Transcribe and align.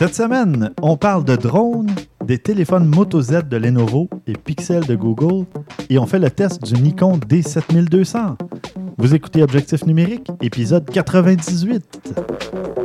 Cette 0.00 0.14
semaine, 0.14 0.70
on 0.80 0.96
parle 0.96 1.24
de 1.24 1.36
drones, 1.36 1.90
des 2.24 2.38
téléphones 2.38 2.86
Moto 2.86 3.20
Z 3.20 3.42
de 3.50 3.58
Lenovo 3.58 4.08
et 4.26 4.32
Pixel 4.32 4.86
de 4.86 4.94
Google, 4.94 5.44
et 5.90 5.98
on 5.98 6.06
fait 6.06 6.18
le 6.18 6.30
test 6.30 6.64
du 6.64 6.80
Nikon 6.80 7.18
D7200. 7.18 8.38
Vous 8.96 9.14
écoutez 9.14 9.42
Objectif 9.42 9.84
numérique, 9.84 10.30
épisode 10.40 10.88
98. 10.88 12.79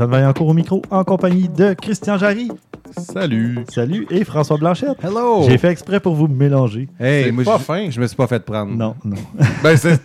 Stéphane 0.00 0.12
Vaillancourt 0.12 0.48
au 0.48 0.54
micro, 0.54 0.80
en 0.90 1.04
compagnie 1.04 1.46
de 1.46 1.74
Christian 1.74 2.16
Jarry. 2.16 2.50
Salut. 2.96 3.58
Salut, 3.68 4.06
et 4.08 4.24
François 4.24 4.56
Blanchette. 4.56 4.96
Hello! 5.04 5.42
J'ai 5.46 5.58
fait 5.58 5.68
exprès 5.68 6.00
pour 6.00 6.14
vous 6.14 6.26
mélanger. 6.26 6.88
Hey, 6.98 7.24
C'est 7.24 7.32
moi, 7.32 7.44
pas 7.44 7.58
je, 7.58 7.64
fin. 7.64 7.90
je 7.90 8.00
me 8.00 8.06
suis 8.06 8.16
pas 8.16 8.26
fait 8.26 8.42
prendre. 8.42 8.74
Non, 8.74 8.94
non. 9.04 9.18
Ben, 9.62 9.76
c'est. 9.76 10.00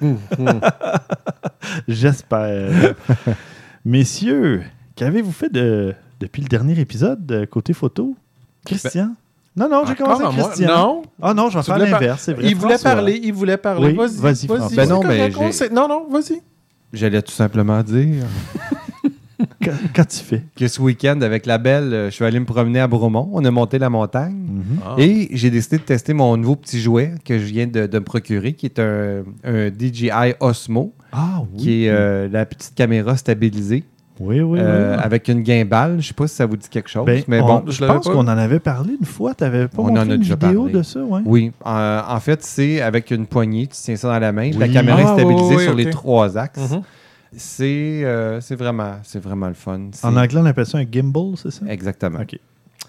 J'espère. 1.88 2.96
Messieurs, 3.86 4.64
qu'avez-vous 4.98 5.32
fait 5.32 5.48
de, 5.50 5.96
depuis 6.20 6.42
le 6.42 6.50
dernier 6.50 6.78
épisode 6.78 7.32
euh, 7.32 7.46
côté 7.46 7.72
photo? 7.72 8.18
Christian? 8.66 9.16
non, 9.56 9.70
non, 9.70 9.86
j'ai 9.86 9.96
commencé 9.96 10.26
avec 10.26 10.36
moi? 10.36 10.48
Christian. 10.50 10.68
Non. 10.68 11.04
Ah 11.22 11.34
non, 11.34 11.50
je 11.50 11.58
vais 11.58 11.64
faire 11.64 11.78
l'inverse, 11.78 12.22
c'est 12.22 12.34
vrai. 12.34 12.44
Il 12.48 12.56
voulait 12.58 12.74
François. 12.74 12.96
parler, 12.96 13.22
il 13.24 13.32
voulait 13.32 13.56
parler. 13.56 13.88
Oui, 13.88 13.96
vas-y. 13.96 14.18
vas-y, 14.18 14.46
François. 14.46 14.86
Ben 14.86 15.00
mais 15.08 15.70
Non, 15.70 15.88
non, 15.88 16.08
vas-y. 16.12 16.42
J'allais 16.92 17.22
tout 17.22 17.32
simplement 17.32 17.82
dire 17.82 18.26
Qu- 19.66 19.88
Qu'as-tu 19.94 20.18
fait? 20.24 20.44
que 20.56 20.68
ce 20.68 20.82
week-end, 20.82 21.20
avec 21.22 21.46
la 21.46 21.58
belle, 21.58 21.94
euh, 21.94 22.06
je 22.10 22.16
suis 22.16 22.26
allé 22.26 22.40
me 22.40 22.46
promener 22.46 22.80
à 22.80 22.88
Bromont. 22.88 23.30
On 23.34 23.44
a 23.46 23.52
monté 23.52 23.80
la 23.80 23.90
montagne. 23.90 24.34
Mhm. 24.36 24.64
Ah. 24.86 24.96
Et 24.98 25.30
j'ai 25.32 25.50
décidé 25.50 25.78
de 25.78 25.84
tester 25.84 26.14
mon 26.14 26.38
nouveau 26.38 26.56
petit 26.56 26.80
jouet 26.82 27.12
que 27.24 27.38
je 27.40 27.44
viens 27.46 27.68
de, 27.68 27.86
de 27.88 28.00
me 28.00 28.04
procurer, 28.06 28.54
qui 28.54 28.66
est 28.68 28.80
un, 28.80 29.24
un 29.44 29.70
DJI 29.70 30.34
Osmo, 30.40 30.94
Ah 31.12 31.42
oui. 31.54 31.58
qui 31.58 31.86
est 31.86 31.90
euh, 31.90 32.28
la 32.32 32.46
petite 32.46 32.74
caméra 32.76 33.16
stabilisée 33.18 33.84
Oui, 34.20 34.40
oui, 34.42 34.60
euh, 34.62 34.96
oui. 34.96 35.02
avec 35.04 35.28
une 35.28 35.46
gimbal. 35.46 35.98
Je 36.00 36.08
sais 36.08 36.14
pas 36.14 36.28
si 36.28 36.36
ça 36.36 36.46
vous 36.46 36.56
dit 36.58 36.70
quelque 36.70 36.90
chose, 36.90 37.06
Ben, 37.06 37.22
mais 37.28 37.42
on- 37.42 37.46
bon. 37.48 37.64
je 37.68 37.84
pense 37.86 38.06
qu'on 38.08 38.20
en 38.20 38.28
avait 38.28 38.60
parlé 38.60 38.94
une 39.00 39.06
fois. 39.06 39.34
Tu 39.36 39.44
n'avais 39.44 39.68
pas 39.68 39.82
On 39.82 39.88
montré 39.88 40.00
en 40.04 40.10
a 40.10 40.14
une 40.16 40.22
déjà 40.22 40.36
vidéo 40.36 40.62
parlé. 40.64 40.74
de 40.78 40.84
ça, 40.84 41.04
ouais? 41.04 41.22
Oui, 41.26 41.52
euh, 41.66 42.02
en 42.08 42.20
fait, 42.20 42.44
c'est 42.44 42.82
avec 42.82 43.12
une 43.12 43.26
poignée, 43.28 43.68
tu 43.68 43.76
tiens 43.76 43.96
ça 43.98 44.08
dans 44.10 44.20
la 44.20 44.32
main, 44.32 44.52
la 44.58 44.68
caméra 44.70 45.00
Ah, 45.00 45.10
est 45.12 45.14
stabilisée 45.14 45.50
oui, 45.50 45.56
oui, 45.58 45.64
sur 45.64 45.74
les 45.76 45.90
trois 45.90 46.38
axes. 46.38 46.72
Mhm. 46.72 46.82
C'est 47.38 48.02
euh, 48.06 48.40
c'est 48.42 48.56
vraiment, 48.56 48.94
c'est 49.04 49.20
vraiment 49.20 49.48
le 49.48 49.54
fun. 49.54 49.90
En 50.04 50.16
anglais, 50.16 50.40
on 50.42 50.46
appelle 50.46 50.66
ça 50.66 50.78
un 50.78 50.86
gimbal, 50.90 51.34
c'est 51.36 51.52
ça? 51.52 51.66
Exactement. 51.68 52.20
OK. 52.22 52.38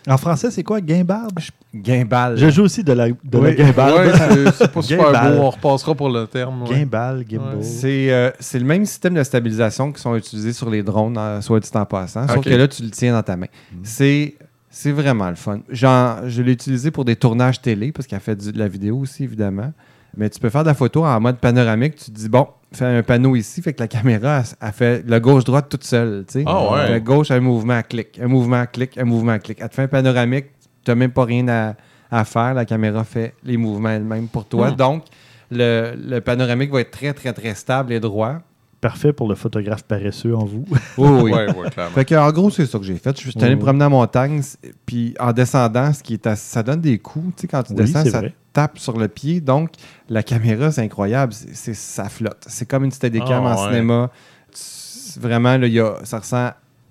En 0.09 0.17
français, 0.19 0.53
c'est 0.53 0.63
quoi, 0.63 0.81
guimbarde? 0.81 1.37
Gimbal. 1.75 2.37
Je 2.37 2.49
joue 2.51 2.63
aussi 2.63 2.85
de 2.85 2.93
la, 2.93 3.09
de 3.09 3.17
la 3.33 3.41
Oui. 3.41 3.57
guimbarde. 3.57 3.95
Ouais, 4.07 4.13
c'est- 4.17 4.53
c'est 4.53 4.71
pas 4.73 4.83
super 4.83 5.07
Gimbal. 5.07 5.37
beau. 5.37 5.43
On 5.43 5.51
repassera 5.51 5.95
pour 5.97 6.09
le 6.11 6.27
terme. 6.29 6.63
ouais. 6.63 6.69
Gimbal, 6.79 7.25
gimbal. 7.29 7.57
Ouais. 7.57 7.63
C'est 7.65 8.13
euh, 8.13 8.31
c'est 8.39 8.61
le 8.61 8.65
même 8.65 8.85
système 8.87 9.15
de 9.15 9.23
stabilisation 9.25 9.91
qui 9.91 10.01
sont 10.01 10.15
utilisés 10.15 10.53
sur 10.53 10.71
les 10.71 10.85
drones, 10.85 11.19
euh, 11.19 11.41
soit 11.41 11.59
dit 11.59 11.69
en 11.75 11.85
passant, 11.85 12.29
sauf 12.29 12.37
Ok. 12.39 12.45
que 12.45 12.51
là, 12.51 12.69
tu 12.69 12.85
le 12.85 12.91
tiens 12.91 13.13
dans 13.15 13.23
ta 13.25 13.37
main. 13.37 13.49
C'est 13.83 14.37
c'est 14.71 14.93
vraiment 14.93 15.29
le 15.31 15.37
fun. 15.37 15.61
Genre, 15.71 16.19
je 16.29 16.41
l'ai 16.43 16.53
utilisé 16.53 16.91
pour 16.93 17.05
des 17.05 17.17
tournages 17.17 17.61
télé, 17.61 17.91
parce 17.93 18.07
qu'elle 18.07 18.21
fait 18.21 18.37
du- 18.37 18.53
de 18.53 18.59
la 18.59 18.69
vidéo 18.69 18.99
aussi, 18.99 19.25
évidemment. 19.25 19.73
Mais 20.17 20.31
tu 20.31 20.41
peux 20.41 20.49
faire 20.49 20.63
de 20.63 20.69
la 20.69 20.75
photo 20.75 21.05
en 21.05 21.21
mode 21.21 21.39
panoramique. 21.39 21.97
Tu 21.97 22.05
te 22.07 22.11
dis, 22.11 22.29
bon, 22.29 22.49
fais 22.73 22.85
un 22.85 23.03
panneau 23.03 23.37
ici, 23.37 23.61
fait 23.61 23.73
que 23.75 23.81
la 23.81 23.89
caméra, 23.89 24.43
elle, 24.61 24.73
fait 24.73 25.05
le 25.07 25.19
gauche-droite 25.21 25.69
toute 25.69 25.85
seule. 25.85 26.25
tu 26.27 26.41
sais. 26.41 26.45
Ah 26.47 26.73
ouais. 26.73 26.91
La 26.91 27.01
gauche, 27.01 27.31
un 27.31 27.41
mouvement, 27.41 27.81
clic, 27.83 28.19
un 28.23 28.29
mouvement, 28.29 28.65
clic, 28.67 28.97
un 28.99 29.05
mouvement, 29.05 29.39
clic. 29.39 29.59
Elle 29.61 29.69
te 29.69 29.75
fait 29.75 29.83
un 29.83 29.89
panoramique, 29.89 30.47
tu 30.85 30.91
n'as 30.91 30.95
même 30.95 31.13
pas 31.13 31.25
rien 31.25 31.47
à, 31.49 31.75
à 32.11 32.25
faire. 32.25 32.55
La 32.55 32.65
caméra 32.65 33.05
fait 33.05 33.35
les 33.45 33.57
mouvements 33.57 33.91
elle-même 33.91 34.29
pour 34.29 34.47
toi. 34.47 34.71
Hmm. 34.71 34.77
Donc, 34.77 35.05
le, 35.51 35.95
le 35.97 36.21
panoramique 36.21 36.73
va 36.73 36.81
être 36.81 36.91
très, 36.91 37.13
très, 37.13 37.33
très 37.33 37.55
stable 37.55 37.93
et 37.93 38.01
droit. 38.01 38.39
Parfait 38.81 39.13
pour 39.13 39.27
le 39.29 39.35
photographe 39.35 39.85
paresseux 39.85 40.35
en 40.37 40.45
vous. 40.45 40.65
Oui, 40.99 41.09
oui. 41.09 41.33
Ouais, 41.33 41.47
ouais, 41.55 41.71
clairement. 41.71 41.95
Fait 41.95 42.05
que, 42.05 42.15
en 42.15 42.31
gros, 42.31 42.51
c'est 42.51 42.67
ça 42.67 42.79
que 42.79 42.85
j'ai 42.85 42.97
fait. 42.97 43.19
Je 43.21 43.31
suis 43.31 43.39
allé 43.41 43.51
Oui. 43.51 43.57
me 43.57 43.61
promener 43.61 43.85
en 43.87 43.91
montagne, 43.91 44.43
puis 44.85 45.15
en 45.19 45.33
descendant, 45.33 45.93
ce 45.93 46.03
qui 46.03 46.15
est 46.15 46.35
ça 46.37 46.63
donne 46.63 46.81
des 46.81 46.99
coups. 46.99 47.35
Tu 47.37 47.43
sais, 47.43 47.49
quand 47.49 47.63
tu 47.63 47.73
Oui, 47.73 47.79
descends, 47.79 48.05
ça 48.05 48.19
vrai. 48.21 48.35
tape 48.53 48.79
sur 48.79 48.99
le 48.99 49.09
pied. 49.09 49.41
Donc, 49.41 49.71
la 50.09 50.23
caméra, 50.23 50.71
c'est 50.71 50.83
incroyable. 50.83 51.33
C'est, 51.33 51.75
ça 51.75 52.09
flotte. 52.09 52.45
C'est 52.47 52.69
comme 52.69 52.85
une 52.85 52.93
Steadicam 52.93 53.45
Ah, 53.47 53.57
en 53.57 53.63
ouais. 53.65 53.69
cinéma. 53.71 54.11
Tu- 54.53 55.21
vraiment, 55.21 55.57
là, 55.57 55.67
il 55.67 55.73
y 55.73 55.81
a, 55.81 55.95
ça 56.05 56.19
ressent 56.19 56.51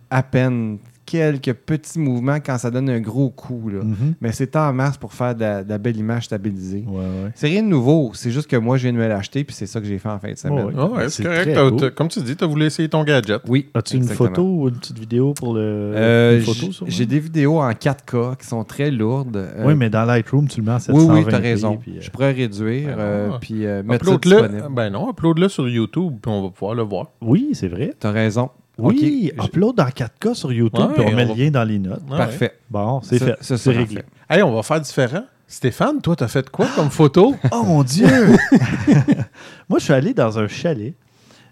à 0.09 0.23
peine 0.23 0.79
quelques 1.05 1.53
petits 1.53 1.99
mouvements 1.99 2.37
quand 2.45 2.57
ça 2.57 2.71
donne 2.71 2.89
un 2.89 2.99
gros 2.99 3.29
coup. 3.29 3.69
Là. 3.69 3.83
Mhm. 3.83 4.15
Mais 4.21 4.31
c'est 4.31 4.55
en 4.55 4.73
masse 4.73 4.97
pour 4.97 5.13
faire 5.13 5.35
de 5.35 5.41
la, 5.41 5.63
de 5.63 5.69
la 5.69 5.77
belle 5.77 5.97
image 5.97 6.25
stabilisée. 6.25 6.83
Ouais, 6.87 6.97
ouais. 6.97 7.31
C'est 7.35 7.47
rien 7.47 7.63
de 7.63 7.67
nouveau. 7.67 8.11
C'est 8.13 8.31
juste 8.31 8.49
que 8.49 8.55
moi, 8.55 8.77
je 8.77 8.83
viens 8.83 8.93
de 8.93 8.97
me 8.97 9.07
l'acheter, 9.07 9.43
puis 9.43 9.55
c'est 9.55 9.65
ça 9.67 9.79
que 9.79 9.85
j'ai 9.85 9.97
fait 9.99 10.09
en 10.09 10.19
fin 10.19 10.31
de 10.31 10.37
semaine. 10.37 10.65
Ouais, 10.65 11.09
C'est 11.09 11.23
c'est 11.23 11.53
correct. 11.53 11.95
Comme 11.95 12.07
tu 12.07 12.19
dis, 12.21 12.35
tu 12.35 12.43
as 12.43 12.47
voulu 12.47 12.65
essayer 12.65 12.89
ton 12.89 13.03
gadget. 13.03 13.41
Oui. 13.47 13.69
As-tu 13.73 13.97
une 13.97 14.03
photo 14.03 14.43
ou 14.43 14.69
une 14.69 14.75
petite 14.75 14.99
vidéo 14.99 15.33
pour 15.33 15.53
le. 15.53 15.61
Euh? 15.61 16.41
J'ai 16.87 17.05
des 17.05 17.19
vidéos 17.19 17.59
en 17.59 17.71
4K 17.71 18.37
qui 18.37 18.47
sont 18.47 18.63
très 18.63 18.91
lourdes. 18.91 19.37
Euh, 19.37 19.63
Oui, 19.65 19.75
mais 19.75 19.89
dans 19.89 20.05
Lightroom, 20.05 20.47
tu 20.47 20.59
le 20.61 20.65
mets 20.65 20.71
en 20.71 20.75
oui, 20.75 20.81
720 20.81 21.13
oui, 21.15 21.25
t'as 21.29 21.37
raison. 21.39 21.77
puis, 21.77 21.97
euh, 21.97 22.01
Je 22.01 22.09
pourrais 22.09 22.31
réduire 22.31 22.95
euh, 22.97 23.29
puis 23.39 23.65
euh, 23.65 23.83
mettre 23.83 24.05
ça 24.05 24.13
Upload-le. 24.13 24.47
disponible. 24.47 24.75
Ben 24.75 24.89
non, 24.89 25.09
upload-le 25.11 25.49
sur 25.49 25.67
YouTube, 25.69 26.13
puis 26.21 26.31
on 26.31 26.43
va 26.43 26.49
pouvoir 26.49 26.75
le 26.75 26.83
voir. 26.83 27.11
Oui, 27.21 27.49
c'est 27.53 27.67
vrai. 27.67 27.93
T'as 27.99 28.11
raison. 28.11 28.49
Oui, 28.77 29.31
upload 29.41 29.79
en 29.79 29.85
4K 29.85 30.33
sur 30.33 30.51
YouTube, 30.51 30.79
Ouais, 30.87 30.93
puis 30.95 31.03
on 31.07 31.15
met 31.15 31.23
le 31.25 31.29
va- 31.33 31.35
lien 31.35 31.51
dans 31.51 31.63
les 31.63 31.79
notes. 31.79 32.01
Ouais. 32.09 32.17
Parfait. 32.17 32.53
Bon, 32.69 33.01
c'est 33.01 33.19
fait. 33.19 33.35
ça 33.41 33.57
C'est 33.57 33.71
réglé. 33.71 34.01
Hey, 34.29 34.43
on 34.43 34.53
va 34.53 34.63
faire 34.63 34.81
différent. 34.81 35.23
Stéphane, 35.47 36.01
toi, 36.01 36.15
t'as 36.15 36.27
fait 36.27 36.49
quoi 36.49 36.67
comme 36.75 36.89
photo? 36.89 37.35
Oh 37.51 37.63
mon 37.63 37.83
Dieu! 37.83 38.07
Moi, 39.69 39.79
je 39.79 39.83
suis 39.83 39.93
allé 39.93 40.13
dans 40.13 40.37
un 40.39 40.47
chalet. 40.47 40.93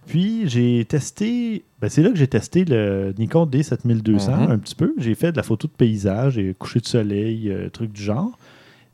Puis 0.05 0.49
j'ai 0.49 0.83
testé, 0.85 1.63
ben, 1.79 1.87
c'est 1.89 2.01
là 2.01 2.09
que 2.09 2.17
j'ai 2.17 2.27
testé 2.27 2.65
le 2.65 3.13
Nikon 3.17 3.45
D7200 3.45 4.31
Mhm. 4.35 4.51
un 4.51 4.57
petit 4.57 4.75
peu. 4.75 4.93
J'ai 4.97 5.15
fait 5.15 5.31
de 5.31 5.37
la 5.37 5.43
photo 5.43 5.67
de 5.67 5.71
paysage 5.73 6.37
et 6.37 6.53
coucher 6.59 6.79
de 6.81 6.85
soleil, 6.85 7.49
euh, 7.49 7.69
trucs 7.69 7.93
du 7.93 8.01
genre. 8.03 8.37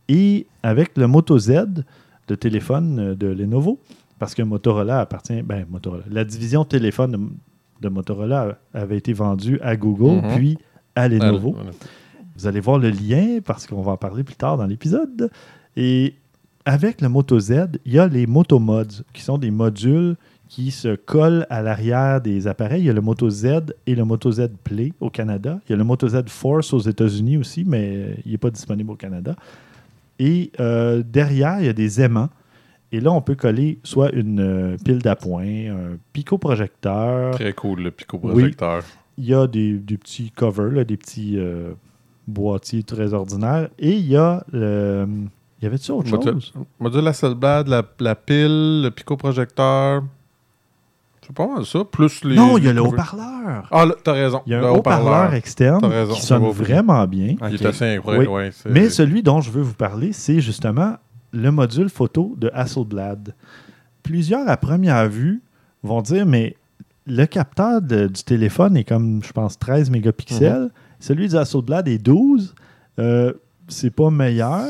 Et 0.08 0.46
avec 0.62 0.96
le 0.98 1.08
Moto 1.08 1.40
Z, 1.40 1.84
le 2.30 2.38
téléphone 2.38 3.00
euh, 3.00 3.16
de 3.16 3.26
Lenovo, 3.28 3.80
parce 4.20 4.36
que 4.36 4.44
Motorola 4.44 5.00
appartient, 5.00 5.42
ben 5.42 5.66
Motorola, 5.70 6.04
la 6.12 6.26
division 6.26 6.64
téléphone 6.64 7.32
de, 7.82 7.90
Motorola 7.90 8.58
avait 8.74 8.98
été 8.98 9.14
vendue 9.14 9.60
à 9.62 9.76
Google, 9.76 10.26
Mhm. 10.26 10.36
puis 10.36 10.58
à 10.96 11.08
Lenovo. 11.08 11.52
Voilà. 11.54 11.72
Vous 12.36 12.48
allez 12.48 12.60
voir 12.60 12.80
le 12.80 12.90
lien 12.90 13.40
parce 13.44 13.68
qu'on 13.68 13.82
va 13.82 13.94
en 13.94 13.98
parler 13.98 14.24
plus 14.24 14.36
tard 14.36 14.58
dans 14.58 14.66
l'épisode. 14.66 15.30
Et 15.76 16.16
avec 16.66 17.02
le 17.02 17.10
Moto 17.10 17.40
Z, 17.40 17.68
il 17.86 17.94
y 17.94 18.00
a 18.00 18.08
les 18.08 18.28
Motomods, 18.28 19.04
qui 19.14 19.22
sont 19.22 19.38
des 19.38 19.52
modules 19.52 20.16
qui 20.48 20.72
se 20.72 20.96
collent 20.96 21.46
à 21.50 21.62
l'arrière 21.62 22.22
des 22.22 22.48
appareils. 22.48 22.82
Il 22.82 22.86
y 22.86 22.90
a 22.90 22.94
le 22.94 23.02
Moto 23.02 23.30
Z 23.30 23.46
et 23.86 23.94
le 23.96 24.04
Moto 24.04 24.32
Z 24.32 24.50
Play 24.64 24.94
au 25.00 25.10
Canada. 25.10 25.60
Il 25.68 25.72
y 25.72 25.74
a 25.74 25.78
le 25.78 25.84
Moto 25.84 26.08
Z 26.08 26.24
Force 26.28 26.74
aux 26.74 26.80
États-Unis 26.80 27.38
aussi, 27.38 27.64
mais 27.68 28.16
il 28.26 28.32
n'est 28.32 28.38
pas 28.38 28.50
disponible 28.50 28.90
au 28.92 28.96
Canada. 28.96 29.36
Et 30.18 30.52
euh, 30.60 31.04
derrière, 31.08 31.60
il 31.60 31.66
y 31.66 31.70
a 31.70 31.74
des 31.74 32.02
aimants. 32.02 32.30
Et 32.92 33.00
là, 33.00 33.12
on 33.12 33.22
peut 33.22 33.36
coller 33.36 33.78
soit 33.84 34.12
une 34.14 34.40
euh, 34.40 34.78
pile 34.84 35.00
d'appoint, 35.00 35.44
un 35.46 35.98
picoprojecteur, 36.14 37.32
Très 37.36 37.54
cool, 37.54 37.82
le 37.82 37.92
pico-projecteur. 37.92 38.84
il 39.18 39.26
y 39.26 39.34
a 39.34 39.46
des, 39.48 39.74
des 39.74 39.98
petits 39.98 40.32
covers, 40.32 40.72
là, 40.72 40.84
des 40.84 40.98
petits 40.98 41.36
euh, 41.38 41.74
boîtiers 42.28 42.84
très 42.84 43.14
ordinaires. 43.14 43.70
Et 43.78 43.92
il 43.92 44.08
y 44.08 44.16
a. 44.18 44.44
le- 44.52 45.08
y 45.62 45.66
avait-tu 45.66 45.92
autre 45.92 46.10
Module, 46.10 46.34
chose? 46.42 46.54
module 46.80 47.06
Hasselblad, 47.08 47.68
la, 47.68 47.84
la 48.00 48.16
pile, 48.16 48.82
le 48.84 48.90
pico-projecteur. 48.90 50.04
C'est 51.22 51.36
pas 51.36 51.46
mal 51.48 51.66
ça. 51.66 51.84
Plus 51.84 52.24
les. 52.24 52.36
Non, 52.38 52.58
il 52.58 52.64
y 52.64 52.70
a 52.70 52.74
le 52.74 52.82
haut-parleur. 52.82 53.68
Ah, 53.70 53.86
là, 53.86 53.94
t'as 54.04 54.14
raison. 54.14 54.42
Il 54.48 54.52
y 54.54 54.56
a 54.56 54.62
Le 54.62 54.66
un 54.68 54.72
haut-parleur 54.72 55.34
externe 55.36 55.86
raison, 55.86 56.14
qui 56.14 56.22
sonne 56.22 56.44
vraiment 56.50 57.06
bien. 57.06 57.36
Il 57.52 57.56
est 57.62 57.66
assez 57.68 57.86
incroyable. 57.86 58.28
Oui. 58.30 58.34
ouais, 58.34 58.52
Mais 58.72 58.90
celui 58.90 59.22
dont 59.22 59.42
je 59.42 59.52
veux 59.52 59.62
vous 59.62 59.76
parler, 59.76 60.12
c'est 60.12 60.40
justement 60.42 60.96
le 61.32 61.52
module 61.52 61.90
photo 61.90 62.36
de 62.38 62.50
Hasselblad. 62.54 63.34
Plusieurs, 64.04 64.48
à 64.50 64.58
première 64.58 65.08
vue, 65.10 65.42
vont 65.84 66.02
dire 66.02 66.26
Mais 66.26 66.56
le 67.06 67.26
capteur 67.26 67.82
de- 67.82 68.08
du 68.08 68.24
téléphone 68.24 68.78
est 68.78 68.84
comme, 68.84 69.22
je 69.24 69.32
pense, 69.32 69.58
13 69.60 69.90
mégapixels. 69.90 70.64
Mhm. 70.64 70.70
Celui 71.00 71.28
du 71.30 71.36
Hasselblad 71.38 71.88
est 71.88 71.98
12. 71.98 72.54
Euh, 73.00 73.34
c'est 73.68 73.90
pas 73.92 74.10
meilleur. 74.10 74.66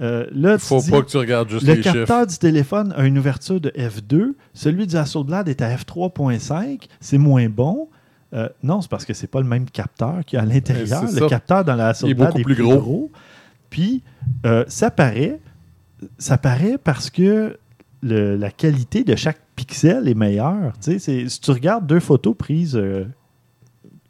Euh, 0.00 0.26
là, 0.32 0.58
Faut 0.58 0.80
dis- 0.80 0.90
pas 0.90 1.02
que 1.02 1.06
tu 1.10 1.16
regardes 1.16 1.48
juste 1.50 1.66
Le 1.66 1.74
les 1.74 1.82
chiffres. 1.82 1.94
capteur 1.94 2.26
du 2.26 2.36
téléphone 2.38 2.92
a 2.96 3.04
une 3.06 3.18
ouverture 3.18 3.60
de 3.60 3.70
f2. 3.70 4.34
Celui 4.54 4.86
du 4.86 4.96
Hasselblad 4.96 5.48
est 5.48 5.62
à 5.62 5.68
f3.5. 5.76 6.88
C'est 7.00 7.18
moins 7.18 7.48
bon. 7.48 7.88
Euh, 8.34 8.48
non, 8.62 8.80
c'est 8.80 8.90
parce 8.90 9.04
que 9.04 9.12
c'est 9.14 9.26
pas 9.26 9.40
le 9.40 9.46
même 9.46 9.66
capteur 9.68 10.24
qu'il 10.24 10.38
y 10.38 10.40
a 10.40 10.42
à 10.42 10.46
l'intérieur. 10.46 11.02
Le 11.02 11.08
ça. 11.08 11.26
capteur 11.28 11.64
dans 11.64 11.74
la 11.74 11.88
Hasselblad 11.88 12.28
beaucoup 12.28 12.38
est 12.40 12.42
plus 12.44 12.54
plus 12.54 12.64
gros. 12.64 12.78
gros. 12.78 13.10
Puis, 13.70 14.02
euh, 14.46 14.64
ça 14.68 14.90
paraît, 14.90 15.38
ça 16.18 16.38
paraît 16.38 16.78
parce 16.82 17.10
que 17.10 17.56
le- 18.02 18.36
la 18.36 18.50
qualité 18.50 19.04
de 19.04 19.14
chaque 19.16 19.38
pixel 19.56 20.08
est 20.08 20.14
meilleure. 20.14 20.72
Tu 20.82 20.92
sais, 20.92 20.98
c'est- 20.98 21.28
si 21.28 21.40
tu 21.40 21.50
regardes 21.50 21.86
deux 21.86 22.00
photos 22.00 22.34
prises 22.36 22.76
euh, 22.76 23.04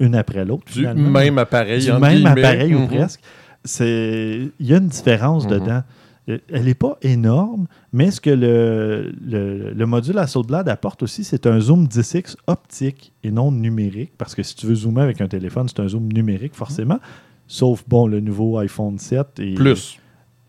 une 0.00 0.14
après 0.14 0.44
l'autre. 0.44 0.64
Du 0.66 0.80
finalement. 0.80 1.10
même 1.10 1.38
appareil. 1.38 1.84
Du 1.84 1.92
même 1.92 2.00
guillemets. 2.14 2.30
appareil 2.30 2.74
ou 2.74 2.80
Mhm. 2.80 2.88
presque. 2.88 3.20
C'est 3.64 4.48
Il 4.58 4.66
y 4.66 4.74
a 4.74 4.78
une 4.78 4.88
différence 4.88 5.44
Mhm. 5.44 5.50
dedans. 5.50 5.82
Euh, 6.28 6.38
Elle 6.48 6.64
n'est 6.66 6.74
pas 6.74 6.98
énorme, 7.02 7.66
mais 7.92 8.12
ce 8.12 8.20
que 8.20 8.30
le, 8.30 9.12
le, 9.26 9.72
le 9.72 9.86
module 9.86 10.16
Hasselblad 10.18 10.68
apporte 10.68 11.02
aussi, 11.02 11.24
c'est 11.24 11.46
un 11.48 11.58
zoom 11.58 11.86
10x 11.88 12.36
optique 12.46 13.12
et 13.24 13.32
non 13.32 13.50
numérique. 13.50 14.12
Parce 14.18 14.34
que 14.36 14.42
si 14.44 14.54
tu 14.54 14.66
veux 14.66 14.74
zoomer 14.76 15.02
avec 15.02 15.20
un 15.20 15.26
téléphone, 15.26 15.66
c'est 15.68 15.80
un 15.80 15.88
zoom 15.88 16.12
numérique 16.12 16.54
forcément. 16.54 17.00
Sauf, 17.48 17.84
bon, 17.88 18.06
le 18.06 18.20
nouveau 18.20 18.56
iPhone 18.58 18.98
7 18.98 19.40
et 19.40 19.54
Plus. 19.54 19.98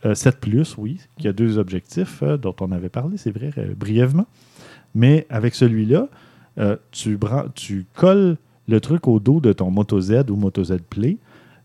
Euh, 0.05 0.15
7 0.15 0.39
Plus, 0.39 0.75
oui, 0.77 0.99
qui 1.17 1.27
a 1.27 1.33
deux 1.33 1.57
objectifs 1.57 2.23
euh, 2.23 2.37
dont 2.37 2.55
on 2.61 2.71
avait 2.71 2.89
parlé, 2.89 3.17
c'est 3.17 3.31
vrai, 3.31 3.51
euh, 3.57 3.73
brièvement. 3.75 4.25
Mais 4.95 5.25
avec 5.29 5.55
celui-là, 5.55 6.07
euh, 6.59 6.75
tu, 6.91 7.17
tu 7.55 7.85
colles 7.95 8.37
le 8.67 8.79
truc 8.79 9.07
au 9.07 9.19
dos 9.19 9.39
de 9.39 9.53
ton 9.53 9.71
Moto 9.71 9.99
Z 9.99 10.25
ou 10.29 10.35
Moto 10.35 10.63
Z 10.63 10.77
Play. 10.89 11.17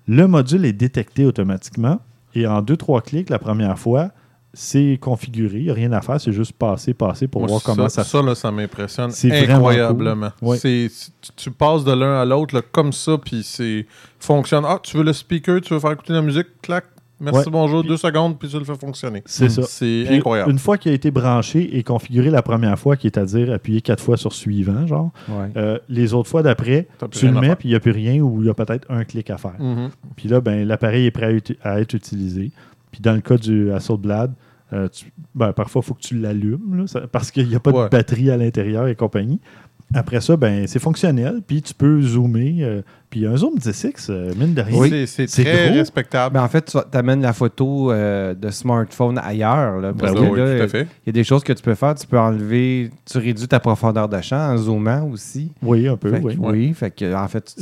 Le 0.06 0.26
module 0.26 0.64
est 0.64 0.72
détecté 0.72 1.26
automatiquement 1.26 2.00
et 2.34 2.46
en 2.46 2.62
deux, 2.62 2.76
trois 2.76 3.02
clics 3.02 3.30
la 3.30 3.38
première 3.38 3.78
fois, 3.78 4.10
c'est 4.54 4.98
configuré. 5.00 5.58
Il 5.58 5.64
n'y 5.64 5.70
a 5.70 5.74
rien 5.74 5.92
à 5.92 6.00
faire, 6.00 6.20
c'est 6.20 6.32
juste 6.32 6.52
passer, 6.52 6.94
passer 6.94 7.28
pour 7.28 7.42
Moi, 7.42 7.50
voir 7.50 7.62
comment 7.62 7.88
ça, 7.88 8.02
ça, 8.02 8.22
là, 8.22 8.34
ça 8.34 8.50
m'impressionne 8.50 9.10
incroyablement. 9.24 10.30
cool. 10.38 10.48
Ouais. 10.48 10.58
Tu, 10.58 10.90
tu 11.36 11.50
passes 11.50 11.84
de 11.84 11.92
l'un 11.92 12.20
à 12.20 12.24
l'autre 12.24 12.60
comme 12.72 12.92
ça, 12.92 13.18
puis 13.18 13.42
c'est 13.42 13.86
fonctionne. 14.18 14.64
Ah, 14.66 14.80
tu 14.82 14.96
veux 14.96 15.04
le 15.04 15.12
speaker, 15.12 15.60
tu 15.60 15.74
veux 15.74 15.80
faire 15.80 15.92
écouter 15.92 16.14
la 16.14 16.22
musique, 16.22 16.46
clac, 16.62 16.84
merci, 17.20 17.40
Ouais. 17.40 17.52
bonjour, 17.52 17.80
Puis- 17.80 17.88
deux 17.90 17.96
secondes, 17.96 18.38
puis 18.38 18.48
tu 18.48 18.58
le 18.58 18.64
fais 18.64 18.74
fonctionner. 18.76 19.22
C'est 19.26 19.48
ça. 19.48 19.62
C'est 19.62 20.06
incroyable. 20.08 20.50
Une 20.50 20.58
fois 20.58 20.78
qu'il 20.78 20.92
a 20.92 20.94
été 20.94 21.10
branché 21.10 21.76
et 21.76 21.82
configuré 21.82 22.30
la 22.30 22.42
première 22.42 22.78
fois, 22.78 22.96
qui 22.96 23.06
est 23.06 23.18
à 23.18 23.24
dire 23.24 23.52
appuyer 23.52 23.80
quatre 23.80 24.02
fois 24.02 24.16
sur 24.16 24.32
suivant, 24.32 24.86
genre, 24.86 25.10
Ouais. 25.28 25.50
euh, 25.56 25.78
les 25.88 26.14
autres 26.14 26.28
fois 26.28 26.42
d'après, 26.42 26.88
tu 27.10 27.26
le 27.26 27.40
mets, 27.40 27.56
puis 27.56 27.68
il 27.68 27.72
n'y 27.72 27.76
a 27.76 27.80
plus 27.80 27.90
rien 27.92 28.20
ou 28.20 28.40
il 28.42 28.46
y 28.46 28.50
a 28.50 28.54
peut-être 28.54 28.86
un 28.90 29.04
clic 29.04 29.30
à 29.30 29.38
faire. 29.38 29.54
Mhm. 29.58 29.90
Puis 30.16 30.28
là, 30.28 30.40
ben, 30.40 30.66
l'appareil 30.66 31.06
est 31.06 31.10
prêt 31.10 31.36
à, 31.62 31.80
être 31.80 31.94
utilisé. 31.94 32.50
Puis 32.90 33.00
dans 33.00 33.12
le 33.14 33.20
cas 33.20 33.36
du 33.36 33.70
Hasselblad, 33.72 34.32
euh, 34.72 34.88
tu- 34.88 35.12
ben, 35.34 35.52
parfois, 35.52 35.82
il 35.82 35.86
faut 35.86 35.94
que 35.94 36.00
tu 36.02 36.18
l'allumes 36.18 36.84
parce 37.12 37.30
qu'il 37.30 37.48
n'y 37.48 37.54
a 37.54 37.60
pas 37.60 37.70
Ouais. 37.70 37.84
de 37.84 37.88
batterie 37.90 38.30
à 38.30 38.36
l'intérieur 38.36 38.86
et 38.88 38.94
compagnie. 38.94 39.40
Après 39.94 40.20
ça, 40.20 40.36
ben, 40.36 40.66
c'est 40.66 40.78
fonctionnel. 40.78 41.40
Puis 41.46 41.62
tu 41.62 41.72
peux 41.74 42.00
zoomer. 42.02 42.56
euh, 42.60 42.82
puis 43.10 43.24
un 43.24 43.38
zoom 43.38 43.54
10x, 43.56 44.08
euh, 44.10 44.34
mine 44.38 44.52
de 44.52 44.60
rien. 44.60 45.06
C'est- 45.06 45.26
C'est 45.26 45.42
très 45.42 45.68
gros. 45.68 45.78
respectable. 45.78 46.34
Ben, 46.34 46.42
en 46.42 46.48
fait, 46.48 46.76
tu 46.92 46.96
amènes 46.98 47.22
la 47.22 47.32
photo 47.32 47.90
euh, 47.90 48.34
de 48.34 48.50
smartphone 48.50 49.18
ailleurs. 49.24 49.80
Là, 49.80 49.94
parce 49.98 50.12
Ben 50.12 50.20
que 50.26 50.28
oui, 50.30 50.38
là, 50.38 50.56
tout 50.58 50.62
à 50.64 50.68
fait. 50.68 50.82
il 50.82 51.06
y 51.06 51.08
a 51.08 51.12
des 51.12 51.24
choses 51.24 51.42
que 51.42 51.54
tu 51.54 51.62
peux 51.62 51.74
faire. 51.74 51.94
Tu 51.94 52.06
peux 52.06 52.18
enlever, 52.18 52.90
tu 53.10 53.16
réduis 53.16 53.48
ta 53.48 53.60
profondeur 53.60 54.10
de 54.10 54.20
champ 54.20 54.52
en 54.52 54.58
zoomant 54.58 55.08
aussi. 55.10 55.50
Oui, 55.62 55.88
un 55.88 55.96
peu. 55.96 56.10
Fait 56.10 56.20
que 56.20 56.26
oui. 56.26 56.36
oui, 56.38 56.74
fait 56.74 56.90
que 56.90 57.14
en 57.14 57.26
fait, 57.28 57.54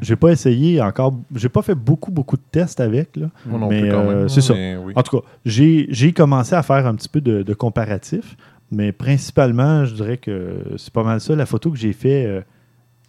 J'ai- 0.00 0.14
pas 0.14 0.30
essayé 0.30 0.80
encore. 0.80 1.12
J'ai 1.34 1.48
pas 1.48 1.62
fait 1.62 1.74
beaucoup, 1.74 2.12
beaucoup 2.12 2.36
de 2.36 2.42
tests 2.52 2.78
avec. 2.78 3.16
Là. 3.16 3.26
Moi 3.46 3.58
non 3.58 3.68
Mais, 3.68 3.80
plus, 3.80 3.90
quand 3.90 3.98
euh, 3.98 4.18
même. 4.20 4.28
c'est 4.28 4.42
ça. 4.42 4.54
Mais 4.54 4.76
oui. 4.76 4.92
En 4.94 5.02
tout 5.02 5.18
cas, 5.20 5.26
j'ai 5.44 5.88
j'ai 5.90 6.12
commencé 6.12 6.54
à 6.54 6.62
faire 6.62 6.86
un 6.86 6.94
petit 6.94 7.08
peu 7.08 7.20
de, 7.20 7.42
de 7.42 7.52
comparatif, 7.54 8.36
mais 8.70 8.92
principalement, 8.92 9.84
je 9.84 9.94
dirais 9.94 10.16
que 10.16 10.56
c'est 10.76 10.92
pas 10.92 11.02
mal 11.04 11.20
ça 11.20 11.34
la 11.36 11.46
photo 11.46 11.70
que 11.70 11.76
j'ai 11.78 11.92
fait 11.92 12.24
euh, 12.26 12.40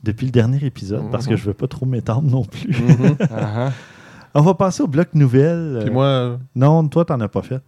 depuis 0.04 0.26
le 0.26 0.32
dernier 0.32 0.64
épisode, 0.64 1.10
parce 1.12 1.26
que 1.26 1.32
Mhm. 1.32 1.38
je 1.38 1.44
veux 1.46 1.54
pas 1.54 1.68
trop 1.68 1.86
m'étendre 1.86 2.30
non 2.30 2.44
plus. 2.44 2.70
Mhm. 2.70 3.18
Ah. 3.32 3.72
On 4.38 4.42
va 4.42 4.54
passer 4.54 4.84
au 4.84 4.88
bloc 4.88 5.10
nouvelles. 5.14 5.78
Puis 5.82 5.90
Euh, 5.90 5.94
moi, 5.94 6.40
Non, 6.56 6.88
toi, 6.90 7.06
t'en 7.06 7.20
as 7.22 7.28
pas 7.30 7.42
fait. 7.42 7.62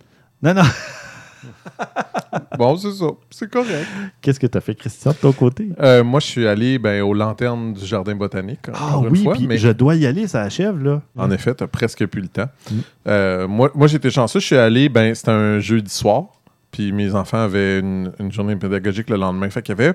Non, 0.43 0.53
non. 0.53 0.63
bon, 2.57 2.75
c'est 2.77 2.91
ça. 2.91 3.05
C'est 3.29 3.49
correct. 3.49 3.87
Qu'est-ce 4.21 4.39
que 4.39 4.47
t'as 4.47 4.59
fait, 4.59 4.75
Christian, 4.75 5.11
de 5.11 5.17
ton 5.17 5.31
côté? 5.31 5.69
Euh, 5.79 6.03
moi, 6.03 6.19
je 6.19 6.25
suis 6.25 6.47
allé 6.47 6.77
ben, 6.77 7.01
aux 7.03 7.13
lanternes 7.13 7.73
du 7.73 7.85
jardin 7.85 8.15
botanique. 8.15 8.67
Ah 8.73 8.97
une 9.01 9.07
oui, 9.07 9.23
fois, 9.23 9.35
mais 9.47 9.57
je 9.57 9.69
dois 9.69 9.95
y 9.95 10.05
aller, 10.05 10.27
ça 10.27 10.41
achève, 10.41 10.83
là. 10.83 11.01
En 11.17 11.31
effet, 11.31 11.55
tu 11.55 11.65
presque 11.67 12.05
plus 12.05 12.21
le 12.21 12.27
temps. 12.27 12.49
Mm. 12.69 12.75
Euh, 13.07 13.47
moi, 13.47 13.71
moi 13.73 13.87
j'étais 13.87 14.09
chanceux. 14.09 14.39
Je 14.39 14.45
suis 14.47 14.57
allé, 14.57 14.89
ben, 14.89 15.13
c'était 15.15 15.31
un 15.31 15.59
jeudi 15.59 15.89
soir. 15.93 16.25
Puis 16.71 16.91
mes 16.91 17.15
enfants 17.15 17.39
avaient 17.41 17.79
une, 17.79 18.11
une 18.19 18.31
journée 18.31 18.55
pédagogique 18.55 19.09
le 19.09 19.17
lendemain. 19.17 19.49
Fait 19.49 19.61
qu'il 19.61 19.77
y 19.77 19.81
avait 19.81 19.93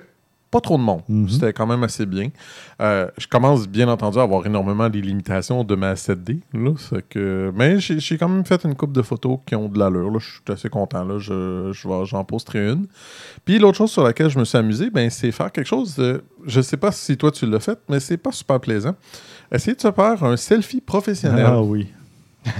pas 0.51 0.61
trop 0.61 0.77
de 0.77 0.83
monde. 0.83 1.01
Mhm. 1.09 1.31
C'était 1.31 1.53
quand 1.55 1.67
même 1.67 1.83
assez 1.83 2.05
bien. 2.05 2.29
Euh, 2.83 3.09
je 3.17 3.27
commence, 3.27 3.67
bien 3.67 3.89
entendu, 3.89 4.19
à 4.19 4.23
avoir 4.23 4.45
énormément 4.45 4.91
des 4.91 5.01
limitations 5.01 5.65
de 5.65 5.75
ma 5.75 5.95
7D. 5.95 6.41
Là, 6.53 6.73
que... 7.09 7.51
Mais 7.57 7.81
j'ai 7.81 8.19
quand 8.19 8.29
même 8.29 8.45
fait 8.45 8.63
une 8.65 8.75
coupe 8.75 8.93
de 8.93 9.01
photos 9.01 9.39
qui 9.47 9.55
ont 9.55 9.71
de 9.71 9.79
l'allure. 9.79 10.21
Je 10.21 10.27
suis 10.31 10.41
assez 10.49 10.69
content. 10.69 11.05
Là. 11.05 11.19
Je, 11.19 11.71
je 11.73 11.89
vais- 11.89 12.05
J'en 12.05 12.23
posterai 12.25 12.71
une. 12.71 12.87
Puis 13.47 13.59
l'autre 13.59 13.79
chose 13.79 13.91
sur 13.93 14.03
laquelle 14.05 14.29
je 14.29 14.39
me 14.39 14.45
suis 14.45 14.59
amusé, 14.59 14.91
ben, 14.91 15.09
c'est 15.09 15.33
faire 15.33 15.51
quelque 15.51 15.67
chose. 15.69 15.95
De... 15.97 16.23
Je 16.47 16.61
sais 16.61 16.77
pas 16.77 16.93
si 16.93 17.17
toi 17.17 17.31
tu 17.31 17.47
l'as 17.47 17.61
fait, 17.61 17.79
mais 17.89 17.99
c'est 17.99 18.19
pas 18.19 18.33
super 18.33 18.61
plaisant. 18.61 18.95
Essayer 19.51 19.75
de 19.75 19.81
se 19.81 19.91
faire 19.91 20.23
un 20.23 20.37
selfie 20.37 20.83
professionnel. 20.83 21.47
Ah 21.49 21.63
oui. 21.63 21.89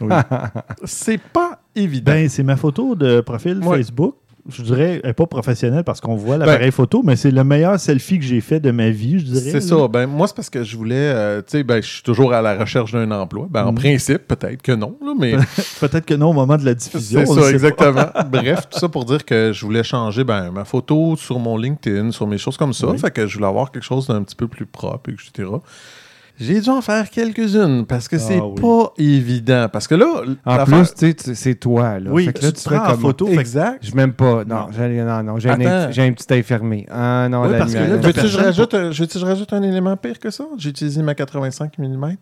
Oui. 0.00 0.08
C'est 0.84 1.20
pas 1.20 1.60
évident. 1.74 2.12
ben, 2.12 2.28
c'est 2.28 2.42
ma 2.42 2.56
photo 2.56 2.94
de 2.94 3.20
profil 3.20 3.58
Ouais. 3.64 3.78
Facebook. 3.78 4.14
Je 4.48 4.62
dirais, 4.62 5.00
elle 5.02 5.10
est 5.10 5.12
pas 5.12 5.26
professionnelle 5.26 5.82
parce 5.82 6.00
qu'on 6.00 6.14
voit 6.14 6.36
l'appareil 6.36 6.70
photo, 6.70 7.02
mais 7.04 7.16
c'est 7.16 7.32
le 7.32 7.42
meilleur 7.42 7.80
selfie 7.80 8.20
que 8.20 8.24
j'ai 8.24 8.40
fait 8.40 8.60
de 8.60 8.70
ma 8.70 8.90
vie, 8.90 9.18
je 9.18 9.24
dirais. 9.24 9.50
c'est 9.50 9.60
ça. 9.60 9.88
Ben, 9.88 10.06
moi, 10.06 10.28
c'est 10.28 10.36
parce 10.36 10.50
que 10.50 10.62
je 10.62 10.76
voulais. 10.76 10.94
euh, 10.94 11.38
tu 11.40 11.46
sais, 11.58 11.64
ben, 11.64 11.82
je 11.82 11.88
suis 11.94 12.02
toujours 12.04 12.32
à 12.32 12.40
la 12.42 12.56
recherche 12.56 12.92
d'un 12.92 13.10
emploi. 13.10 13.48
Ben, 13.50 13.64
en 13.64 13.72
Mhm. 13.72 13.78
principe, 13.78 14.28
peut-être 14.28 14.62
que 14.62 14.70
non, 14.70 14.96
là, 15.04 15.14
mais. 15.18 15.32
Peut-être 15.80 16.06
que 16.06 16.14
non 16.14 16.30
au 16.30 16.32
moment 16.32 16.56
de 16.58 16.64
la 16.64 16.74
diffusion. 16.74 17.26
C'est 17.26 17.40
ça, 17.40 17.50
exactement. 17.50 18.06
Bref, 18.30 18.68
tout 18.70 18.78
ça 18.78 18.88
pour 18.88 19.04
dire 19.04 19.24
que 19.24 19.50
je 19.52 19.64
voulais 19.66 19.82
changer 19.82 20.22
ben, 20.22 20.52
ma 20.52 20.64
photo 20.64 21.16
sur 21.16 21.40
mon 21.40 21.56
LinkedIn, 21.56 22.12
sur 22.12 22.28
mes 22.28 22.38
choses 22.38 22.56
comme 22.56 22.72
ça. 22.72 22.86
Oui. 22.86 22.98
Fait 22.98 23.10
que 23.10 23.26
je 23.26 23.34
voulais 23.34 23.48
avoir 23.48 23.72
quelque 23.72 23.82
chose 23.82 24.06
d'un 24.06 24.22
petit 24.22 24.36
peu 24.36 24.46
plus 24.46 24.66
propre, 24.66 25.10
etc. 25.10 25.48
J'ai 26.38 26.60
dû 26.60 26.68
en 26.68 26.80
faire 26.82 27.08
quelques-unes 27.10 27.86
parce 27.86 28.08
que 28.08 28.16
Ah 28.16 28.18
c'est 28.18 28.40
oui. 28.40 28.60
pas 28.60 28.92
évident. 28.98 29.68
Parce 29.72 29.88
que 29.88 29.94
là, 29.94 30.22
En 30.44 30.64
plus, 30.64 30.94
tu 30.94 31.14
sais, 31.18 31.34
c'est 31.34 31.54
toi. 31.54 31.98
Là. 31.98 32.10
Oui, 32.12 32.26
Fait 32.26 32.32
que 32.34 32.42
là, 32.44 32.52
tu 32.52 32.62
te 32.62 32.68
prends 32.68 32.84
en 32.84 32.90
comme- 32.90 33.00
photo. 33.00 33.28
exact. 33.28 33.78
Je 33.86 33.94
m'aime 33.94 34.12
pas. 34.12 34.44
Non, 34.44 34.56
Non. 34.56 34.66
j'ai, 34.76 34.88
non, 35.02 35.22
non, 35.22 35.38
j'ai, 35.38 35.50
un, 35.50 35.90
j'ai 35.90 36.02
un 36.02 36.12
petit 36.12 36.32
infirmé. 36.34 36.86
Ah 36.90 37.28
non, 37.30 37.42
Oui, 37.44 37.52
la 37.52 37.58
parce 37.58 37.72
que 37.72 37.78
là, 37.78 37.96
Veux-tu 37.96 38.20
que 38.20 38.26
je 38.28 38.38
rajoute, 38.38 38.74
un- 38.74 38.90
veux-tu 38.90 39.06
que 39.14 39.18
je 39.18 39.24
rajoute 39.24 39.52
un 39.52 39.62
élément 39.62 39.96
pire 39.96 40.18
que 40.18 40.30
ça? 40.30 40.44
J'ai 40.58 40.70
utilisé 40.70 41.02
ma 41.02 41.14
85 41.14 41.78
mm. 41.78 42.16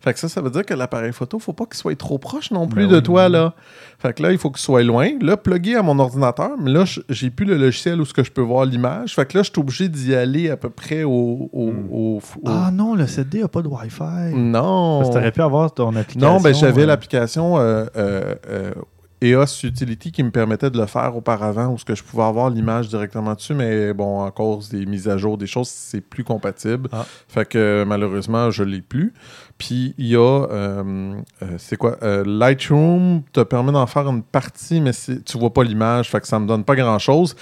Fait 0.00 0.12
que 0.14 0.18
ça, 0.20 0.28
ça 0.28 0.40
veut 0.40 0.50
dire 0.50 0.64
que 0.64 0.74
l'appareil 0.74 1.12
photo, 1.12 1.38
faut 1.38 1.52
pas 1.52 1.64
qu'il 1.66 1.74
soit 1.76 1.96
trop 1.98 2.18
proche 2.18 2.50
non 2.50 2.66
plus 2.68 2.84
Ben 2.86 2.90
de 2.92 2.96
oui. 2.96 3.02
toi, 3.02 3.28
là. 3.28 3.54
Fait 3.98 4.12
que 4.12 4.22
là, 4.22 4.30
il 4.32 4.38
faut 4.38 4.50
qu'il 4.50 4.60
soit 4.60 4.82
loin. 4.82 5.10
Là, 5.20 5.36
plugué 5.36 5.74
à 5.74 5.82
mon 5.82 5.98
ordinateur, 5.98 6.50
mais 6.60 6.70
là, 6.70 6.84
je- 6.84 7.00
j'ai 7.08 7.30
plus 7.30 7.44
le 7.46 7.56
logiciel 7.56 8.00
où 8.00 8.04
ce 8.04 8.14
que 8.14 8.22
je 8.22 8.30
peux 8.30 8.42
voir 8.42 8.64
l'image. 8.64 9.14
Fait 9.14 9.26
que 9.26 9.36
là, 9.36 9.42
je 9.42 9.50
suis 9.50 9.60
obligé 9.60 9.88
d'y 9.88 10.14
aller 10.14 10.50
à 10.50 10.56
peu 10.56 10.70
près 10.70 11.02
au... 11.04 11.48
au, 11.52 11.70
Hmm. 11.72 11.88
au- 11.92 12.16
au- 12.18 12.48
Ah 12.48 12.70
non, 12.72 12.94
le 12.94 13.06
CD 13.06 13.40
n'a 13.40 13.48
pas 13.48 13.62
de 13.62 13.68
Wi-Fi. 13.68 14.34
non! 14.34 14.98
Parce 14.98 15.10
que 15.10 15.14
t'aurais 15.14 15.32
pu 15.32 15.42
avoir 15.42 15.72
ton 15.72 15.94
application. 15.96 16.20
Non, 16.34 16.40
ben 16.40 16.54
j'avais 16.54 16.82
euh, 16.82 16.86
l'application 16.86 17.58
euh, 17.58 17.86
euh, 17.96 18.34
euh, 18.48 18.70
EOS 19.20 19.64
Utility 19.64 20.12
qui 20.12 20.22
me 20.22 20.30
permettait 20.30 20.70
de 20.70 20.78
le 20.78 20.86
faire 20.86 21.16
auparavant, 21.16 21.68
où 21.72 21.78
ce 21.78 21.84
que 21.84 21.94
je 21.94 22.04
pouvais 22.04 22.22
avoir 22.22 22.50
l'image 22.50 22.88
directement 22.88 23.34
dessus, 23.34 23.54
mais 23.54 23.92
bon, 23.92 24.20
en 24.20 24.30
cause 24.30 24.68
des 24.68 24.86
mises 24.86 25.08
à 25.08 25.16
jour, 25.16 25.36
des 25.36 25.46
choses, 25.46 25.68
c'est 25.68 26.00
plus 26.00 26.24
compatible. 26.24 26.88
Ah. 26.92 27.04
Fait 27.28 27.46
que 27.48 27.84
malheureusement, 27.86 28.50
je 28.50 28.62
l'ai 28.62 28.80
plus. 28.80 29.12
Puis 29.58 29.94
il 29.98 30.06
y 30.06 30.16
a, 30.16 30.20
euh, 30.20 31.14
euh, 31.42 31.46
c'est 31.58 31.76
quoi, 31.76 31.96
euh, 32.02 32.22
Lightroom 32.24 33.22
te 33.32 33.40
permet 33.40 33.72
d'en 33.72 33.86
faire 33.86 34.08
une 34.08 34.22
partie, 34.22 34.80
mais 34.80 34.92
tu 34.92 35.38
vois 35.38 35.52
pas 35.52 35.64
l'image, 35.64 36.10
fait 36.10 36.20
que 36.20 36.28
ça 36.28 36.38
me 36.38 36.46
donne 36.46 36.64
pas 36.64 36.76
grand-chose. 36.76 37.34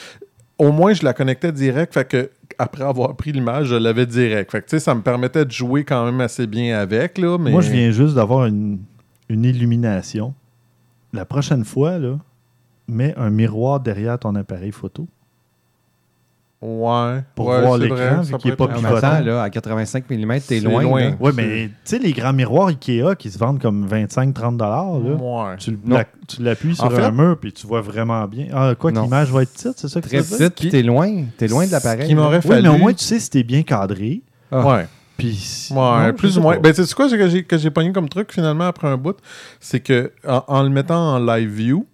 Au 0.58 0.72
moins, 0.72 0.94
je 0.94 1.04
la 1.04 1.12
connectais 1.12 1.52
direct, 1.52 1.92
fait 1.92 2.08
que 2.08 2.30
après 2.58 2.84
avoir 2.84 3.14
pris 3.16 3.32
l'image, 3.32 3.66
je 3.66 3.74
l'avais 3.74 4.06
direct. 4.06 4.50
Fait 4.50 4.60
que 4.60 4.64
tu 4.66 4.70
sais, 4.70 4.80
ça 4.80 4.94
me 4.94 5.02
permettait 5.02 5.44
de 5.44 5.50
jouer 5.50 5.84
quand 5.84 6.06
même 6.06 6.22
assez 6.22 6.46
bien 6.46 6.78
avec, 6.78 7.18
là, 7.18 7.36
mais... 7.36 7.50
Moi, 7.50 7.60
je 7.60 7.70
viens 7.70 7.90
juste 7.90 8.14
d'avoir 8.14 8.46
une, 8.46 8.78
une 9.28 9.44
illumination. 9.44 10.32
La 11.12 11.24
prochaine 11.24 11.64
fois, 11.64 11.98
là, 11.98 12.18
mets 12.88 13.14
un 13.16 13.30
miroir 13.30 13.80
derrière 13.80 14.18
ton 14.18 14.34
appareil 14.34 14.72
photo. 14.72 15.06
Ouais. 16.62 17.22
Pour 17.34 17.48
ouais, 17.48 17.60
voir 17.60 17.76
l'écran, 17.76 18.22
vu 18.22 18.34
qu'il 18.38 18.50
est 18.50 18.56
peut 18.56 18.66
pas 18.66 18.74
pivotant. 18.74 18.96
attends, 18.96 19.24
là, 19.24 19.42
à 19.42 19.50
85 19.50 20.08
mm, 20.08 20.40
t'es 20.40 20.58
loin. 20.60 20.82
loin. 20.82 21.14
Ouais, 21.20 21.30
mais 21.34 21.66
tu 21.66 21.72
sais, 21.84 21.98
les 21.98 22.12
grands 22.12 22.32
miroirs 22.32 22.68
Ikea 22.68 23.14
qui 23.18 23.30
se 23.30 23.38
vendent 23.38 23.60
comme 23.60 23.86
25-30 23.86 24.58
là, 24.58 24.84
Ouais. 24.98 25.56
tu, 25.58 26.42
l'appuies 26.42 26.74
sur 26.74 26.84
En 26.84 26.90
fait- 26.90 27.02
un 27.02 27.10
mur 27.10 27.36
puis 27.38 27.52
tu 27.52 27.66
vois 27.66 27.82
vraiment 27.82 28.26
bien. 28.26 28.46
Ah, 28.54 28.74
quoi 28.76 28.90
l'image 28.90 29.30
va 29.30 29.42
être 29.42 29.52
petite, 29.52 29.74
c'est 29.78 29.88
ça 29.88 30.00
que 30.00 30.08
Très 30.08 30.16
tu 30.22 30.22
veux 30.24 30.38
dire? 30.38 30.50
petite, 30.50 30.60
puis 30.60 30.70
t'es 30.70 30.82
loin. 30.82 31.24
T'es 31.36 31.46
loin 31.46 31.66
de 31.66 31.72
l'appareil. 31.72 32.14
Oui, 32.14 32.62
mais 32.62 32.68
au 32.68 32.78
moins, 32.78 32.94
tu 32.94 33.04
sais 33.04 33.20
si 33.20 33.28
t'es 33.28 33.42
bien 33.42 33.62
cadré. 33.62 34.22
Ah. 34.50 34.66
Ouais. 34.66 34.86
Puis 35.16 35.68
Ouais, 35.72 36.12
plus 36.12 36.36
ou 36.38 36.42
moins. 36.42 36.54
pas. 36.54 36.60
Ben, 36.60 36.74
sais 36.84 36.94
quoi 36.94 37.08
que 37.08 37.28
j'ai, 37.28 37.44
que 37.44 37.56
j'ai 37.56 37.70
pogné 37.70 37.92
comme 37.92 38.08
truc 38.08 38.32
finalement 38.32 38.64
après 38.66 38.88
un 38.88 38.96
bout? 38.96 39.16
C'est 39.60 39.80
que 39.80 40.12
en, 40.26 40.44
en 40.46 40.62
le 40.62 40.68
mettant 40.70 41.14
en 41.14 41.18
live 41.18 41.48
view, 41.50 41.86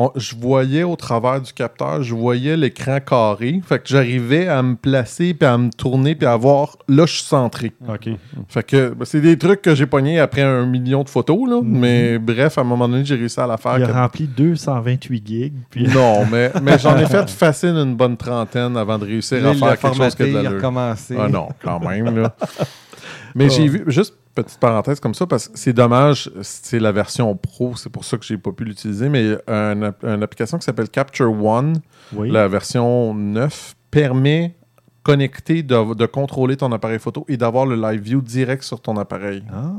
on- 0.00 0.12
je 0.14 0.36
voyais 0.36 0.84
au 0.84 0.94
travers 0.94 1.40
du 1.40 1.52
capteur, 1.52 2.02
je 2.04 2.14
voyais 2.14 2.56
l'écran 2.56 2.98
carré. 3.04 3.60
Fait 3.66 3.80
que 3.80 3.88
j'arrivais 3.88 4.46
à 4.46 4.62
me 4.62 4.76
placer, 4.76 5.34
puis 5.34 5.46
à 5.48 5.58
me 5.58 5.70
tourner, 5.70 6.14
puis 6.14 6.24
à 6.26 6.36
voir, 6.36 6.76
là, 6.86 7.04
je 7.04 7.14
suis 7.14 7.24
centré. 7.24 7.72
OK. 7.88 8.08
Fait 8.48 8.62
que 8.62 8.90
ben, 8.94 9.04
c'est 9.04 9.20
des 9.20 9.36
trucs 9.36 9.60
que 9.60 9.74
j'ai 9.74 9.86
pognés 9.86 10.20
après 10.20 10.42
un 10.42 10.66
million 10.66 11.02
de 11.02 11.08
photos, 11.08 11.48
là. 11.50 11.60
Mais 11.64 12.18
bref, 12.20 12.58
à 12.58 12.60
un 12.60 12.64
moment 12.64 12.88
donné, 12.88 13.04
j'ai 13.04 13.16
réussi 13.16 13.40
à 13.40 13.46
la 13.48 13.56
faire. 13.56 13.76
Il 13.78 13.82
a 13.84 13.86
que- 13.88 13.92
rempli 13.92 14.26
228 14.28 15.26
gigs. 15.26 15.52
Puis... 15.68 15.88
Non, 15.88 16.24
mais, 16.30 16.52
mais 16.62 16.78
j'en 16.78 16.96
ai 16.96 17.06
fait 17.06 17.28
facile 17.28 17.70
une 17.76 17.96
bonne 17.96 18.16
trentaine 18.16 18.76
avant 18.76 18.98
de 18.98 19.04
réussir 19.04 19.38
à 19.46 19.52
il 19.52 19.58
l'a 19.60 19.66
faire 19.76 19.78
quelque 19.80 19.96
chose 19.96 20.14
formaté, 20.14 20.24
de 20.24 20.28
il 20.28 20.36
a 20.36 20.42
l'allure. 20.42 20.58
recommencé. 20.58 21.16
Ah 21.18 21.28
non, 21.28 21.48
quand 21.60 21.80
même, 21.80 22.16
là. 22.22 22.36
Mais 23.34 23.50
j'ai 23.50 23.68
vu, 23.68 23.84
juste 23.88 24.14
petite 24.42 24.60
parenthèse 24.60 25.00
comme 25.00 25.14
ça, 25.14 25.26
parce 25.26 25.48
que 25.48 25.58
c'est 25.58 25.72
dommage, 25.72 26.30
c'est 26.42 26.78
la 26.80 26.92
version 26.92 27.34
pro, 27.36 27.76
c'est 27.76 27.90
pour 27.90 28.04
ça 28.04 28.16
que 28.18 28.24
j'ai 28.24 28.38
pas 28.38 28.52
pu 28.52 28.64
l'utiliser, 28.64 29.08
mais 29.08 29.36
une, 29.48 29.84
app- 29.84 30.04
une 30.04 30.22
application 30.22 30.58
qui 30.58 30.64
s'appelle 30.64 30.88
Capture 30.88 31.32
One, 31.44 31.80
Oui. 32.14 32.30
la 32.30 32.48
version 32.48 33.14
9, 33.14 33.74
permet 33.90 34.54
connecté 35.02 35.62
de, 35.62 35.94
de 35.94 36.06
contrôler 36.06 36.56
ton 36.56 36.70
appareil 36.72 36.98
photo 36.98 37.24
et 37.28 37.36
d'avoir 37.36 37.64
le 37.66 37.76
live 37.76 38.00
view 38.02 38.20
direct 38.20 38.62
sur 38.62 38.80
ton 38.80 38.96
appareil. 38.98 39.42
Ah. 39.52 39.72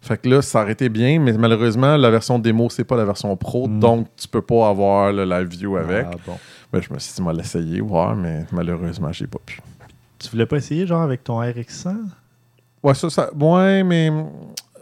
Fait 0.00 0.16
que 0.20 0.28
là, 0.28 0.42
ça 0.42 0.62
aurait 0.62 0.72
été 0.72 0.88
bien, 0.88 1.20
mais 1.20 1.32
malheureusement, 1.34 1.96
la 1.96 2.10
version 2.10 2.38
démo, 2.38 2.68
c'est 2.70 2.84
pas 2.84 2.96
la 2.96 3.04
version 3.04 3.36
pro, 3.36 3.68
Mm. 3.68 3.80
donc 3.80 4.08
tu 4.16 4.26
peux 4.28 4.40
pas 4.42 4.68
avoir 4.68 5.12
le 5.12 5.24
live 5.24 5.48
view 5.48 5.76
avec. 5.76 6.06
Ah, 6.10 6.16
bon. 6.26 6.38
Ben, 6.72 6.80
je 6.82 6.92
me 6.92 6.98
suis 6.98 7.14
dit, 7.14 7.22
moi, 7.22 7.32
l'essayer, 7.34 7.80
voir, 7.82 8.16
mais 8.16 8.46
malheureusement, 8.50 9.12
j'ai 9.12 9.26
pas 9.26 9.38
pu. 9.44 9.60
Tu 10.18 10.28
voulais 10.30 10.46
pas 10.46 10.56
essayer, 10.56 10.86
genre, 10.86 11.02
avec 11.02 11.22
ton 11.22 11.40
RX100? 11.42 11.94
Ouais, 12.82 12.94
ça, 12.94 13.10
ça 13.10 13.32
ouais, 13.34 13.82
mais 13.84 14.10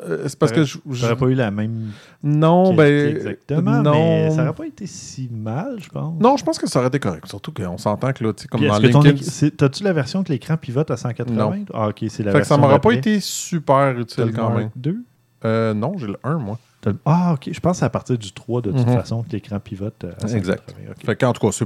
euh, 0.03 0.25
c'est 0.27 0.39
parce 0.39 0.53
que 0.53 0.65
je, 0.65 0.79
J'aurais 0.91 1.17
pas 1.17 1.27
eu 1.27 1.35
la 1.35 1.51
même 1.51 1.91
non, 2.23 2.73
ben 2.75 3.17
exactement, 3.17 3.83
non, 3.83 3.93
mais 3.93 4.31
ça 4.31 4.43
aurait 4.43 4.55
pas 4.55 4.67
été 4.67 4.87
si 4.87 5.29
mal, 5.31 5.79
je 5.81 5.89
pense. 5.89 6.21
non, 6.21 6.37
je 6.37 6.45
pense 6.45 6.59
que 6.59 6.67
ça 6.67 6.79
aurait 6.79 6.89
été 6.89 6.99
correct. 6.99 7.27
Surtout 7.27 7.53
qu'on 7.53 7.79
s'entend 7.79 8.13
que 8.13 8.25
là, 8.25 8.33
tu 8.33 8.43
sais, 8.43 8.49
comme 8.49 8.61
Puis 8.61 8.69
dans 8.69 8.79
LinkedIn, 8.79 9.51
T'as-tu 9.57 9.85
la 9.85 9.93
version 9.93 10.23
que 10.23 10.33
l'écran 10.33 10.57
pivote 10.57 10.91
à 10.91 10.97
180? 10.97 11.35
Non. 11.35 11.65
Ah, 11.75 11.89
ok, 11.89 12.05
c'est 12.09 12.23
la 12.23 12.33
fait 12.33 12.41
que 12.41 12.47
ça 12.47 12.57
version 12.57 12.59
m'aurait 12.59 12.81
pas 12.81 12.93
été 12.93 13.21
super 13.21 13.99
utile 13.99 14.25
le 14.27 14.33
quand 14.33 14.51
même. 14.51 14.71
2? 14.77 14.97
Euh, 15.45 15.75
non, 15.75 15.95
j'ai 15.99 16.07
le 16.07 16.17
1 16.23 16.39
moi. 16.39 16.59
Ah, 17.05 17.35
ok. 17.35 17.51
Je 17.53 17.61
pense 17.61 17.73
que 17.73 17.79
c'est 17.81 17.85
à 17.85 17.91
partir 17.91 18.17
du 18.17 18.33
3, 18.33 18.63
de 18.63 18.71
toute 18.73 18.87
Mhm. 18.87 18.95
façon, 18.95 19.23
que 19.23 19.31
l'écran 19.33 19.61
pivote 19.61 20.05
euh, 20.05 20.13
à 20.23 20.29
180. 20.29 20.37
Exact. 20.39 20.75
Fait 21.05 21.17
qu'en 21.17 21.33
tout 21.33 21.47
cas, 21.47 21.53
ça 21.53 21.65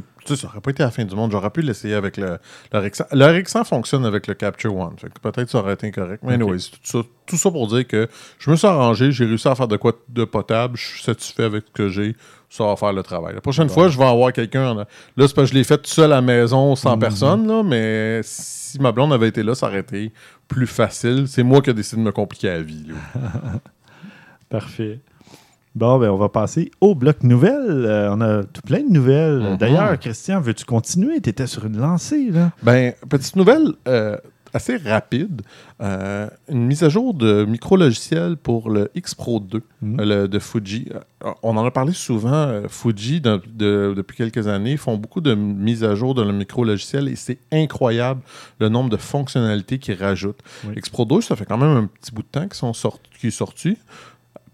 aurait 0.48 0.60
pas 0.60 0.70
été 0.72 0.82
la 0.82 0.90
fin 0.90 1.04
du 1.04 1.14
monde. 1.14 1.30
J'aurais 1.30 1.50
pu 1.50 1.62
l'essayer 1.62 1.94
avec 1.94 2.16
le, 2.16 2.38
le 2.72 2.78
RX100. 2.80 3.06
Le 3.12 3.24
RX100 3.24 3.64
fonctionne 3.64 4.04
avec 4.06 4.26
le 4.26 4.34
Capture 4.34 4.74
One. 4.76 4.94
Fait 4.98 5.08
que 5.12 5.20
peut-être 5.20 5.48
ça 5.50 5.58
aurait 5.58 5.74
été 5.74 5.86
incorrect. 5.86 6.22
Mais 6.24 6.34
Ok. 6.34 6.40
anyways, 6.42 6.58
tout, 6.70 6.78
ça, 6.82 6.98
tout 7.26 7.36
ça 7.36 7.50
pour 7.50 7.68
dire 7.68 7.86
que 7.86 8.08
je 8.38 8.50
me 8.50 8.56
suis 8.56 8.66
arrangé, 8.66 9.12
j'ai 9.12 9.24
réussi 9.24 9.46
à 9.46 9.54
faire 9.54 9.68
de 9.68 9.76
quoi 9.76 9.92
de 10.08 10.24
potable, 10.24 10.76
je 10.76 10.84
suis 10.86 11.02
satisfait 11.02 11.44
avec 11.44 11.64
ce 11.68 11.72
que 11.72 11.88
j'ai. 11.88 12.16
Ça 12.50 12.64
va 12.64 12.76
faire 12.76 12.92
le 12.92 13.02
travail. 13.02 13.34
La 13.34 13.40
prochaine 13.40 13.66
Bon. 13.66 13.74
fois, 13.74 13.88
je 13.88 13.98
vais 13.98 14.04
avoir 14.04 14.32
quelqu'un. 14.32 14.70
en- 14.70 14.74
Là, 14.76 14.84
c'est 15.16 15.34
parce 15.34 15.34
que 15.34 15.44
je 15.46 15.54
l'ai 15.54 15.64
fait 15.64 15.78
tout 15.78 15.90
seul 15.90 16.12
à 16.12 16.16
la 16.16 16.22
maison, 16.22 16.76
sans 16.76 16.94
Mhm. 16.94 17.00
personne, 17.00 17.46
là, 17.48 17.62
mais 17.64 18.20
si 18.22 18.80
ma 18.80 18.92
blonde 18.92 19.12
avait 19.12 19.28
été 19.28 19.42
là, 19.42 19.54
ça 19.56 19.66
aurait 19.66 19.80
été 19.80 20.12
plus 20.46 20.66
facile. 20.68 21.26
C'est 21.26 21.42
moi 21.42 21.60
qui 21.62 21.70
ai 21.70 21.74
décidé 21.74 22.00
de 22.00 22.06
me 22.06 22.12
compliquer 22.12 22.48
la 22.48 22.62
vie. 22.62 22.86
Parfait. 24.58 25.00
Bon, 25.74 25.98
ben, 25.98 26.08
on 26.10 26.16
va 26.16 26.28
passer 26.28 26.70
au 26.80 26.94
bloc 26.94 27.24
nouvelles. 27.24 27.84
Euh, 27.86 28.08
on 28.14 28.20
a 28.20 28.44
tout 28.44 28.62
plein 28.62 28.82
de 28.84 28.88
nouvelles. 28.92 29.40
Mhm. 29.40 29.56
D'ailleurs, 29.56 29.98
Christian, 29.98 30.40
veux-tu 30.40 30.64
continuer? 30.64 31.20
Tu 31.20 31.30
étais 31.30 31.48
sur 31.48 31.64
une 31.66 31.76
lancée, 31.78 32.30
là. 32.30 32.52
Ben, 32.62 32.92
petite 33.08 33.34
nouvelle 33.34 33.72
euh, 33.88 34.16
assez 34.52 34.76
rapide. 34.76 35.42
Euh, 35.82 36.28
une 36.48 36.66
mise 36.66 36.84
à 36.84 36.88
jour 36.88 37.12
de 37.14 37.44
micro-logiciel 37.44 38.36
pour 38.36 38.70
le 38.70 38.88
X 38.94 39.16
Pro 39.16 39.40
2 39.40 39.62
Mhm. 39.82 40.00
le- 40.00 40.28
de 40.28 40.38
Fuji. 40.38 40.88
On 41.42 41.56
en 41.56 41.66
a 41.66 41.72
parlé 41.72 41.92
souvent. 41.92 42.62
Fuji, 42.68 43.20
de- 43.20 43.42
de- 43.52 43.94
depuis 43.96 44.16
quelques 44.16 44.46
années, 44.46 44.76
font 44.76 44.96
beaucoup 44.96 45.20
de 45.20 45.34
mises 45.34 45.82
à 45.82 45.96
jour 45.96 46.14
de 46.14 46.22
le 46.22 46.32
micro-logiciel 46.32 47.08
et 47.08 47.16
c'est 47.16 47.38
incroyable 47.50 48.20
le 48.60 48.68
nombre 48.68 48.90
de 48.90 48.96
fonctionnalités 48.96 49.80
qu'ils 49.80 50.00
rajoutent. 50.00 50.38
Oui. 50.68 50.74
X 50.76 50.88
Pro 50.88 51.04
2, 51.04 51.20
ça 51.20 51.34
fait 51.34 51.46
quand 51.46 51.58
même 51.58 51.76
un 51.76 51.86
petit 51.86 52.12
bout 52.12 52.22
de 52.22 52.28
temps 52.28 52.42
qu'ils 52.44 52.54
sont 52.54 52.72
sortis, 52.74 53.10
qui 53.18 53.26
est 53.26 53.30
sorti. 53.32 53.76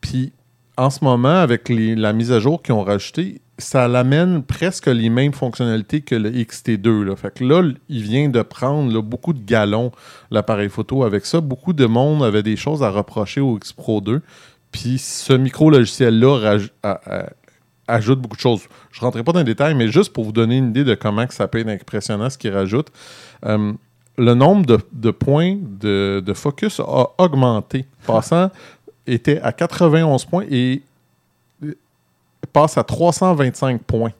Puis 0.00 0.32
en 0.76 0.90
ce 0.90 1.04
moment, 1.04 1.28
avec 1.28 1.68
la 1.68 2.12
mise 2.12 2.32
à 2.32 2.40
jour 2.40 2.62
qu'ils 2.62 2.74
ont 2.74 2.82
rajouté, 2.82 3.40
ça 3.58 3.86
l'amène 3.86 4.42
presque 4.42 4.86
les 4.86 5.10
mêmes 5.10 5.32
fonctionnalités 5.32 6.00
que 6.00 6.14
le 6.14 6.30
XT2. 6.30 7.02
Là. 7.02 7.16
Fait 7.16 7.32
que 7.34 7.44
là, 7.44 7.62
il 7.88 8.02
vient 8.02 8.28
de 8.28 8.42
prendre 8.42 9.02
beaucoup 9.02 9.32
de 9.32 9.44
galons, 9.44 9.92
l'appareil 10.30 10.70
photo 10.70 11.04
avec 11.04 11.26
ça. 11.26 11.40
Beaucoup 11.40 11.74
de 11.74 11.86
monde 11.86 12.24
avait 12.24 12.42
des 12.42 12.56
choses 12.56 12.82
à 12.82 12.90
reprocher 12.90 13.40
au 13.40 13.56
X 13.58 13.72
Pro 13.72 14.00
2. 14.00 14.22
Puis 14.72 14.98
ce 14.98 15.32
micro-logiciel-là 15.32 16.58
ajoute 17.86 18.20
beaucoup 18.20 18.36
de 18.36 18.40
choses. 18.40 18.62
Je 18.92 19.00
ne 19.00 19.04
rentrerai 19.04 19.24
pas 19.24 19.32
dans 19.32 19.40
les 19.40 19.44
détails, 19.44 19.74
mais 19.74 19.88
juste 19.88 20.12
pour 20.12 20.24
vous 20.24 20.32
donner 20.32 20.56
une 20.56 20.70
idée 20.70 20.84
de 20.84 20.94
comment 20.94 21.26
que 21.26 21.34
ça 21.34 21.48
peut 21.48 21.58
être 21.58 21.68
impressionnant 21.68 22.30
ce 22.30 22.38
qu'il 22.38 22.52
rajoute. 22.52 22.88
Euh, 23.44 23.72
le 24.16 24.34
nombre 24.34 24.66
de, 24.66 24.78
de 24.92 25.10
points 25.10 25.56
de, 25.60 26.22
de 26.24 26.32
focus 26.34 26.80
a 26.80 27.06
augmenté, 27.18 27.86
passant 28.06 28.50
était 29.12 29.40
à 29.40 29.52
91 29.52 30.24
points 30.24 30.44
et 30.50 30.82
euh, 31.64 31.74
passe 32.52 32.78
à 32.78 32.84
325 32.84 33.82
points. 33.82 34.12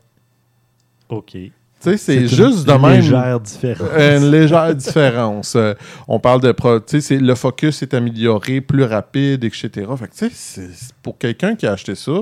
OK. 1.08 1.30
Tu 1.32 1.52
sais, 1.80 1.96
c'est 1.96 2.16
une 2.16 2.28
juste 2.28 2.66
de 2.68 2.72
même. 2.74 2.90
légère 3.00 3.40
différence. 3.40 3.88
Une 3.98 4.30
légère 4.30 4.74
différence. 4.74 5.56
Euh, 5.56 5.72
on 6.06 6.20
parle 6.20 6.42
de. 6.42 6.52
pro- 6.52 6.78
Tu 6.78 7.00
sais, 7.00 7.00
c'est- 7.00 7.18
le 7.18 7.34
focus 7.34 7.82
est 7.82 7.94
amélioré, 7.94 8.60
plus 8.60 8.84
rapide, 8.84 9.42
etc. 9.44 9.70
Fait 9.98 10.08
que, 10.08 10.14
tu 10.28 10.30
sais, 10.34 10.68
pour 11.02 11.16
quelqu'un 11.16 11.56
qui 11.56 11.66
a 11.66 11.72
acheté 11.72 11.94
ça, 11.94 12.12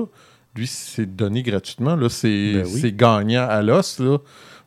lui, 0.55 0.65
c'est 0.65 1.05
donné 1.13 1.43
gratuitement. 1.43 1.95
Là, 1.97 2.07
c'est, 2.09 2.53
Ben 2.53 2.65
oui. 2.65 2.79
c'est 2.81 2.95
gagnant 2.95 3.47
à 3.49 3.61
l'os. 3.61 3.99
Là. 3.99 4.17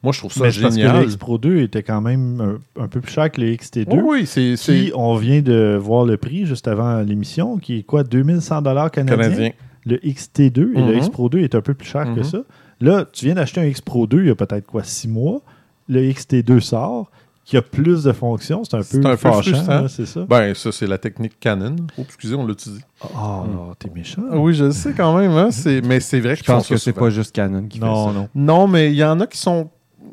Moi, 0.03 0.13
je 0.13 0.19
trouve 0.19 0.33
ça 0.33 0.41
Mais 0.41 0.47
parce 0.47 0.59
que 0.75 0.81
génial. 0.81 0.99
le 1.01 1.05
X 1.05 1.17
Pro 1.17 1.39
2 1.39 1.59
était 1.61 1.83
quand 1.83 2.01
même 2.01 2.41
un, 2.77 2.83
un 2.83 2.89
peu 2.89 3.01
plus 3.01 3.13
cher 3.13 3.31
que 3.31 3.41
le 3.41 3.49
XT2. 3.55 3.87
Oui, 3.93 4.01
oui, 4.05 4.27
c'est, 4.27 4.55
Qui, 4.57 4.91
on 4.95 5.15
vient 5.17 5.43
de 5.43 5.79
voir 5.81 6.05
le 6.05 6.17
prix 6.17 6.45
juste 6.45 6.67
avant 6.67 7.01
l'émission, 7.03 7.59
qui 7.59 7.79
est 7.79 7.83
quoi, 7.85 8.03
2100 8.03 8.63
canadiens? 8.63 8.89
canadien. 9.05 9.51
Le 9.85 9.97
XT2 9.99 10.73
et 10.75 10.81
le 10.81 10.93
Mhm. 10.93 10.99
X 10.99 11.09
Pro 11.09 11.29
2 11.29 11.39
est 11.41 11.55
un 11.55 11.61
peu 11.61 11.75
plus 11.75 11.89
cher 11.89 12.05
que 12.15 12.21
Mhm. 12.21 12.25
ça. 12.25 12.39
Là, 12.81 13.05
tu 13.13 13.27
viens 13.27 13.35
d'acheter 13.35 13.61
un 13.61 13.65
X 13.67 13.81
Pro 13.81 14.07
2 14.07 14.23
il 14.23 14.27
y 14.29 14.31
a 14.31 14.35
peut-être 14.35 14.67
quoi, 14.67 14.83
6 14.83 15.09
mois. 15.09 15.41
Le 15.89 16.01
XT2 16.03 16.61
sort, 16.61 17.11
qui 17.45 17.57
a 17.57 17.63
plus 17.63 18.05
de 18.05 18.13
fonctions. 18.13 18.63
C'est 18.65 18.77
un 18.77 18.83
C'est 18.83 19.01
peu 19.01 19.07
un 19.09 19.11
peu 19.13 19.17
fâchant, 19.17 19.89
c'est 19.89 20.07
ça? 20.07 20.25
Ben, 20.29 20.55
ça, 20.55 20.71
c'est 20.73 20.87
la 20.87 20.99
technique 20.99 21.39
Canon. 21.41 21.75
Oh, 21.99 22.03
excusez, 22.03 22.35
on 22.37 22.47
l'a 22.47 22.55
dit. 22.55 22.81
Ah, 23.15 23.43
t'es 23.79 23.91
méchant. 23.95 24.23
Oui, 24.33 24.55
je 24.55 24.65
le 24.67 24.71
sais 24.73 24.93
quand 24.97 25.17
même. 25.19 25.33
Hein? 25.33 25.51
C'est, 25.51 25.81
mais 25.83 25.99
c'est 26.01 26.21
vrai 26.21 26.37
Je 26.37 26.43
qu'ils 26.43 26.47
font 26.47 26.55
pense 26.59 26.69
ça 26.69 26.75
que 26.75 26.81
c'est 26.81 26.93
pas 26.93 27.11
juste 27.11 27.33
Canon 27.35 27.65
qui 27.69 27.79
fait 27.81 27.85
Non, 27.85 28.09
ça. 28.09 28.13
non. 28.15 28.29
Non, 28.35 28.69
mais 28.69 28.91
il 28.93 28.97
y 28.97 29.05
en 29.05 29.19
a 29.21 29.27
qui 29.27 29.39
sont. 29.39 29.71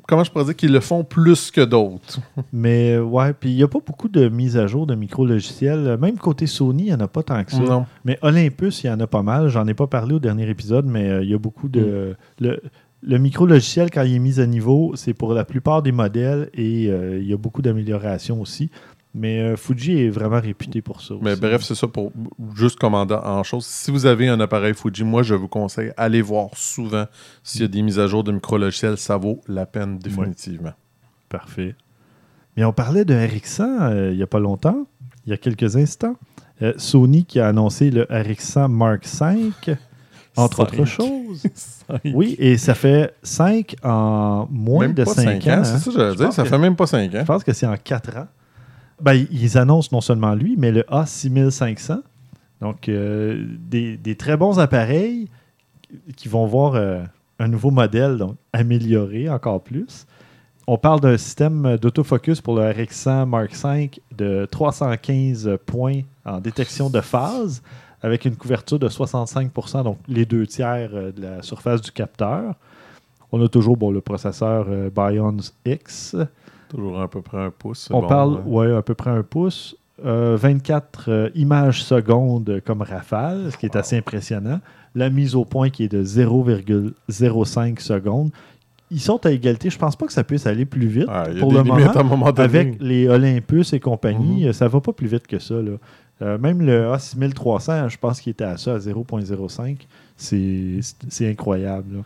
Comment 0.09 0.23
je 0.23 0.31
pourrais 0.31 0.45
dire 0.45 0.55
qu'ils 0.55 0.71
le 0.71 0.79
font 0.79 1.03
plus 1.03 1.51
que 1.51 1.61
d'autres? 1.61 2.19
Mais 2.51 2.93
euh, 2.93 3.03
ouais, 3.03 3.31
puis 3.31 3.51
il 3.51 3.55
n'y 3.55 3.61
a 3.61 3.67
pas 3.67 3.77
beaucoup 3.85 4.07
de 4.07 4.27
mises 4.27 4.57
à 4.57 4.65
jour 4.65 4.87
de 4.87 4.95
micro-logiciels. 4.95 5.99
Même 6.01 6.17
côté 6.17 6.47
Sony, 6.47 6.83
il 6.83 6.85
n'y 6.87 6.93
en 6.95 6.99
a 6.99 7.07
pas 7.07 7.21
tant 7.21 7.43
que 7.43 7.51
ça. 7.51 7.59
Non. 7.59 7.85
Mais 8.05 8.17
Olympus, 8.23 8.83
il 8.83 8.87
y 8.87 8.89
en 8.89 8.99
a 8.99 9.05
pas 9.05 9.21
mal. 9.21 9.49
J'en 9.49 9.67
ai 9.67 9.75
pas 9.75 9.85
parlé 9.85 10.15
au 10.15 10.19
dernier 10.19 10.49
épisode, 10.49 10.87
mais 10.87 11.07
euh, 11.07 11.23
il 11.23 11.29
y 11.29 11.35
a 11.35 11.37
beaucoup 11.37 11.69
de. 11.69 12.15
Le, 12.39 12.59
le 13.01 13.17
micro-logiciel, 13.17 13.89
quand 13.91 14.03
il 14.03 14.15
est 14.15 14.19
mis 14.19 14.39
à 14.39 14.45
niveau, 14.45 14.93
c'est 14.95 15.13
pour 15.13 15.33
la 15.33 15.45
plupart 15.45 15.81
des 15.81 15.91
modèles 15.91 16.49
et 16.53 16.87
euh, 16.89 17.19
il 17.19 17.27
y 17.27 17.33
a 17.33 17.37
beaucoup 17.37 17.61
d'améliorations 17.61 18.41
aussi. 18.41 18.69
Mais 19.15 19.39
euh, 19.39 19.55
Fuji 19.57 20.03
est 20.03 20.09
vraiment 20.09 20.39
réputé 20.39 20.81
pour 20.83 21.01
ça. 21.01 21.15
Mais 21.21 21.31
aussi. 21.31 21.41
bref, 21.41 21.63
c'est 21.63 21.73
ça 21.75 21.87
pour 21.87 22.11
juste 22.55 22.77
commander 22.79 23.15
en 23.15 23.41
chose. 23.43 23.65
Si 23.65 23.89
vous 23.89 24.05
avez 24.05 24.27
un 24.27 24.39
appareil 24.39 24.75
Fuji, 24.75 25.03
moi, 25.03 25.23
je 25.23 25.33
vous 25.33 25.47
conseille, 25.47 25.91
allez 25.97 26.21
voir 26.21 26.49
souvent 26.53 27.05
s'il 27.43 27.61
y 27.61 27.65
a 27.65 27.67
des 27.67 27.81
mises 27.81 27.97
à 27.99 28.05
jour 28.07 28.23
de 28.23 28.31
micro-logiciels. 28.31 28.97
Ça 28.97 29.17
vaut 29.17 29.41
la 29.47 29.65
peine 29.65 29.97
définitivement. 29.97 30.73
Parfait. 31.27 31.75
Mais 32.55 32.63
on 32.65 32.73
parlait 32.73 33.05
de 33.05 33.13
RX100 33.15 33.61
euh, 33.63 34.11
il 34.11 34.17
n'y 34.17 34.23
a 34.23 34.27
pas 34.27 34.39
longtemps, 34.39 34.85
il 35.25 35.29
y 35.31 35.33
a 35.33 35.37
quelques 35.37 35.75
instants. 35.75 36.15
Euh, 36.61 36.73
Sony 36.77 37.23
qui 37.25 37.39
a 37.39 37.47
annoncé 37.47 37.89
le 37.89 38.03
RX100 38.05 38.67
Mark 38.67 39.05
V, 39.07 39.77
entre 40.35 40.57
Cinq. 40.57 40.61
autres 40.73 40.85
choses. 40.85 41.43
Oui, 42.13 42.35
et 42.37 42.57
ça 42.57 42.75
fait 42.75 43.15
5 43.23 43.75
en 43.83 44.47
moins 44.51 44.81
même 44.85 44.93
de 44.93 45.03
pas 45.03 45.13
5 45.15 45.23
cinq 45.23 45.47
ans. 45.47 45.49
ans. 45.49 45.53
hein. 45.61 45.63
C'est 45.63 45.77
ça, 45.79 45.85
que 45.85 45.97
j'allais 45.97 46.11
Je 46.11 46.15
dire. 46.17 46.25
pense 46.27 46.35
Ça 46.35 46.45
fait 46.45 46.57
même 46.59 46.75
pas 46.75 46.85
5 46.85 47.15
ans. 47.15 47.19
Je 47.21 47.25
pense 47.25 47.43
que 47.43 47.51
c'est 47.51 47.65
en 47.65 47.75
4 47.77 48.17
ans. 48.17 48.27
Ben, 49.01 49.25
ils 49.31 49.57
annoncent 49.57 49.89
non 49.91 50.01
seulement 50.01 50.35
lui, 50.35 50.55
mais 50.57 50.71
le 50.71 50.81
A6500. 50.83 52.01
Donc, 52.61 52.89
euh, 52.89 53.45
des, 53.59 53.97
des 53.97 54.15
très 54.15 54.35
bons 54.35 54.59
appareils 54.59 55.29
qui 56.17 56.27
vont 56.27 56.45
voir 56.45 56.75
euh, 56.75 57.01
un 57.39 57.47
nouveau 57.47 57.71
modèle, 57.71 58.17
donc 58.17 58.35
amélioré 58.53 59.29
encore 59.29 59.61
plus. 59.61 60.05
On 60.67 60.77
parle 60.77 60.99
d'un 60.99 61.17
système 61.17 61.77
d'autofocus 61.77 62.41
pour 62.41 62.55
le 62.55 62.61
RX100 62.61 63.25
Mark 63.25 63.51
V 63.55 63.91
de 64.15 64.47
315 64.51 65.57
points 65.65 66.01
en 66.25 66.39
détection 66.39 66.89
de 66.89 67.01
phase 67.01 67.63
avec 68.01 68.25
une 68.25 68.35
couverture 68.35 68.79
de 68.79 68.87
65% 68.87 69.83
donc 69.83 69.97
les 70.07 70.25
deux 70.25 70.45
tiers 70.45 70.91
euh, 70.93 71.11
de 71.11 71.21
la 71.21 71.41
surface 71.41 71.81
du 71.81 71.91
capteur. 71.91 72.53
On 73.31 73.43
a 73.43 73.47
toujours 73.47 73.77
bon, 73.77 73.91
le 73.91 74.01
processeur 74.01 74.65
Bions 74.91 75.37
X. 75.63 76.15
Toujours 76.69 77.01
à 77.01 77.07
peu 77.09 77.21
près 77.21 77.37
un 77.39 77.51
pouce. 77.51 77.89
On 77.91 78.01
Bon, 78.01 78.07
parle, 78.07 78.41
ouais. 78.45 78.67
ouais, 78.69 78.75
à 78.77 78.81
peu 78.81 78.93
près 78.95 79.09
un 79.11 79.23
pouce. 79.23 79.75
euh, 80.05 80.37
24 80.39 81.05
euh, 81.09 81.29
images 81.35 81.83
secondes 81.83 82.61
comme 82.65 82.81
rafale, 82.81 83.51
ce 83.51 83.57
qui 83.57 83.65
est 83.65 83.75
assez 83.75 83.97
impressionnant. 83.97 84.61
La 84.95 85.09
mise 85.09 85.35
au 85.35 85.43
point 85.45 85.69
qui 85.69 85.83
est 85.83 85.89
de 85.89 86.01
0,05 86.03 87.79
secondes. 87.81 88.29
Ils 88.91 88.99
sont 89.01 89.23
à 89.25 89.31
égalité. 89.31 89.69
Je 89.69 89.77
pense 89.77 89.95
pas 89.95 90.07
que 90.07 90.13
ça 90.13 90.23
puisse 90.23 90.47
aller 90.47 90.65
plus 90.65 90.87
vite. 90.87 91.05
Ah, 91.09 91.25
pour 91.39 91.51
le 91.53 91.63
moment, 91.63 91.85
à 91.91 91.99
un 91.99 92.03
moment 92.03 92.31
donné. 92.31 92.43
Avec 92.43 92.77
les 92.79 93.07
Olympus 93.07 93.73
et 93.73 93.79
compagnie, 93.79 94.43
Mhm. 94.43 94.49
euh, 94.49 94.53
ça 94.53 94.67
va 94.67 94.81
pas 94.81 94.93
plus 94.93 95.07
vite 95.07 95.27
que 95.27 95.37
ça. 95.37 95.55
là. 95.55 95.71
Euh, 96.21 96.37
même 96.37 96.61
le 96.61 96.87
A6300, 96.91 97.87
je 97.89 97.97
pense 97.97 98.19
qu'il 98.19 98.31
était 98.31 98.43
à 98.43 98.57
ça, 98.57 98.73
à 98.75 98.79
0.05. 98.79 99.85
C'est 100.17 100.79
c'est 101.07 101.29
incroyable. 101.29 101.97
là. 101.97 102.01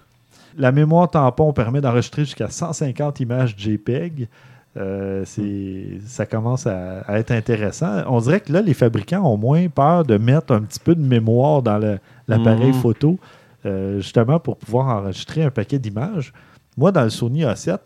La 0.58 0.72
mémoire 0.72 1.10
tampon 1.10 1.52
permet 1.54 1.82
d'enregistrer 1.82 2.26
jusqu'à 2.26 2.50
150 2.50 3.20
images 3.22 3.56
JPEG. 3.58 4.28
Euh, 4.76 5.24
c'est- 5.26 6.00
ça 6.06 6.26
commence 6.26 6.66
à, 6.66 7.02
à 7.02 7.20
être 7.20 7.32
intéressant. 7.32 8.04
On 8.08 8.20
dirait 8.20 8.40
que 8.42 8.52
là, 8.52 8.62
les 8.62 8.74
fabricants 8.74 9.22
ont 9.24 9.38
moins 9.38 9.68
peur 9.70 10.04
de 10.04 10.18
mettre 10.18 10.52
un 10.54 10.62
petit 10.62 10.80
peu 10.80 10.96
de 10.96 11.02
mémoire 11.02 11.62
dans 11.62 11.78
le- 11.78 12.00
l'appareil 12.28 12.70
Mhm. 12.70 12.74
photo, 12.82 13.20
euh, 13.66 13.98
justement 14.00 14.40
pour 14.40 14.58
pouvoir 14.58 14.88
enregistrer 14.88 15.44
un 15.44 15.52
paquet 15.52 15.78
d'images. 15.78 16.34
Moi, 16.76 16.92
dans 16.92 17.04
le 17.04 17.12
Sony 17.12 17.44
A7, 17.44 17.78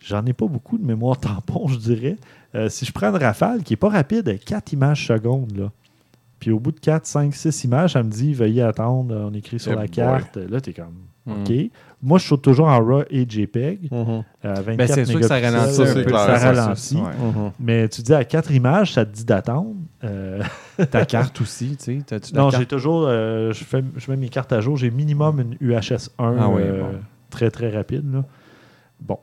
j'en 0.00 0.24
ai 0.24 0.32
pas 0.32 0.46
beaucoup 0.46 0.78
de 0.78 0.86
mémoire 0.86 1.18
tampon, 1.20 1.68
je 1.68 1.76
dirais. 1.78 2.16
Euh, 2.54 2.70
si 2.70 2.86
je 2.86 2.92
prends 2.92 3.08
une 3.10 3.22
rafale 3.22 3.62
qui 3.62 3.74
est 3.74 3.76
pas 3.76 3.90
rapide, 3.90 4.26
à 4.30 4.38
4 4.38 4.72
images 4.72 5.06
secondes, 5.06 5.54
là. 5.54 5.70
Puis 6.38 6.50
au 6.50 6.58
bout 6.60 6.72
de 6.72 6.80
4, 6.80 7.06
5, 7.06 7.34
6 7.34 7.64
images, 7.64 7.92
ça 7.94 8.02
me 8.02 8.10
dit 8.10 8.32
veuillez 8.32 8.62
attendre, 8.62 9.14
on 9.30 9.34
écrit 9.34 9.58
sur 9.58 9.72
la 9.72 9.78
boy. 9.82 9.90
carte. 9.90 10.36
Là, 10.36 10.60
tu 10.62 10.70
es 10.70 10.72
comme 10.72 10.94
Mm. 11.26 11.32
OK. 11.42 11.52
Moi, 12.02 12.18
je 12.18 12.26
saute 12.26 12.42
toujours 12.42 12.68
en 12.68 12.78
RAW 12.84 13.02
et 13.10 13.26
JPEG. 13.28 13.88
Mhm. 13.90 14.22
à 14.44 14.60
24 14.60 14.76
Ben, 14.76 14.86
c'est 14.86 15.04
sûr 15.06 15.18
que 15.20 15.26
ça 15.26 15.34
mégapixels. 15.36 15.60
ralentit 15.60 15.82
un 15.90 15.94
peu. 15.94 16.02
clair, 16.04 16.20
ça 16.26 16.38
ça, 16.38 16.46
ralentit. 16.52 16.96
ouais. 16.96 17.02
Mhm. 17.02 17.52
Mais 17.58 17.88
tu 17.88 18.02
dis 18.02 18.14
à 18.14 18.24
4 18.24 18.52
images, 18.52 18.92
ça 18.92 19.04
te 19.04 19.12
dit 19.14 19.24
d'attendre. 19.24 19.74
Euh, 20.04 20.42
Ta 20.90 21.04
carte 21.04 21.40
aussi, 21.40 21.76
tu 21.76 22.00
sais. 22.08 22.20
non, 22.34 22.50
j'ai 22.50 22.66
toujours. 22.66 23.06
euh, 23.08 23.52
je, 23.52 23.64
fais, 23.64 23.82
je 23.96 24.10
mets 24.10 24.16
mes 24.16 24.28
cartes 24.28 24.52
à 24.52 24.60
jour. 24.60 24.76
J'ai 24.76 24.90
minimum 24.90 25.40
une 25.40 25.56
UHS 25.60 26.10
1 26.18 26.36
Ah 26.38 26.48
euh, 26.58 26.82
bon. 26.82 26.98
très 27.30 27.50
très 27.50 27.70
rapide. 27.70 28.04
là. 28.12 28.24
Bon. 29.00 29.18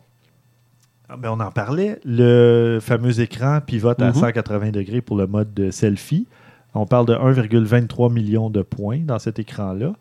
Ah, 1.08 1.16
ben, 1.18 1.30
on 1.32 1.40
en 1.40 1.52
parlait. 1.52 2.00
Le 2.06 2.80
fameux 2.82 3.20
écran 3.22 3.60
pivote 3.66 4.02
à 4.02 4.08
Mhm. 4.08 4.16
180 4.16 4.72
degrés 4.72 5.02
pour 5.02 5.16
le 5.16 5.28
mode 5.28 5.54
de 5.54 5.70
selfie. 5.72 6.28
On 6.74 6.88
parle 6.88 7.06
de 7.06 7.14
1,23 7.14 8.12
million 8.12 8.50
de 8.50 8.64
points 8.64 9.00
dans 9.06 9.20
cet 9.20 9.38
écran-là. 9.38 9.94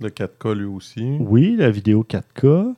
Le 0.00 0.08
4K 0.08 0.54
lui 0.54 0.64
aussi. 0.64 1.16
Oui, 1.20 1.56
la 1.58 1.70
vidéo 1.70 2.04
4K. 2.08 2.74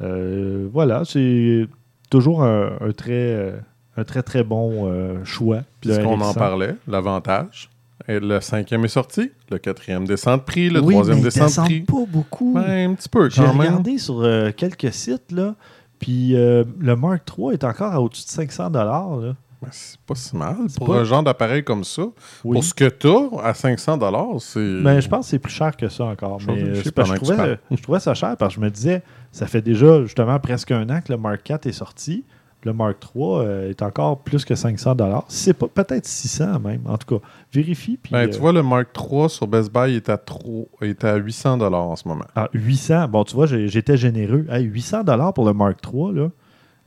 Euh, 0.00 0.68
voilà, 0.72 1.02
c'est 1.04 1.66
toujours 2.10 2.42
un, 2.42 2.72
un 2.80 2.92
très, 2.92 3.12
euh, 3.12 3.52
un 3.96 4.04
très 4.04 4.22
très 4.22 4.44
bon 4.44 4.86
euh, 4.90 5.24
choix. 5.24 5.62
Puisqu'on 5.80 6.20
en 6.20 6.32
RX100. 6.32 6.34
parlait, 6.38 6.74
l'avantage. 6.86 7.70
Et 8.06 8.20
le 8.20 8.40
cinquième 8.40 8.84
est 8.84 8.88
sorti, 8.88 9.30
le 9.50 9.58
quatrième 9.58 10.06
descend 10.06 10.38
de 10.38 10.44
prix, 10.44 10.70
le 10.70 10.80
oui, 10.80 10.94
troisième 10.94 11.20
descend 11.20 11.48
de 11.48 11.66
prix. 11.68 11.80
pas 11.80 12.06
beaucoup. 12.06 12.52
Ben, 12.54 12.90
un 12.90 12.94
petit 12.94 13.08
peu 13.08 13.28
J'ai 13.28 13.42
quand 13.42 13.48
même. 13.54 13.60
regardé 13.66 13.98
sur 13.98 14.20
euh, 14.22 14.50
quelques 14.56 14.92
sites, 14.92 15.32
là, 15.32 15.56
puis 15.98 16.30
le 16.32 16.94
Mark 16.94 17.28
III 17.36 17.54
est 17.54 17.64
encore 17.64 17.92
à 17.92 18.00
au-dessus 18.00 18.24
de 18.24 18.30
500 18.30 18.70
là. 18.70 19.34
Ben, 19.60 19.68
c'est 19.72 19.98
pas 20.00 20.14
si 20.14 20.36
mal. 20.36 20.56
C'est 20.68 20.78
Pour 20.78 20.86
pas- 20.88 20.98
un 21.00 21.04
genre 21.04 21.22
d'appareil 21.22 21.64
comme 21.64 21.82
ça, 21.82 22.02
Oui. 22.44 22.54
pour 22.54 22.62
ce 22.64 22.72
que 22.72 22.88
tu 22.88 23.08
as 23.08 23.28
à 23.42 23.54
500 23.54 23.98
c'est. 24.38 24.80
Ben, 24.82 25.00
je 25.00 25.08
pense 25.08 25.26
que 25.26 25.30
c'est 25.30 25.38
plus 25.40 25.52
cher 25.52 25.76
que 25.76 25.88
ça 25.88 26.04
encore. 26.04 26.38
Mais 26.46 26.62
euh, 26.62 26.74
je, 26.76 26.90
trouvais, 26.90 27.58
je 27.70 27.82
trouvais 27.82 28.00
ça 28.00 28.14
cher 28.14 28.36
parce 28.36 28.54
que 28.54 28.60
je 28.60 28.64
me 28.64 28.70
disais, 28.70 29.02
ça 29.32 29.46
fait 29.46 29.62
déjà 29.62 30.02
justement 30.02 30.38
presque 30.38 30.70
un 30.70 30.88
an 30.90 31.00
que 31.00 31.12
le 31.12 31.18
Mark 31.18 31.48
IV 31.48 31.58
est 31.64 31.72
sorti. 31.72 32.24
Le 32.64 32.72
Mark 32.72 32.96
III 33.14 33.22
euh, 33.24 33.70
est 33.70 33.82
encore 33.82 34.18
plus 34.18 34.44
que 34.44 34.56
500 34.56 34.96
C'est 35.28 35.54
pas 35.54 35.68
peut-être 35.68 36.06
600 36.06 36.58
même. 36.58 36.82
En 36.86 36.98
tout 36.98 37.18
cas, 37.18 37.24
vérifie. 37.52 37.98
Puis, 38.02 38.12
Ben, 38.12 38.28
tu 38.28 38.36
euh, 38.36 38.40
vois, 38.40 38.52
le 38.52 38.64
Mark 38.64 38.88
III 38.98 39.30
sur 39.30 39.46
Best 39.46 39.72
Buy 39.72 39.94
est 39.94 40.08
à, 40.08 40.18
trop, 40.18 40.68
est 40.82 41.04
à 41.04 41.14
800 41.16 41.60
en 41.60 41.94
ce 41.96 42.06
moment. 42.08 42.24
Ah, 42.34 42.48
800. 42.52 43.06
Bon, 43.08 43.22
tu 43.22 43.36
vois, 43.36 43.46
j'étais 43.46 43.96
généreux. 43.96 44.44
Hey, 44.50 44.64
800 44.64 45.04
dollars 45.04 45.32
pour 45.34 45.44
le 45.46 45.52
Mark 45.52 45.78
III, 45.86 46.12
là. 46.14 46.28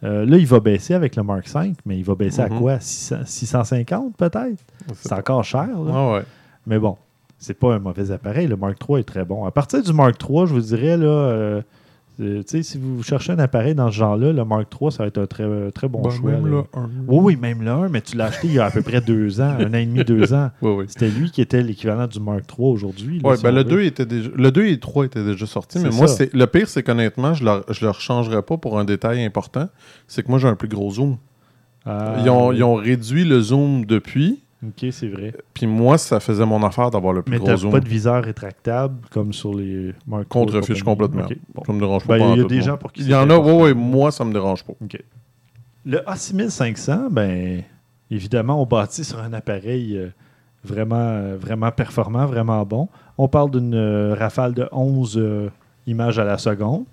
Euh, 0.03 0.25
là, 0.25 0.38
il 0.38 0.48
va 0.48 0.60
baisser 0.60 0.93
avec 0.96 1.15
le 1.15 1.24
Mark 1.24 1.48
V, 1.53 1.74
mais 1.86 1.98
il 1.98 2.03
va 2.03 2.15
baisser 2.15 2.41
à 2.41 2.50
Mhm. 2.50 2.60
quoi? 2.60 2.79
600 2.79 3.17
650 3.25 4.15
peut-être? 4.17 4.63
C'est 4.96 5.13
encore 5.13 5.43
cher, 5.43 5.67
là. 5.67 5.91
Ah 5.93 6.12
ouais. 6.13 6.24
Mais 6.65 6.79
bon, 6.79 6.98
c'est 7.38 7.53
pas 7.53 7.75
un 7.75 7.79
mauvais 7.79 8.12
appareil. 8.12 8.48
Le 8.48 8.55
Mark 8.55 8.77
III 8.88 9.01
est 9.01 9.03
très 9.03 9.25
bon. 9.25 9.46
À 9.46 9.51
partir 9.51 9.81
du 9.84 9.93
Mark 9.93 10.15
III, 10.27 10.48
je 10.48 10.53
vous 10.53 10.60
dirais, 10.62 10.98
là, 10.98 11.05
euh, 11.05 11.62
euh, 12.19 12.39
tu 12.43 12.43
sais, 12.47 12.63
si 12.63 12.77
vous 12.77 13.01
cherchez 13.01 13.31
un 13.31 13.39
appareil 13.39 13.73
dans 13.73 13.89
ce 13.89 13.95
genre-là, 13.95 14.31
le 14.33 14.45
Mark 14.45 14.67
III, 14.79 14.91
ça 14.91 15.03
va 15.03 15.07
être 15.07 15.17
un 15.17 15.25
très, 15.25 15.71
très 15.71 15.87
bon 15.87 16.01
Ben, 16.01 16.09
choix. 16.11 16.31
même 16.31 16.45
là. 16.45 16.57
là, 16.57 16.63
un- 16.81 16.89
Oui, 17.07 17.19
oui, 17.21 17.35
même 17.35 17.61
le 17.63 17.71
1, 17.71 17.89
mais 17.89 18.01
tu 18.01 18.15
l'as 18.17 18.25
acheté 18.25 18.47
il 18.47 18.53
y 18.53 18.59
a 18.59 18.65
à 18.65 18.71
peu 18.71 18.81
près 18.81 19.01
deux 19.01 19.39
ans, 19.41 19.55
un 19.59 19.69
an 19.71 19.77
et 19.77 19.85
demi, 19.85 20.03
deux 20.03 20.33
ans. 20.33 20.51
Oui, 20.61 20.71
oui. 20.71 20.85
C'était 20.87 21.09
lui 21.09 21.31
qui 21.31 21.41
était 21.41 21.63
l'équivalent 21.63 22.05
du 22.07 22.19
Mark 22.19 22.41
III 22.57 22.67
aujourd'hui. 22.67 23.21
Ouais, 23.24 23.37
si 23.37 23.43
ben 23.43 23.51
le 23.51 23.59
veut. 23.63 23.69
2, 23.69 23.81
était 23.83 24.05
déjà, 24.05 24.29
le 24.35 24.51
2 24.51 24.65
et 24.65 24.71
le 24.71 24.79
3 24.79 25.05
étaient 25.05 25.24
déjà 25.24 25.45
sortis, 25.45 25.79
mais 25.79 25.89
moi, 25.89 26.05
le 26.33 26.45
pire, 26.47 26.67
c'est 26.67 26.83
qu'honnêtement, 26.83 27.33
je 27.33 27.43
ne 27.43 27.50
le, 27.50 27.63
je 27.69 27.83
le 27.85 27.91
rechangerais 27.91 28.41
pas 28.43 28.57
pour 28.57 28.77
un 28.77 28.85
détail 28.85 29.24
important. 29.24 29.69
C'est 30.07 30.21
que 30.24 30.29
moi, 30.29 30.37
j'ai 30.37 30.47
un 30.47 30.55
plus 30.55 30.67
gros 30.67 30.91
zoom. 30.91 31.17
Ah, 31.85 32.17
ils, 32.24 32.29
ont, 32.29 32.50
oui. 32.50 32.57
ils 32.57 32.63
ont 32.63 32.75
réduit 32.75 33.24
le 33.25 33.39
zoom 33.41 33.85
depuis, 33.85 34.43
Ok, 34.63 34.85
c'est 34.91 35.07
vrai. 35.07 35.33
puis 35.55 35.65
moi, 35.65 35.97
ça 35.97 36.19
faisait 36.19 36.45
mon 36.45 36.61
affaire 36.63 36.91
d'avoir 36.91 37.13
le 37.13 37.24
plus 37.24 37.31
Mais 37.31 37.39
gros 37.39 37.55
zoom. 37.57 37.71
pas 37.71 37.79
de 37.79 37.87
viseur 37.89 38.24
rétractable 38.24 38.95
comme 39.09 39.33
sur 39.33 39.55
les 39.55 39.93
Mark 40.05 40.27
Contre-fiche 40.27 40.83
complètement. 40.83 41.24
Ok, 41.24 41.35
bon. 41.55 41.63
Ça 41.65 41.74
me 41.74 41.79
dérange 41.79 42.05
pas. 42.05 42.17
Ben, 42.19 42.33
il 42.35 42.41
y 42.41 42.43
a 42.43 42.47
des 42.47 42.61
gens 42.61 42.77
pour 42.77 42.91
qui 42.91 43.01
Il 43.01 43.09
y 43.09 43.15
en 43.15 43.29
a, 43.31 43.37
oui, 43.37 43.53
oui, 43.53 43.74
moi, 43.74 44.11
ça 44.11 44.24
me 44.24 44.31
dérange 44.31 44.63
pas. 44.63 44.74
Le 45.83 45.97
A6500, 46.00 47.09
ben, 47.09 47.63
évidemment, 48.11 48.61
on 48.61 48.65
bâtit 48.65 49.03
sur 49.03 49.19
un 49.19 49.33
appareil 49.33 49.97
euh, 49.97 50.09
vraiment, 50.63 50.95
euh, 50.95 51.37
vraiment 51.39 51.71
performant, 51.71 52.27
vraiment 52.27 52.63
bon. 52.63 52.87
On 53.17 53.27
parle 53.27 53.50
d'une 53.51 53.74
euh, 53.74 54.13
rafale 54.13 54.53
de 54.53 54.67
11 54.71 55.17
euh, 55.17 55.50
images 55.87 56.19
à 56.19 56.24
la 56.24 56.37
seconde. 56.37 56.83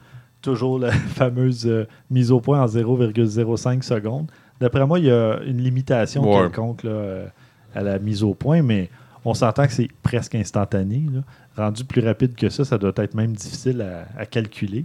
Toujours 0.40 0.78
la 0.78 0.90
fameuse 1.18 1.70
mise 2.10 2.30
au 2.32 2.40
point 2.40 2.62
en 2.62 2.66
0,05 2.66 3.82
secondes. 3.82 4.30
D'après 4.60 4.86
moi, 4.86 4.98
il 4.98 5.04
y 5.04 5.10
a 5.10 5.40
une 5.46 5.58
limitation 5.58 6.22
Ouais. 6.28 6.42
quelconque 6.44 6.82
là, 6.84 7.26
à 7.74 7.82
la 7.82 7.98
mise 7.98 8.22
au 8.22 8.34
point, 8.34 8.62
mais 8.62 8.90
on 9.24 9.34
s'entend 9.34 9.66
que 9.66 9.72
c'est 9.72 9.88
presque 10.02 10.34
instantané. 10.34 11.04
là. 11.12 11.20
Rendu 11.56 11.84
plus 11.84 12.04
rapide 12.04 12.34
que 12.36 12.48
ça, 12.50 12.64
ça 12.64 12.78
doit 12.78 12.92
être 12.96 13.14
même 13.14 13.32
difficile 13.32 13.82
à, 13.82 14.06
à 14.20 14.26
calculer. 14.26 14.84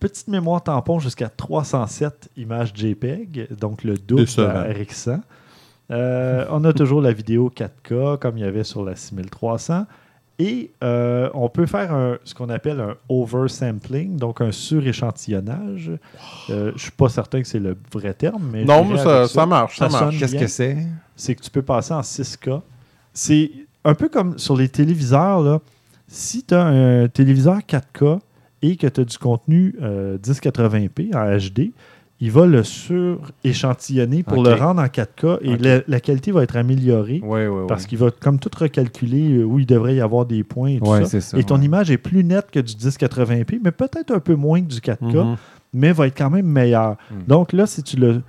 Petite 0.00 0.28
mémoire 0.28 0.62
tampon 0.62 0.98
jusqu'à 1.00 1.28
307 1.28 2.30
images 2.36 2.72
JPEG, 2.74 3.48
donc 3.58 3.82
le 3.82 3.94
double 3.94 4.26
la 4.36 4.72
RX100. 4.72 5.20
Euh, 5.90 6.44
on 6.50 6.62
a 6.64 6.72
toujours 6.72 7.00
la 7.00 7.12
vidéo 7.12 7.50
4K 7.54 8.18
comme 8.18 8.36
il 8.36 8.42
y 8.42 8.46
avait 8.46 8.64
sur 8.64 8.84
la 8.84 8.94
6300. 8.94 9.86
Et 10.40 10.70
euh, 10.84 11.28
on 11.34 11.48
peut 11.48 11.66
faire 11.66 11.92
un- 11.92 12.18
ce 12.22 12.32
qu'on 12.32 12.48
appelle 12.48 12.78
un 12.80 12.94
oversampling, 13.08 14.16
donc 14.16 14.40
un 14.40 14.52
suréchantillonnage. 14.52 15.90
Euh, 16.50 16.68
je 16.70 16.72
ne 16.74 16.78
suis 16.78 16.90
pas 16.92 17.08
certain 17.08 17.42
que 17.42 17.48
c'est 17.48 17.58
le 17.58 17.76
vrai 17.92 18.14
terme, 18.14 18.48
mais. 18.52 18.64
Non, 18.64 18.84
je 18.84 18.92
mais 18.92 18.98
ça, 18.98 19.26
ça 19.26 19.46
marche, 19.46 19.78
ça, 19.78 19.90
Ça 19.90 20.00
marche. 20.00 20.18
Qu'est-ce 20.18 20.36
que 20.36 20.46
c'est? 20.46 20.76
c'est 21.16 21.34
que 21.34 21.42
tu 21.42 21.50
peux 21.50 21.62
passer 21.62 21.92
en 21.94 22.02
6K. 22.02 22.60
C'est 23.12 23.50
un 23.84 23.94
peu 23.94 24.08
comme 24.08 24.38
sur 24.38 24.56
les 24.56 24.68
téléviseurs. 24.68 25.40
Là. 25.42 25.60
Si 26.06 26.44
tu 26.44 26.54
as 26.54 26.64
un 26.66 27.08
téléviseur 27.08 27.58
4K 27.66 28.20
et 28.62 28.76
que 28.76 28.86
tu 28.86 29.00
as 29.00 29.04
du 29.04 29.18
contenu 29.18 29.74
euh, 29.82 30.18
1080p 30.18 31.14
en 31.16 31.36
HD, 31.36 31.72
il 32.20 32.30
va 32.32 32.46
le 32.46 32.64
suréchantillonner 32.64 34.22
pour 34.22 34.42
le 34.42 34.52
rendre 34.54 34.80
en 34.82 34.86
4K 34.86 35.38
et 35.42 35.56
la, 35.56 35.80
la 35.86 36.00
qualité 36.00 36.32
va 36.32 36.42
être 36.42 36.56
améliorée 36.56 37.20
parce 37.68 37.86
qu'il 37.86 37.98
va 37.98 38.10
comme 38.10 38.38
tout 38.38 38.50
recalculer 38.58 39.38
euh, 39.38 39.44
où 39.44 39.58
il 39.58 39.66
devrait 39.66 39.96
y 39.96 40.00
avoir 40.00 40.26
des 40.26 40.42
points 40.44 40.70
et 40.70 40.78
tout 40.80 40.86
Ouais, 40.90 41.00
ça. 41.04 41.06
c'est 41.06 41.20
ça. 41.20 41.38
Et 41.38 41.44
ton 41.44 41.60
image 41.60 41.90
est 41.90 41.98
plus 41.98 42.24
nette 42.24 42.50
que 42.50 42.58
du 42.60 42.72
1080p, 42.74 43.60
mais 43.62 43.70
peut-être 43.70 44.10
un 44.12 44.20
peu 44.20 44.34
moins 44.34 44.60
que 44.60 44.66
du 44.68 44.80
4K 44.80 44.98
Mhm. 45.24 45.36
mais 45.74 45.92
va 45.92 46.06
être 46.06 46.16
quand 46.18 46.30
même 46.30 46.46
meilleur. 46.46 46.96
Mm. 47.10 47.14
Donc 47.28 47.52
là, 47.52 47.66
si 47.66 47.82
tu 47.82 47.96
le, 47.96 48.22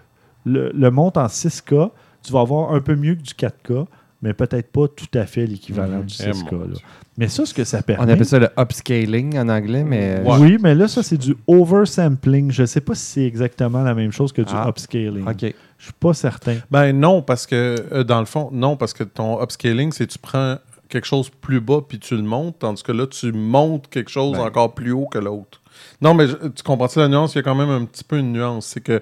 le, 0.46 0.72
le 0.74 0.92
montes 0.92 1.18
en 1.18 1.26
6K, 1.28 1.90
tu 2.24 2.34
vas 2.34 2.42
avoir 2.42 2.74
un 2.74 2.82
peu 2.82 2.96
mieux 2.96 3.16
que 3.16 3.22
du 3.22 3.34
4K, 3.34 3.86
mais 4.22 4.34
peut-être 4.34 4.72
pas 4.72 4.88
tout 4.88 5.08
à 5.18 5.26
fait 5.26 5.46
l'équivalent 5.46 6.00
Mhm. 6.00 6.06
du 6.06 6.16
Eh, 6.20 6.24
6K. 6.34 6.52
mon 6.52 6.60
là. 6.62 6.66
Dieu. 6.74 6.84
Mais 7.18 7.28
ça, 7.28 7.46
ce 7.46 7.54
que 7.54 7.64
ça 7.66 7.82
permet... 7.82 8.04
On 8.06 8.10
appelle 8.14 8.26
ça 8.26 8.40
le 8.40 8.50
upscaling 8.58 9.38
en 9.38 9.50
anglais, 9.50 9.84
mais. 9.84 10.22
Ouais. 10.26 10.38
Oui, 10.40 10.58
mais 10.62 10.74
là, 10.76 10.88
ça, 10.88 11.04
c'est 11.04 11.18
du 11.18 11.36
oversampling. 11.48 12.52
Je 12.52 12.62
ne 12.62 12.66
sais 12.68 12.82
pas 12.82 12.96
si 12.96 13.06
c'est 13.06 13.26
exactement 13.26 13.84
la 13.84 13.94
même 13.94 14.12
chose 14.12 14.32
que 14.32 14.42
du 14.42 14.52
Ah. 14.54 14.68
upscaling. 14.70 15.28
OK. 15.28 15.54
Je 15.78 15.84
suis 15.84 15.94
pas 16.00 16.14
certain. 16.14 16.58
Ben 16.72 16.92
non, 16.94 17.22
parce 17.22 17.46
que 17.46 17.76
euh, 17.92 18.04
dans 18.04 18.20
le 18.20 18.26
fond, 18.26 18.50
non, 18.52 18.76
parce 18.78 18.94
que 18.94 19.04
ton 19.04 19.42
upscaling, 19.42 19.92
c'est 19.94 20.08
tu 20.08 20.18
prends 20.20 20.58
quelque 20.90 21.06
chose 21.06 21.30
plus 21.30 21.62
bas 21.62 21.80
puis 21.88 22.00
tu 22.00 22.16
le 22.16 22.24
montes, 22.24 22.60
tandis 22.60 22.84
que 22.84 22.92
là, 22.92 23.06
tu 23.08 23.32
montes 23.32 23.88
quelque 23.90 24.10
chose 24.10 24.38
Ben. 24.38 24.44
encore 24.46 24.74
plus 24.74 24.92
haut 24.92 25.06
que 25.06 25.20
l'autre. 25.20 25.62
Non, 26.02 26.14
mais 26.14 26.28
je- 26.28 26.48
tu 26.48 26.64
comprends-tu 26.64 27.00
la 27.00 27.08
nuance? 27.08 27.34
Il 27.36 27.38
y 27.38 27.40
a 27.40 27.44
quand 27.44 27.56
même 27.56 27.70
un 27.70 27.86
petit 27.86 28.04
peu 28.04 28.18
une 28.18 28.34
nuance. 28.34 28.66
C'est 28.66 28.82
que 28.82 29.02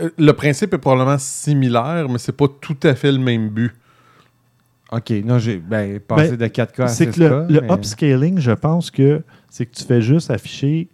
euh, 0.00 0.10
le 0.18 0.32
principe 0.32 0.72
est 0.74 0.78
probablement 0.78 1.18
similaire, 1.18 2.08
mais 2.08 2.18
c'est 2.18 2.36
pas 2.36 2.46
tout 2.60 2.76
à 2.84 2.94
fait 2.94 3.10
le 3.10 3.18
même 3.18 3.48
but. 3.48 3.72
OK. 4.92 5.10
Non, 5.24 5.38
j'ai 5.38 5.58
ben, 5.58 5.98
passé 6.00 6.36
de 6.36 6.46
4K 6.46 6.82
à 6.82 6.86
6K. 6.86 6.88
C'est 6.88 7.06
que 7.06 7.20
le, 7.20 7.72
upscaling, 7.72 8.38
je 8.38 8.52
pense 8.52 8.90
que 8.90 9.22
c'est 9.50 9.66
que 9.66 9.74
tu 9.74 9.84
fais 9.84 10.00
juste 10.00 10.30
afficher 10.30 10.88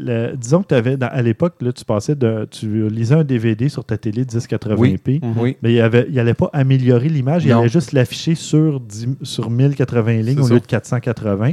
le- 0.00 0.36
disons 0.36 0.62
que 0.62 0.68
tu 0.68 0.74
avais, 0.76 0.96
à 1.02 1.22
l'époque, 1.22 1.54
là, 1.60 1.72
tu 1.72 1.84
passais 1.84 2.14
de, 2.14 2.46
tu 2.50 2.88
lisais 2.88 3.16
un 3.16 3.24
DVD 3.24 3.68
sur 3.68 3.84
ta 3.84 3.98
télé 3.98 4.24
1080p, 4.24 5.20
Mhm. 5.22 5.32
Oui. 5.36 5.56
mais 5.60 5.72
il 5.74 5.80
avait- 5.80 6.06
il 6.08 6.14
n'allait 6.14 6.34
pas 6.34 6.48
améliorer 6.52 7.08
l'image, 7.08 7.44
il 7.44 7.52
allait 7.52 7.68
juste 7.68 7.90
l'afficher 7.92 8.36
sur, 8.36 8.78
10 8.80 9.08
sur 9.22 9.50
1080 9.50 10.22
lignes 10.22 10.38
au 10.38 10.44
ça. 10.46 10.54
lieu 10.54 10.60
de 10.60 10.66
480. 10.66 11.52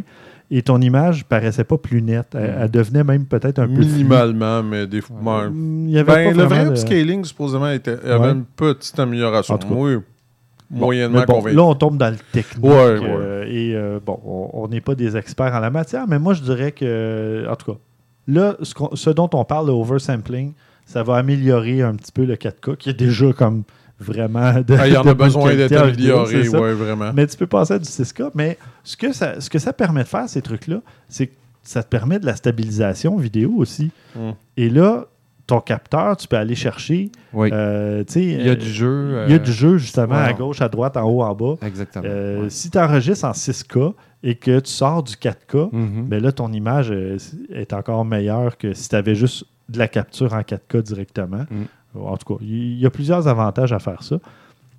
Et 0.52 0.62
ton 0.62 0.80
image 0.80 1.26
paraissait 1.26 1.64
pas 1.64 1.80
plus 1.80 2.04
nette. 2.04 2.36
Elle, 2.36 2.42
Mhm. 2.52 2.58
elle 2.62 2.70
devenait 2.72 3.04
même 3.04 3.26
peut-être 3.26 3.58
un 3.58 3.68
peu. 3.68 3.80
Minimalement, 3.80 4.62
mais 4.62 4.86
des 4.86 5.02
fois. 5.02 5.16
Ouais. 5.18 5.50
ben, 5.50 5.86
Il 5.88 5.90
y 5.90 5.98
avait 5.98 6.06
ben, 6.14 6.34
pas 6.36 6.38
le 6.44 6.48
vrai 6.48 6.66
de- 6.66 6.70
upscaling, 6.70 7.24
supposément, 7.26 7.72
était, 7.72 7.98
avait 8.06 8.20
Ouais. 8.28 8.32
une 8.32 8.46
petite 8.46 9.00
amélioration. 9.00 9.56
En 9.56 9.58
tout 9.58 9.68
cas. 9.70 9.74
Oui, 9.76 9.96
Bon, 9.96 10.04
moyennement 10.70 11.24
bon, 11.28 11.34
convaincu. 11.36 11.56
Là, 11.56 11.64
on 11.64 11.76
tombe 11.76 11.98
dans 11.98 12.10
le 12.10 12.18
technique. 12.32 12.64
Ouais, 12.64 12.72
ouais. 12.74 13.00
euh, 13.04 13.46
et 13.48 13.76
euh, 13.76 14.00
bon, 14.04 14.20
on- 14.54 14.68
n'est 14.68 14.82
pas 14.82 14.96
des 14.96 15.16
experts 15.16 15.54
en 15.54 15.60
la 15.60 15.70
matière, 15.70 16.08
mais 16.08 16.20
moi, 16.20 16.34
je 16.34 16.42
dirais 16.42 16.72
que, 16.72 17.46
en 17.50 17.56
tout 17.56 17.74
cas, 17.74 17.78
là, 18.28 18.56
ce, 18.62 19.10
dont 19.12 19.30
on 19.34 19.46
parle, 19.46 19.68
le 19.68 19.74
oversampling, 19.74 20.54
ça 20.86 21.04
va 21.04 21.18
améliorer 21.18 21.82
un 21.82 21.96
petit 21.96 22.12
peu 22.12 22.26
le 22.26 22.36
4K, 22.36 22.76
qui 22.78 22.90
est 22.90 22.94
déjà 22.94 23.32
comme 23.34 23.64
vraiment 24.00 24.54
de, 24.62 24.76
Ah, 24.78 24.88
il 24.88 24.94
y 24.94 24.98
en 24.98 25.04
de 25.04 25.10
a 25.10 25.14
besoin 25.14 25.56
d'être 25.56 25.72
amélioré, 25.76 26.50
ouais, 26.50 26.74
vraiment. 26.74 27.12
Mais 27.14 27.28
tu 27.28 27.38
peux 27.38 27.48
passer 27.48 27.76
à 27.76 27.80
du 27.80 27.86
6K. 27.86 28.32
Mais 28.36 28.58
ce 28.84 28.98
que 28.98 29.14
ça, 29.14 29.40
ce 29.40 29.50
que 29.50 29.60
ça 29.60 29.72
permet 29.74 30.04
de 30.04 30.08
faire, 30.08 30.28
ces 30.28 30.42
trucs-là, 30.42 30.82
c'est 31.08 31.28
que 31.28 31.34
ça 31.64 31.82
te 31.82 31.90
permet 31.90 32.20
de 32.20 32.26
la 32.26 32.36
stabilisation 32.36 33.16
vidéo 33.18 33.54
aussi. 33.58 33.92
Mm. 34.16 34.32
Et 34.58 34.70
là, 34.70 35.06
ton 35.48 35.60
capteur, 35.60 36.18
tu 36.18 36.28
peux 36.28 36.38
aller 36.38 36.56
chercher. 36.56 37.12
Oui. 37.34 37.50
euh, 37.54 38.04
il 38.16 38.42
y 38.42 38.50
a 38.50 38.54
euh, 38.54 38.56
du 38.56 38.68
jeu. 38.70 39.24
Il 39.28 39.32
y 39.32 39.34
a 39.34 39.36
euh, 39.38 39.40
du 39.40 39.52
jeu, 39.52 39.78
justement, 39.78 40.16
ouais. 40.16 40.22
à 40.30 40.34
gauche, 40.34 40.62
à 40.62 40.70
droite, 40.70 40.98
en 40.98 41.04
haut, 41.04 41.22
en 41.22 41.36
bas. 41.36 41.56
Exactement. 41.62 42.06
Euh, 42.08 42.44
Ouais. 42.44 42.50
Si 42.50 42.72
tu 42.72 42.78
enregistres 42.80 43.26
en 43.26 43.32
6K 43.34 43.94
et 44.24 44.36
que 44.36 44.60
tu 44.60 44.72
sors 44.72 45.04
du 45.04 45.14
4K, 45.16 45.70
Mhm. 45.72 46.06
ben 46.08 46.22
là, 46.24 46.32
ton 46.32 46.52
image 46.52 46.90
euh, 46.92 47.18
est 47.54 47.74
encore 47.74 48.06
meilleure 48.06 48.58
que 48.58 48.74
si 48.74 48.90
tu 48.90 48.96
avais 48.96 49.14
juste 49.16 49.46
de 49.70 49.78
la 49.78 49.88
capture 49.88 50.34
en 50.34 50.42
4K 50.42 50.82
directement. 50.82 51.46
Mm. 51.52 52.00
En 52.00 52.18
tout 52.18 52.36
cas, 52.36 52.44
il 52.44 52.78
y 52.80 52.86
a 52.86 52.90
plusieurs 52.90 53.28
avantages 53.28 53.72
à 53.72 53.80
faire 53.80 54.04
ça. 54.04 54.18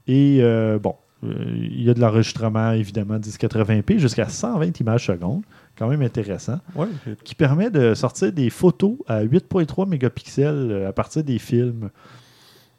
Et 0.07 0.39
euh, 0.43 0.79
bon, 0.79 0.95
euh, 1.25 1.33
il 1.57 1.83
y 1.83 1.91
a 1.91 1.95
de 1.95 2.01
l'enregistrement, 2.01 2.73
évidemment, 2.73 3.19
1080p 3.19 3.99
jusqu'à 3.99 4.29
120 4.29 4.79
images 4.81 5.07
secondes. 5.07 5.43
Quand 5.79 5.89
même 5.89 6.03
intéressant. 6.03 6.59
Ouais. 6.75 6.87
Qui 7.25 7.35
permet 7.35 7.71
de 7.71 7.95
sortir 7.95 8.33
des 8.33 8.49
photos 8.51 8.95
à 9.07 9.23
8.3 9.25 9.89
mégapixels 9.89 10.69
euh, 10.71 10.89
à 10.89 10.93
partir 10.93 11.23
des 11.23 11.39
films. 11.39 11.91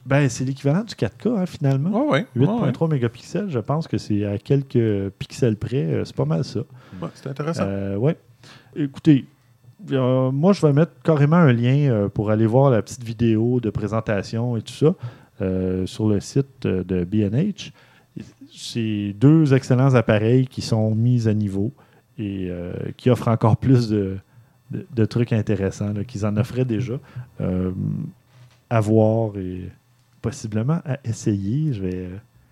Ben, 0.06 0.30
c'est 0.30 0.46
l'équivalent 0.46 0.84
du 0.84 0.96
4K, 0.96 1.38
hein, 1.38 1.46
finalement. 1.46 1.90
Ouais, 2.08 2.26
ouais. 2.36 2.46
ouais, 2.48 2.48
ouais. 2.48 2.72
8.3 2.72 2.90
mégapixels, 2.90 3.50
je 3.50 3.60
pense 3.60 3.88
que 3.88 3.98
c'est 3.98 4.26
à 4.26 4.38
quelques 4.38 5.10
pixels 5.20 5.58
près. 5.58 5.84
euh, 5.84 6.06
C'est 6.06 6.16
pas 6.16 6.26
mal 6.26 6.44
ça. 6.44 6.62
C'est 7.14 7.28
intéressant. 7.28 7.64
Euh, 7.68 7.98
ouais. 7.98 8.18
Écoutez, 8.76 9.26
euh, 9.92 10.32
moi, 10.32 10.54
je 10.54 10.66
vais 10.66 10.74
mettre 10.74 10.94
carrément 11.04 11.36
un 11.36 11.52
lien 11.54 11.90
euh, 11.92 12.08
pour 12.10 12.32
aller 12.32 12.46
voir 12.48 12.72
la 12.72 12.82
petite 12.82 13.04
vidéo 13.04 13.60
de 13.60 13.70
présentation 13.70 14.56
et 14.58 14.62
tout 14.62 14.74
ça 14.74 14.96
sur 15.86 16.08
le 16.10 16.20
site 16.20 16.66
de 16.66 17.04
BNH. 17.04 17.72
C'est 18.52 19.14
deux 19.20 19.54
excellents 19.54 19.94
appareils 19.94 20.48
qui 20.48 20.62
sont 20.62 20.96
mis 20.96 21.28
à 21.28 21.34
niveau 21.36 21.74
et 22.18 22.48
euh, 22.50 22.74
qui 22.98 23.10
offrent 23.10 23.28
encore 23.28 23.58
plus 23.58 23.90
de, 23.90 24.18
de- 24.72 24.86
de 24.96 25.06
trucs 25.06 25.34
intéressants 25.34 25.94
qu'ils 26.08 26.26
en 26.26 26.36
offraient 26.38 26.66
déjà. 26.66 26.96
Euh, 27.42 27.72
à 28.70 28.80
voir 28.82 29.38
et 29.38 29.70
possiblement 30.22 30.82
à 30.86 30.98
essayer. 31.06 31.72
Je 31.74 31.82
vais. 31.82 32.10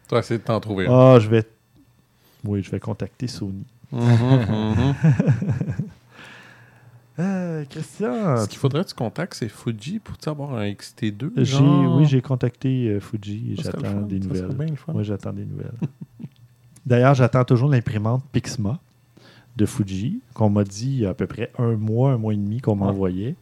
Tu 0.08 0.14
vas 0.16 0.20
essayer 0.20 0.38
de 0.40 0.44
t'en 0.46 0.60
trouver. 0.60 0.88
Ah, 0.90 1.18
je 1.20 1.28
vais. 1.28 1.44
Oui, 2.46 2.62
je 2.64 2.70
vais 2.72 2.80
contacter 2.80 3.28
Sony. 3.28 3.66
Mhm, 3.92 4.02
mhm. 4.02 4.96
Euh, 7.18 7.64
Christian, 7.70 8.38
Ce 8.44 8.50
qu'il 8.50 8.58
faudrait 8.60 8.84
que 8.84 8.90
tu 8.90 8.96
contactes, 8.96 9.36
c'est 9.36 9.48
Fuji 9.48 10.00
pour 10.00 10.16
avoir 10.28 10.56
un 10.56 10.66
XT2. 10.70 11.30
j'ai, 11.38 11.46
genre? 11.46 11.96
oui, 11.98 12.06
j'ai 12.06 12.22
contacté 12.22 12.90
euh, 12.90 13.00
Fuji 13.00 13.54
et 13.54 13.56
j'attends 13.62 14.02
des 14.02 14.20
nouvelles. 14.20 14.74
Moi, 14.90 15.04
j'attends 15.04 15.32
des 15.32 15.46
nouvelles. 15.46 15.72
D'ailleurs, 16.86 17.14
j'attends 17.14 17.46
toujours 17.46 17.70
l'imprimante 17.70 18.22
Pixma 18.34 18.80
de 19.56 19.66
Fuji, 19.66 20.20
qu'on 20.34 20.50
m'a 20.50 20.64
dit 20.64 20.88
il 20.88 21.00
y 21.02 21.06
a 21.06 21.10
à 21.10 21.14
peu 21.14 21.28
près 21.28 21.52
un 21.58 21.76
mois, 21.76 22.12
un 22.12 22.18
mois 22.18 22.34
et 22.34 22.38
demi 22.38 22.60
qu'on 22.62 22.76
m'envoyait. 22.76 23.36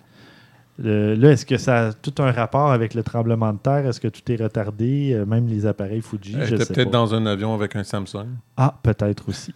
Euh, 0.84 1.16
là, 1.16 1.32
est-ce 1.32 1.46
que 1.46 1.58
ça 1.58 1.88
a 1.90 1.94
tout 1.94 2.16
un 2.22 2.32
rapport 2.32 2.72
avec 2.72 2.94
le 2.96 3.04
tremblement 3.04 3.54
de 3.54 3.60
terre? 3.60 3.86
Est-ce 3.86 4.00
que 4.02 4.08
tout 4.08 4.32
est 4.32 4.42
retardé? 4.42 5.12
Euh, 5.14 5.26
même 5.26 5.48
les 5.48 5.66
appareils 5.68 6.02
Fuji, 6.02 6.36
Elle 6.40 6.48
je 6.48 6.56
était 6.56 6.66
sais 6.66 6.74
peut-être 6.74 6.92
pas. 6.92 6.98
dans 6.98 7.14
un 7.14 7.26
avion 7.28 7.54
avec 7.54 7.76
un 7.76 7.84
Samsung. 7.84 8.28
Ah, 8.58 8.74
peut-être 8.82 9.30
aussi. 9.30 9.54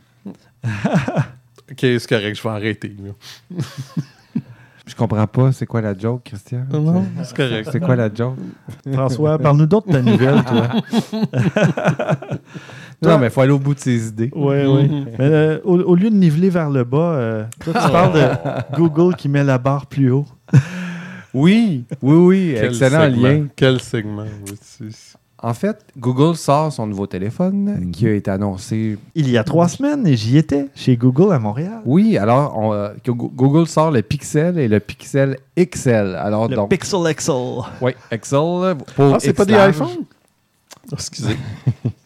Ok, 1.69 1.79
c'est 1.81 2.07
correct, 2.07 2.37
je 2.37 2.41
vais 2.43 2.49
arrêter. 2.49 2.95
là. 3.03 3.61
Je 4.85 4.95
comprends 4.95 5.27
pas, 5.27 5.51
c'est 5.51 5.65
quoi 5.65 5.81
la 5.81 5.97
joke, 5.97 6.21
Christian? 6.23 6.65
Non, 6.71 7.03
c'est 7.23 7.35
correct. 7.35 7.67
C'est 7.73 7.81
quoi 7.81 7.97
la 7.97 8.09
joke? 8.13 8.37
François, 8.93 9.37
parle-nous 9.37 9.65
d'autres 9.65 9.87
de 9.87 9.91
ta 9.91 10.01
nouvelle, 10.01 10.41
toi. 10.45 10.69
Non, 13.01 13.19
mais 13.19 13.27
il 13.27 13.29
faut 13.29 13.41
aller 13.41 13.51
au 13.51 13.59
bout 13.59 13.75
de 13.75 13.79
ses 13.79 14.07
idées. 14.07 14.31
Oui, 14.35 14.55
oui. 14.65 14.89
Mais 15.19 15.25
euh, 15.25 15.59
au, 15.63 15.77
au 15.79 15.95
lieu 15.95 16.09
de 16.09 16.15
niveler 16.15 16.49
vers 16.49 16.69
le 16.71 16.83
bas, 16.83 16.97
euh, 17.11 17.43
toi, 17.63 17.73
tu 17.73 17.91
parles 17.91 18.13
de 18.13 18.75
Google 18.75 19.15
qui 19.15 19.29
met 19.29 19.43
la 19.43 19.57
barre 19.57 19.85
plus 19.85 20.11
haut. 20.11 20.25
Oui, 21.33 21.83
oui, 22.01 22.15
oui, 22.15 22.51
Quel 22.55 22.65
excellent 22.69 23.01
segment? 23.11 23.27
lien. 23.27 23.45
Quel 23.55 23.79
segment? 23.81 24.23
En 25.39 25.53
fait, 25.53 25.77
Google 25.99 26.35
sort 26.35 26.71
son 26.73 26.87
nouveau 26.87 27.05
téléphone 27.05 27.77
Mhm. 27.79 27.91
qui 27.91 28.07
a 28.07 28.13
été 28.13 28.31
annoncé. 28.31 28.97
Il 29.13 29.29
y 29.29 29.37
a 29.37 29.43
trois 29.43 29.67
semaines, 29.67 30.07
et 30.07 30.15
j'y 30.15 30.37
étais, 30.37 30.65
chez 30.73 30.97
Google 30.97 31.31
à 31.33 31.37
Montréal. 31.37 31.81
Oui, 31.85 32.17
alors 32.17 32.57
on, 32.57 32.73
euh, 32.73 32.89
Google 33.05 33.67
sort 33.67 33.91
le 33.91 34.01
Pixel 34.01 34.57
et 34.57 34.67
le 34.67 34.79
Pixel 34.79 35.37
XL. 35.59 36.15
Alors 36.15 36.47
Le 36.47 36.55
donc, 36.55 36.71
Pixel 36.71 37.01
XL. 37.13 37.31
oui, 37.81 37.91
XL 38.11 38.75
pour 38.95 39.13
Ah, 39.13 39.17
c'est 39.19 39.33
pas 39.33 39.45
des 39.45 39.53
iPhones? 39.53 40.05
Oh, 40.89 40.93
excusez. 40.93 41.37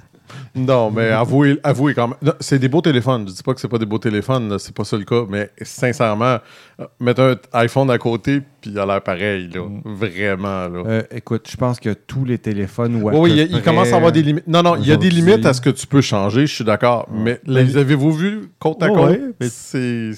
non, 0.56 0.92
mais 0.92 1.10
avouez, 1.10 1.60
avouez 1.64 1.94
quand 1.94 2.10
même. 2.10 2.34
C'est 2.40 2.60
des 2.60 2.68
beaux 2.68 2.82
téléphones. 2.82 3.28
Je 3.28 3.34
dis 3.34 3.44
pas 3.44 3.54
que 3.54 3.62
c'est 3.62 3.68
pas 3.68 3.78
des 3.78 3.86
beaux 3.86 3.98
téléphones, 4.00 4.58
c'est 4.60 4.76
pas 4.76 4.84
ça 4.84 4.98
le 4.98 5.06
cas. 5.06 5.24
Mais 5.30 5.50
sincèrement, 5.62 6.38
euh, 6.80 6.86
mettre 7.00 7.22
un 7.22 7.36
iPhone 7.60 7.90
à 7.90 7.98
côté, 7.98 8.42
puis 8.60 8.72
il 8.72 8.80
a 8.80 8.86
l'air 8.86 9.02
pareil, 9.02 9.50
là. 9.54 9.62
Vraiment, 9.86 10.68
là. 10.68 10.84
Euh, 10.86 11.02
écoute, 11.12 11.48
je 11.50 11.56
pense 11.58 11.80
que 11.80 11.92
tous 11.94 12.26
les 12.26 12.38
téléphones 12.38 12.96
ou 13.02 13.10
Oui, 13.10 13.16
oui, 13.32 13.48
il, 13.50 13.62
commence 13.62 13.94
à 13.94 13.96
avoir 13.98 14.12
des 14.12 14.22
limites. 14.24 14.48
Non, 14.48 14.62
non, 14.62 14.76
il 14.76 14.88
y 14.88 14.92
a 14.92 14.98
des 14.98 15.10
limites 15.10 15.46
à 15.46 15.54
ce 15.54 15.62
que 15.62 15.70
tu 15.70 15.88
peux 15.88 16.02
changer, 16.02 16.46
je 16.48 16.54
suis 16.56 16.66
d'accord. 16.66 17.08
Mais 17.12 17.40
les 17.46 17.78
avez-vous 17.78 18.12
vu 18.12 18.50
côte 18.60 18.82
à 18.84 18.90
côte? 18.90 19.10
ouais, 19.12 19.22
mais- 19.40 19.48
C'est. 19.50 20.12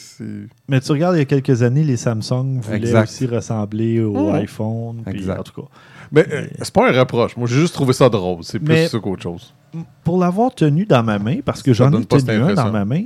Mais 0.67 0.80
tu 0.82 0.91
regardes, 0.91 1.15
il 1.15 1.19
y 1.19 1.22
a 1.22 1.26
quelques 1.26 1.62
années, 1.63 1.84
les 1.84 1.98
Samsung 1.98 2.60
voulaient 2.62 2.78
Exact. 2.78 3.04
aussi 3.04 3.26
ressembler 3.28 4.02
au 4.02 4.30
Mhm. 4.30 4.36
iPhone. 4.36 5.02
puis 5.06 5.15
Exact. 5.19 5.39
En 5.39 5.43
tout 5.43 5.62
cas, 5.62 5.67
Mais 6.13 6.26
euh, 6.32 6.47
c'est 6.62 6.71
pas 6.73 6.89
un 6.89 6.97
reproche. 6.99 7.36
Moi, 7.36 7.47
j'ai 7.47 7.56
juste 7.60 7.73
trouvé 7.73 7.91
ça 7.91 8.08
drôle. 8.08 8.43
C'est 8.43 8.60
plus 8.60 8.88
ça 8.88 8.99
qu'autre 8.99 9.23
chose. 9.23 9.54
pour 10.06 10.17
l'avoir 10.19 10.54
tenu 10.56 10.86
dans 10.86 11.04
ma 11.04 11.19
main, 11.19 11.39
parce 11.43 11.62
que 11.63 11.73
j'en 11.73 11.91
ai 11.91 12.06
tenu 12.06 12.32
un 12.41 12.54
dans 12.54 12.71
ma 12.71 12.86
main, 12.86 13.06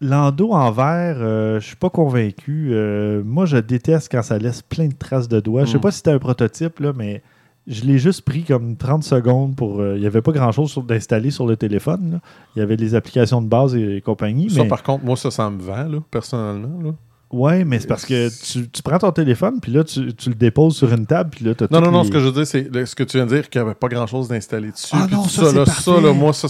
l'endo 0.00 0.50
en 0.52 0.70
verre, 0.70 1.16
euh, 1.20 1.60
je 1.60 1.66
suis 1.68 1.76
pas 1.76 1.90
convaincu. 1.90 2.68
Euh, 2.72 3.22
moi, 3.24 3.46
je 3.46 3.56
déteste 3.56 4.08
quand 4.10 4.22
ça 4.22 4.38
laisse 4.38 4.62
plein 4.62 4.88
de 4.88 4.94
traces 4.94 5.28
de 5.28 5.40
doigts. 5.40 5.64
Je 5.64 5.72
sais 5.72 5.78
Mm. 5.78 5.80
pas 5.80 5.90
si 5.90 5.96
c'était 5.98 6.10
un 6.10 6.18
prototype, 6.18 6.80
là, 6.80 6.92
mais 6.94 7.22
je 7.68 7.84
l'ai 7.84 7.98
juste 7.98 8.22
pris 8.22 8.42
comme 8.42 8.76
30 8.76 9.04
secondes 9.04 9.54
pour. 9.56 9.80
euh, 9.80 9.94
Il 9.94 10.00
n'y 10.00 10.06
avait 10.06 10.20
pas 10.22 10.32
grand-chose 10.32 10.76
d'installer 10.86 11.30
sur 11.30 11.46
le 11.46 11.56
téléphone. 11.56 12.20
Il 12.56 12.58
y 12.58 12.62
avait 12.62 12.76
des 12.76 12.94
applications 12.96 13.40
de 13.40 13.46
base 13.46 13.74
et, 13.76 14.00
compagnie. 14.04 14.50
Ça, 14.50 14.62
mais... 14.64 14.68
par 14.68 14.82
contre, 14.82 15.04
moi, 15.04 15.16
ça, 15.16 15.30
ça 15.30 15.48
me 15.48 15.62
vend, 15.62 15.84
là, 15.88 15.98
personnellement. 16.10 16.82
Là. 16.82 16.90
Ouais, 17.32 17.64
mais 17.64 17.80
c'est 17.80 17.86
parce 17.86 18.04
que 18.04 18.28
tu, 18.52 18.68
tu 18.68 18.82
prends 18.82 18.98
ton 18.98 19.10
téléphone, 19.10 19.58
puis 19.60 19.72
là, 19.72 19.82
tu, 19.84 20.12
tu 20.14 20.28
le 20.28 20.34
déposes 20.34 20.76
sur 20.76 20.92
une 20.92 21.06
table, 21.06 21.30
puis 21.30 21.46
là, 21.46 21.54
tu 21.54 21.64
Non, 21.70 21.80
non, 21.80 21.90
non, 21.90 22.04
ce 22.04 22.10
que 22.10 22.20
je 22.20 22.26
veux 22.26 22.32
dire, 22.32 22.46
c'est 22.46 22.68
ce 22.86 22.94
que 22.94 23.02
tu 23.04 23.16
viens 23.16 23.24
de 23.26 23.34
dire, 23.34 23.48
qu'il 23.48 23.60
n'y 23.62 23.66
avait 23.66 23.74
pas 23.74 23.88
grand-chose 23.88 24.28
d'installé 24.28 24.70
dessus. 24.70 24.90
Ah 24.92 25.06
non, 25.10 25.24
ça, 25.24 25.46
c'est 25.46 25.56
là, 25.56 25.64
ça, 25.64 26.00
là, 26.00 26.12
moi, 26.12 26.34
ça, 26.34 26.48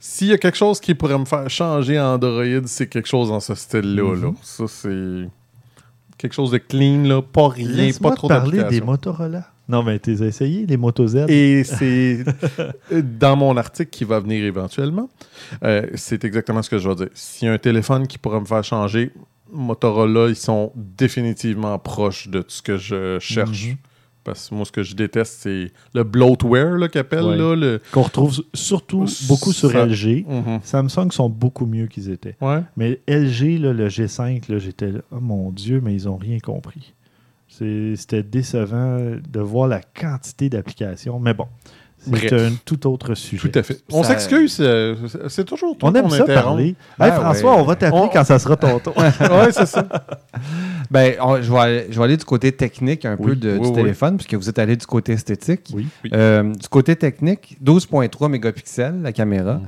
s'il 0.00 0.26
y 0.28 0.32
a 0.32 0.38
quelque 0.38 0.58
chose 0.58 0.80
qui 0.80 0.94
pourrait 0.94 1.18
me 1.18 1.24
faire 1.24 1.48
changer 1.48 1.98
Android, 2.00 2.42
c'est 2.66 2.88
quelque 2.88 3.08
chose 3.08 3.28
dans 3.28 3.40
ce 3.40 3.54
style-là. 3.54 4.14
là. 4.16 4.26
Mhm. 4.28 4.34
Ça, 4.42 4.64
c'est 4.66 5.28
quelque 6.18 6.34
chose 6.34 6.50
de 6.50 6.58
clean, 6.58 7.04
là, 7.04 7.22
pas 7.22 7.48
rien, 7.48 7.90
pas 8.02 8.10
trop 8.10 8.26
parler 8.28 8.64
des. 8.64 8.80
Motorola. 8.80 9.46
Non, 9.68 9.82
mais 9.82 9.98
t'es 9.98 10.12
essayé, 10.12 10.64
les 10.64 10.76
Moto 10.76 11.06
Z. 11.06 11.26
Et 11.28 11.64
c'est 11.64 12.24
dans 13.18 13.34
mon 13.36 13.56
article 13.56 13.90
qui 13.90 14.04
va 14.04 14.20
venir 14.20 14.44
éventuellement. 14.44 15.08
euh, 15.64 15.86
c'est 15.94 16.24
exactement 16.24 16.62
ce 16.62 16.70
que 16.70 16.78
je 16.78 16.88
vais 16.88 16.94
dire. 16.94 17.08
S'il 17.14 17.46
y 17.46 17.50
a 17.50 17.54
un 17.54 17.58
téléphone 17.58 18.06
qui 18.06 18.16
pourrait 18.16 18.38
me 18.40 18.44
faire 18.44 18.62
changer, 18.62 19.10
Motorola, 19.52 20.28
ils 20.28 20.36
sont 20.36 20.72
définitivement 20.74 21.78
proches 21.78 22.28
de 22.28 22.44
ce 22.48 22.62
que 22.62 22.76
je 22.76 23.18
cherche. 23.20 23.68
Mhm. 23.68 23.76
Parce 24.24 24.48
que 24.48 24.54
moi, 24.56 24.64
ce 24.64 24.72
que 24.72 24.82
je 24.82 24.96
déteste, 24.96 25.38
c'est 25.42 25.70
le 25.94 26.02
bloatware 26.02 26.90
qu'ils 26.90 27.00
appellent. 27.00 27.22
Ouais. 27.24 27.36
Là, 27.36 27.54
le... 27.54 27.80
Qu'on 27.92 28.02
retrouve 28.02 28.42
surtout 28.54 29.06
beaucoup 29.28 29.52
sur 29.52 29.70
Ça- 29.70 29.86
LG. 29.86 30.24
Mhm. 30.28 30.58
Samsung 30.64 31.12
sont 31.12 31.28
beaucoup 31.28 31.64
mieux 31.64 31.86
qu'ils 31.86 32.10
étaient. 32.10 32.34
Ouais. 32.40 32.62
Mais 32.76 33.00
LG, 33.06 33.58
là, 33.60 33.72
le 33.72 33.88
G5, 33.88 34.50
là, 34.50 34.58
j'étais 34.58 34.90
là, 34.90 34.98
oh 35.12 35.20
mon 35.20 35.52
Dieu, 35.52 35.80
mais 35.80 35.94
ils 35.94 36.06
n'ont 36.06 36.16
rien 36.16 36.38
compris. 36.40 36.92
C'était 37.48 38.24
décevant 38.24 38.98
de 39.28 39.40
voir 39.40 39.68
la 39.68 39.80
quantité 39.80 40.50
d'applications. 40.50 41.20
Mais 41.20 41.32
bon, 41.32 41.46
c'est 42.14 42.32
un 42.32 42.52
tout 42.64 42.86
autre 42.86 43.14
sujet. 43.14 43.48
Tout 43.48 43.58
à 43.58 43.62
fait. 43.62 43.80
On 43.92 44.02
Ça- 44.02 44.10
s'excuse, 44.10 44.58
euh, 44.60 44.94
c'est- 45.28 45.44
toujours 45.44 45.76
toi 45.76 45.90
On 45.90 45.94
aime 45.94 46.04
qu'on 46.04 46.10
ça 46.10 46.22
interrompt. 46.22 46.44
parler. 46.44 46.74
Ben 46.98 47.06
Hey, 47.06 47.12
François, 47.12 47.54
ouais. 47.54 47.60
on 47.60 47.64
va 47.64 47.76
t'appeler 47.76 48.00
On- 48.02 48.08
quand 48.08 48.24
ça 48.24 48.38
sera 48.38 48.56
ton 48.56 48.78
tour. 48.78 48.96
ouais, 48.96 49.52
c'est 49.52 49.66
ça. 49.66 49.86
Ben, 50.90 51.14
on- 51.20 51.42
je, 51.42 51.52
vais 51.52 51.58
aller, 51.58 51.86
je 51.90 51.98
vais 51.98 52.04
aller 52.04 52.16
du 52.16 52.24
côté 52.24 52.52
technique 52.52 53.04
un 53.04 53.16
peu 53.16 53.30
Oui, 53.30 53.36
de- 53.36 53.54
oui, 53.54 53.60
du 53.60 53.66
oui. 53.68 53.72
téléphone, 53.72 54.16
puisque 54.16 54.34
vous 54.34 54.48
êtes 54.48 54.58
allé 54.58 54.76
du 54.76 54.86
côté 54.86 55.12
esthétique. 55.12 55.70
Oui. 55.74 55.86
Oui. 56.04 56.10
Euh, 56.14 56.44
du 56.54 56.68
côté 56.68 56.94
technique, 56.94 57.56
12.3 57.60 58.28
mégapixels 58.28 59.02
la 59.02 59.12
caméra. 59.12 59.54
Mhm. 59.54 59.62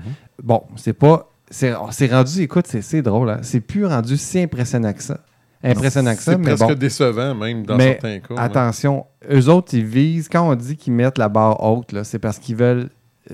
Bon, 0.45 0.63
c'est 0.77 0.93
pas. 0.93 1.29
C'est 1.51 1.73
rendu, 1.75 2.43
écoute, 2.43 2.67
c'est- 2.69 2.83
c'est 2.83 3.01
drôle, 3.03 3.31
hein? 3.31 3.39
c'est 3.43 3.61
plus 3.61 3.87
rendu 3.87 4.17
si 4.19 4.39
impressionnant 4.39 4.93
que 4.93 5.03
ça. 5.03 5.19
Impressionnant 5.63 6.15
que 6.15 6.23
ça, 6.23 6.33
C'est 6.33 6.39
presque 6.43 6.65
bon. 6.67 6.75
décevant, 6.75 7.35
même, 7.35 7.65
dans 7.67 7.77
Mais 7.77 7.99
certains 8.01 8.19
cas. 8.21 8.35
ouais. 8.35 8.41
Attention, 8.41 9.07
eux 9.31 9.49
autres, 9.49 9.75
ils 9.75 9.85
visent, 9.85 10.29
quand 10.29 10.49
on 10.49 10.55
dit 10.55 10.77
qu'ils 10.77 10.93
mettent 10.93 11.19
la 11.19 11.29
barre 11.29 11.63
haute, 11.63 11.95
c'est 12.05 12.19
parce 12.19 12.39
qu'ils 12.39 12.57
veulent 12.57 12.89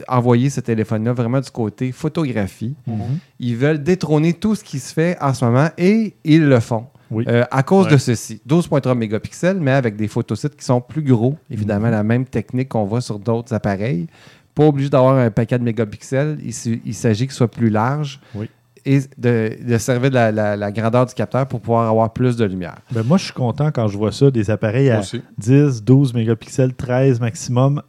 envoyer 0.09 0.51
ce 0.51 0.61
téléphone-là 0.61 1.13
vraiment 1.13 1.41
du 1.41 1.51
côté 1.51 1.93
photographie. 1.93 2.75
Mhm. 2.87 3.19
Ils 3.39 3.57
veulent 3.57 3.83
détrôner 3.83 4.33
tout 4.33 4.55
ce 4.55 4.65
qui 4.65 4.79
se 4.79 4.93
fait 4.93 5.17
en 5.21 5.35
ce 5.35 5.45
moment 5.45 5.69
et 5.79 6.15
ils 6.25 6.45
le 6.45 6.61
font. 6.61 6.87
Oui. 7.11 7.25
Euh, 7.29 7.45
à 7.51 7.63
cause 7.63 7.85
Ouais. 7.87 7.93
de 7.93 7.97
ceci, 7.99 8.41
12.3 8.47 8.95
mégapixels, 8.97 9.59
mais 9.61 9.71
avec 9.73 9.95
des 9.95 10.09
photosites 10.09 10.57
qui 10.57 10.65
sont 10.65 10.81
plus 10.81 11.03
gros. 11.03 11.37
Évidemment, 11.51 11.87
Mhm. 11.87 11.93
la 11.93 12.03
même 12.03 12.25
technique 12.25 12.71
qu'on 12.71 12.85
voit 12.85 13.03
sur 13.03 13.19
d'autres 13.19 13.53
appareils. 13.55 14.07
Pas 14.55 14.65
obligé 14.65 14.89
d'avoir 14.89 15.17
un 15.19 15.31
paquet 15.31 15.59
de 15.59 15.65
mégapixels. 15.65 16.39
Il, 16.43 16.81
il 16.85 16.95
s'agit 16.95 17.27
qu'il 17.27 17.35
soit 17.35 17.51
plus 17.51 17.71
large 17.71 18.21
Oui. 18.35 18.49
Et 18.87 19.01
de, 19.18 19.51
de 19.66 19.79
servir 19.79 20.11
de 20.11 20.14
la, 20.14 20.31
la- 20.33 20.57
la 20.57 20.73
grandeur 20.73 21.07
du 21.07 21.14
capteur 21.14 21.47
pour 21.47 21.61
pouvoir 21.61 21.88
avoir 21.88 22.12
plus 22.12 22.37
de 22.37 22.44
lumière. 22.44 22.79
Ben, 22.92 23.03
moi, 23.03 23.16
je 23.18 23.25
suis 23.25 23.33
content 23.33 23.70
quand 23.73 23.88
je 23.88 23.97
vois 23.97 24.12
ça, 24.12 24.31
des 24.31 24.51
appareils 24.51 24.90
à 24.90 25.01
aussi. 25.01 25.23
10, 25.38 25.83
12 25.85 26.12
mégapixels, 26.14 26.75
13 26.75 27.20
maximum. 27.20 27.83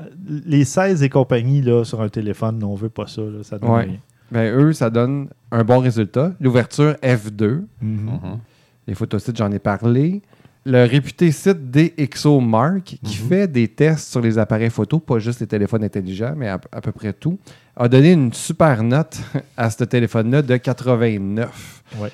Les 0.45 0.63
16 0.65 1.03
et 1.03 1.10
compagnie 1.10 1.62
là, 1.62 1.84
sur 1.84 2.01
un 2.01 2.10
téléphone, 2.10 2.63
on 2.63 2.75
veut 2.75 2.89
pas 2.89 3.08
ça. 3.08 3.21
là, 3.21 3.43
ça 3.43 3.58
donne 3.60 3.69
Ouais. 3.71 3.84
rien. 3.84 3.97
Ben, 4.31 4.53
eux, 4.55 4.73
ça 4.73 4.89
donne 4.89 5.27
un 5.51 5.63
bon 5.63 5.79
résultat. 5.79 6.31
L'ouverture 6.39 6.95
F2. 7.03 7.47
Mhm. 7.47 7.65
Mhm. 7.81 8.19
Les 8.88 8.95
photosites, 8.95 9.38
j'en 9.38 9.51
ai 9.51 9.60
parlé. 9.60 10.21
Le 10.67 10.84
réputé 10.88 11.31
site 11.31 11.69
DxOMark, 11.69 12.84
qui 12.84 13.21
Mhm. 13.21 13.29
fait 13.29 13.47
des 13.47 13.67
tests 13.67 14.10
sur 14.12 14.21
les 14.21 14.38
appareils 14.39 14.69
photo, 14.69 14.99
pas 14.99 15.19
juste 15.19 15.39
les 15.41 15.47
téléphones 15.47 15.84
intelligents, 15.84 16.34
mais 16.36 16.47
à, 16.47 16.60
à 16.71 16.81
peu 16.81 16.91
près 16.91 17.13
tout, 17.13 17.38
a 17.77 17.88
donné 17.89 18.11
une 18.13 18.31
super 18.33 18.83
note 18.83 19.17
à 19.57 19.69
ce 19.69 19.83
téléphone-là 19.83 20.41
de 20.41 20.57
89. 20.57 21.83
Ouais. 21.99 22.09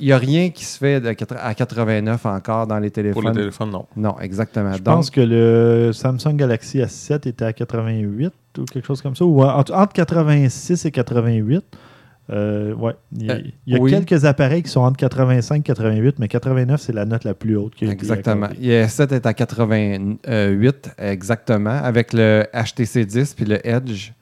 Il 0.00 0.06
n'y 0.06 0.12
a 0.12 0.16
rien 0.18 0.48
qui 0.50 0.64
se 0.64 0.78
fait 0.78 1.00
de 1.02 1.14
à 1.36 1.54
89 1.54 2.24
encore 2.24 2.66
dans 2.66 2.78
les 2.78 2.88
Pour 2.88 2.94
téléphones? 2.94 3.26
le 3.26 3.32
téléphone, 3.34 3.70
non. 3.70 3.86
Non, 3.94 4.18
exactement. 4.18 4.72
Je 4.72 4.78
Donc, 4.78 4.94
pense 4.94 5.10
que 5.10 5.20
le 5.20 5.92
Samsung 5.92 6.34
Galaxy 6.36 6.78
S7 6.78 7.28
était 7.28 7.44
à 7.44 7.52
88 7.52 8.32
ou 8.58 8.64
quelque 8.64 8.86
chose 8.86 9.02
comme 9.02 9.14
ça, 9.14 9.24
ou 9.26 9.42
entre, 9.42 9.74
entre 9.74 9.92
86 9.92 10.86
et 10.86 10.90
88. 10.90 11.62
Euh, 12.30 12.72
ouais. 12.74 12.94
Il 13.12 13.26
y 13.26 13.30
a, 13.30 13.34
Euh, 13.34 13.40
il 13.66 13.74
y 13.74 13.76
a 13.76 13.80
oui. 13.80 13.90
quelques 13.90 14.24
appareils 14.24 14.62
qui 14.62 14.70
sont 14.70 14.80
entre 14.80 14.96
85 14.96 15.56
et 15.58 15.62
88, 15.62 16.18
mais 16.20 16.28
89, 16.28 16.80
c'est 16.80 16.92
la 16.94 17.04
note 17.04 17.24
la 17.24 17.34
plus 17.34 17.56
haute 17.56 17.74
qui 17.74 17.86
a 17.86 17.90
Exactement. 17.90 18.48
Le 18.58 18.84
S7 18.86 19.12
est 19.14 19.26
à 19.26 19.34
88, 19.34 20.90
exactement, 20.98 21.70
avec 21.82 22.12
le 22.12 22.44
HTC 22.54 23.04
10 23.04 23.34
puis 23.34 23.44
le 23.44 23.66
Edge 23.66 24.12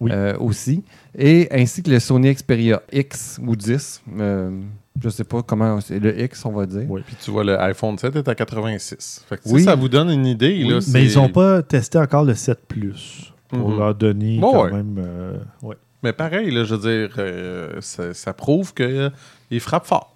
Oui. 0.00 0.10
euh, 0.12 0.36
aussi. 0.38 0.84
Et 1.18 1.48
ainsi 1.50 1.82
que 1.82 1.90
le 1.90 1.98
Sony 2.00 2.32
Xperia 2.34 2.82
X 2.92 3.40
ou 3.44 3.56
10. 3.56 4.02
euh, 4.18 4.60
je 5.00 5.06
ne 5.06 5.10
sais 5.10 5.24
pas 5.24 5.42
comment 5.42 5.80
c'est 5.80 5.98
le 5.98 6.18
X, 6.22 6.44
on 6.46 6.52
va 6.52 6.64
dire. 6.66 6.84
Oui. 6.88 7.02
Puis 7.06 7.16
tu 7.22 7.30
vois, 7.30 7.44
le 7.44 7.60
iPhone 7.60 7.98
7 7.98 8.16
est 8.16 8.28
à 8.28 8.34
86. 8.34 9.24
Fait 9.28 9.36
que, 9.36 9.42
tu 9.42 9.48
sais, 9.48 9.54
Oui. 9.54 9.62
ça 9.64 9.74
vous 9.74 9.88
donne 9.88 10.10
une 10.10 10.26
idée. 10.26 10.62
Oui, 10.64 10.70
là, 10.70 10.78
mais 10.92 11.04
ils 11.04 11.16
n'ont 11.16 11.28
pas 11.28 11.62
testé 11.62 11.98
encore 11.98 12.24
le 12.24 12.34
7 12.34 12.58
Plus 12.66 13.32
pour 13.48 13.70
Mhm. 13.70 13.78
leur 13.78 13.94
donner 13.94 14.38
Bon, 14.38 14.52
quand 14.52 14.64
ouais. 14.64 14.72
même. 14.72 14.96
euh, 14.98 15.36
ouais. 15.62 15.76
Mais 16.02 16.12
pareil, 16.12 16.50
là, 16.50 16.64
je 16.64 16.74
veux 16.74 16.80
dire, 17.08 17.14
euh, 17.18 17.76
ça, 17.80 18.12
ça 18.14 18.32
prouve 18.32 18.72
qu'il 18.74 19.60
frappe 19.60 19.86
fort. 19.86 20.12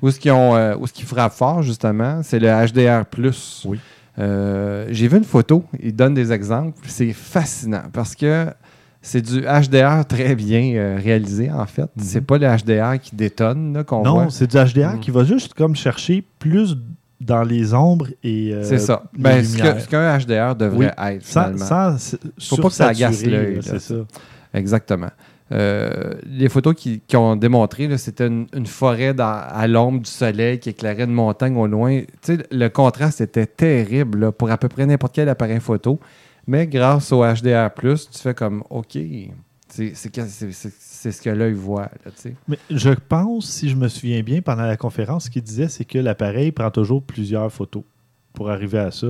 Où 0.00 0.10
ce 0.10 0.20
qu'ils 0.20 0.30
ont, 0.32 0.54
euh, 0.56 0.76
où 0.76 0.86
ce 0.86 0.92
qui 0.92 1.02
frappe 1.02 1.32
fort, 1.32 1.62
justement, 1.62 2.22
c'est 2.22 2.38
le 2.38 2.48
HDR+. 2.48 3.04
Oui. 3.64 3.80
Euh, 4.18 4.86
J'ai 4.90 5.08
vu 5.08 5.16
une 5.18 5.24
photo, 5.24 5.64
il 5.80 5.94
donne 5.94 6.14
des 6.14 6.32
exemples. 6.32 6.78
C'est 6.86 7.12
fascinant 7.12 7.82
parce 7.92 8.14
que 8.14 8.46
c'est 9.08 9.22
du 9.22 9.40
HDR 9.42 10.04
très 10.06 10.34
bien 10.34 10.74
euh, 10.76 10.98
réalisé, 11.02 11.50
en 11.50 11.66
fait. 11.66 11.82
Mhm. 11.96 12.02
C'est 12.02 12.20
pas 12.20 12.38
le 12.38 12.46
HDR 12.46 13.00
qui 13.00 13.16
détonne 13.16 13.72
là, 13.74 13.84
qu'on 13.84 14.02
voit. 14.02 14.24
Non, 14.24 14.30
c'est 14.30 14.46
du 14.46 14.56
HDR 14.56 14.94
Mhm. 14.94 15.00
qui 15.00 15.10
va 15.10 15.24
juste 15.24 15.54
comme 15.54 15.74
chercher 15.74 16.24
plus 16.38 16.76
dans 17.20 17.42
les 17.42 17.74
ombres 17.74 18.06
et 18.22 18.52
euh, 18.54 18.62
C'est 18.62 18.78
ça. 18.78 19.02
Ben, 19.18 19.42
ce 19.44 19.88
qu'un 19.88 20.18
HDR 20.18 20.54
devrait 20.54 20.94
être, 20.96 21.24
finalement. 21.24 21.64
sans 21.96 22.16
Faut 22.40 22.56
pas 22.62 22.68
que 22.68 22.74
ça 22.74 22.88
agace 22.88 23.24
l'œil. 23.24 23.58
C'est 23.62 23.80
ça. 23.80 23.94
Exactement. 24.54 25.10
Euh, 25.50 26.12
les 26.26 26.48
photos 26.50 26.74
qui, 26.74 27.00
qui 27.06 27.16
ont 27.16 27.34
démontré, 27.34 27.96
c'était 27.96 28.26
une, 28.26 28.46
une 28.54 28.66
forêt 28.66 29.14
dans- 29.14 29.24
à 29.48 29.66
l'ombre 29.66 30.00
du 30.00 30.10
soleil 30.10 30.58
qui 30.58 30.68
éclairait 30.68 31.04
une 31.04 31.12
montagne 31.12 31.56
au 31.56 31.66
loin. 31.66 32.00
Tu 32.00 32.36
sais, 32.36 32.38
le 32.50 32.68
contraste 32.68 33.22
était 33.22 33.46
terrible 33.46 34.18
là, 34.20 34.32
pour 34.32 34.50
à 34.50 34.58
peu 34.58 34.68
près 34.68 34.84
n'importe 34.84 35.14
quel 35.14 35.28
appareil 35.30 35.60
photo. 35.60 35.98
Mais 36.48 36.66
grâce 36.66 37.12
au 37.12 37.22
HDR, 37.22 37.70
tu 37.76 38.18
fais 38.18 38.34
comme 38.34 38.64
OK, 38.70 38.96
c'est 39.68 39.94
ce 39.94 41.20
que 41.22 41.30
l'œil 41.30 41.52
voit. 41.52 41.90
là. 42.04 42.10
Mais 42.48 42.58
je 42.70 42.90
pense, 42.90 43.46
si 43.50 43.68
je 43.68 43.76
me 43.76 43.88
souviens 43.88 44.22
bien, 44.22 44.40
pendant 44.40 44.64
la 44.64 44.76
conférence, 44.76 45.24
ce 45.26 45.30
qu'il 45.30 45.42
disait, 45.42 45.68
c'est 45.68 45.84
que 45.84 45.98
l'appareil 45.98 46.50
prend 46.52 46.70
toujours 46.70 47.02
plusieurs 47.02 47.52
photos 47.52 47.82
pour 48.32 48.50
arriver 48.50 48.78
à 48.78 48.90
ça. 48.90 49.08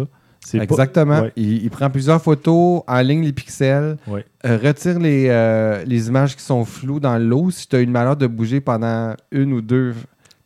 Pas- 0.53 0.59
Exactement. 0.63 1.21
Ouais. 1.23 1.33
Il, 1.37 1.63
il 1.65 1.71
prend 1.71 1.91
plusieurs 1.91 2.23
photos, 2.23 2.83
en 2.87 3.01
ligne 3.01 3.23
les 3.25 3.33
pixels, 3.33 3.97
Ouais. 4.07 4.25
euh, 4.47 4.57
retire 4.57 4.99
les, 4.99 5.27
euh, 5.29 5.85
les 5.85 6.09
images 6.09 6.37
qui 6.37 6.43
sont 6.43 6.65
floues 6.65 7.01
dans 7.01 7.19
l'eau 7.19 7.51
si 7.51 7.69
tu 7.69 7.77
as 7.77 7.81
eu 7.81 7.87
le 7.87 7.91
malheur 7.93 8.17
de 8.17 8.27
bouger 8.27 8.61
pendant 8.61 9.15
une 9.31 9.53
ou 9.53 9.61
deux 9.61 9.95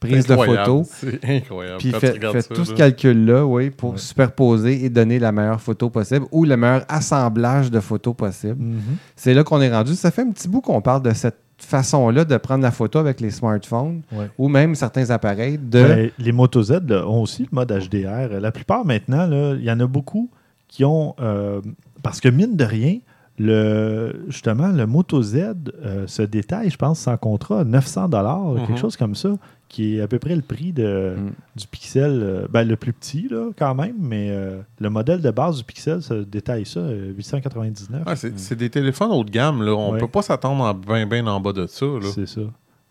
prises 0.09 0.27
de 0.27 0.35
photos. 0.37 0.87
C'est 0.93 1.25
incroyable. 1.25 1.79
Puis 1.79 1.93
fait, 1.93 2.19
tout 2.53 2.65
ce 2.65 2.71
là. 2.73 2.77
calcul-là, 2.77 3.47
oui, 3.47 3.71
pour 3.71 3.93
Ouais. 3.93 3.99
superposer 3.99 4.85
et 4.85 4.91
donner 4.91 5.19
la 5.19 5.33
meilleure 5.33 5.61
photo 5.61 5.91
possible 5.91 6.27
ou 6.31 6.45
le 6.45 6.57
meilleur 6.57 6.85
assemblage 6.89 7.71
de 7.71 7.81
photos 7.81 8.15
possible. 8.15 8.57
Mhm. 8.63 8.81
C'est 9.17 9.35
là 9.35 9.45
qu'on 9.45 9.61
est 9.61 9.71
rendu. 9.73 9.95
Ça 9.95 10.11
fait 10.11 10.23
un 10.23 10.31
petit 10.31 10.49
bout 10.49 10.61
qu'on 10.61 10.81
parle 10.81 11.03
de 11.03 11.13
cette 11.13 11.37
façon-là 11.59 12.25
de 12.25 12.37
prendre 12.39 12.63
la 12.63 12.73
photo 12.73 12.99
avec 12.99 13.21
les 13.21 13.31
smartphones 13.31 14.03
Ouais. 14.13 14.29
ou 14.37 14.49
même 14.49 14.75
certains 14.75 15.11
appareils 15.11 15.59
de... 15.59 15.83
Ben, 15.83 16.11
les 16.19 16.33
Moto 16.33 16.61
Z 16.63 16.81
là, 16.89 17.07
ont 17.07 17.23
aussi 17.23 17.43
le 17.43 17.49
mode 17.53 17.71
HDR. 17.73 18.41
La 18.41 18.51
plupart 18.51 18.85
maintenant, 18.85 19.29
il 19.55 19.63
y 19.63 19.71
en 19.71 19.79
a 19.79 19.87
beaucoup 19.87 20.29
qui 20.69 20.85
ont. 20.85 21.15
euh, 21.21 21.61
parce 22.03 22.21
que 22.21 22.29
mine 22.29 22.57
de 22.57 22.65
rien, 22.65 22.99
le, 23.47 24.25
justement, 24.29 24.69
le 24.69 24.87
Moto 24.87 25.21
Z 25.23 25.37
euh, 25.85 26.07
se 26.07 26.23
détaille, 26.23 26.71
je 26.71 26.77
pense, 26.77 27.01
sans 27.01 27.17
contrat, 27.17 27.65
900 27.65 28.09
dollars, 28.09 28.41
Mhm. 28.53 28.67
quelque 28.67 28.79
chose 28.81 28.97
comme 28.97 29.15
ça, 29.15 29.31
qui 29.69 29.97
est 29.97 30.01
à 30.03 30.07
peu 30.07 30.19
près 30.19 30.37
le 30.37 30.43
prix 30.43 30.73
de, 30.73 31.15
Mm. 31.17 31.31
du 31.59 31.67
Pixel, 31.67 32.21
euh, 32.23 32.47
ben, 32.51 32.67
le 32.69 32.77
plus 32.77 32.93
petit 32.93 33.27
là, 33.31 33.51
quand 33.59 33.75
même, 33.75 33.95
mais 33.99 34.29
euh, 34.31 34.61
le 34.81 34.91
modèle 34.91 35.21
de 35.23 35.31
base 35.31 35.57
du 35.59 35.65
Pixel 35.65 36.03
se 36.03 36.15
détaille 36.15 36.67
ça, 36.67 36.81
euh, 36.81 37.13
899. 37.17 38.07
Ouais, 38.07 38.17
c'est 38.37 38.55
des 38.57 38.71
téléphones 38.71 39.11
haut 39.13 39.25
de 39.25 39.31
gamme. 39.31 39.63
Là. 39.63 39.73
On 39.75 39.93
Ouais. 39.95 39.99
peut 39.99 40.09
pas 40.09 40.23
s'attendre 40.23 40.63
en 40.63 40.75
bien 40.75 41.07
bien 41.07 41.27
en 41.27 41.41
bas 41.41 41.53
de 41.53 41.67
ça. 41.67 41.87
C'est 42.15 42.27
ça. 42.29 42.43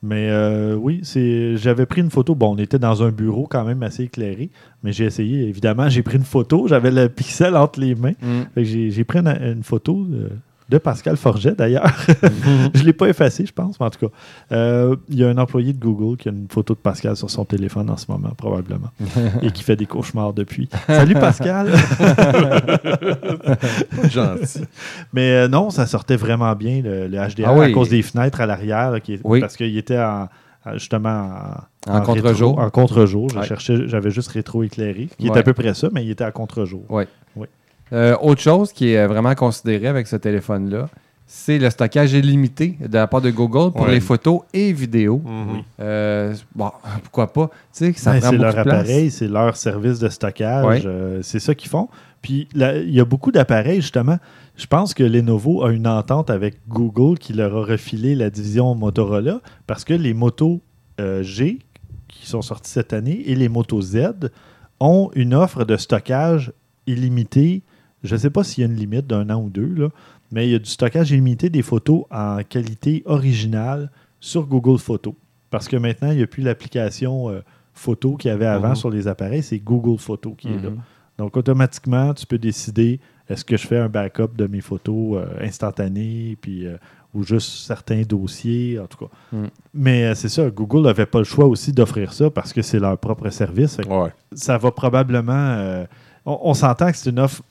Mais 0.04 0.30
euh, 0.30 0.76
oui, 0.76 1.02
c'est. 1.04 1.58
J'avais 1.58 1.86
pris 1.86 2.02
une 2.02 2.10
photo. 2.10 2.34
Bon, 2.34 2.56
on 2.56 2.58
était 2.58 2.80
dans 2.80 3.04
un 3.04 3.12
bureau 3.12 3.48
quand 3.50 3.64
même 3.64 3.84
assez 3.84 4.04
éclairé, 4.04 4.50
mais 4.84 4.92
j'ai 4.94 5.06
essayé. 5.06 5.48
Évidemment, 5.48 5.90
j'ai 5.90 6.02
pris 6.02 6.18
une 6.18 6.24
photo. 6.24 6.68
J'avais 6.68 6.90
le 6.92 7.08
pixel 7.16 7.56
entre 7.56 7.80
les 7.80 7.94
mains. 7.94 8.14
Mm. 8.22 8.64
J'ai 8.64 9.04
pris 9.04 9.20
une, 9.20 9.28
une 9.28 9.64
photo 9.64 10.04
de, 10.06 10.30
de 10.72 10.78
Pascal 10.78 11.18
Forget 11.18 11.52
d'ailleurs. 11.52 11.92
je 12.74 12.80
ne 12.80 12.86
l'ai 12.86 12.94
pas 12.94 13.10
effacée, 13.10 13.46
je 13.46 13.52
pense, 13.52 13.78
mais 13.80 13.86
en 13.86 13.90
tout 13.90 14.08
cas. 14.08 14.14
euh, 14.54 14.96
Il 15.10 15.20
y 15.20 15.24
a 15.24 15.28
un 15.30 15.38
employé 15.38 15.74
de 15.74 15.80
Google 15.80 16.18
qui 16.18 16.30
a 16.30 16.32
une 16.32 16.48
photo 16.50 16.74
de 16.74 16.80
Pascal 16.80 17.16
sur 17.18 17.30
son 17.30 17.44
téléphone 17.46 17.90
en 17.90 17.98
ce 17.98 18.06
moment, 18.10 18.30
probablement, 18.38 18.90
et 19.44 19.52
qui 19.52 19.64
fait 19.64 19.76
des 19.76 19.86
cauchemars 19.86 20.34
depuis. 20.34 20.70
Salut 20.88 21.14
Pascal! 21.16 21.72
Gentil. 24.10 24.62
Mais 25.14 25.32
euh, 25.32 25.48
non, 25.48 25.70
ça 25.70 25.86
sortait 25.86 26.16
vraiment 26.16 26.54
bien 26.56 26.82
le, 26.82 27.08
le 27.08 27.18
HDR 27.18 27.46
Ah 27.48 27.54
oui. 27.54 27.66
à 27.66 27.72
cause 27.72 27.90
des 27.90 28.02
fenêtres 28.02 28.42
à 28.42 28.46
l'arrière, 28.46 28.96
est- 28.96 29.20
Oui. 29.24 29.40
parce 29.42 29.58
qu'il 29.58 29.76
était 29.78 30.00
en- 30.00 30.28
en- 30.66 30.74
justement 30.74 31.30
en, 31.88 31.96
En 31.98 32.02
contre-jour. 32.02 32.60
En 32.60 32.70
contre-jour. 32.70 33.30
Je 33.30 33.40
Ouais. 33.40 33.46
cherchais- 33.46 33.88
J'avais 33.88 34.12
juste 34.12 34.30
rétro-éclairé, 34.30 35.10
qui 35.18 35.28
est 35.28 35.32
Ouais. 35.32 35.38
à 35.38 35.44
peu 35.44 35.54
près 35.54 35.74
ça, 35.74 35.90
mais 35.92 36.04
il 36.04 36.12
était 36.12 36.24
à 36.24 36.32
contre-jour. 36.32 36.86
Euh, 37.94 38.16
autre 38.22 38.42
chose 38.42 38.72
qui 38.72 38.94
est 38.94 39.06
vraiment 39.08 39.36
considérée 39.36 39.88
avec 39.88 40.08
ce 40.08 40.16
téléphone-là, 40.16 40.90
c'est 41.26 41.60
le 41.60 41.70
stockage 41.70 42.12
illimité 42.14 42.78
de 42.86 42.94
la 42.94 43.08
part 43.08 43.22
de 43.22 43.32
Google 43.32 43.72
pour 43.72 43.84
Ouais. 43.86 43.92
les 43.92 44.00
photos 44.02 44.42
et 44.54 44.74
vidéos. 44.74 45.22
Mhm. 45.26 45.62
Euh, 45.80 46.34
bon, 46.56 46.72
pourquoi 47.04 47.32
pas? 47.32 47.48
Tu 47.48 47.54
sais, 47.86 47.94
que 47.94 48.00
ça 48.00 48.14
Ben, 48.14 48.22
c'est 48.22 48.38
leur 48.38 48.54
place. 48.54 48.68
appareil, 48.68 49.12
c'est 49.12 49.28
leur 49.28 49.56
service 49.56 50.00
de 50.00 50.10
stockage. 50.10 50.66
Ouais. 50.66 50.82
euh, 50.86 51.20
c'est 51.22 51.40
ça 51.40 51.56
qu'ils 51.56 51.70
font. 51.70 51.88
Puis 52.22 52.48
il 52.54 52.92
y 52.94 53.00
a 53.00 53.06
beaucoup 53.06 53.32
d'appareils, 53.32 53.82
justement. 53.82 54.18
Je 54.58 54.68
pense 54.68 54.94
que 54.94 55.04
Lenovo 55.04 55.64
a 55.64 55.72
une 55.72 55.88
entente 55.88 56.30
avec 56.30 56.56
Google 56.68 57.18
qui 57.18 57.34
leur 57.34 57.56
a 57.56 57.62
refilé 57.66 58.14
la 58.14 58.30
division 58.30 58.76
Motorola 58.76 59.40
parce 59.66 59.84
que 59.86 59.94
les 59.94 60.14
motos 60.14 60.62
euh, 61.00 61.24
G 61.24 61.60
qui 62.10 62.28
sont 62.28 62.42
sortis 62.44 62.70
cette 62.70 62.94
année 62.94 63.24
et 63.26 63.34
les 63.36 63.50
motos 63.50 63.82
Z 63.82 64.30
ont 64.80 65.10
une 65.16 65.34
offre 65.34 65.64
de 65.64 65.78
stockage 65.78 66.52
illimité. 66.86 67.64
Je 68.04 68.16
ne 68.16 68.20
sais 68.20 68.30
pas 68.30 68.44
s'il 68.44 68.64
y 68.64 68.68
a 68.68 68.70
une 68.70 68.78
limite 68.78 69.08
d'un 69.08 69.30
an 69.30 69.42
ou 69.42 69.50
deux, 69.50 69.74
là, 69.76 69.90
mais 70.32 70.48
il 70.48 70.52
y 70.52 70.56
a 70.56 70.60
du 70.60 70.70
stockage 70.70 71.12
illimité 71.12 71.50
des 71.50 71.62
photos 71.62 72.04
en 72.10 72.40
qualité 72.48 73.04
originale 73.06 73.92
sur 74.20 74.46
Google 74.48 74.80
Photos. 74.80 75.14
Parce 75.50 75.68
que 75.68 75.76
maintenant, 75.76 76.12
il 76.12 76.18
n'y 76.18 76.24
a 76.24 76.28
plus 76.28 76.44
l'application 76.44 77.30
euh, 77.30 77.42
photos 77.74 78.16
qu'il 78.18 78.30
y 78.30 78.34
avait 78.34 78.46
avant 78.46 78.70
Mhm. 78.70 78.76
sur 78.76 78.90
les 78.90 79.08
appareils, 79.08 79.44
c'est 79.44 79.60
Google 79.60 80.00
Photos 80.00 80.34
qui 80.38 80.48
est 80.48 80.62
là. 80.62 80.70
Mhm. 80.72 80.80
Donc, 81.18 81.38
automatiquement, 81.38 82.14
tu 82.14 82.26
peux 82.26 82.38
décider 82.38 83.00
est-ce 83.30 83.46
que 83.46 83.56
je 83.58 83.68
fais 83.68 83.78
un 83.78 83.90
backup 83.90 84.30
de 84.36 84.48
mes 84.48 84.62
photos 84.62 85.18
euh, 85.22 85.26
instantanées, 85.46 86.38
puis, 86.42 86.66
euh, 86.66 86.78
ou 87.14 87.24
juste 87.24 87.66
certains 87.66 88.02
dossiers, 88.04 88.80
en 88.80 88.88
tout 88.88 88.98
cas. 89.06 89.12
Mm. 89.38 89.46
Mais 89.74 90.06
euh, 90.06 90.16
c'est 90.16 90.30
ça, 90.30 90.50
Google 90.50 90.82
n'avait 90.84 91.06
pas 91.06 91.20
le 91.20 91.26
choix 91.26 91.46
aussi 91.46 91.72
d'offrir 91.74 92.14
ça 92.14 92.30
parce 92.30 92.54
que 92.54 92.62
c'est 92.62 92.80
leur 92.80 92.98
propre 92.98 93.30
service. 93.30 93.78
Ouais. 93.88 94.12
ça 94.34 94.58
va 94.58 94.72
probablement. 94.72 95.86
on 96.26 96.40
on 96.44 96.54
s'entend 96.54 96.90
que 96.92 96.98
c'est 96.98 97.10
une 97.10 97.20
offre 97.20 97.42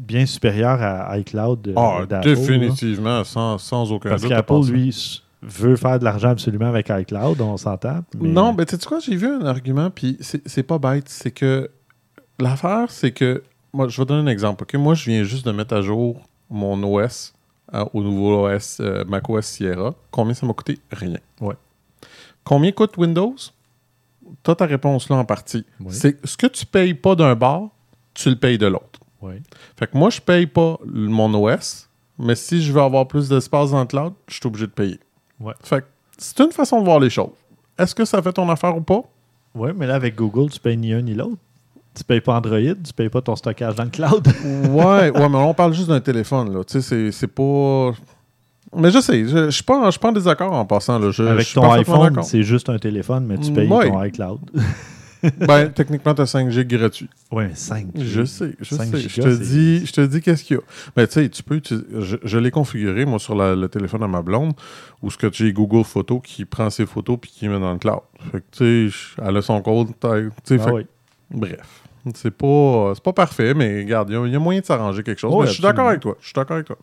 bien 0.00 0.26
supérieure 0.26 0.80
à 0.82 1.16
iCloud. 1.18 1.68
euh, 1.68 1.74
Ah, 1.76 2.00
là. 2.08 2.20
définitivement, 2.20 3.22
sans, 3.24 3.58
sans 3.58 3.90
aucun 3.92 4.10
Parce 4.10 4.22
doute. 4.22 4.32
à 4.32 4.36
qu'Apple, 4.36 4.60
lui, 4.70 5.22
veut 5.42 5.76
faire 5.76 5.98
de 5.98 6.04
l'argent 6.04 6.30
absolument 6.30 6.66
avec 6.68 6.88
iCloud, 6.90 7.40
on 7.40 7.56
s'entend. 7.56 8.00
mais- 8.18 8.28
Non, 8.28 8.52
mais 8.52 8.66
tu 8.66 8.76
sais 8.76 8.86
quoi, 8.86 8.98
j'ai 9.00 9.16
vu 9.16 9.28
un 9.28 9.44
argument, 9.46 9.90
puis 9.90 10.16
c'est 10.20 10.62
pas 10.62 10.78
bête. 10.78 11.08
C'est 11.08 11.30
que 11.30 11.70
l'affaire, 12.38 12.90
c'est 12.90 13.12
que. 13.12 13.42
Moi, 13.72 13.86
je 13.88 14.00
vais 14.00 14.04
donner 14.06 14.28
un 14.28 14.32
exemple. 14.32 14.64
ok? 14.64 14.74
Moi, 14.74 14.94
je 14.94 15.10
viens 15.10 15.22
juste 15.22 15.46
de 15.46 15.52
mettre 15.52 15.74
à 15.74 15.80
jour 15.80 16.20
mon 16.50 16.82
OS 16.82 17.32
hein, 17.72 17.86
au 17.94 18.02
nouveau 18.02 18.46
OS 18.48 18.78
euh, 18.80 19.04
macOS 19.04 19.46
Sierra. 19.46 19.94
Combien 20.10 20.34
ça 20.34 20.44
m'a 20.46 20.52
coûté? 20.54 20.78
Rien. 20.90 21.18
Ouais. 21.40 21.54
Combien 22.42 22.72
coûte 22.72 22.96
Windows? 22.96 23.36
T'as 24.42 24.54
ta 24.54 24.66
réponse 24.66 25.08
là 25.08 25.16
en 25.16 25.24
partie. 25.24 25.64
C'est 25.88 26.24
ce 26.26 26.36
que 26.36 26.46
tu 26.46 26.64
payes 26.66 26.94
pas 26.94 27.14
d'un 27.14 27.34
bar, 27.34 27.68
tu 28.14 28.28
le 28.30 28.36
payes 28.36 28.58
de 28.58 28.66
l'autre. 28.66 28.99
Ouais. 29.22 29.40
Fait 29.78 29.86
que 29.90 29.96
moi, 29.96 30.10
je 30.10 30.20
paye 30.20 30.46
pas 30.46 30.78
mon 30.86 31.32
OS, 31.34 31.88
mais 32.18 32.34
si 32.34 32.62
je 32.62 32.72
veux 32.72 32.80
avoir 32.80 33.06
plus 33.06 33.28
d'espace 33.28 33.70
dans 33.72 33.80
le 33.80 33.86
cloud, 33.86 34.12
je 34.28 34.34
suis 34.34 34.46
obligé 34.46 34.66
de 34.66 34.72
payer. 34.72 34.98
Ouais. 35.40 35.54
Fait 35.62 35.80
que 35.82 35.86
c'est 36.18 36.38
une 36.40 36.52
façon 36.52 36.80
de 36.80 36.84
voir 36.84 37.00
les 37.00 37.10
choses. 37.10 37.30
Est-ce 37.78 37.94
que 37.94 38.04
ça 38.04 38.20
fait 38.22 38.32
ton 38.32 38.48
affaire 38.50 38.76
ou 38.76 38.80
pas? 38.82 39.02
Ouais, 39.54 39.72
mais 39.74 39.86
là, 39.86 39.94
avec 39.94 40.14
Google, 40.16 40.50
tu 40.50 40.60
payes 40.60 40.76
ni 40.76 40.92
un 40.92 41.02
ni 41.02 41.14
l'autre. 41.14 41.36
Tu 41.94 42.04
payes 42.04 42.20
pas 42.20 42.34
Android, 42.36 42.58
tu 42.60 42.92
payes 42.94 43.08
pas 43.08 43.20
ton 43.20 43.34
stockage 43.36 43.74
dans 43.74 43.84
le 43.84 43.90
cloud. 43.90 44.26
ouais, 44.44 45.10
ouais, 45.10 45.28
mais 45.28 45.36
on 45.38 45.54
parle 45.54 45.72
juste 45.74 45.88
d'un 45.88 46.00
téléphone, 46.00 46.54
là. 46.54 46.62
Tu 46.64 46.80
sais, 46.80 47.10
c'est- 47.10 47.26
pas. 47.26 47.90
Mais 48.76 48.90
je 48.92 49.00
sais, 49.00 49.26
je 49.26 49.46
je 49.46 49.50
suis 49.50 49.64
pas, 49.64 49.84
je 49.86 49.90
suis 49.90 49.98
pas 49.98 50.10
en 50.10 50.12
désaccord 50.12 50.52
en 50.52 50.64
passant, 50.64 50.98
là. 51.00 51.10
Je, 51.10 51.24
avec 51.24 51.52
ton 51.52 51.68
iPhone, 51.72 52.22
c'est 52.22 52.44
juste 52.44 52.68
un 52.68 52.78
téléphone, 52.78 53.26
mais 53.26 53.38
tu 53.38 53.52
payes 53.52 53.68
Ouais. 53.68 53.88
ton 53.90 54.02
iCloud. 54.04 54.38
Ben, 55.46 55.68
techniquement, 55.70 56.14
tu 56.14 56.22
as 56.22 56.26
5 56.26 56.50
G 56.50 56.64
gratuit. 56.64 57.08
ouais, 57.30 57.48
mais 57.48 57.54
5. 57.54 57.88
Je 57.96 58.24
sais, 58.24 58.54
je 58.60 58.74
5 58.74 58.84
sais. 58.96 59.00
Je 59.08 59.20
te 59.20 59.28
dis, 59.42 59.86
je 59.86 59.92
te 59.92 60.00
dis 60.00 60.20
qu'est-ce 60.20 60.44
qu'il 60.44 60.56
y 60.56 60.60
a. 60.60 60.62
Mais 60.96 61.06
tu 61.06 61.14
sais, 61.14 61.28
tu 61.28 61.42
peux 61.42 61.56
utiliser- 61.56 61.86
Je, 61.98 62.16
je 62.22 62.38
l'ai 62.38 62.50
configuré, 62.50 63.04
moi, 63.04 63.18
sur 63.18 63.34
la- 63.34 63.54
le 63.54 63.68
téléphone 63.68 64.02
à 64.02 64.08
ma 64.08 64.22
blonde, 64.22 64.52
où 65.02 65.10
ce 65.10 65.18
que 65.18 65.30
j'ai 65.32 65.52
Google 65.52 65.84
Photos 65.84 66.20
qui 66.24 66.44
prend 66.44 66.70
ses 66.70 66.86
photos 66.86 67.18
puis 67.20 67.30
qui 67.30 67.48
met 67.48 67.60
dans 67.60 67.72
le 67.72 67.78
cloud. 67.78 68.00
Fait 68.32 68.38
que, 68.40 68.44
tu 68.50 68.90
sais, 68.90 69.14
elle 69.22 69.36
a 69.36 69.42
son 69.42 69.60
code. 69.62 69.88
tu 70.00 70.06
Ah 70.60 70.72
oui. 70.72 70.86
Bref. 71.30 71.82
C'est 72.14 72.30
pas, 72.30 72.92
c'est 72.94 73.02
pas 73.04 73.12
parfait, 73.12 73.52
mais 73.52 73.80
regarde, 73.82 74.08
il 74.08 74.14
y 74.14 74.16
a- 74.16 74.26
il 74.26 74.32
y, 74.32 74.36
a 74.36 74.38
moyen 74.38 74.60
de 74.60 74.64
s'arranger 74.64 75.02
quelque 75.02 75.18
chose. 75.18 75.30
Mais 75.42 75.46
je 75.48 75.52
suis 75.52 75.62
d'accord 75.62 75.88
avec 75.88 76.00
toi. 76.00 76.16
Je 76.20 76.26
suis 76.26 76.34
d'accord 76.34 76.54
avec 76.56 76.66
toi. 76.66 76.78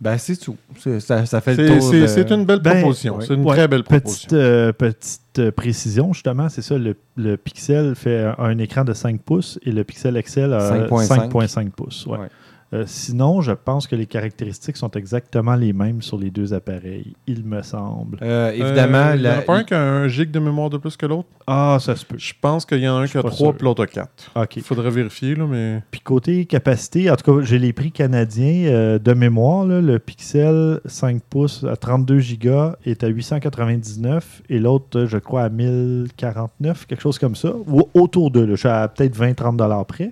Ben, 0.00 0.16
c'est 0.16 0.36
tout. 0.36 0.56
C'est- 0.78 1.00
Ça, 1.00 1.26
ça 1.26 1.40
fait 1.40 1.56
le 1.56 1.66
tour. 1.78 1.90
c'est- 1.90 2.00
de- 2.02 2.06
c'est 2.06 2.30
une 2.30 2.44
belle 2.44 2.60
Ben, 2.60 2.80
proposition. 2.80 3.20
C'est 3.20 3.34
une 3.34 3.44
Ouais. 3.44 3.56
très 3.56 3.66
belle 3.68 3.82
Petite, 3.82 4.02
proposition. 4.02 4.28
euh, 4.38 4.72
petite 4.72 5.20
euh, 5.40 5.50
précision, 5.50 6.12
justement, 6.12 6.48
c'est 6.48 6.62
ça, 6.62 6.78
le, 6.78 6.94
le 7.16 7.36
Pixel 7.36 7.94
fait 7.96 8.20
un, 8.20 8.36
un 8.38 8.58
écran 8.58 8.84
de 8.84 8.92
5 8.92 9.20
pouces 9.22 9.58
et 9.64 9.72
le 9.72 9.82
Pixel 9.82 10.16
Excel 10.16 10.52
a 10.52 10.60
5.5. 10.88 11.30
5.5 11.32 11.70
pouces. 11.70 12.06
ouais. 12.06 12.18
Ouais. 12.18 12.28
Euh, 12.74 12.84
sinon, 12.86 13.40
je 13.40 13.52
pense 13.52 13.86
que 13.86 13.96
les 13.96 14.04
caractéristiques 14.04 14.76
sont 14.76 14.90
exactement 14.90 15.54
les 15.54 15.72
mêmes 15.72 16.02
sur 16.02 16.18
les 16.18 16.30
deux 16.30 16.52
appareils, 16.52 17.14
il 17.26 17.42
me 17.44 17.62
semble. 17.62 18.18
Euh, 18.20 18.50
évidemment, 18.52 18.98
Euh, 18.98 19.16
il 19.16 19.22
y 19.22 19.28
en 19.28 19.38
a 19.38 19.40
pas 19.40 19.56
un 19.56 19.64
qui 19.64 19.72
a 19.72 19.80
un 19.80 20.06
gig 20.08 20.30
de 20.30 20.38
mémoire 20.38 20.68
de 20.68 20.76
plus 20.76 20.94
que 20.96 21.06
l'autre? 21.06 21.28
Ah, 21.46 21.78
ça 21.80 21.96
se 21.96 22.04
peut. 22.04 22.18
Je 22.18 22.34
pense 22.38 22.66
qu'il 22.66 22.80
y 22.80 22.88
en 22.88 22.96
a 22.96 22.98
un 23.00 23.06
qui 23.06 23.16
a 23.16 23.20
suis 23.20 23.22
pas 23.22 23.30
3 23.30 23.36
sûr. 23.48 23.54
puis 23.56 23.64
l'autre 23.64 23.82
a 23.84 23.86
4. 23.86 24.32
OK. 24.36 24.56
Il 24.56 24.62
faudrait 24.62 24.90
vérifier, 24.90 25.34
là, 25.34 25.46
mais. 25.48 25.82
Puis 25.90 26.00
côté 26.00 26.44
capacité, 26.44 27.10
en 27.10 27.16
tout 27.16 27.32
cas, 27.38 27.42
j'ai 27.42 27.58
les 27.58 27.72
prix 27.72 27.90
canadiens 27.90 28.66
euh, 28.70 28.98
de 28.98 29.14
mémoire. 29.14 29.64
là. 29.64 29.80
le 29.80 29.98
Pixel 29.98 30.80
5 30.84 31.22
pouces 31.22 31.64
à 31.64 31.76
32 31.76 32.20
Go 32.42 32.72
est 32.84 33.02
à 33.02 33.08
899 33.08 34.42
et 34.50 34.58
l'autre, 34.58 35.06
je 35.06 35.16
crois, 35.16 35.44
à 35.44 35.48
1049, 35.48 36.86
quelque 36.86 37.00
chose 37.00 37.18
comme 37.18 37.34
ça. 37.34 37.52
Ou 37.66 37.88
autour 37.94 38.30
de, 38.30 38.40
là, 38.40 38.50
je 38.50 38.56
suis 38.56 38.68
à 38.68 38.86
peut-être 38.88 39.16
20-30 39.18 39.56
dollars 39.56 39.86
près. 39.86 40.10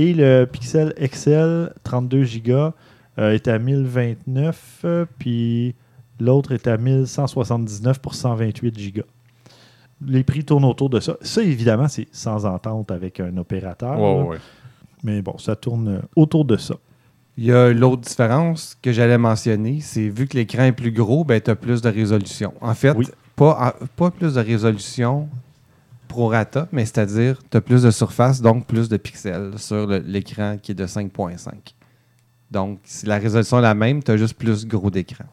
Et 0.00 0.14
le 0.14 0.44
Pixel 0.44 0.94
XL 1.00 1.72
32 1.82 2.24
Go 2.44 2.70
euh, 3.18 3.32
est 3.32 3.48
à 3.48 3.58
1029, 3.58 4.80
euh, 4.84 5.04
puis 5.18 5.74
l'autre 6.20 6.52
est 6.52 6.68
à 6.68 6.76
1179 6.76 7.98
pour 7.98 8.14
128 8.14 8.94
Go. 8.94 9.02
Les 10.06 10.22
prix 10.22 10.44
tournent 10.44 10.64
autour 10.64 10.88
de 10.88 11.00
ça. 11.00 11.16
Ça, 11.20 11.42
évidemment, 11.42 11.88
c'est 11.88 12.06
sans 12.12 12.46
entente 12.46 12.92
avec 12.92 13.18
un 13.18 13.36
opérateur. 13.38 13.98
Ouais, 14.00 14.18
là. 14.18 14.24
ouais. 14.24 14.36
Mais 15.02 15.20
bon, 15.22 15.36
ça 15.38 15.56
tourne 15.56 15.88
euh, 15.88 16.00
autour 16.14 16.44
de 16.44 16.56
ça. 16.56 16.74
Il 17.36 17.44
y 17.46 17.52
a 17.52 17.72
l'autre 17.72 18.02
différence 18.02 18.76
que 18.80 18.92
j'allais 18.92 19.18
mentionner, 19.18 19.80
c'est 19.80 20.08
vu 20.08 20.26
que 20.28 20.36
l'écran 20.36 20.64
est 20.64 20.72
plus 20.72 20.90
gros, 20.92 21.24
ben, 21.24 21.40
tu 21.40 21.50
as 21.50 21.56
plus 21.56 21.80
de 21.82 21.88
résolution. 21.88 22.52
En 22.60 22.74
fait, 22.74 22.92
Oui. 22.96 23.06
pas, 23.36 23.72
en- 23.80 23.86
pas 23.96 24.10
plus 24.12 24.34
de 24.34 24.40
résolution 24.40 25.28
prorata, 26.08 26.68
mais 26.72 26.84
c'est-à-dire 26.86 27.38
tu 27.50 27.56
as 27.56 27.60
plus 27.60 27.82
de 27.82 27.90
surface, 27.90 28.40
donc 28.40 28.66
plus 28.66 28.88
de 28.88 28.96
pixels 28.96 29.52
sur 29.58 29.86
l'écran 29.86 30.56
qui 30.60 30.72
est 30.72 30.74
de 30.74 30.86
5.5. 30.86 31.52
Donc, 32.50 32.80
si 32.84 33.04
la 33.06 33.18
résolution 33.18 33.58
est 33.58 33.62
la 33.62 33.74
même, 33.74 34.02
tu 34.02 34.10
as 34.10 34.16
juste 34.16 34.34
plus 34.38 34.66
gros 34.66 34.90
d'écran. 34.90 35.24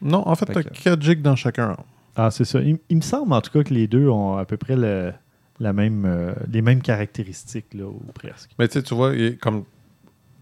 Non, 0.00 0.26
en 0.26 0.34
fait, 0.36 0.46
t'as 0.46 0.62
que- 0.62 0.68
4 0.82 1.02
gigs 1.02 1.20
dans 1.22 1.36
chacun. 1.36 1.76
Ah, 2.14 2.30
c'est 2.30 2.44
ça. 2.44 2.60
Il, 2.60 2.78
il 2.88 2.96
me 2.96 3.02
semble 3.02 3.32
en 3.34 3.40
tout 3.42 3.50
cas 3.50 3.62
que 3.62 3.74
les 3.74 3.86
deux 3.88 4.08
ont 4.08 4.36
à 4.38 4.44
peu 4.46 4.56
près 4.56 4.76
le- 4.76 5.12
la 5.60 5.72
même, 5.72 6.04
euh, 6.06 6.32
les 6.50 6.62
mêmes 6.62 6.80
caractéristiques, 6.80 7.74
là, 7.74 7.84
ou 7.86 8.00
presque. 8.14 8.50
Mais 8.58 8.68
tu 8.68 8.74
sais, 8.74 8.82
tu 8.82 8.94
vois, 8.94 9.12
comme. 9.40 9.64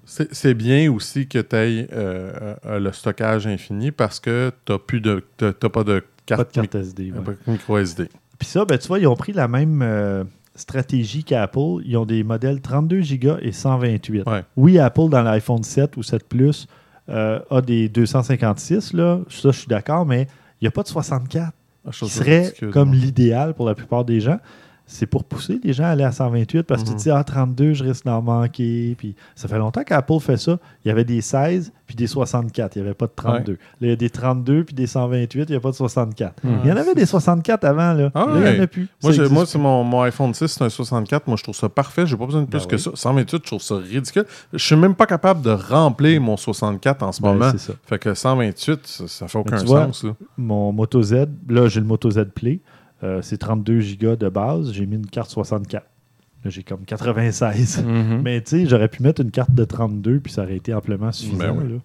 C'est 0.06 0.34
c'est 0.34 0.52
bien 0.52 0.92
aussi 0.92 1.26
que 1.26 1.38
tu 1.38 1.56
aies 1.56 1.88
le 2.78 2.92
stockage 2.92 3.46
infini 3.46 3.90
parce 3.90 4.20
que 4.20 4.52
tu 4.66 4.78
plus 4.78 5.00
de. 5.00 5.24
t'as- 5.38 5.54
t'as 5.54 5.68
pas 5.70 5.82
de 5.82 6.00
Pas 6.00 6.36
de 6.36 6.42
carte, 6.42 6.52
carte 6.52 6.74
SD. 6.74 7.10
ouais. 7.12 7.36
micro 7.46 7.78
SD. 7.78 8.08
Puis 8.38 8.48
ça, 8.48 8.64
ben, 8.64 8.78
tu 8.78 8.88
vois, 8.88 8.98
ils 8.98 9.06
ont 9.06 9.16
pris 9.16 9.32
la 9.32 9.48
même 9.48 9.80
euh, 9.82 10.24
stratégie 10.54 11.24
qu'Apple. 11.24 11.82
Ils 11.84 11.96
ont 11.96 12.06
des 12.06 12.24
modèles 12.24 12.60
32 12.60 13.00
Go 13.16 13.36
et 13.40 13.52
128. 13.52 14.26
Ouais. 14.26 14.44
Oui, 14.56 14.78
Apple, 14.78 15.08
dans 15.08 15.22
l'iPhone 15.22 15.62
7 15.62 15.96
ou 15.96 16.02
7 16.02 16.24
Plus, 16.28 16.66
euh, 17.08 17.40
a 17.50 17.60
des 17.60 17.88
256. 17.88 18.92
Là. 18.92 19.20
Ça, 19.28 19.50
je 19.50 19.58
suis 19.58 19.68
d'accord, 19.68 20.06
mais 20.06 20.22
il 20.60 20.64
n'y 20.64 20.68
a 20.68 20.70
pas 20.70 20.82
de 20.82 20.88
64. 20.88 21.52
Ah, 21.86 21.90
je 21.90 21.90
qui 21.90 21.98
trouve 21.98 22.08
ça 22.08 22.18
serait 22.18 22.42
ridicule, 22.44 22.70
comme 22.70 22.92
l'idéal 22.94 23.54
pour 23.54 23.66
la 23.66 23.74
plupart 23.74 24.04
des 24.04 24.20
gens. 24.20 24.38
C'est 24.86 25.06
pour 25.06 25.24
pousser 25.24 25.58
les 25.64 25.72
gens 25.72 25.84
à 25.84 25.88
aller 25.88 26.04
à 26.04 26.12
128 26.12 26.64
parce 26.64 26.82
que 26.82 26.88
tu 26.88 26.92
Mhm. 26.92 26.98
te 26.98 27.02
dis, 27.04 27.10
ah, 27.10 27.24
32, 27.24 27.72
je 27.72 27.84
risque 27.84 28.04
d'en 28.04 28.20
manquer. 28.20 28.94
Puis 28.98 29.14
ça 29.34 29.48
fait 29.48 29.56
longtemps 29.58 29.82
qu'Apple 29.82 30.20
fait 30.20 30.36
ça. 30.36 30.58
Il 30.84 30.88
y 30.88 30.90
avait 30.90 31.04
des 31.04 31.22
16 31.22 31.72
puis 31.86 31.96
des 31.96 32.06
64. 32.06 32.76
Il 32.76 32.82
n'y 32.82 32.86
avait 32.88 32.94
pas 32.94 33.06
de 33.06 33.12
32. 33.16 33.52
Là, 33.52 33.58
il 33.80 33.88
y 33.88 33.92
a 33.92 33.96
des 33.96 34.10
32 34.10 34.64
puis 34.64 34.74
des 34.74 34.86
128. 34.86 35.44
Il 35.48 35.52
n'y 35.52 35.56
a 35.56 35.60
pas 35.60 35.70
de 35.70 35.74
64. 35.74 36.34
Il 36.44 36.68
y 36.68 36.72
en 36.72 36.76
avait 36.76 36.94
des 36.94 37.06
64 37.06 37.64
avant. 37.64 37.94
Là, 37.94 38.10
Ah 38.14 38.26
Là, 38.28 38.50
il 38.50 38.54
n'y 38.54 38.60
en 38.60 38.62
a 38.62 38.66
plus. 38.66 38.88
Moi, 39.02 39.12
moi 39.30 39.42
plus. 39.42 39.46
c'est 39.46 39.58
mon, 39.58 39.84
mon 39.84 40.02
iPhone 40.02 40.34
6, 40.34 40.46
c'est 40.48 40.62
un 40.64 40.68
64. 40.68 41.26
Moi, 41.28 41.36
je 41.38 41.42
trouve 41.44 41.56
ça 41.56 41.68
parfait. 41.70 42.06
J'ai 42.06 42.16
pas 42.18 42.26
besoin 42.26 42.42
de 42.42 42.46
plus 42.46 42.60
Ben 42.60 42.66
que 42.66 42.76
oui. 42.76 42.82
ça. 42.82 42.90
128, 42.94 43.40
je 43.42 43.46
trouve 43.46 43.62
ça 43.62 43.76
ridicule. 43.76 44.26
Je 44.52 44.58
suis 44.64 44.76
même 44.76 44.94
pas 44.94 45.06
capable 45.06 45.40
de 45.40 45.50
remplir 45.50 46.20
mon 46.20 46.36
64 46.36 47.02
en 47.02 47.10
ce 47.12 47.22
Ben, 47.22 47.32
moment. 47.32 47.52
ça. 47.56 47.72
Fait 47.86 47.98
que 47.98 48.12
128, 48.12 48.80
ça, 48.86 49.08
ça 49.08 49.28
fait 49.28 49.38
aucun 49.38 49.56
tu 49.56 49.64
vois, 49.66 49.86
sens. 49.86 50.04
là. 50.04 50.12
Mon 50.36 50.72
Moto 50.72 51.02
Z, 51.02 51.26
là, 51.48 51.68
j'ai 51.68 51.80
le 51.80 51.86
Moto 51.86 52.10
Z 52.10 52.26
Play. 52.34 52.60
Euh, 53.02 53.20
c'est 53.22 53.38
32 53.38 53.80
Go 54.00 54.16
de 54.16 54.28
base. 54.28 54.72
J'ai 54.72 54.86
mis 54.86 54.96
une 54.96 55.06
carte 55.06 55.30
64. 55.30 55.84
Là, 56.44 56.50
j'ai 56.50 56.62
comme 56.62 56.84
96. 56.84 57.82
Mhm. 57.84 58.22
Mais 58.22 58.40
tu 58.42 58.50
sais, 58.50 58.66
j'aurais 58.66 58.88
pu 58.88 59.02
mettre 59.02 59.20
une 59.22 59.30
carte 59.30 59.52
de 59.52 59.64
32 59.64 60.20
puis 60.20 60.32
ça 60.32 60.42
aurait 60.42 60.56
été 60.56 60.72
amplement 60.74 61.10
suffisant. 61.12 61.38
Ben 61.38 61.56
oui. 61.62 61.72
là. 61.74 61.78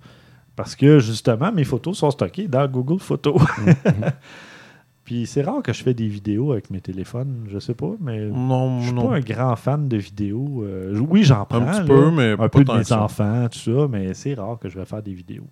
Parce 0.55 0.75
que 0.75 0.99
justement, 0.99 1.51
mes 1.53 1.63
photos 1.63 1.97
sont 1.97 2.11
stockées 2.11 2.47
dans 2.49 2.67
Google 2.67 2.99
Photos. 2.99 3.41
puis 5.05 5.25
c'est 5.25 5.41
rare 5.41 5.61
que 5.63 5.71
je 5.73 5.81
fais 5.81 5.93
des 5.93 6.07
vidéos 6.07 6.51
avec 6.51 6.69
mes 6.69 6.81
téléphones, 6.81 7.45
je 7.49 7.57
sais 7.59 7.73
pas, 7.73 7.91
mais 8.01 8.25
Non, 8.25 8.79
je 8.81 8.87
suis 8.87 8.93
non. 8.93 9.07
pas 9.07 9.15
un 9.15 9.19
grand 9.21 9.55
fan 9.55 9.87
de 9.87 9.97
vidéos. 9.97 10.63
Euh, 10.65 10.99
oui, 10.99 11.23
j'en 11.23 11.45
prends. 11.45 11.59
Un 11.61 11.71
petit 11.71 11.79
là, 11.79 11.85
peu, 11.85 12.11
mais 12.11 12.31
un 12.31 12.37
pas 12.37 12.49
peu 12.49 12.63
de 12.63 12.71
mes 12.73 12.91
enfants, 12.91 13.47
tout 13.49 13.59
ça, 13.59 13.87
mais 13.89 14.13
c'est 14.13 14.33
rare 14.33 14.59
que 14.59 14.67
je 14.69 14.77
vais 14.77 14.85
faire 14.85 15.01
des 15.01 15.13
vidéos. 15.13 15.47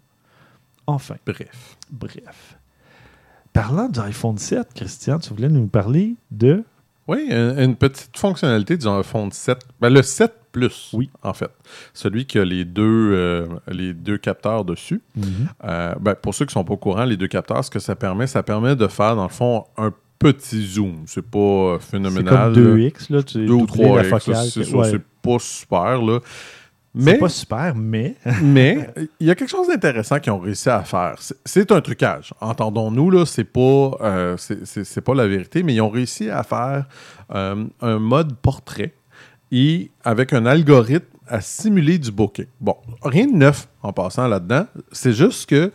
Enfin, 0.86 1.16
Bref. 1.26 1.78
bref. 1.90 2.57
Parlant 3.58 3.90
du 3.90 4.00
iPhone 4.00 4.38
7, 4.38 4.68
Christian, 4.76 5.18
tu 5.18 5.34
voulais 5.34 5.50
nous 5.50 5.66
parler 5.66 6.14
de. 6.30 6.64
Oui, 7.08 7.26
une, 7.32 7.76
petite 7.76 8.16
fonctionnalité 8.16 8.78
du 8.78 8.88
iPhone 8.88 9.32
7. 9.32 9.58
Ben, 9.82 9.90
le 9.90 10.04
7 10.04 10.32
Plus, 10.52 10.92
Oui. 10.94 11.10
en 11.24 11.34
fait. 11.34 11.50
Celui 11.92 12.26
qui 12.26 12.38
a 12.38 12.46
les 12.46 12.66
deux, 12.66 12.84
euh, 13.14 13.48
les 13.68 13.96
deux 13.96 14.20
capteurs 14.20 14.64
dessus. 14.64 15.02
Euh, 15.64 15.96
ben, 16.00 16.14
pour 16.14 16.36
ceux 16.36 16.46
qui 16.46 16.52
ne 16.52 16.54
sont 16.54 16.66
pas 16.66 16.74
au 16.76 16.78
courant, 16.78 17.06
les 17.06 17.18
deux 17.18 17.28
capteurs, 17.28 17.66
ce 17.66 17.72
que 17.72 17.80
ça 17.80 17.96
permet, 17.96 18.28
ça 18.28 18.44
permet 18.44 18.76
de 18.76 18.86
faire, 18.86 19.16
dans 19.16 19.24
le 19.24 19.30
fond, 19.30 19.66
un 19.76 19.92
petit 20.20 20.64
zoom. 20.64 21.06
C'est 21.08 21.26
pas 21.26 21.40
euh, 21.40 21.78
C'est 21.80 21.92
phénoménal. 21.92 22.54
comme 22.54 22.64
là. 22.64 22.76
2X, 22.76 23.12
là, 23.12 23.24
tu 23.24 23.44
2 23.44 23.54
ou 23.54 23.66
doubler 23.66 23.84
3 23.86 24.04
la 24.04 24.20
focale. 24.20 24.46
c'est 24.46 24.60
que- 24.62 24.66
ça, 24.68 24.78
ouais. 24.78 24.92
c'est 24.92 25.02
pas 25.24 25.40
super, 25.40 26.02
là. 26.04 26.20
Mais, 26.98 27.12
C'est 27.14 27.18
pas 27.20 27.30
super, 27.30 27.76
mais. 27.76 28.16
mais 28.42 28.90
il 29.20 29.28
y 29.28 29.32
a 29.32 29.36
quelque 29.36 29.50
chose 29.50 29.68
d'intéressant 29.68 30.20
qu'ils 30.20 30.32
ont 30.34 30.40
réussi 30.40 30.70
à 30.70 30.84
faire. 30.84 31.16
C'est- 31.20 31.38
C'est 31.46 31.72
un 31.72 31.82
trucage. 31.82 32.34
Entendons-nous, 32.42 33.10
là, 33.12 33.26
c'est 33.26 33.44
pas, 33.44 33.92
euh, 34.02 34.36
c'est- 34.38 34.66
c'est 34.66 34.84
c'est 34.84 35.02
pas 35.02 35.14
la 35.14 35.28
vérité, 35.28 35.64
mais 35.64 35.74
ils 35.76 35.82
ont 35.82 35.90
réussi 35.90 36.30
à 36.30 36.44
faire 36.44 36.86
euh, 37.34 37.66
un 37.82 38.00
mode 38.00 38.36
portrait 38.38 38.94
et 39.52 39.92
avec 40.04 40.34
un 40.34 40.46
algorithme 40.46 41.06
à 41.28 41.42
simuler 41.42 41.98
du 42.00 42.12
bokeh. 42.12 42.48
Bon, 42.62 42.76
rien 43.04 43.28
de 43.28 43.34
neuf 43.36 43.68
en 43.84 43.92
passant 43.94 44.28
là-dedans. 44.28 44.66
C'est 44.94 45.12
juste 45.14 45.50
que 45.50 45.72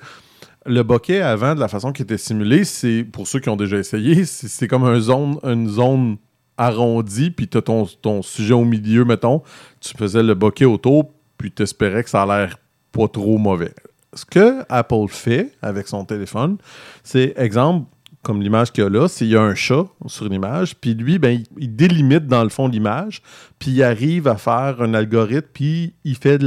le 0.65 0.83
bokeh 0.83 1.21
avant, 1.21 1.55
de 1.55 1.61
la 1.61 1.69
façon 1.69 1.93
qu'il 1.93 2.05
était 2.05 2.17
simulé, 2.19 2.65
c'est 2.65 3.05
pour 3.05 3.27
ceux 3.29 3.39
qui 3.41 3.49
ont 3.51 3.57
déjà 3.57 3.77
essayé, 3.77 4.25
c'est 4.25 4.49
c'est 4.49 4.67
comme 4.69 4.85
un 4.85 4.99
zone, 5.01 5.39
une 5.43 5.69
zone 5.69 6.17
arrondie, 6.57 7.31
puis 7.31 7.49
tu 7.49 7.59
as 7.59 7.63
ton, 7.63 7.87
ton 7.87 8.23
sujet 8.23 8.55
au 8.55 8.65
milieu, 8.65 9.05
mettons. 9.05 9.43
Tu 9.81 9.95
faisais 9.97 10.23
le 10.23 10.35
bokeh 10.35 10.65
autour, 10.65 11.11
puis 11.39 11.51
tu 11.51 11.63
espérais 11.63 12.05
que 12.05 12.11
ça 12.11 12.23
a 12.23 12.27
l'air 12.27 12.57
pas 12.93 13.09
trop 13.09 13.39
mauvais. 13.39 13.75
Ce 14.15 14.25
que 14.25 14.63
Apple 14.69 15.09
fait 15.09 15.53
avec 15.63 15.89
son 15.89 16.05
téléphone, 16.05 16.59
c'est, 17.03 17.33
exemple, 17.37 17.87
comme 18.23 18.41
l'image 18.41 18.71
qu'il 18.71 18.85
y 18.85 18.87
a 18.87 18.91
là, 18.91 19.09
c'est 19.09 19.25
il 19.25 19.33
y 19.33 19.37
a 19.37 19.43
un 19.43 19.55
chat 19.55 19.85
sur 20.07 20.29
l'image, 20.29 20.77
puis 20.77 20.95
lui, 20.95 21.19
ben, 21.19 21.31
il, 21.31 21.45
il 21.59 21.75
délimite 21.75 22.27
dans 22.27 22.45
le 22.45 22.51
fond 22.51 22.69
l'image, 22.69 23.21
puis 23.59 23.73
il 23.73 23.83
arrive 23.83 24.29
à 24.29 24.37
faire 24.37 24.77
un 24.81 24.95
algorithme, 24.95 25.49
puis 25.53 25.95
il 26.05 26.17
fait 26.17 26.39
de 26.39 26.47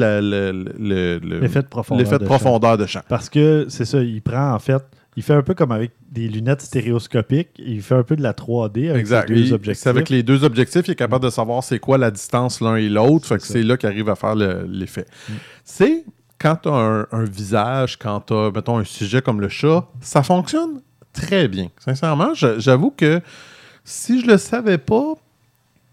L'effet 1.41 1.61
de 1.61 1.67
profondeur. 1.67 2.09
de 2.09 2.17
de 2.17 2.25
profondeur 2.25 2.77
de 2.77 2.85
champ. 2.85 3.01
Parce 3.09 3.29
que 3.29 3.65
c'est 3.67 3.85
ça, 3.85 4.01
il 4.01 4.21
prend 4.21 4.53
en 4.53 4.59
fait, 4.59 4.83
il 5.17 5.23
fait 5.23 5.33
un 5.33 5.41
peu 5.41 5.53
comme 5.53 5.71
avec 5.71 5.91
des 6.11 6.27
lunettes 6.27 6.61
stéréoscopiques, 6.61 7.49
il 7.57 7.81
fait 7.81 7.95
un 7.95 8.03
peu 8.03 8.15
de 8.15 8.21
la 8.23 8.33
3D 8.33 8.89
avec 8.89 9.01
Exact. 9.01 9.27
ses 9.27 9.33
deux 9.33 9.41
Il- 9.47 9.53
objectifs. 9.53 9.83
C'est 9.83 9.89
avec 9.89 10.09
les 10.09 10.23
deux 10.23 10.43
objectifs, 10.43 10.87
il 10.87 10.91
est 10.91 10.95
capable 10.95 11.23
de 11.25 11.29
savoir 11.29 11.63
c'est 11.63 11.79
quoi 11.79 11.97
la 11.97 12.11
distance 12.11 12.61
l'un 12.61 12.75
et 12.75 12.89
l'autre. 12.89 13.27
Fait 13.27 13.37
que 13.37 13.43
C'est 13.43 13.63
là 13.63 13.77
qu'il 13.77 13.87
arrive 13.89 14.09
à 14.09 14.15
faire 14.15 14.35
le- 14.35 14.65
l'effet. 14.69 15.05
Mm. 15.29 15.33
C'est 15.63 16.03
quand 16.39 16.57
tu 16.63 16.69
as 16.69 16.73
un, 16.73 17.07
un 17.11 17.23
visage, 17.23 17.97
quand 17.97 18.19
tu 18.21 18.33
as, 18.33 18.51
mettons, 18.53 18.77
un 18.77 18.83
sujet 18.83 19.21
comme 19.21 19.39
le 19.41 19.49
chat, 19.49 19.87
ça 20.01 20.21
fonctionne 20.21 20.81
très 21.13 21.47
bien. 21.47 21.69
Sincèrement, 21.79 22.33
j'avoue 22.33 22.91
que 22.91 23.21
si 23.85 24.19
je 24.21 24.27
le 24.27 24.37
savais 24.37 24.77
pas, 24.77 25.13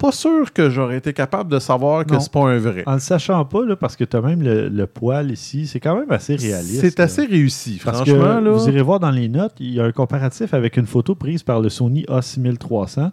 pas 0.03 0.13
sûr 0.13 0.53
que 0.53 0.69
j'aurais 0.69 0.99
été 0.99 1.13
capable 1.13 1.51
de 1.51 1.59
savoir 1.59 2.05
que 2.05 2.19
c'est 2.19 2.31
pas 2.33 2.41
un 2.51 2.59
vrai. 2.59 2.83
En 2.87 2.95
le 2.95 2.99
sachant 2.99 3.45
pas, 3.45 3.65
là, 3.65 3.77
parce 3.77 3.97
que 3.97 4.05
tu 4.05 4.17
as 4.17 4.21
même 4.21 4.43
le, 4.43 4.69
le 4.69 4.87
poil 4.87 5.31
ici, 5.31 5.67
c'est 5.67 5.81
quand 5.81 5.97
même 5.99 6.11
assez 6.11 6.35
réaliste. 6.37 6.81
C'est 6.81 7.01
assez 7.01 7.25
réussi, 7.25 7.81
Parce 7.83 7.99
franchement. 7.99 8.41
que 8.41 8.45
là. 8.45 8.51
vous 8.51 8.69
irez 8.69 8.83
voir 8.83 9.01
dans 9.01 9.11
les 9.13 9.29
notes, 9.29 9.55
il 9.61 9.73
y 9.73 9.81
a 9.81 9.85
un 9.85 9.93
comparatif 9.93 10.53
avec 10.55 10.77
une 10.77 10.87
photo 10.87 11.15
prise 11.15 11.43
par 11.43 11.61
le 11.61 11.69
Sony 11.69 12.05
A6300. 12.09 13.11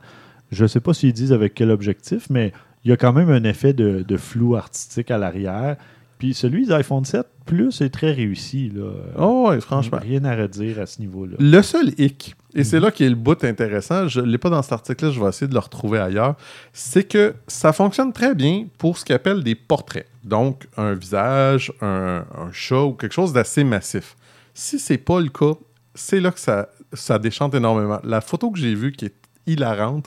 Je 0.51 0.63
ne 0.63 0.67
sais 0.67 0.79
pas 0.79 0.93
s'ils 0.93 1.13
disent 1.13 1.31
avec 1.33 1.53
quel 1.53 1.69
objectif, 1.71 2.27
mais 2.29 2.51
il 2.83 2.89
y 2.89 2.91
a 2.91 2.97
quand 2.97 3.13
même 3.13 3.29
un 3.29 3.43
effet 3.43 3.73
de, 3.73 4.03
de 4.07 4.17
flou 4.17 4.55
artistique 4.55 5.11
à 5.11 5.17
l'arrière. 5.17 5.75
Puis 6.17 6.33
celui 6.33 6.65
de 6.65 6.71
l'iPhone 6.71 7.05
7 7.05 7.25
Plus 7.45 7.81
est 7.81 7.89
très 7.91 8.11
réussi. 8.11 8.71
Là. 8.75 8.89
Oh, 9.17 9.47
ouais, 9.49 9.61
franchement. 9.61 9.99
Rien 10.01 10.25
à 10.25 10.35
redire 10.35 10.79
à 10.81 10.85
ce 10.85 10.99
niveau-là. 10.99 11.37
Le 11.39 11.61
seul 11.61 11.91
hic, 11.97 12.35
et 12.55 12.59
Mhm. 12.59 12.63
c'est 12.63 12.79
là 12.79 12.91
qu'il 12.91 13.05
est 13.05 13.09
le 13.09 13.15
bout 13.15 13.43
intéressant, 13.43 14.07
je 14.07 14.21
ne 14.21 14.25
l'ai 14.25 14.37
pas 14.37 14.49
dans 14.49 14.61
cet 14.61 14.71
article-là, 14.73 15.11
je 15.11 15.19
vais 15.19 15.29
essayer 15.29 15.47
de 15.47 15.53
le 15.53 15.59
retrouver 15.59 15.99
ailleurs, 15.99 16.35
c'est 16.73 17.03
que 17.03 17.35
ça 17.47 17.73
fonctionne 17.73 18.11
très 18.13 18.33
bien 18.35 18.67
pour 18.77 18.97
ce 18.97 19.05
qu'ils 19.05 19.15
appellent 19.15 19.43
des 19.43 19.55
portraits. 19.55 20.07
Donc, 20.23 20.67
un 20.77 20.93
visage, 20.93 21.71
un, 21.81 22.25
un 22.37 22.51
chat 22.51 22.83
ou 22.83 22.93
quelque 22.93 23.13
chose 23.13 23.33
d'assez 23.33 23.63
massif. 23.63 24.15
Si 24.53 24.79
c'est 24.79 24.97
pas 24.97 25.19
le 25.19 25.29
cas, 25.29 25.53
c'est 25.95 26.19
là 26.19 26.31
que 26.31 26.39
ça, 26.39 26.69
ça 26.93 27.19
déchante 27.19 27.53
énormément. 27.55 27.99
La 28.03 28.21
photo 28.21 28.51
que 28.51 28.59
j'ai 28.59 28.75
vue 28.75 28.91
qui 28.91 29.05
est 29.05 29.13
hilarante, 29.47 30.05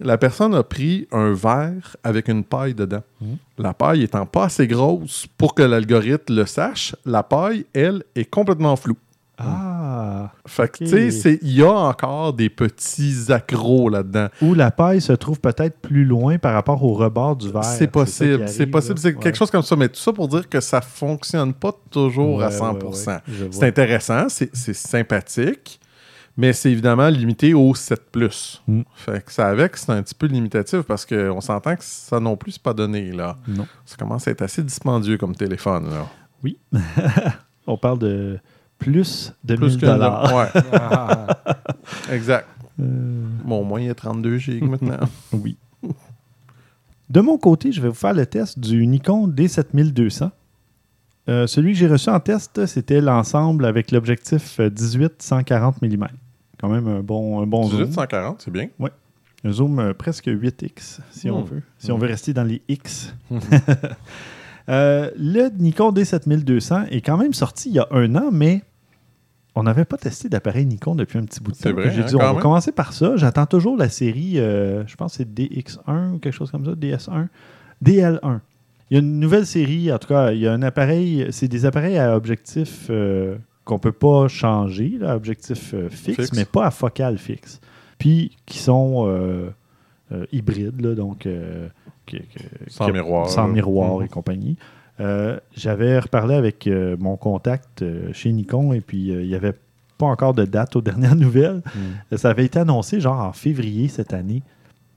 la 0.00 0.18
personne 0.18 0.54
a 0.54 0.62
pris 0.62 1.06
un 1.12 1.32
verre 1.32 1.96
avec 2.04 2.28
une 2.28 2.44
paille 2.44 2.74
dedans. 2.74 3.02
Mhm. 3.20 3.36
La 3.58 3.72
paille 3.74 4.02
étant 4.02 4.26
pas 4.26 4.44
assez 4.44 4.66
grosse 4.66 5.26
pour 5.38 5.54
que 5.54 5.62
l'algorithme 5.62 6.34
le 6.34 6.44
sache, 6.46 6.94
la 7.06 7.22
paille, 7.22 7.64
elle, 7.72 8.02
est 8.14 8.24
complètement 8.26 8.76
floue. 8.76 8.98
Ah! 9.44 10.32
Fait 10.46 10.68
que, 10.70 10.78
tu 10.84 11.10
sais, 11.12 11.38
il 11.42 11.52
y 11.52 11.62
a 11.62 11.70
encore 11.72 12.32
des 12.32 12.48
petits 12.50 13.26
accros 13.30 13.88
là-dedans. 13.88 14.28
Où 14.42 14.54
la 14.54 14.70
paille 14.70 15.00
se 15.00 15.12
trouve 15.12 15.40
peut-être 15.40 15.78
plus 15.80 16.04
loin 16.04 16.38
par 16.38 16.52
rapport 16.54 16.82
au 16.84 16.94
rebord 16.94 17.36
du 17.36 17.50
verre. 17.50 17.64
C'est 17.64 17.86
possible, 17.88 18.48
c'est 18.48 18.66
possible. 18.66 18.98
C'est 18.98 19.14
Ouais. 19.14 19.20
quelque 19.22 19.36
chose 19.36 19.50
comme 19.50 19.62
ça. 19.62 19.76
Mais 19.76 19.88
tout 19.88 20.00
ça 20.00 20.12
pour 20.12 20.28
dire 20.28 20.48
que 20.48 20.60
ça 20.60 20.80
fonctionne 20.80 21.52
pas 21.54 21.72
toujours 21.90 22.38
Ouais, 22.38 22.44
à 22.44 22.48
ouais, 22.48 22.54
100%. 22.54 23.10
ouais, 23.10 23.48
C'est 23.50 23.66
intéressant, 23.66 24.26
c'est 24.28 24.74
sympathique, 24.74 25.80
mais 26.36 26.52
c'est 26.52 26.70
évidemment 26.72 27.08
limité 27.08 27.54
au 27.54 27.74
7+. 27.74 28.60
Mm. 28.66 28.82
Fait 28.94 29.24
que 29.24 29.32
ça 29.32 29.48
avec, 29.48 29.76
c'est 29.76 29.90
un 29.92 30.02
petit 30.02 30.14
peu 30.14 30.26
limitatif 30.26 30.80
parce 30.82 31.04
qu'on 31.06 31.40
s'entend 31.40 31.76
que 31.76 31.84
ça 31.84 32.18
non 32.20 32.36
plus, 32.36 32.52
c'est 32.52 32.62
pas 32.62 32.74
donné. 32.74 33.12
là. 33.12 33.36
Non. 33.48 33.66
Ça 33.84 33.96
commence 33.96 34.26
à 34.28 34.30
être 34.30 34.42
assez 34.42 34.62
dispendieux 34.62 35.18
comme 35.18 35.34
téléphone. 35.36 35.88
Là. 35.90 36.06
Oui. 36.42 36.58
On 37.66 37.76
parle 37.76 37.98
de 38.00 38.38
plus 38.82 39.32
de 39.44 39.54
Plus 39.56 39.70
1000 39.72 39.80
que 39.80 39.86
dollars. 39.86 40.34
Ouais, 40.34 40.60
Ah, 40.72 41.26
exact. 42.12 42.46
Euh, 42.80 42.84
Bon, 43.44 43.60
au 43.60 43.64
moins, 43.64 43.80
il 43.80 43.86
y 43.86 43.90
a 43.90 43.94
32 43.94 44.38
gigs 44.38 44.62
maintenant. 44.64 44.98
oui. 45.32 45.56
De 47.10 47.20
mon 47.20 47.36
côté, 47.38 47.72
je 47.72 47.80
vais 47.80 47.88
vous 47.88 47.94
faire 47.94 48.14
le 48.14 48.24
test 48.26 48.58
du 48.58 48.86
Nikon 48.86 49.28
D7200. 49.28 50.30
Euh, 51.28 51.46
celui 51.46 51.72
que 51.72 51.78
j'ai 51.78 51.86
reçu 51.86 52.08
en 52.10 52.18
test, 52.20 52.66
c'était 52.66 53.00
l'ensemble 53.00 53.64
avec 53.66 53.90
l'objectif 53.92 54.58
euh, 54.60 54.70
18-140 54.70 55.74
mm. 55.82 56.06
Quand 56.58 56.68
même 56.68 56.88
un 56.88 57.00
bon, 57.00 57.40
un 57.42 57.46
bon 57.46 57.64
zoom. 57.64 57.80
1840, 57.80 58.40
c'est 58.42 58.50
bien. 58.50 58.68
Un 59.44 59.50
zoom 59.52 59.78
euh, 59.80 59.92
presque 59.92 60.26
8x, 60.28 61.00
si 61.10 61.28
on 61.30 61.42
Hmm. 61.42 61.44
veut. 61.46 61.62
Si 61.78 61.90
on 61.92 61.98
veut 61.98 62.06
rester 62.08 62.32
dans 62.32 62.44
les 62.44 62.62
X. 62.68 63.14
Euh, 64.68 65.10
le 65.16 65.48
Nikon 65.58 65.90
D7200 65.92 66.86
est 66.92 67.00
quand 67.00 67.16
même 67.16 67.34
sorti 67.34 67.68
il 67.70 67.74
y 67.74 67.78
a 67.80 67.88
un 67.90 68.14
an, 68.14 68.28
mais 68.30 68.62
on 69.54 69.62
n'avait 69.64 69.84
pas 69.84 69.96
testé 69.98 70.28
d'appareil 70.28 70.64
Nikon 70.66 70.94
depuis 70.94 71.18
un 71.18 71.24
petit 71.24 71.40
bout 71.40 71.50
de 71.52 71.56
temps. 71.56 71.62
C'est 71.64 71.72
vrai, 71.72 71.90
J'ai 71.92 72.02
hein, 72.02 72.06
dit, 72.06 72.16
on 72.16 72.18
va 72.18 72.40
commencer 72.40 72.72
par 72.72 72.92
ça. 72.92 73.16
J'attends 73.16 73.46
toujours 73.46 73.76
la 73.76 73.88
série, 73.90 74.38
euh, 74.38 74.86
je 74.86 74.96
pense 74.96 75.12
que 75.12 75.24
c'est 75.24 75.28
DX1 75.34 76.12
ou 76.14 76.18
quelque 76.18 76.32
chose 76.34 76.50
comme 76.50 76.64
ça, 76.64 76.72
DS1, 76.72 77.28
DL1. 77.84 78.40
Il 78.90 78.94
y 78.94 78.96
a 78.96 79.00
une 79.00 79.20
nouvelle 79.20 79.46
série, 79.46 79.92
en 79.92 79.98
tout 79.98 80.08
cas, 80.08 80.32
il 80.32 80.40
y 80.40 80.46
a 80.46 80.52
un 80.52 80.62
appareil, 80.62 81.26
c'est 81.30 81.48
des 81.48 81.64
appareils 81.66 81.98
à 81.98 82.16
objectif 82.16 82.86
euh, 82.90 83.36
qu'on 83.64 83.74
ne 83.74 83.80
peut 83.80 83.92
pas 83.92 84.28
changer, 84.28 84.96
là, 85.00 85.16
objectif 85.16 85.72
euh, 85.74 85.88
fixe, 85.88 86.16
Fixe. 86.16 86.32
mais 86.34 86.44
pas 86.44 86.66
à 86.66 86.70
focale 86.70 87.18
fixe. 87.18 87.60
Puis 87.98 88.36
qui 88.46 88.58
sont 88.58 89.08
hybrides, 90.32 90.80
là, 90.80 90.94
donc 90.94 91.26
miroir. 92.92 93.28
sans 93.30 93.48
miroir 93.48 93.98
Mhm. 93.98 94.04
et 94.04 94.08
compagnie. 94.08 94.56
Euh, 95.02 95.38
J'avais 95.56 95.98
reparlé 95.98 96.34
avec 96.34 96.66
euh, 96.66 96.96
mon 96.98 97.16
contact 97.16 97.82
euh, 97.82 98.12
chez 98.12 98.32
Nikon 98.32 98.72
et 98.72 98.80
puis 98.80 99.08
il 99.08 99.26
n'y 99.26 99.34
avait 99.34 99.54
pas 99.98 100.06
encore 100.06 100.32
de 100.34 100.44
date 100.44 100.76
aux 100.76 100.80
dernières 100.90 101.16
nouvelles. 101.16 101.62
Mm. 102.10 102.16
Ça 102.16 102.30
avait 102.30 102.44
été 102.44 102.58
annoncé 102.58 103.00
genre 103.00 103.18
en 103.20 103.32
février 103.32 103.88
cette 103.88 104.12
année, 104.14 104.42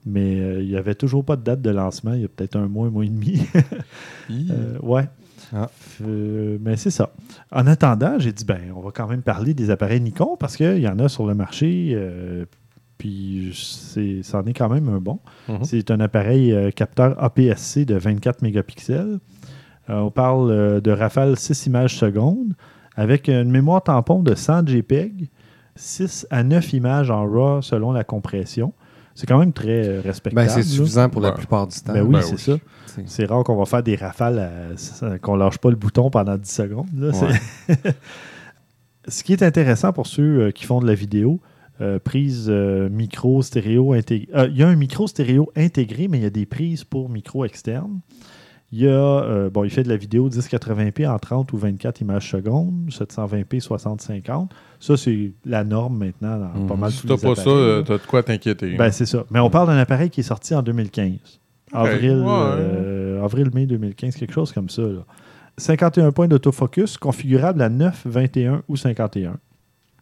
mais 0.04 0.36
il 0.62 0.68
n'y 0.68 0.76
avait 0.76 0.94
toujours 0.94 1.24
pas 1.24 1.36
de 1.36 1.42
date 1.42 1.60
de 1.62 1.70
lancement. 1.70 2.12
Il 2.14 2.22
y 2.22 2.24
a 2.24 2.28
peut-être 2.28 2.56
un 2.56 2.68
mois, 2.68 2.86
un 2.86 2.90
mois 2.90 3.04
et 3.04 3.08
demi. 3.08 3.40
Ouais. 4.82 5.08
Ah. 5.54 5.70
Mais 6.00 6.76
c'est 6.76 6.90
ça. 6.90 7.10
En 7.52 7.66
attendant, 7.66 8.18
j'ai 8.18 8.32
dit, 8.32 8.44
ben, 8.44 8.60
on 8.74 8.80
va 8.80 8.90
quand 8.90 9.06
même 9.06 9.22
parler 9.22 9.54
des 9.54 9.70
appareils 9.70 10.00
Nikon 10.00 10.36
parce 10.38 10.56
qu'il 10.56 10.78
y 10.80 10.88
en 10.88 10.98
a 10.98 11.08
sur 11.08 11.26
le 11.26 11.34
marché. 11.34 11.96
puis 12.98 13.52
c'est- 13.54 14.22
c'en 14.22 14.44
est 14.44 14.54
quand 14.54 14.68
même 14.68 14.88
un 14.88 14.98
bon. 14.98 15.20
Mhm. 15.48 15.58
C'est 15.64 15.90
un 15.90 16.00
appareil 16.00 16.54
capteur 16.74 17.22
APS-C 17.22 17.84
de 17.84 17.94
24 17.96 18.42
mégapixels. 18.42 19.18
Euh, 19.88 19.98
on 20.00 20.10
parle 20.10 20.50
euh, 20.50 20.80
de 20.80 20.90
rafale 20.90 21.36
6 21.36 21.66
images 21.66 21.96
secondes 21.96 22.54
avec 22.96 23.28
une 23.28 23.50
mémoire 23.50 23.82
tampon 23.82 24.22
de 24.22 24.34
100 24.34 24.66
JPEG, 24.68 25.28
6 25.76 26.26
à 26.30 26.42
9 26.42 26.72
images 26.72 27.10
en 27.10 27.24
RAW 27.26 27.62
selon 27.62 27.92
la 27.92 28.04
compression. 28.04 28.72
C'est 29.14 29.26
quand 29.26 29.38
même 29.38 29.52
très 29.52 29.86
euh, 29.86 30.00
respectable. 30.02 30.46
Ben, 30.46 30.50
c'est 30.50 30.60
là. 30.60 30.66
suffisant 30.66 31.08
pour 31.08 31.20
la 31.22 31.30
Ouais. 31.30 31.34
plupart 31.36 31.66
du 31.66 31.78
temps. 31.80 31.92
Ben 31.92 32.02
oui, 32.02 32.12
Ben 32.14 32.22
c'est 32.22 32.32
oui. 32.52 32.60
ça. 32.86 33.02
C'est- 33.06 33.24
rare 33.26 33.44
qu'on 33.44 33.56
va 33.56 33.64
faire 33.66 33.82
des 33.82 33.94
rafales, 33.96 34.74
qu'on 35.22 35.36
lâche 35.36 35.58
pas 35.58 35.70
le 35.70 35.76
bouton 35.76 36.08
pendant 36.10 36.36
10 36.36 36.50
secondes. 36.50 36.86
là. 36.94 37.10
Ce 39.08 39.22
qui 39.22 39.32
est 39.32 39.42
intéressant 39.42 39.92
pour 39.92 40.06
ceux 40.06 40.46
euh, 40.46 40.50
qui 40.50 40.64
font 40.64 40.80
de 40.80 40.86
la 40.86 40.94
vidéo, 40.94 41.40
euh, 41.80 41.98
prise 41.98 42.46
euh, 42.48 42.88
micro 42.88 43.40
stéréo 43.42 43.92
intégré. 43.92 44.28
euh, 44.34 44.48
Il 44.50 44.56
y 44.56 44.62
a 44.62 44.68
un 44.68 44.74
micro 44.76 45.06
stéréo 45.06 45.50
intégré, 45.56 46.08
mais 46.08 46.18
il 46.18 46.22
y 46.24 46.26
a 46.26 46.30
des 46.30 46.46
prises 46.46 46.82
pour 46.84 47.08
micro 47.08 47.44
externe. 47.44 48.00
Il 48.72 48.80
y 48.80 48.88
a, 48.88 48.90
euh, 48.90 49.48
bon, 49.48 49.62
il 49.64 49.70
fait 49.70 49.84
de 49.84 49.88
la 49.88 49.96
vidéo 49.96 50.28
1080p 50.28 51.06
en 51.08 51.18
30 51.18 51.52
ou 51.52 51.56
24 51.56 52.00
images 52.00 52.28
secondes, 52.30 52.88
720p 52.90 53.60
60-50. 53.60 54.48
Ça, 54.80 54.96
c'est 54.96 55.32
la 55.44 55.62
norme 55.64 55.98
maintenant 55.98 56.36
dans 56.38 56.60
Mhm. 56.62 56.66
pas 56.66 56.74
mal 56.76 56.90
Si 56.90 57.02
tous 57.02 57.06
t'as 57.06 57.14
les 57.14 57.34
pas 57.34 57.40
ça, 57.42 57.48
euh, 57.50 57.78
là. 57.78 57.84
t'as 57.86 57.98
de 57.98 58.06
quoi 58.06 58.22
t'inquiéter. 58.24 58.74
Ben, 58.76 58.90
c'est 58.90 59.06
ça. 59.06 59.24
Mais 59.30 59.38
on 59.38 59.50
parle 59.50 59.68
d'un 59.68 59.78
appareil 59.78 60.10
qui 60.10 60.20
est 60.20 60.24
sorti 60.24 60.54
en 60.54 60.62
2015. 60.62 61.12
Avril, 61.72 62.10
ouais. 62.18 62.24
euh, 62.28 63.24
avril-mai 63.24 63.66
2015, 63.66 64.16
quelque 64.16 64.32
chose 64.32 64.52
comme 64.52 64.68
ça. 64.68 64.82
là. 64.82 65.04
51 65.58 66.12
points 66.12 66.28
d'autofocus, 66.28 66.98
configurable 66.98 67.62
à 67.62 67.68
9, 67.68 68.02
21 68.06 68.62
ou 68.68 68.76
51, 68.76 69.32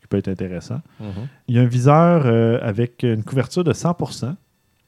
qui 0.01 0.07
peut 0.09 0.17
être 0.17 0.29
intéressant. 0.29 0.81
Mhm. 1.01 1.07
Il 1.49 1.55
y 1.55 1.59
a 1.59 1.63
un 1.63 1.67
viseur 1.67 2.23
euh, 2.25 2.59
avec 2.63 3.03
une 3.03 3.23
couverture 3.23 3.63
de 3.63 3.73
100%, 3.73 4.35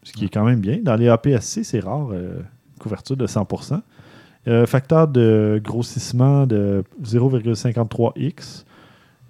ce 0.03 0.13
qui 0.13 0.25
est 0.25 0.29
quand 0.29 0.45
même 0.45 0.61
bien. 0.61 0.79
Dans 0.83 0.97
les 0.97 1.09
APS-C, 1.09 1.63
c'est 1.63 1.81
rare, 1.81 2.09
euh, 2.13 2.41
couverture 2.87 3.17
de 3.17 3.27
100%. 3.27 3.81
Euh, 4.49 4.65
facteur 4.67 5.09
de 5.09 5.61
grossissement 5.63 6.47
de 6.47 6.85
0,53x. 7.03 8.65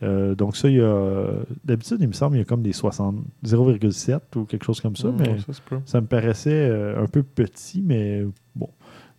Euh, 0.02 0.34
donc 0.34 0.56
ça, 0.56 0.68
il 0.68 0.76
y 0.76 0.80
a... 0.82 1.26
D'habitude, 1.64 1.96
il 2.00 2.08
me 2.08 2.12
semble, 2.12 2.36
il 2.36 2.40
y 2.40 2.42
a 2.42 2.44
comme 2.44 2.62
des 2.62 2.74
60... 2.74 3.16
0,7 3.44 4.20
ou 4.36 4.44
quelque 4.44 4.64
chose 4.64 4.80
comme 4.80 4.96
ça, 4.96 5.08
Mm, 5.08 5.16
mais 5.18 5.36
ça 5.86 6.00
me 6.00 6.06
paraissait 6.06 6.68
euh, 6.68 7.02
un 7.02 7.06
peu 7.06 7.22
petit, 7.22 7.82
mais 7.84 8.24
bon. 8.54 8.68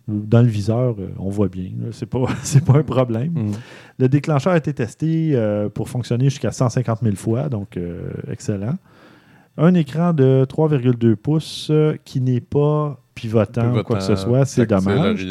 Dans 0.06 0.40
le 0.40 0.48
viseur, 0.48 0.96
on 1.18 1.28
voit 1.28 1.48
bien. 1.48 1.70
C'est 1.90 2.06
pas, 2.06 2.24
c'est 2.42 2.64
pas 2.64 2.78
un 2.78 2.82
problème. 2.82 3.32
Mm. 3.32 3.52
Le 3.98 4.08
déclencheur 4.08 4.54
a 4.54 4.56
été 4.56 4.72
testé 4.72 5.32
euh, 5.34 5.68
pour 5.68 5.88
fonctionner 5.88 6.24
jusqu'à 6.24 6.50
150 6.52 7.00
000 7.02 7.16
fois, 7.16 7.48
donc 7.48 7.76
euh, 7.76 8.10
excellent. 8.30 8.76
Un 9.58 9.74
écran 9.74 10.12
de 10.12 10.46
3,2 10.48 11.16
pouces 11.16 11.72
qui 12.04 12.20
n'est 12.20 12.40
pas 12.40 13.00
pivotant 13.20 13.70
ou 13.80 13.82
quoi 13.82 13.96
que 13.98 14.02
ce 14.04 14.16
soit, 14.16 14.44
c'est 14.44 14.66
dommage. 14.66 15.24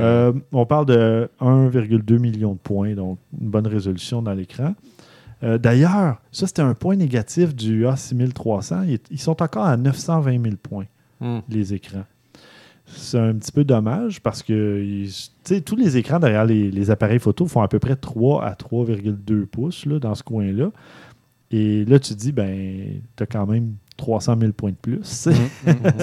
Euh, 0.00 0.32
on 0.52 0.66
parle 0.66 0.86
de 0.86 1.28
1,2 1.40 2.18
million 2.18 2.52
de 2.54 2.58
points, 2.58 2.94
donc 2.94 3.18
une 3.40 3.48
bonne 3.50 3.66
résolution 3.66 4.22
dans 4.22 4.32
l'écran. 4.32 4.74
Euh, 5.42 5.58
D'ailleurs, 5.58 6.20
ça 6.32 6.46
c'était 6.46 6.62
un 6.62 6.74
point 6.74 6.96
négatif 6.96 7.54
du 7.54 7.84
A6300. 7.84 8.84
Ils, 8.88 8.98
ils 9.10 9.20
sont 9.20 9.42
encore 9.42 9.64
à 9.66 9.76
920 9.76 10.42
000 10.42 10.56
points, 10.62 10.86
Hmm. 11.20 11.38
les 11.48 11.72
écrans. 11.74 12.04
C'est 12.86 13.18
un 13.18 13.34
petit 13.34 13.50
peu 13.52 13.64
dommage 13.64 14.20
parce 14.22 14.42
que 14.42 14.82
ils- 14.84 15.08
tu 15.44 15.54
sais, 15.54 15.60
tous 15.60 15.76
les 15.76 15.96
écrans 15.96 16.18
derrière 16.20 16.44
les, 16.44 16.70
les 16.70 16.90
appareils 16.90 17.18
photo 17.18 17.46
font 17.46 17.60
à 17.62 17.68
peu 17.68 17.78
près 17.78 17.96
3 17.96 18.44
à 18.44 18.54
3,2 18.54 19.44
pouces 19.46 19.86
là, 19.86 19.98
dans 19.98 20.14
ce 20.14 20.22
coin-là. 20.22 20.70
Et 21.50 21.84
là, 21.84 21.98
tu 21.98 22.14
te 22.14 22.18
dis, 22.18 22.32
ben, 22.32 23.00
tu 23.16 23.22
as 23.22 23.26
quand 23.26 23.46
même 23.46 23.74
300 23.96 24.36
000 24.40 24.52
points 24.52 24.70
de 24.70 24.76
plus. 24.76 25.00
C'est 25.02 25.32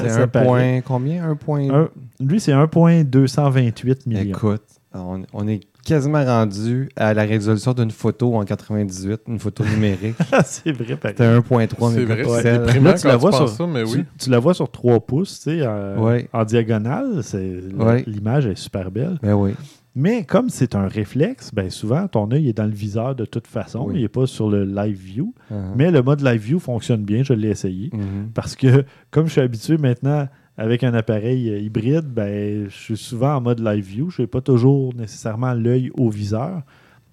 un 0.09 0.27
paraît. 0.27 0.45
point. 0.45 0.81
Combien? 0.81 1.29
Un 1.29 1.35
point? 1.35 1.69
Un- 1.69 1.89
lui, 2.19 2.39
c'est 2.39 2.53
1,228 2.53 4.05
millions. 4.07 4.21
Écoute, 4.35 4.63
on, 4.93 5.23
on 5.33 5.47
est 5.47 5.61
quasiment 5.85 6.23
rendu 6.23 6.89
à 6.95 7.13
la 7.13 7.23
résolution 7.23 7.73
d'une 7.73 7.91
photo 7.91 8.35
en 8.35 8.45
98, 8.45 9.21
une 9.27 9.39
photo 9.39 9.63
numérique. 9.65 10.15
c'est 10.45 10.71
vrai, 10.71 10.95
pareil. 10.95 11.15
C'était 11.17 11.23
1.3 11.25 11.93
C'est 11.93 12.05
vrai, 12.05 12.23
c'est 12.23 12.59
mégapixels. 12.59 12.83
Là, 12.83 12.93
tu 12.93 13.07
la 13.07 13.17
vois 13.17 13.31
sur- 13.33 13.49
ça, 13.49 13.67
mais 13.67 13.83
Tu, 13.83 13.97
oui. 13.97 14.05
tu 14.17 14.29
la 14.29 14.39
vois 14.39 14.53
sur 14.53 14.71
3 14.71 14.99
pouces, 15.01 15.39
tu 15.43 15.51
sais, 15.51 15.59
euh, 15.61 15.97
Ouais. 15.97 16.27
en 16.31 16.45
diagonale, 16.45 17.21
c'est 17.23 17.59
Ouais. 17.77 18.03
l'image 18.07 18.45
est 18.47 18.55
super 18.55 18.89
belle. 18.91 19.17
Ben 19.21 19.33
oui. 19.33 19.51
Mais 19.95 20.23
comme 20.25 20.49
c'est 20.49 20.73
un 20.75 20.87
réflexe, 20.87 21.51
ben 21.53 21.69
souvent 21.69 22.07
ton 22.07 22.31
œil 22.31 22.49
est 22.49 22.53
dans 22.53 22.65
le 22.65 22.71
viseur 22.71 23.15
de 23.15 23.25
toute 23.25 23.45
façon, 23.47 23.85
Oui. 23.87 23.95
il 23.97 24.01
n'est 24.01 24.07
pas 24.07 24.25
sur 24.25 24.49
le 24.49 24.63
live 24.65 24.97
view. 24.97 25.33
Uh-huh. 25.51 25.55
Mais 25.75 25.91
le 25.91 26.01
mode 26.01 26.21
live 26.21 26.41
view 26.41 26.59
fonctionne 26.59 27.03
bien, 27.03 27.21
je 27.23 27.33
l'ai 27.33 27.49
essayé. 27.49 27.89
Mhm. 27.93 28.31
Parce 28.33 28.55
que 28.55 28.85
comme 29.11 29.27
je 29.27 29.33
suis 29.33 29.41
habitué 29.41 29.77
maintenant 29.77 30.27
avec 30.57 30.83
un 30.83 30.93
appareil 30.95 31.63
hybride, 31.63 32.05
ben, 32.05 32.65
je 32.69 32.75
suis 32.75 32.97
souvent 32.97 33.35
en 33.35 33.41
mode 33.41 33.59
live 33.59 33.85
view. 33.85 34.09
Je 34.09 34.23
n'ai 34.23 34.27
pas 34.27 34.41
toujours 34.41 34.93
nécessairement 34.95 35.53
l'œil 35.53 35.91
au 35.95 36.09
viseur. 36.09 36.61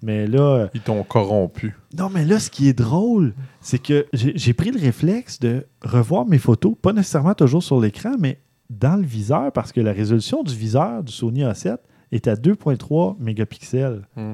Mais 0.03 0.25
là, 0.25 0.41
euh, 0.41 0.67
Ils 0.73 0.81
t'ont 0.81 1.03
corrompu. 1.03 1.75
non, 1.95 2.09
mais 2.09 2.25
là, 2.25 2.39
ce 2.39 2.49
qui 2.49 2.67
est 2.67 2.73
drôle, 2.77 3.33
c'est 3.59 3.77
que 3.81 4.07
j'ai 4.13 4.53
pris 4.53 4.71
le 4.71 4.79
réflexe 4.79 5.39
de 5.39 5.67
revoir 5.83 6.25
mes 6.25 6.39
photos, 6.39 6.73
pas 6.81 6.91
nécessairement 6.93 7.35
toujours 7.35 7.61
sur 7.61 7.79
l'écran, 7.79 8.13
mais 8.19 8.39
dans 8.71 8.95
le 8.95 9.05
viseur, 9.05 9.51
parce 9.51 9.71
que 9.71 9.79
la 9.81 9.91
résolution 9.91 10.41
du 10.41 10.55
viseur 10.55 11.03
du 11.03 11.11
Sony 11.11 11.41
A7 11.43 11.77
est 12.11 12.27
à 12.27 12.35
2,3 12.35 13.15
mégapixels. 13.19 14.01
Hmm. 14.15 14.33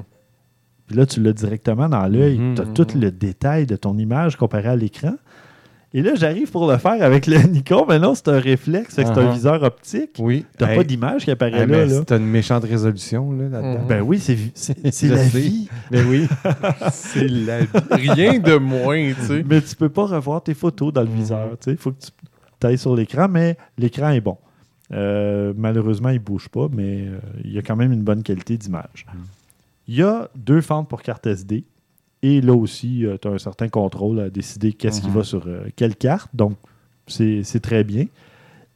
Puis 0.86 0.96
là, 0.96 1.06
tu 1.06 1.20
l'as 1.22 1.32
directement 1.32 1.88
dans 1.88 2.06
l'œil. 2.06 2.38
Mhm, 2.38 2.54
tu 2.54 2.62
as 2.62 2.64
tout 2.84 2.86
le 2.98 3.10
détail 3.10 3.66
de 3.66 3.76
ton 3.76 3.96
image 3.98 4.36
comparé 4.36 4.68
à 4.68 4.76
l'écran. 4.76 5.14
Et 5.94 6.02
là, 6.02 6.14
j'arrive 6.14 6.50
pour 6.50 6.70
le 6.70 6.76
faire 6.76 7.02
avec 7.02 7.26
le 7.26 7.38
Nikon, 7.48 7.86
mais 7.88 7.98
non, 7.98 8.14
c'est 8.14 8.28
un 8.28 8.38
réflexe, 8.40 8.94
c'est 8.96 9.06
un 9.06 9.12
Uh-huh. 9.14 9.32
viseur 9.32 9.62
optique. 9.62 10.10
Oui. 10.18 10.44
T'as 10.58 10.70
Hey, 10.70 10.76
pas 10.76 10.84
d'image 10.84 11.24
qui 11.24 11.30
apparaît 11.30 11.52
hey, 11.52 11.58
là. 11.60 11.66
mais 11.66 11.86
là. 11.86 12.02
C'est 12.06 12.14
une 12.16 12.26
méchante 12.26 12.64
résolution 12.64 13.32
là, 13.32 13.48
là-dedans. 13.48 13.80
Mhm. 13.82 13.86
Ben 13.86 14.00
oui, 14.02 14.18
c'est 14.54 14.78
la 14.84 14.90
sais. 14.92 15.38
vie. 15.38 15.68
Ben 15.90 16.06
oui. 16.08 16.26
C'est 16.92 17.28
la 17.28 17.58
Rien 17.90 18.38
de 18.38 18.56
moins, 18.56 19.12
tu 19.14 19.26
sais. 19.26 19.44
Mais 19.48 19.60
tu 19.62 19.74
peux 19.76 19.88
pas 19.88 20.04
revoir 20.06 20.42
tes 20.42 20.54
photos 20.54 20.92
dans 20.92 21.02
le 21.02 21.08
viseur. 21.08 21.50
Il 21.66 21.76
faut 21.78 21.92
que 21.92 22.00
tu 22.60 22.66
ailles 22.66 22.76
sur 22.78 22.94
l'écran, 22.94 23.26
mais 23.30 23.56
l'écran 23.78 24.10
est 24.10 24.20
bon. 24.20 24.36
Euh, 24.92 25.52
malheureusement, 25.56 26.08
il 26.10 26.14
ne 26.14 26.18
bouge 26.20 26.48
pas, 26.48 26.68
mais 26.72 27.06
euh, 27.06 27.18
il 27.44 27.52
y 27.52 27.58
a 27.58 27.62
quand 27.62 27.76
même 27.76 27.92
une 27.92 28.02
bonne 28.02 28.22
qualité 28.22 28.56
d'image. 28.56 29.06
Mhm. 29.12 29.20
Il 29.88 29.94
y 29.96 30.02
a 30.02 30.28
deux 30.34 30.60
fentes 30.60 30.88
pour 30.88 31.02
carte 31.02 31.26
SD. 31.26 31.64
Et 32.22 32.40
là 32.40 32.52
aussi, 32.54 33.04
tu 33.22 33.28
as 33.28 33.30
un 33.30 33.38
certain 33.38 33.68
contrôle 33.68 34.18
à 34.20 34.28
décider 34.30 34.72
qu'est-ce 34.72 35.00
qui 35.00 35.08
Mhm. 35.08 35.14
va 35.14 35.24
sur 35.24 35.46
euh, 35.46 35.66
quelle 35.76 35.94
carte. 35.94 36.30
Donc, 36.34 36.56
c'est 37.06 37.60
très 37.62 37.84
bien. 37.84 38.06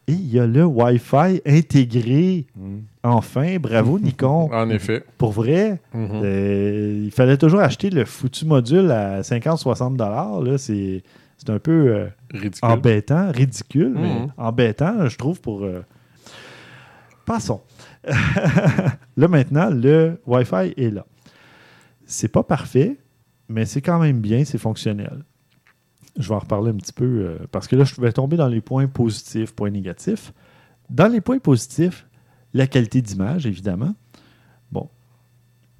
Et 0.09 0.13
il 0.13 0.33
y 0.33 0.39
a 0.39 0.47
le 0.47 0.65
Wi-Fi 0.65 1.41
intégré. 1.47 2.45
Mhm. 2.57 2.83
Enfin, 3.03 3.57
bravo 3.59 3.99
Nikon. 4.03 4.51
En 4.53 4.69
effet. 4.71 5.05
Pour 5.19 5.33
vrai, 5.33 5.81
Mhm. 5.95 6.09
euh, 6.25 7.03
il 7.05 7.11
fallait 7.11 7.37
toujours 7.37 7.61
acheter 7.61 7.91
le 7.91 8.05
foutu 8.05 8.45
module 8.47 8.91
à 8.91 9.23
50-60 9.23 9.99
là, 9.99 10.59
C'est 10.59 11.03
c'est 11.39 11.51
un 11.51 11.59
peu 11.59 11.73
euh, 11.89 12.07
Ridicule. 12.33 12.61
embêtant, 12.71 13.33
ridicule, 13.33 13.93
mais 13.97 14.21
Mhm. 14.21 14.33
embêtant, 14.37 15.09
je 15.09 15.17
trouve, 15.19 15.41
pour... 15.41 15.65
Passons. 17.25 17.61
là, 18.05 19.29
maintenant, 19.29 19.70
le 19.70 20.20
Wi-Fi 20.27 20.75
est 20.77 20.91
là. 20.91 21.07
C'est 22.05 22.29
pas 22.29 22.43
parfait, 22.43 22.99
mais 23.49 23.64
c'est 23.64 23.81
quand 23.81 23.99
même 23.99 24.20
bien, 24.20 24.45
c'est 24.45 24.59
fonctionnel. 24.59 25.25
Je 26.18 26.29
vais 26.29 26.35
en 26.35 26.41
reparler 26.41 26.70
un 26.70 26.77
petit 26.77 26.93
peu, 26.93 27.05
euh, 27.05 27.39
parce 27.53 27.68
que 27.68 27.77
là, 27.77 27.85
je 27.85 27.99
vais 28.01 28.12
tomber 28.12 28.37
dans 28.37 28.49
les 28.49 28.61
points 28.61 28.87
positifs, 28.87 29.53
points 29.55 29.70
négatifs. 29.70 30.33
Dans 30.91 31.11
les 31.11 31.20
points 31.20 31.39
positifs, 31.39 32.07
la 32.53 32.66
qualité 32.66 33.01
d'image, 33.01 33.47
évidemment. 33.47 33.95
Bon. 34.70 34.91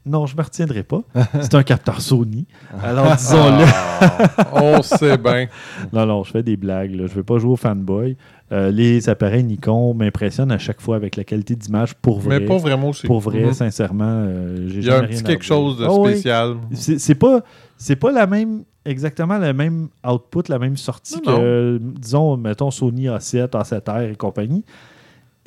Non, 0.07 0.27
je 0.27 0.35
ne 0.35 0.39
me 0.39 0.45
retiendrai 0.45 0.83
pas. 0.83 1.03
C'est 1.41 1.55
un 1.55 1.63
capteur 1.63 2.01
Sony. 2.01 2.47
Alors, 2.83 3.15
disons-le. 3.15 3.65
Ah, 3.67 4.49
on 4.55 4.83
sait 4.83 5.19
bien. 5.19 5.49
Non, 5.93 6.07
non, 6.07 6.25
je 6.25 6.31
fais 6.31 6.43
des 6.43 6.57
blagues. 6.57 6.93
là. 6.93 7.07
Je 7.07 7.13
ne 7.13 7.17
veux 7.17 7.23
pas 7.25 7.39
jouer 7.39 7.53
au 7.53 7.57
fanboy. 7.57 8.17
Euh, 8.53 8.71
les 8.71 9.09
appareils 9.09 9.45
Nikon 9.45 9.95
m'impressionnent 9.95 10.53
à 10.53 10.59
chaque 10.59 10.81
fois 10.83 10.97
avec 10.97 11.17
la 11.17 11.25
qualité 11.25 11.57
d'image 11.57 11.95
pour 11.95 12.21
vrai. 12.21 12.39
Mais 12.39 12.45
pas 12.47 12.59
vraiment 12.59 12.91
aussi. 12.91 13.07
Pour 13.07 13.21
vrai, 13.21 13.45
Mhm. 13.47 13.53
sincèrement, 13.55 14.05
euh, 14.27 14.69
j'ai 14.69 14.79
Il 14.81 14.85
y 14.85 14.91
a 14.91 14.99
un 14.99 15.05
petit 15.05 15.23
quelque 15.23 15.45
chose 15.45 15.79
de 15.79 15.87
Ah 15.87 16.05
spécial. 16.09 16.57
C'est 16.73 16.99
c'est 16.99 17.15
pas, 17.15 17.41
c'est 17.79 17.97
pas 17.97 18.13
la 18.13 18.27
même, 18.27 18.65
exactement 18.85 19.39
la 19.39 19.55
même 19.55 19.89
output, 20.07 20.43
la 20.49 20.59
même 20.59 20.77
sortie 20.77 21.17
Non, 21.25 21.37
que, 21.39 21.79
disons, 21.81 22.37
mettons 22.37 22.71
Sony 22.71 23.07
A7, 23.07 23.49
A7R 23.55 24.11
et 24.13 24.17
compagnie. 24.17 24.65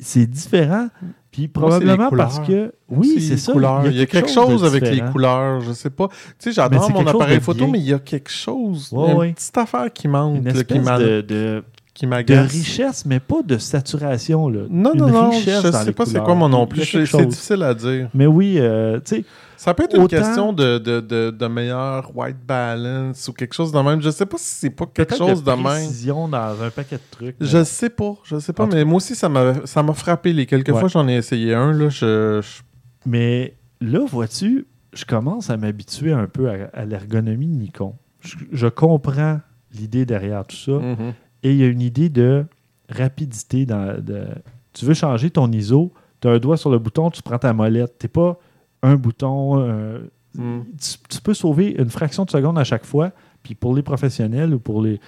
C'est 0.00 0.26
différent. 0.26 0.88
Puis 1.30 1.48
probablement 1.48 2.10
parce 2.10 2.40
que. 2.40 2.72
Oui, 2.88 3.20
c'est 3.20 3.36
ça. 3.36 3.52
couleurs. 3.52 3.86
Il 3.86 3.96
y 3.96 4.00
a 4.00 4.06
quelque 4.06 4.30
chose, 4.30 4.64
avec 4.64 4.82
les 4.82 5.00
couleurs. 5.12 5.60
Je 5.60 5.72
sais 5.72 5.90
pas. 5.90 6.08
Tu 6.08 6.14
sais, 6.38 6.52
j'adore 6.52 6.90
mon 6.90 7.06
appareil 7.06 7.40
photo, 7.40 7.66
mais 7.66 7.78
il 7.78 7.84
y 7.86 7.92
a 7.94 7.98
quelque 7.98 8.30
chose. 8.30 8.90
Ouais, 8.92 9.14
ouais. 9.14 9.28
une 9.28 9.34
petite 9.34 9.56
affaire 9.56 9.92
qui 9.92 10.08
manque, 10.08 10.38
Une 10.38 10.44
là, 10.44 10.52
qui 10.52 10.58
espèce 10.58 10.98
de, 10.98 11.62
qui 11.96 12.04
de 12.04 12.10
m'agace. 12.10 12.52
richesse, 12.52 13.06
mais 13.06 13.20
pas 13.20 13.42
de 13.44 13.58
saturation. 13.58 14.48
Là. 14.48 14.60
Non, 14.70 14.92
Une 14.92 15.00
non, 15.00 15.08
non. 15.08 15.32
Je 15.32 15.38
sais 15.84 15.92
pas 15.92 16.06
c'est 16.06 16.22
quoi 16.22 16.34
mon 16.34 16.48
nom 16.48 16.66
plus. 16.66 16.84
C'est 16.84 17.26
difficile 17.26 17.62
à 17.62 17.74
dire. 17.74 18.08
Mais 18.14 18.26
oui, 18.26 18.56
euh, 18.58 18.98
tu 19.04 19.16
sais, 19.16 19.24
Ça 19.56 19.72
peut 19.72 19.84
être 19.84 19.96
une 19.96 20.06
question 20.06 20.52
de, 20.52 20.76
de, 20.78 21.00
de, 21.00 21.30
de 21.30 21.46
meilleur 21.46 22.14
white 22.14 22.36
balance 22.46 23.26
ou 23.28 23.32
quelque 23.32 23.54
chose 23.54 23.72
de 23.72 23.78
même. 23.80 24.02
Je 24.02 24.10
sais 24.10 24.26
pas 24.26 24.36
si 24.36 24.54
c'est 24.54 24.70
pas 24.70 24.84
quelque 24.86 25.16
chose 25.16 25.42
de, 25.42 25.50
même. 25.50 25.62
précision 25.62 26.28
dans 26.28 26.62
un 26.62 26.68
paquet 26.70 26.96
de 26.96 27.02
trucs. 27.10 27.36
mais- 27.40 27.46
Je 27.46 27.64
sais 27.64 27.88
pas, 27.90 28.14
je 28.24 28.38
sais 28.38 28.52
pas, 28.52 28.64
En 28.64 28.66
mais 28.66 28.84
moi 28.84 28.96
aussi 28.98 29.14
ça 29.14 29.28
m'a 29.30 29.92
frappé 29.94 30.32
les 30.34 30.44
quelques 30.46 30.68
Ouais. 30.68 30.78
fois 30.80 30.88
j'en 30.88 31.08
ai 31.08 31.14
essayé 31.16 31.54
un 31.54 31.72
là, 31.72 31.88
je, 31.88 32.40
je- 32.42 32.62
Mais 33.06 33.54
là, 33.80 34.00
vois-tu, 34.06 34.66
je 34.92 35.04
commence 35.06 35.48
à 35.48 35.56
m'habituer 35.56 36.12
un 36.12 36.26
peu 36.26 36.50
à, 36.50 36.54
à 36.74 36.84
l'ergonomie 36.84 37.46
de 37.48 37.54
Nikon. 37.56 37.94
Je, 38.20 38.36
je 38.52 38.66
comprends 38.66 39.40
l'idée 39.74 40.04
derrière 40.04 40.44
tout 40.46 40.56
ça. 40.56 40.72
Mhm. 40.72 41.12
Et 41.42 41.52
il 41.52 41.58
y 41.58 41.64
a 41.64 41.66
une 41.68 41.80
idée 41.82 42.08
de 42.08 42.44
rapidité. 42.88 43.66
Dans, 43.66 44.00
de- 44.02 44.26
tu 44.72 44.84
veux 44.84 44.94
changer 44.94 45.30
ton 45.30 45.50
ISO, 45.52 45.92
tu 46.20 46.28
as 46.28 46.32
un 46.32 46.38
doigt 46.38 46.56
sur 46.56 46.70
le 46.70 46.78
bouton, 46.78 47.10
tu 47.10 47.22
prends 47.22 47.38
ta 47.38 47.52
molette. 47.52 47.96
Tu 47.98 48.08
pas 48.08 48.38
un 48.82 48.96
bouton. 48.96 49.60
euh, 49.60 50.00
Mm. 50.38 50.64
tu, 50.78 50.98
tu 51.08 51.20
peux 51.22 51.32
sauver 51.32 51.70
une 51.78 51.88
fraction 51.88 52.26
de 52.26 52.30
seconde 52.30 52.58
à 52.58 52.64
chaque 52.64 52.84
fois. 52.84 53.10
Puis 53.42 53.54
pour 53.54 53.74
les 53.74 53.82
professionnels 53.82 54.52
ou 54.52 54.58
pour 54.58 54.82
les. 54.82 55.00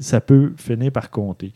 Ça 0.00 0.20
peut 0.22 0.54
finir 0.56 0.90
par 0.92 1.10
compter. 1.10 1.52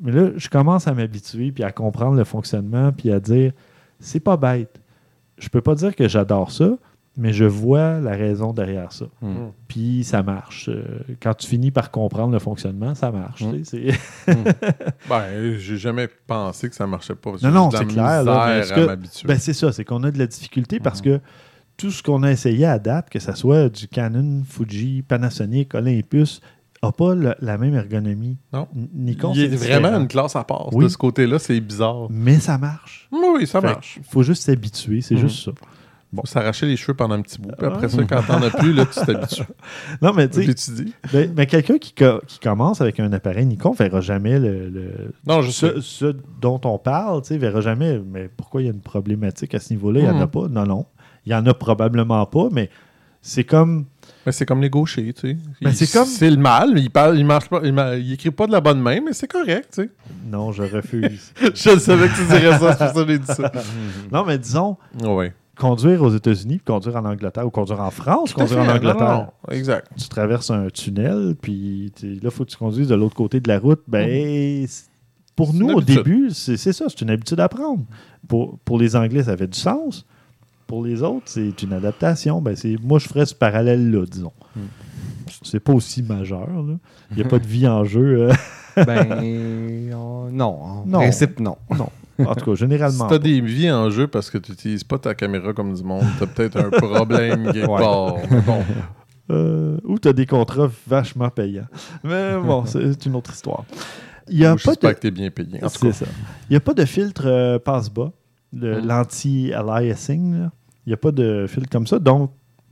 Mais 0.00 0.12
là, 0.12 0.30
je 0.36 0.48
commence 0.48 0.86
à 0.86 0.94
m'habituer 0.94 1.50
puis 1.50 1.64
à 1.64 1.72
comprendre 1.72 2.16
le 2.16 2.22
fonctionnement 2.22 2.92
puis 2.92 3.10
à 3.10 3.18
dire 3.18 3.50
c'est 3.98 4.20
pas 4.20 4.36
bête. 4.36 4.80
Je 5.38 5.48
peux 5.48 5.60
pas 5.60 5.74
dire 5.74 5.96
que 5.96 6.06
j'adore 6.06 6.52
ça, 6.52 6.76
mais 7.16 7.32
je 7.32 7.44
vois 7.44 7.98
la 8.00 8.12
raison 8.12 8.52
derrière 8.52 8.92
ça. 8.92 9.06
Mhm. 9.22 9.52
Puis 9.68 10.04
ça 10.04 10.22
marche. 10.22 10.68
Euh, 10.68 10.84
Quand 11.22 11.34
tu 11.34 11.46
finis 11.46 11.70
par 11.70 11.90
comprendre 11.90 12.32
le 12.32 12.38
fonctionnement, 12.38 12.94
ça 12.94 13.10
marche. 13.10 13.42
Mm. 13.42 13.52
tu 13.52 13.64
sais, 13.64 13.86
c'est- 14.26 14.34
Ben, 15.08 15.56
j'ai 15.58 15.76
jamais 15.76 16.08
pensé 16.26 16.68
que 16.68 16.74
ça 16.74 16.86
marchait 16.86 17.14
pas. 17.14 17.32
Non, 17.42 17.50
non, 17.50 17.70
c'est 17.70 17.86
clair. 17.86 18.24
Ben, 19.24 19.38
c'est 19.38 19.52
ça, 19.54 19.72
c'est 19.72 19.84
qu'on 19.84 20.02
a 20.04 20.10
de 20.10 20.18
la 20.18 20.26
difficulté 20.26 20.80
parce 20.80 21.00
Mhm. 21.00 21.04
que 21.04 21.20
tout 21.76 21.90
ce 21.90 22.02
qu'on 22.02 22.22
a 22.22 22.30
essayé 22.30 22.64
à 22.66 22.78
date, 22.78 23.10
que 23.10 23.18
ce 23.18 23.32
soit 23.34 23.68
du 23.68 23.86
Canon, 23.88 24.42
Fuji, 24.48 25.02
Panasonic, 25.06 25.74
Olympus, 25.74 26.40
n'a 26.82 26.92
pas 26.92 27.14
le- 27.14 27.34
la 27.40 27.58
même 27.58 27.74
ergonomie. 27.74 28.36
Non. 28.52 28.68
Nikon, 28.94 29.32
Il 29.34 29.42
est 29.42 29.48
c'est 29.50 29.56
vraiment 29.56 29.88
différent. 29.88 30.00
une 30.02 30.08
classe 30.08 30.36
à 30.36 30.44
part. 30.44 30.68
Oui. 30.72 30.84
De 30.84 30.88
ce 30.88 30.96
côté-là, 30.96 31.38
c'est 31.38 31.58
bizarre. 31.60 32.06
Mais 32.10 32.38
ça 32.38 32.58
marche. 32.58 33.08
Oui, 33.12 33.46
ça 33.46 33.60
Fait 33.60 33.66
marche. 33.68 33.96
Il 33.98 34.04
faut 34.04 34.22
juste 34.22 34.42
s'habituer, 34.44 35.00
c'est 35.00 35.16
juste 35.16 35.44
ça. 35.46 35.52
Faut 36.14 36.24
s'arracher 36.26 36.66
les 36.66 36.76
cheveux 36.76 36.94
pendant 36.94 37.14
un 37.16 37.20
petit 37.22 37.38
bout. 37.40 37.50
Puis 37.58 37.66
après 37.66 37.88
ça, 37.88 38.02
quand 38.04 38.22
t'en 38.22 38.40
as 38.42 38.50
plus, 38.50 38.72
là, 38.72 38.86
tu 38.86 39.04
t'habitues. 39.04 39.42
Non, 40.02 40.12
mais 40.14 40.28
tu 40.28 40.44
sais, 40.56 40.84
ben- 41.12 41.32
mais 41.36 41.46
quelqu'un 41.46 41.78
qui, 41.78 41.92
co- 41.92 42.20
qui 42.26 42.38
commence 42.38 42.80
avec 42.80 43.00
un 43.00 43.12
appareil 43.12 43.44
Nikon 43.44 43.72
ne 43.72 43.76
verra 43.76 44.00
jamais 44.00 44.38
le, 44.38 44.68
le- 44.70 45.12
Non, 45.26 45.42
je 45.42 45.50
sais. 45.50 45.72
ce, 45.76 45.80
ce 45.80 46.16
dont 46.40 46.60
on 46.64 46.78
parle, 46.78 47.20
tu 47.22 47.28
sais, 47.28 47.38
verra 47.38 47.60
jamais. 47.60 48.00
Mais 48.06 48.28
pourquoi 48.34 48.62
il 48.62 48.66
y 48.66 48.68
a 48.68 48.72
une 48.72 48.80
problématique 48.80 49.54
à 49.54 49.60
ce 49.60 49.72
niveau-là? 49.74 50.00
Il 50.00 50.04
n'y 50.04 50.10
en 50.10 50.20
a 50.20 50.24
Mhm. 50.24 50.30
pas? 50.30 50.48
Non, 50.48 50.64
non. 50.64 50.86
Il 51.26 51.32
y 51.32 51.34
en 51.34 51.44
a 51.44 51.52
probablement 51.54 52.24
pas, 52.26 52.48
mais 52.52 52.70
c'est 53.20 53.44
comme. 53.44 53.86
Mais 54.24 54.32
c'est 54.32 54.46
comme 54.46 54.62
les 54.62 54.70
gauchers, 54.70 55.12
tu 55.12 55.20
sais. 55.32 55.36
Ben, 55.60 55.72
c'est 55.72 55.90
comme- 55.92 56.06
C'est 56.06 56.30
le 56.30 56.36
mal. 56.36 56.78
Il 56.78 56.90
parle, 56.90 57.18
il 57.18 57.26
marche 57.26 57.48
pas, 57.48 57.60
il 57.64 58.12
écrit 58.12 58.30
pas 58.30 58.46
de 58.46 58.52
la 58.52 58.60
bonne 58.60 58.80
main, 58.80 59.00
mais 59.04 59.12
c'est 59.12 59.26
correct, 59.30 59.68
tu 59.74 59.82
sais. 59.82 59.90
Non, 60.26 60.52
je 60.52 60.62
refuse. 60.62 61.32
Je 61.54 61.78
savais 61.78 62.08
que 62.08 62.14
tu 62.16 62.24
dirais 62.26 62.58
ça, 62.58 62.72
c'est 62.72 62.84
pour 62.86 62.94
ça 62.94 63.04
que 63.04 63.08
j'ai 63.08 63.18
dit 63.18 63.26
ça. 63.26 63.52
non, 64.12 64.24
mais 64.24 64.38
disons, 64.38 64.76
Ouais. 65.02 65.32
Conduire 65.58 66.02
aux 66.02 66.14
États-Unis, 66.14 66.60
conduire 66.64 66.96
en 66.96 67.04
Angleterre, 67.04 67.46
ou 67.46 67.50
conduire 67.50 67.80
en 67.80 67.90
France, 67.90 68.30
Tout 68.30 68.40
conduire 68.40 68.60
en. 68.60 68.68
Angleterre. 68.68 68.96
Non, 68.96 69.18
non, 69.18 69.26
Exact. 69.50 69.88
Tu 69.98 70.08
traverses 70.08 70.50
un 70.50 70.68
tunnel, 70.68 71.34
puis 71.40 71.92
là, 72.02 72.08
il 72.24 72.30
faut 72.30 72.44
que 72.44 72.50
tu 72.50 72.56
conduises 72.56 72.88
de 72.88 72.94
l'autre 72.94 73.14
côté 73.16 73.40
de 73.40 73.48
la 73.48 73.58
route. 73.58 73.80
Ben, 73.88 74.66
c'est- 74.66 74.90
pour 75.34 75.52
nous, 75.52 75.68
au 75.68 75.78
habitude. 75.80 75.96
début, 76.04 76.30
c'est 76.30 76.56
ça, 76.56 76.72
c'est 76.88 77.00
une 77.02 77.10
habitude 77.10 77.40
à 77.40 77.48
prendre. 77.48 77.84
Pour, 78.26 78.58
pour 78.60 78.78
les 78.78 78.96
Anglais, 78.96 79.22
ça 79.24 79.36
fait 79.36 79.46
du 79.48 79.58
sens. 79.58 80.06
Pour 80.66 80.82
les 80.84 81.02
autres, 81.02 81.26
c'est 81.26 81.62
une 81.62 81.72
adaptation. 81.74 82.40
Ben, 82.40 82.56
c'est 82.56 82.76
moi, 82.82 82.98
je 82.98 83.06
ferais 83.06 83.26
ce 83.26 83.34
parallèle-là, 83.34 84.04
disons. 84.06 84.32
Mhm. 84.56 84.62
C'est 85.42 85.60
pas 85.60 85.72
aussi 85.74 86.02
majeur. 86.02 86.48
Il 87.10 87.16
n'y 87.18 87.22
a 87.22 87.28
pas 87.28 87.38
de 87.38 87.46
vie 87.46 87.68
en 87.68 87.84
jeu. 87.84 88.30
euh. 88.30 88.84
Ben, 88.84 89.92
on- 89.94 90.28
non. 90.32 90.62
En 90.62 90.84
Non. 90.86 90.98
principe, 91.00 91.38
non. 91.40 91.56
En 92.18 92.34
tout 92.34 92.44
cas, 92.44 92.50
Si 92.54 92.60
généralement. 92.60 93.06
t'as 93.06 93.18
des 93.18 93.40
vies 93.40 93.70
en 93.70 93.90
jeu 93.90 94.06
parce 94.06 94.30
que 94.30 94.38
tu 94.38 94.52
n'utilises 94.52 94.84
pas 94.84 94.98
ta 94.98 95.14
caméra 95.14 95.52
comme 95.52 95.74
du 95.74 95.82
monde, 95.82 96.04
t'as 96.18 96.26
peut-être 96.26 96.56
un 96.58 96.70
problème 96.70 97.44
quelque 97.52 97.66
Ouais. 97.68 97.78
part. 97.78 98.16
Bon, 98.46 98.62
Euh, 99.28 99.78
ou 99.82 99.98
tu 99.98 100.06
as 100.06 100.12
des 100.12 100.24
contrats 100.24 100.70
vachement 100.86 101.28
payants. 101.30 101.66
Mais 102.04 102.36
bon, 102.38 102.64
c'est 102.64 103.04
une 103.06 103.16
autre 103.16 103.32
histoire. 103.32 103.64
Il 104.28 104.38
n'y 104.38 104.44
a 104.46 104.54
pas 104.54 104.74
de... 104.74 104.78
que 104.92 105.00
t'es 105.00 105.10
bien 105.10 105.30
payé. 105.30 105.58
C'est 105.66 105.92
ça. 105.92 106.06
Il 106.48 106.52
n'y 106.52 106.56
a 106.56 106.60
pas 106.60 106.74
de 106.74 106.84
filtre 106.84 107.24
euh, 107.26 107.58
passe-bas, 107.58 108.12
le- 108.52 108.80
Mm. 108.82 108.86
l'anti-aliasing. 108.86 110.48
Il 110.86 110.88
n'y 110.90 110.92
a 110.92 110.96
pas 110.96 111.10
de 111.10 111.46
filtre 111.48 111.68
comme 111.70 111.86
ça. 111.86 111.98
Donc, 111.98 112.30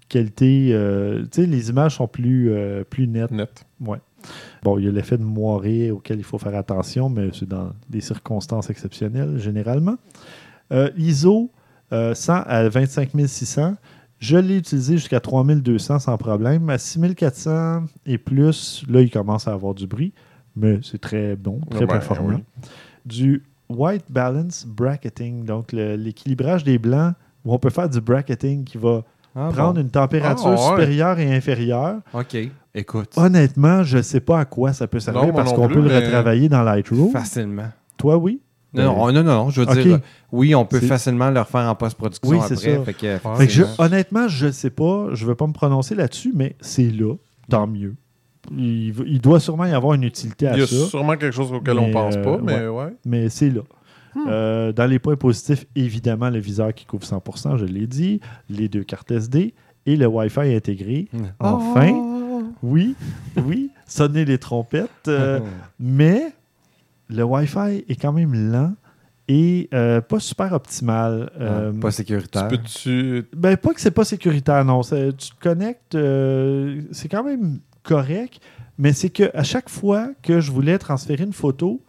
qualité, 0.09 0.71
euh, 0.73 1.23
tu 1.31 1.41
sais, 1.43 1.47
les 1.47 1.71
images 1.71 1.97
sont 1.97 2.07
plus, 2.07 2.53
plus 2.89 3.09
nettes. 3.09 3.31
net. 3.33 3.65
Bon, 4.63 4.79
il 4.79 4.85
y 4.85 4.89
a 4.89 4.91
l'effet 4.93 5.19
de 5.19 5.23
moiré 5.25 5.91
auquel 5.91 6.19
il 6.19 6.25
faut 6.25 6.39
faire 6.39 6.55
attention, 6.57 7.09
mais 7.09 7.31
c'est 7.33 7.49
dans 7.49 7.73
des 7.89 8.01
circonstances 8.01 8.71
exceptionnelles, 8.71 9.39
généralement. 9.39 9.97
Euh, 10.73 10.91
ISO 10.97 11.51
euh, 11.93 12.15
100 12.15 12.33
à 12.47 12.69
25 12.69 13.11
600. 13.27 13.75
Je 14.19 14.37
l'ai 14.39 14.57
utilisé 14.57 14.97
jusqu'à 14.97 15.21
3200 15.21 15.99
sans 15.99 16.17
problème. 16.17 16.71
À 16.71 16.79
6400 16.79 17.85
et 18.07 18.17
plus, 18.19 18.83
là, 18.89 19.01
il 19.03 19.11
commence 19.11 19.47
à 19.49 19.53
avoir 19.53 19.75
du 19.75 19.87
bruit, 19.87 20.13
mais 20.57 20.81
c'est 20.83 21.01
très 21.01 21.37
bon, 21.37 21.61
très 21.71 21.81
Ouais, 21.81 21.87
performant. 21.87 22.41
Du 23.05 23.43
white 23.69 24.05
balance 24.09 24.65
bracketing, 24.67 25.45
donc 25.45 25.73
l'équilibrage 25.73 26.65
des 26.65 26.79
blancs, 26.79 27.15
où 27.45 27.53
on 27.53 27.59
peut 27.59 27.71
faire 27.71 27.91
du 27.91 28.01
bracketing 28.01 28.65
qui 28.65 28.79
va 28.79 29.03
Ah, 29.37 29.51
prendre 29.53 29.75
bon. 29.75 29.81
une 29.83 29.91
température 29.91 30.55
Ah, 30.57 30.71
supérieure 30.71 31.19
et 31.19 31.35
inférieure. 31.35 31.97
OK. 32.15 32.37
Écoute. 32.75 33.13
Honnêtement, 33.17 33.83
je 33.85 33.99
ne 33.99 34.03
sais 34.03 34.21
pas 34.21 34.41
à 34.41 34.45
quoi 34.45 34.73
ça 34.73 34.87
peut 34.87 34.99
servir 35.01 35.27
Non, 35.27 35.33
parce 35.33 35.53
qu'on 35.53 35.69
peut 35.69 35.81
le 35.81 35.95
retravailler 35.95 36.49
dans 36.49 36.63
Lightroom. 36.63 37.11
Facilement. 37.11 37.69
Toi, 37.97 38.17
oui? 38.17 38.41
Non, 38.73 38.83
non, 38.83 39.13
non, 39.13 39.13
non, 39.13 39.23
non, 39.45 39.51
je 39.51 39.61
veux 39.63 39.67
dire, 39.83 39.95
euh, 39.95 39.99
oui, 40.33 40.53
on 40.57 40.65
peut 40.65 40.81
facilement 40.81 41.31
le 41.31 41.39
refaire 41.39 41.71
en 41.71 41.77
post-production 41.77 42.29
Oui, 42.29 42.39
après. 42.39 42.57
c'est 42.57 42.77
ça. 42.77 42.83
Fait 42.85 42.93
que, 42.93 43.19
Fait 43.19 43.37
Fait 43.37 43.47
que 43.47 43.53
je- 43.53 43.63
honnêtement, 43.79 44.27
je 44.27 44.47
ne 44.47 44.51
sais 44.51 44.71
pas. 44.71 45.11
Je 45.13 45.23
ne 45.25 45.29
veux 45.29 45.37
pas 45.37 45.47
me 45.47 45.53
prononcer 45.53 45.95
là-dessus, 45.95 46.33
mais 46.35 46.57
c'est 46.61 46.91
là. 46.91 47.15
Tant 47.49 47.69
mieux. 47.69 47.95
Il, 48.51 49.21
doit 49.23 49.39
sûrement 49.39 49.65
y 49.65 49.73
avoir 49.73 49.95
une 49.95 50.03
utilité 50.03 50.49
à 50.49 50.55
Il 50.57 50.61
y 50.61 50.63
a 50.63 50.67
ça, 50.67 50.87
sûrement 50.87 51.17
quelque 51.17 51.33
chose 51.33 51.53
auquel 51.53 51.79
on 51.79 51.87
Mais, 51.87 51.93
pense 51.93 52.17
euh, 52.17 52.23
pas, 52.23 52.39
mais 52.43 52.67
ouais. 52.67 52.93
mais 53.07 53.29
c'est 53.29 53.49
là. 53.51 53.63
Hmm. 54.17 54.21
Euh, 54.29 54.73
dans 54.73 54.87
les 54.87 54.99
points 54.99 55.17
positifs, 55.17 55.67
évidemment, 55.77 56.29
le 56.29 56.41
viseur 56.41 56.75
qui 56.75 56.85
couvre 56.85 57.05
100%, 57.07 57.57
je 57.57 57.65
l'ai 57.65 57.87
dit, 57.87 58.21
les 58.51 58.69
deux 58.69 58.83
cartes 58.85 59.11
SD 59.13 59.55
et 59.87 59.97
le 59.97 60.07
Wi-Fi 60.07 60.53
intégré. 60.55 61.09
Hmm. 61.13 61.23
Enfin, 61.39 61.91
Oh. 61.95 62.14
Oui, 62.65 62.95
oui, 63.37 63.71
sonner 63.87 64.25
les 64.25 64.39
trompettes. 64.39 65.09
euh, 65.09 65.41
Mais 65.79 66.33
le 67.09 67.23
Wi-Fi 67.25 67.85
est 67.89 68.01
quand 68.01 68.13
même 68.13 68.35
lent 68.53 68.73
et 69.29 69.69
euh, 69.73 70.01
pas 70.01 70.19
super 70.21 70.53
optimal. 70.53 71.31
Euh, 71.41 71.73
pas 71.73 71.91
Tu 71.91 71.97
sécuritaire. 71.97 72.49
peux-tu. 72.49 73.25
ben, 73.37 73.57
pas 73.57 73.73
que 73.75 73.81
c'est 73.81 73.91
pas 73.91 74.05
sécuritaire, 74.05 74.65
non. 74.65 74.83
C'est- 74.83 75.17
Tu 75.17 75.31
te 75.31 75.41
connectes, 75.41 75.95
euh, 75.95 76.81
c'est 76.93 77.09
quand 77.09 77.25
même 77.25 77.59
correct, 77.83 78.41
mais 78.79 78.93
c'est 78.93 79.11
que 79.11 79.31
à 79.35 79.43
chaque 79.43 79.69
fois 79.69 80.09
que 80.23 80.41
je 80.41 80.51
voulais 80.51 80.79
transférer 80.79 81.25
une 81.25 81.33
photo, 81.33 81.81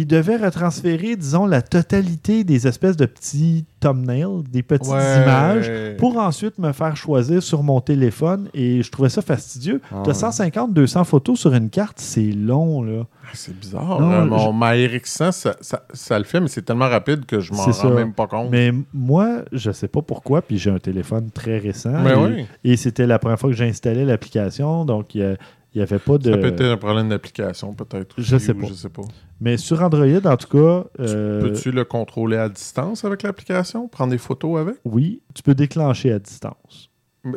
il 0.00 0.06
devait 0.06 0.36
retransférer, 0.36 1.16
disons, 1.16 1.46
la 1.46 1.62
totalité 1.62 2.44
des 2.44 2.66
espèces 2.66 2.96
de 2.96 3.06
petits 3.06 3.64
thumbnails, 3.80 4.42
des 4.50 4.62
petites 4.62 4.92
Ouais. 4.92 5.22
images, 5.22 5.70
pour 5.98 6.16
ensuite 6.18 6.58
me 6.58 6.72
faire 6.72 6.96
choisir 6.96 7.42
sur 7.42 7.62
mon 7.62 7.80
téléphone 7.80 8.48
et 8.54 8.82
je 8.82 8.90
trouvais 8.90 9.08
ça 9.08 9.22
fastidieux. 9.22 9.80
Ah 9.90 10.02
Tu 10.04 10.10
as 10.10 10.12
ouais. 10.12 10.18
150, 10.18 10.72
200 10.74 11.04
photos 11.04 11.38
sur 11.38 11.54
une 11.54 11.70
carte, 11.70 11.98
c'est 12.00 12.32
long, 12.32 12.82
là. 12.82 13.04
Ah, 13.24 13.28
C'est 13.34 13.58
bizarre. 13.58 14.00
Non, 14.00 14.10
Euh, 14.10 14.22
je- 14.24 14.28
mon 14.28 14.52
ma 14.52 14.70
RX100, 14.74 15.32
ça, 15.32 15.56
ça, 15.60 15.82
ça 15.92 16.18
le 16.18 16.24
fait, 16.24 16.40
mais 16.40 16.48
c'est 16.48 16.62
tellement 16.62 16.88
rapide 16.88 17.24
que 17.26 17.40
je 17.40 17.52
m'en 17.52 17.62
rends 17.64 17.72
ça. 17.72 17.88
même 17.90 18.12
pas 18.12 18.26
compte. 18.26 18.50
Mais 18.50 18.72
moi, 18.94 19.42
je 19.52 19.70
sais 19.72 19.88
pas 19.88 20.02
pourquoi, 20.02 20.42
puis 20.42 20.58
j'ai 20.58 20.70
un 20.70 20.78
téléphone 20.78 21.30
très 21.32 21.58
récent. 21.58 21.92
Mais 22.04 22.12
et, 22.12 22.16
oui. 22.16 22.46
et 22.64 22.76
c'était 22.76 23.06
la 23.06 23.18
première 23.18 23.38
fois 23.38 23.50
que 23.50 23.56
j'installais 23.56 24.04
l'application, 24.04 24.84
donc 24.84 25.14
il 25.14 25.36
n'y 25.78 25.82
avait 25.82 25.98
pas 25.98 26.18
de... 26.18 26.30
Ça 26.32 26.38
peut 26.38 26.46
être 26.46 26.60
un 26.62 26.76
problème 26.76 27.08
d'application, 27.08 27.74
peut-être. 27.74 28.14
Je 28.18 28.36
sais 28.38 28.54
pas. 28.54 28.66
Je 28.66 28.74
sais 28.74 28.88
pas. 28.88 29.02
Mais 29.40 29.56
sur 29.56 29.82
Android, 29.82 30.06
en 30.26 30.36
tout 30.36 30.48
cas, 30.48 30.84
euh, 31.00 31.40
Peux-tu 31.40 31.70
le 31.72 31.84
contrôler 31.84 32.36
à 32.36 32.48
distance 32.48 33.04
avec 33.04 33.22
l'application? 33.22 33.88
Prendre 33.88 34.10
des 34.12 34.18
photos 34.18 34.58
avec? 34.60 34.76
oui, 34.84 35.22
tu 35.34 35.42
peux 35.42 35.54
déclencher 35.54 36.12
à 36.12 36.18
distance. 36.18 36.90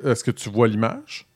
Est-ce 0.04 0.24
que 0.24 0.32
tu 0.32 0.50
vois 0.50 0.68
l'image 0.68 1.28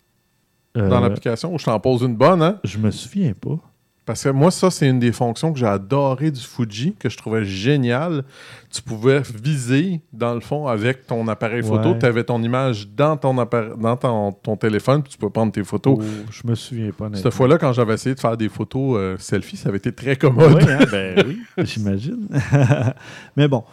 Euh, 0.77 0.87
dans 0.89 0.99
l'application? 0.99 1.53
Ou 1.53 1.57
je 1.59 1.65
t'en 1.65 1.79
pose 1.79 2.01
une 2.03 2.15
bonne, 2.15 2.41
hein? 2.41 2.59
Je 2.63 2.77
me 2.77 2.89
souviens 2.91 3.33
pas. 3.33 3.59
Parce 4.05 4.23
que 4.23 4.29
moi, 4.29 4.51
ça, 4.51 4.69
c'est 4.69 4.87
une 4.87 4.99
des 4.99 5.13
fonctions 5.13 5.53
que 5.53 5.59
j'ai 5.59 5.65
adoré 5.65 6.29
du 6.29 6.41
Fuji, 6.41 6.93
que 6.99 7.09
je 7.09 7.17
trouvais 7.17 7.45
génial. 7.45 8.23
Tu 8.69 8.81
pouvais 8.81 9.21
viser, 9.21 10.01
dans 10.11 10.33
le 10.33 10.41
fond, 10.41 10.67
avec 10.67 11.07
ton 11.07 11.25
appareil 11.29 11.63
photo. 11.63 11.91
Ouais. 11.91 11.99
Tu 11.99 12.05
avais 12.05 12.23
ton 12.23 12.41
image 12.43 12.89
dans 12.89 13.15
ton, 13.15 13.33
dans 13.33 13.97
ton, 13.97 14.31
ton 14.33 14.57
téléphone, 14.57 15.03
puis 15.03 15.13
tu 15.13 15.17
peux 15.17 15.29
prendre 15.29 15.53
tes 15.53 15.63
photos. 15.63 15.99
Oh, 16.01 16.03
je 16.29 16.41
me 16.45 16.55
souviens 16.55 16.91
pas. 16.91 17.09
Cette 17.13 17.33
fois-là, 17.33 17.57
quand 17.57 17.71
j'avais 17.71 17.93
essayé 17.93 18.13
de 18.13 18.19
faire 18.19 18.35
des 18.35 18.49
photos 18.49 18.97
euh, 18.97 19.15
selfie, 19.19 19.55
ça 19.55 19.69
avait 19.69 19.77
été 19.77 19.93
très 19.93 20.17
commode. 20.17 20.53
Oui, 20.55 20.69
hein, 20.69 20.85
ben 20.91 21.23
oui, 21.25 21.41
j'imagine. 21.63 22.27
mais 23.37 23.47
bon, 23.47 23.63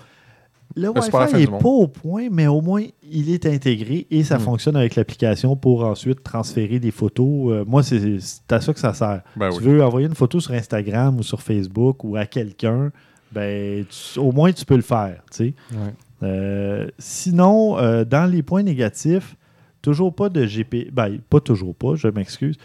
le 0.76 0.88
Wi-Fi 0.88 1.34
n'est 1.36 1.46
pas 1.46 1.68
au 1.68 1.88
point, 1.88 2.28
mais 2.30 2.46
au 2.46 2.60
moins, 2.60 2.84
il 3.10 3.30
est 3.30 3.44
intégré 3.46 4.06
et 4.10 4.22
ça 4.24 4.36
Mm. 4.38 4.40
fonctionne 4.40 4.76
avec 4.76 4.94
l'application 4.96 5.56
pour 5.56 5.84
ensuite 5.84 6.22
transférer 6.22 6.78
des 6.78 6.90
photos. 6.90 7.52
Euh, 7.52 7.64
moi, 7.66 7.82
c'est 7.82 8.18
c'est 8.20 8.52
à 8.52 8.60
ça 8.60 8.72
que 8.72 8.78
ça 8.80 8.94
sert. 8.94 9.22
Ben 9.36 9.50
tu 9.50 9.58
oui. 9.58 9.64
veux 9.64 9.84
envoyer 9.84 10.06
une 10.06 10.14
photo 10.14 10.38
sur 10.40 10.52
Instagram 10.52 11.18
ou 11.18 11.22
sur 11.22 11.42
Facebook 11.42 12.04
ou 12.04 12.16
à 12.16 12.26
quelqu'un, 12.26 12.90
ben, 13.32 13.84
tu- 13.86 14.18
au 14.18 14.32
moins, 14.32 14.52
tu 14.52 14.64
peux 14.64 14.76
le 14.76 14.82
faire. 14.82 15.22
tu 15.32 15.36
sais. 15.36 15.54
Ouais. 15.72 15.92
Euh, 16.22 16.86
sinon, 16.98 17.78
euh, 17.78 18.04
dans 18.04 18.30
les 18.30 18.42
points 18.42 18.62
négatifs, 18.62 19.36
toujours 19.82 20.14
pas 20.14 20.28
de 20.28 20.44
GPS. 20.46 20.90
Ben, 20.92 21.18
pas 21.30 21.40
toujours 21.40 21.74
pas, 21.74 21.94
je 21.96 22.08
m'excuse. 22.08 22.56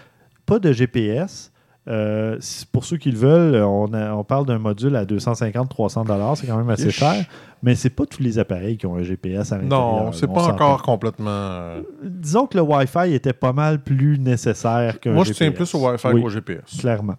Pas 0.46 0.60
de 0.60 0.72
GPS. 0.72 1.52
Euh, 1.88 2.40
pour 2.72 2.84
ceux 2.84 2.98
qui 2.98 3.12
le 3.12 3.18
veulent, 3.18 3.62
on, 3.64 3.94
a- 3.94 4.14
on 4.16 4.24
parle 4.24 4.46
d'un 4.48 4.58
module 4.58 4.96
à 4.96 5.06
250-300 5.06 6.36
c'est 6.36 6.48
quand 6.48 6.58
même 6.58 6.70
assez 6.72 6.90
cher. 6.90 7.14
Mais 7.62 7.76
c'est 7.76 7.90
pas 7.92 8.06
tous 8.06 8.22
les 8.24 8.40
appareils 8.40 8.78
qui 8.78 8.86
ont 8.88 8.96
un 8.96 9.04
GPS 9.04 9.52
à 9.52 9.58
l'intérieur. 9.58 10.06
Non, 10.06 10.12
c'est 10.12 10.28
pas 10.28 10.48
encore 10.52 10.82
complètement. 10.82 11.30
euh, 11.30 11.82
Disons 12.04 12.48
que 12.48 12.58
le 12.58 12.64
Wi-Fi 12.64 13.14
était 13.14 13.34
pas 13.34 13.54
mal 13.54 13.82
plus 13.84 14.18
nécessaire 14.20 15.00
qu'un 15.00 15.14
Moi, 15.14 15.24
je 15.26 15.34
tiens 15.34 15.52
plus 15.52 15.74
au 15.76 15.88
Wi-Fi 15.88 16.08
Oui, 16.14 16.22
qu'au 16.22 16.30
GPS. 16.30 16.78
Clairement. 16.80 17.16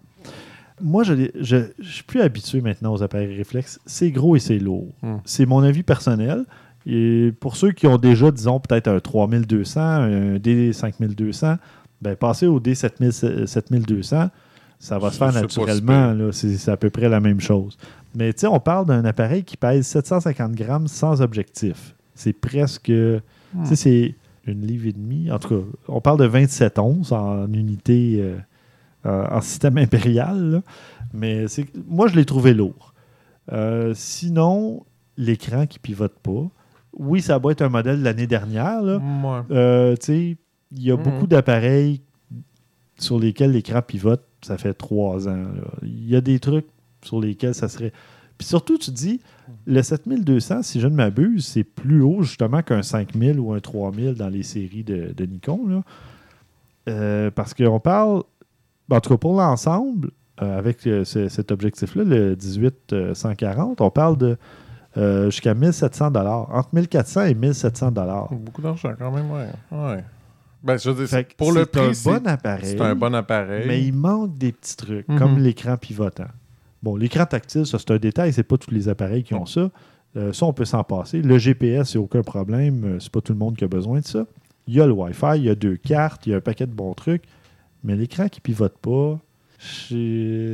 Moi, 0.81 1.03
je 1.03 1.13
ne 1.13 1.27
je, 1.39 1.57
je 1.79 1.89
suis 1.91 2.03
plus 2.03 2.21
habitué 2.21 2.61
maintenant 2.61 2.93
aux 2.93 3.01
appareils 3.01 3.35
réflexes. 3.35 3.79
C'est 3.85 4.11
gros 4.11 4.35
et 4.35 4.39
c'est 4.39 4.59
lourd. 4.59 4.93
Hmm. 5.01 5.15
C'est 5.25 5.45
mon 5.45 5.63
avis 5.63 5.81
personnel. 5.83 6.43
Et 6.85 7.33
pour 7.39 7.55
ceux 7.57 7.71
qui 7.71 7.87
ont 7.87 7.97
déjà, 7.97 8.31
disons, 8.31 8.59
peut-être 8.59 8.87
un 8.87 8.99
3200, 8.99 9.79
un 9.81 10.35
D5200, 10.37 11.57
ben, 12.01 12.15
passer 12.15 12.47
au 12.47 12.59
D7200, 12.59 14.29
ça 14.79 14.99
va 14.99 15.11
se 15.11 15.17
faire 15.17 15.31
naturellement. 15.33 16.13
là. 16.13 16.31
C'est 16.31 16.69
à 16.69 16.77
peu 16.77 16.89
près 16.89 17.09
la 17.09 17.19
même 17.19 17.39
chose. 17.39 17.77
Mais 18.15 18.33
tu 18.33 18.41
sais, 18.41 18.47
on 18.47 18.59
parle 18.59 18.85
d'un 18.87 19.05
appareil 19.05 19.43
qui 19.43 19.57
pèse 19.57 19.85
750 19.87 20.53
grammes 20.53 20.87
sans 20.87 21.21
objectif. 21.21 21.95
C'est 22.15 22.33
presque. 22.33 22.83
Tu 22.85 23.21
sais, 23.63 23.75
c'est 23.75 24.15
une 24.45 24.65
livre 24.65 24.87
et 24.87 24.93
demie. 24.93 25.31
En 25.31 25.39
tout 25.39 25.49
cas, 25.49 25.65
on 25.87 26.01
parle 26.01 26.19
de 26.19 26.25
27 26.25 26.79
onces 26.79 27.11
en 27.11 27.51
unité 27.53 28.17
euh, 28.21 28.37
euh, 29.05 29.25
en 29.29 29.41
système 29.41 29.77
impérial. 29.77 30.51
là. 30.51 30.61
Mais 31.13 31.45
moi, 31.87 32.07
je 32.07 32.15
l'ai 32.15 32.25
trouvé 32.25 32.53
lourd. 32.53 32.93
Euh, 33.51 33.93
sinon, 33.95 34.85
l'écran 35.17 35.65
qui 35.67 35.79
pivote 35.79 36.15
pas. 36.21 36.47
Oui, 36.93 37.21
ça 37.21 37.39
doit 37.39 37.51
être 37.51 37.61
un 37.61 37.69
modèle 37.69 37.99
de 37.99 38.03
l'année 38.03 38.27
dernière. 38.27 38.81
Euh, 39.51 39.95
tu 39.97 40.05
sais, 40.05 40.37
il 40.71 40.81
y 40.83 40.91
a 40.91 40.97
Mhm. 40.97 41.03
beaucoup 41.03 41.27
d'appareils 41.27 42.01
sur 42.97 43.19
lesquels 43.19 43.51
l'écran 43.51 43.81
pivote. 43.81 44.23
Ça 44.41 44.57
fait 44.57 44.73
trois 44.73 45.27
ans. 45.27 45.45
Il 45.83 46.07
y 46.09 46.15
a 46.15 46.21
des 46.21 46.39
trucs 46.39 46.67
sur 47.03 47.19
lesquels 47.19 47.55
ça 47.55 47.67
serait. 47.67 47.91
Puis 48.37 48.47
surtout, 48.47 48.77
tu 48.77 48.91
dis, 48.91 49.19
le 49.65 49.81
7200, 49.81 50.61
si 50.61 50.79
je 50.79 50.87
ne 50.87 50.93
m'abuse, 50.95 51.45
c'est 51.45 51.63
plus 51.63 52.01
haut 52.03 52.21
justement 52.21 52.61
qu'un 52.61 52.83
5000 52.83 53.39
ou 53.39 53.51
un 53.53 53.59
3000 53.59 54.13
dans 54.13 54.29
les 54.29 54.43
séries 54.43 54.83
de, 54.83 55.13
Nikon. 55.25 55.81
Euh, 56.87 57.31
parce 57.31 57.53
qu'on 57.53 57.79
parle, 57.79 58.23
en 58.91 58.99
tout 59.01 59.09
cas 59.09 59.17
pour 59.17 59.35
l'ensemble, 59.35 60.11
euh, 60.41 60.57
avec 60.57 60.85
euh, 60.85 61.03
ce- 61.03 61.29
cet 61.29 61.51
objectif-là, 61.51 62.03
le 62.03 62.35
18-140, 62.35 63.81
on 63.81 63.89
parle 63.89 64.17
de 64.17 64.37
jusqu'à 65.29 65.53
1700 65.53 66.07
Entre 66.15 66.69
1400 66.73 67.25
et 67.25 67.33
1700 67.35 67.91
Beaucoup 68.31 68.61
d'argent 68.61 68.93
quand 68.97 69.11
même, 69.11 69.29
ouais. 69.31 69.47
ouais. 69.71 70.03
Ben, 70.63 70.77
je 70.77 70.89
veux 70.89 70.95
dire, 71.05 71.07
Fait 71.07 71.23
que 71.23 71.35
pour 71.35 71.51
le 71.51 71.65
c'est 71.71 71.79
un 71.79 71.85
prix, 71.85 71.95
c'est- 71.95 72.09
bon 72.09 72.27
appareil. 72.27 72.65
c'est 72.65 72.81
un 72.81 72.95
bon 72.95 73.13
appareil. 73.15 73.65
Mais 73.67 73.81
il 73.83 73.93
manque 73.93 74.37
des 74.37 74.51
petits 74.51 74.75
trucs, 74.75 75.07
Mhm. 75.07 75.17
comme 75.19 75.37
l'écran 75.39 75.77
pivotant. 75.77 76.27
Bon, 76.83 76.95
l'écran 76.95 77.25
tactile, 77.25 77.65
ça, 77.65 77.77
c'est 77.79 77.91
un 77.91 77.97
détail. 77.97 78.33
C'est 78.33 78.43
pas 78.43 78.57
tous 78.57 78.71
les 78.71 78.89
appareils 78.89 79.23
qui 79.23 79.33
ont 79.33 79.45
ça. 79.45 79.69
Euh, 80.15 80.33
ça, 80.33 80.45
on 80.45 80.53
peut 80.53 80.65
s'en 80.65 80.83
passer. 80.83 81.21
Le 81.21 81.37
GPS, 81.37 81.91
c'est 81.91 81.97
aucun 81.97 82.21
problème. 82.23 82.83
Euh, 82.85 82.99
C'est 82.99 83.11
pas 83.11 83.21
tout 83.21 83.33
le 83.33 83.39
monde 83.39 83.55
qui 83.55 83.63
a 83.63 83.67
besoin 83.67 83.99
de 83.99 84.05
ça. 84.05 84.25
Il 84.67 84.73
y 84.75 84.81
a 84.81 84.85
le 84.87 84.91
Wi-Fi, 84.93 85.37
il 85.37 85.43
y 85.43 85.49
a 85.49 85.55
deux 85.55 85.77
cartes, 85.77 86.25
il 86.27 86.31
y 86.31 86.33
a 86.33 86.37
un 86.37 86.41
paquet 86.41 86.65
de 86.65 86.71
bons 86.73 86.93
trucs. 86.93 87.23
Mais 87.83 87.95
l'écran 87.95 88.27
qui 88.27 88.41
pivote 88.41 88.77
pas, 88.79 89.19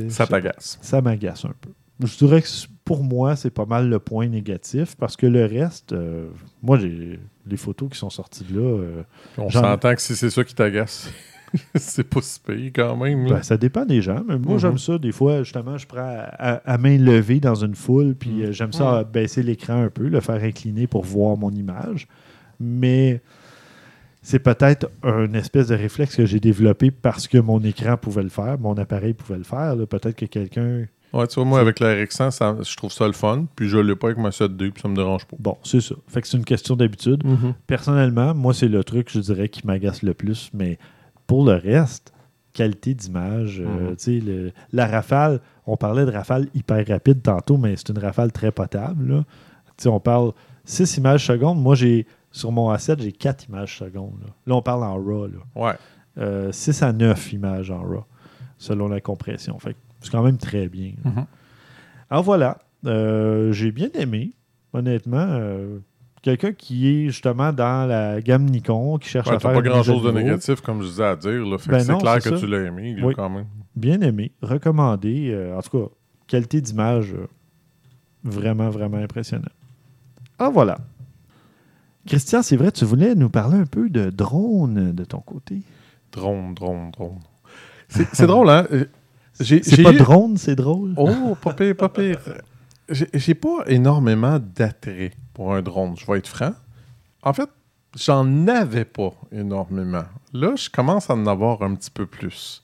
Ça 0.08 0.26
t'agace. 0.26 0.78
ça 0.82 1.00
m'agace 1.00 1.44
un 1.44 1.52
peu. 1.60 1.70
Je 2.06 2.16
dirais 2.18 2.42
que 2.42 2.48
pour 2.84 3.02
moi, 3.02 3.34
c'est 3.36 3.50
pas 3.50 3.64
mal 3.66 3.88
le 3.88 3.98
point 3.98 4.26
négatif 4.28 4.94
parce 4.96 5.16
que 5.16 5.26
le 5.26 5.46
reste, 5.46 5.92
euh, 5.92 6.26
moi, 6.62 6.78
j'ai 6.78 7.18
les 7.46 7.56
photos 7.56 7.88
qui 7.90 7.98
sont 7.98 8.10
sorties 8.10 8.44
de 8.44 8.58
là. 8.60 8.66
euh, 8.66 9.02
On 9.38 9.50
s'entend 9.50 9.94
que 9.94 10.02
si 10.02 10.14
c'est 10.14 10.28
ça 10.30 10.44
qui 10.44 10.54
t'agace, 10.54 11.10
c'est 11.76 12.04
pas 12.08 12.20
si 12.20 12.40
pire 12.40 12.70
quand 12.74 12.96
même. 12.96 13.28
Ben, 13.28 13.42
ça 13.42 13.56
dépend 13.56 13.86
des 13.86 14.02
gens, 14.02 14.22
mais 14.26 14.36
moi 14.38 14.54
Mhm. 14.54 14.58
j'aime 14.58 14.78
ça. 14.78 14.98
Des 14.98 15.12
fois, 15.12 15.42
justement, 15.44 15.78
je 15.78 15.86
prends 15.86 16.00
à, 16.00 16.56
à- 16.56 16.72
à 16.74 16.78
main 16.78 16.98
levée 16.98 17.40
dans 17.40 17.54
une 17.54 17.74
foule, 17.74 18.14
puis 18.14 18.30
Mhm. 18.30 18.42
euh, 18.42 18.52
j'aime 18.52 18.72
ça 18.72 18.96
euh, 18.98 19.04
baisser 19.04 19.42
l'écran 19.42 19.82
un 19.84 19.88
peu, 19.90 20.08
le 20.08 20.20
faire 20.20 20.42
incliner 20.42 20.86
pour 20.86 21.04
voir 21.04 21.36
mon 21.38 21.50
image. 21.52 22.06
Mais 22.60 23.20
c'est 24.22 24.38
peut-être 24.40 24.90
un 25.02 25.32
espèce 25.34 25.68
de 25.68 25.74
réflexe 25.74 26.16
que 26.16 26.26
j'ai 26.26 26.40
développé 26.40 26.90
parce 26.90 27.28
que 27.28 27.38
mon 27.38 27.60
écran 27.60 27.96
pouvait 27.96 28.22
le 28.22 28.28
faire, 28.30 28.58
mon 28.58 28.74
appareil 28.74 29.14
pouvait 29.14 29.38
le 29.38 29.44
faire. 29.44 29.74
Peut-être 29.88 30.16
que 30.16 30.26
quelqu'un. 30.26 30.84
Ouais, 31.14 31.26
tu 31.28 31.36
vois, 31.36 31.44
moi, 31.44 31.60
avec 31.60 31.80
la 31.80 31.94
RX100, 31.94 32.30
ça- 32.30 32.56
je 32.62 32.76
trouve 32.76 32.90
ça 32.92 33.06
le 33.06 33.12
fun. 33.12 33.46
Puis 33.56 33.68
je 33.68 33.78
l'ai 33.78 33.94
pas 33.96 34.08
avec 34.08 34.18
ma 34.18 34.30
7D, 34.30 34.70
puis 34.70 34.82
ça 34.82 34.88
me 34.88 34.96
dérange 34.96 35.24
pas. 35.26 35.36
Bon, 35.38 35.56
c'est 35.62 35.80
ça. 35.80 35.94
Fait 36.08 36.20
que 36.20 36.26
c'est 36.28 36.36
une 36.36 36.44
question 36.44 36.74
d'habitude. 36.76 37.22
Personnellement, 37.66 38.34
moi, 38.34 38.52
c'est 38.54 38.68
le 38.68 38.82
truc, 38.84 39.08
je 39.10 39.20
dirais, 39.20 39.48
qui 39.48 39.66
m'agace 39.66 40.02
le 40.02 40.14
plus. 40.14 40.50
Mais 40.52 40.78
pour 41.26 41.44
le 41.44 41.52
reste, 41.54 42.12
qualité 42.52 42.94
d'image, 42.94 43.60
euh, 43.60 43.90
Mhm. 43.90 43.96
tu 43.96 44.02
sais, 44.04 44.20
le- 44.20 44.52
la 44.72 44.86
rafale, 44.86 45.40
on 45.66 45.76
parlait 45.76 46.04
de 46.06 46.10
rafale 46.12 46.48
hyper 46.54 46.86
rapide 46.86 47.22
tantôt, 47.22 47.56
mais 47.56 47.74
c'est 47.76 47.88
une 47.90 47.98
rafale 47.98 48.30
très 48.32 48.52
potable. 48.52 49.08
Là, 49.12 49.24
on 49.90 50.00
parle 50.00 50.32
6 50.64 50.96
images 50.98 51.26
secondes. 51.26 51.60
Moi, 51.60 51.74
j'ai 51.74 52.06
sur 52.30 52.52
mon 52.52 52.70
A7, 52.72 53.00
j'ai 53.00 53.12
4 53.12 53.48
images 53.48 53.78
secondes. 53.78 54.14
Là, 54.20 54.28
Là, 54.46 54.54
on 54.56 54.62
parle 54.62 54.84
en 54.84 54.94
RAW. 54.94 55.26
Là. 55.26 55.38
Ouais. 55.56 55.72
Euh, 56.18 56.52
6 56.52 56.82
à 56.82 56.92
9 56.92 57.32
images 57.32 57.70
en 57.70 57.80
RAW, 57.82 58.04
selon 58.58 58.88
la 58.88 59.00
compression. 59.00 59.58
Fait 59.58 59.74
que 59.74 59.78
c'est 60.04 60.10
quand 60.12 60.22
même 60.22 60.38
très 60.38 60.68
bien. 60.68 60.92
Mhm. 61.04 61.26
Alors 62.10 62.22
voilà, 62.22 62.58
euh, 62.86 63.52
j'ai 63.52 63.72
bien 63.72 63.88
aimé, 63.94 64.32
honnêtement. 64.72 65.26
euh, 65.28 65.78
Quelqu'un 66.22 66.52
qui 66.52 66.88
est 66.88 67.06
justement 67.08 67.52
dans 67.52 67.86
la 67.86 68.22
gamme 68.22 68.44
Nikon, 68.46 68.96
qui 68.96 69.10
cherche 69.10 69.28
Ouais, 69.28 69.34
à 69.34 69.38
faire 69.38 69.52
pas 69.52 69.58
une 69.58 69.64
grand 69.66 69.80
mise 69.80 69.90
à 69.90 69.92
chose 69.92 70.02
de 70.04 70.10
négatif, 70.10 70.62
comme 70.62 70.80
je 70.82 70.86
disais 70.88 71.04
à 71.04 71.16
dire. 71.16 71.44
Là. 71.44 71.58
Fait 71.58 71.66
que 71.66 71.70
Ben 71.72 71.80
c'est 71.84 71.98
clair 71.98 72.14
que 72.16 72.30
ça. 72.30 72.38
tu 72.38 72.46
l'as 72.46 72.62
aimé, 72.62 72.96
Oui. 73.02 73.12
quand 73.14 73.28
même. 73.28 73.44
Bien 73.76 74.00
aimé, 74.00 74.32
recommandé. 74.40 75.30
euh, 75.34 75.54
en 75.58 75.60
tout 75.60 75.78
cas, 75.78 75.90
qualité 76.26 76.62
d'image 76.62 77.12
euh, 77.12 77.26
vraiment, 78.22 78.70
vraiment 78.70 78.96
impressionnant. 78.96 79.50
Ah 80.38 80.48
voilà. 80.48 80.78
Christian, 82.06 82.42
c'est 82.42 82.56
vrai, 82.56 82.70
tu 82.72 82.86
voulais 82.86 83.14
nous 83.14 83.28
parler 83.28 83.56
un 83.58 83.66
peu 83.66 83.90
de 83.90 84.08
drone 84.10 84.92
de 84.92 85.04
ton 85.04 85.20
côté. 85.20 85.60
Drone, 86.12 86.54
drone, 86.54 86.90
drone. 86.90 87.18
C'est 87.88 88.26
drôle, 88.26 88.48
hein? 88.48 88.66
J'ai 89.40 89.62
C'est 89.62 89.82
pas 89.82 89.92
eu- 89.92 89.96
drone, 89.96 90.36
c'est 90.36 90.54
drôle. 90.54 90.94
Oh, 90.96 91.36
pas 91.40 91.52
pire, 91.54 91.76
pas 91.76 91.88
pire. 91.88 92.18
J'ai 93.14 93.34
pas 93.34 93.64
énormément 93.66 94.38
d'attrait 94.38 95.12
pour 95.32 95.54
un 95.54 95.62
drone, 95.62 95.94
je 95.98 96.06
vais 96.06 96.18
être 96.18 96.28
franc. 96.28 96.52
En 97.22 97.32
fait, 97.32 97.48
j'en 97.96 98.46
avais 98.46 98.84
pas 98.84 99.14
énormément. 99.32 100.04
Là, 100.34 100.54
je 100.56 100.68
commence 100.68 101.08
à 101.08 101.14
en 101.14 101.26
avoir 101.26 101.62
un 101.62 101.74
petit 101.74 101.90
peu 101.90 102.04
plus. 102.06 102.62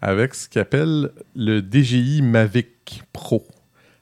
Avec 0.00 0.34
ce 0.34 0.48
qu'appelle 0.48 1.10
le 1.36 1.60
DJI 1.60 2.22
Mavic 2.22 3.02
Pro. 3.12 3.46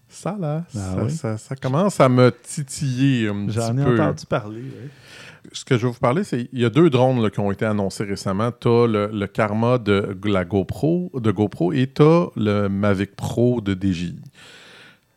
Ça, 0.08 0.36
là, 0.38 0.64
Ah 0.68 0.78
ça, 0.78 1.02
oui? 1.02 1.10
ça- 1.10 1.36
ça 1.38 1.56
commence 1.56 1.98
à 2.00 2.08
me 2.08 2.30
titiller 2.30 3.28
un 3.28 3.46
petit 3.46 3.56
J'en 3.56 3.76
ai 3.76 3.84
peu. 3.84 3.94
entendu 4.00 4.24
parler. 4.26 4.60
ouais. 4.62 4.90
Ce 5.52 5.64
que 5.64 5.76
je 5.78 5.86
vais 5.86 5.92
vous 5.92 5.98
parler, 5.98 6.24
c'est 6.24 6.48
il 6.52 6.60
y 6.60 6.64
a 6.64 6.70
deux 6.70 6.90
drones 6.90 7.22
là, 7.22 7.30
qui 7.30 7.40
ont 7.40 7.50
été 7.52 7.64
annoncés 7.64 8.04
récemment. 8.04 8.50
Tu 8.52 8.68
as 8.68 8.86
le, 8.86 9.10
le 9.12 9.26
Karma 9.26 9.78
de 9.78 10.16
la 10.24 10.44
GoPro, 10.44 11.10
de 11.14 11.30
GoPro 11.30 11.72
et 11.72 11.90
tu 11.94 12.02
as 12.02 12.26
le 12.36 12.68
Mavic 12.68 13.14
Pro 13.16 13.60
de 13.60 13.74
DJI. 13.74 14.16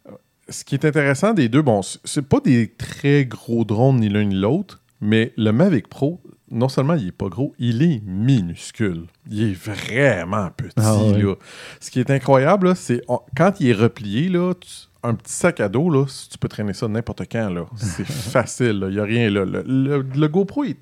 Euh, 0.08 0.12
Ce 0.50 0.64
qui 0.64 0.76
est 0.76 0.86
intéressant 0.86 1.34
des 1.34 1.50
deux, 1.50 1.62
bon, 1.62 1.82
c'est 2.04 2.28
pas 2.28 2.40
des 2.40 2.68
très 2.78 3.26
gros 3.26 3.64
drones 3.66 4.00
ni 4.00 4.10
l'un 4.10 4.24
ni 4.26 4.36
l'autre, 4.36 4.82
mais 5.02 5.34
le 5.38 5.52
Mavic 5.52 5.88
Pro, 5.88 6.20
non 6.52 6.68
seulement 6.70 6.96
il 6.96 7.08
est 7.08 7.12
pas 7.12 7.30
gros, 7.30 7.54
il 7.60 7.84
est 7.84 8.02
minuscule. 8.06 9.04
Il 9.30 9.44
est 9.52 9.54
vraiment 9.54 10.50
petit. 10.56 10.74
Ah 10.78 10.96
là. 11.16 11.36
Ce 11.80 11.92
qui 11.92 12.00
est 12.00 12.10
incroyable, 12.10 12.76
c'est 12.76 13.02
quand 13.38 13.54
il 13.60 13.70
est 13.70 13.74
replié, 13.74 14.30
là, 14.30 14.54
tu- 14.60 14.89
un 15.04 15.14
petit 15.14 15.34
sac 15.34 15.60
à 15.60 15.70
dos, 15.70 15.90
là, 15.90 16.06
si 16.08 16.30
tu 16.30 16.38
peux 16.38 16.48
traîner 16.48 16.74
ça 16.74 16.88
n'importe 16.88 17.22
quand. 17.32 17.50
là. 17.50 17.66
C'est 17.78 18.06
facile. 18.08 18.86
Il 18.90 18.96
n'y 18.96 19.00
a 19.00 19.04
rien 19.04 19.30
là. 19.30 19.46
Le, 19.46 19.64
le- 19.66 20.06
le 20.16 20.28
GoPro 20.28 20.64
est 20.66 20.78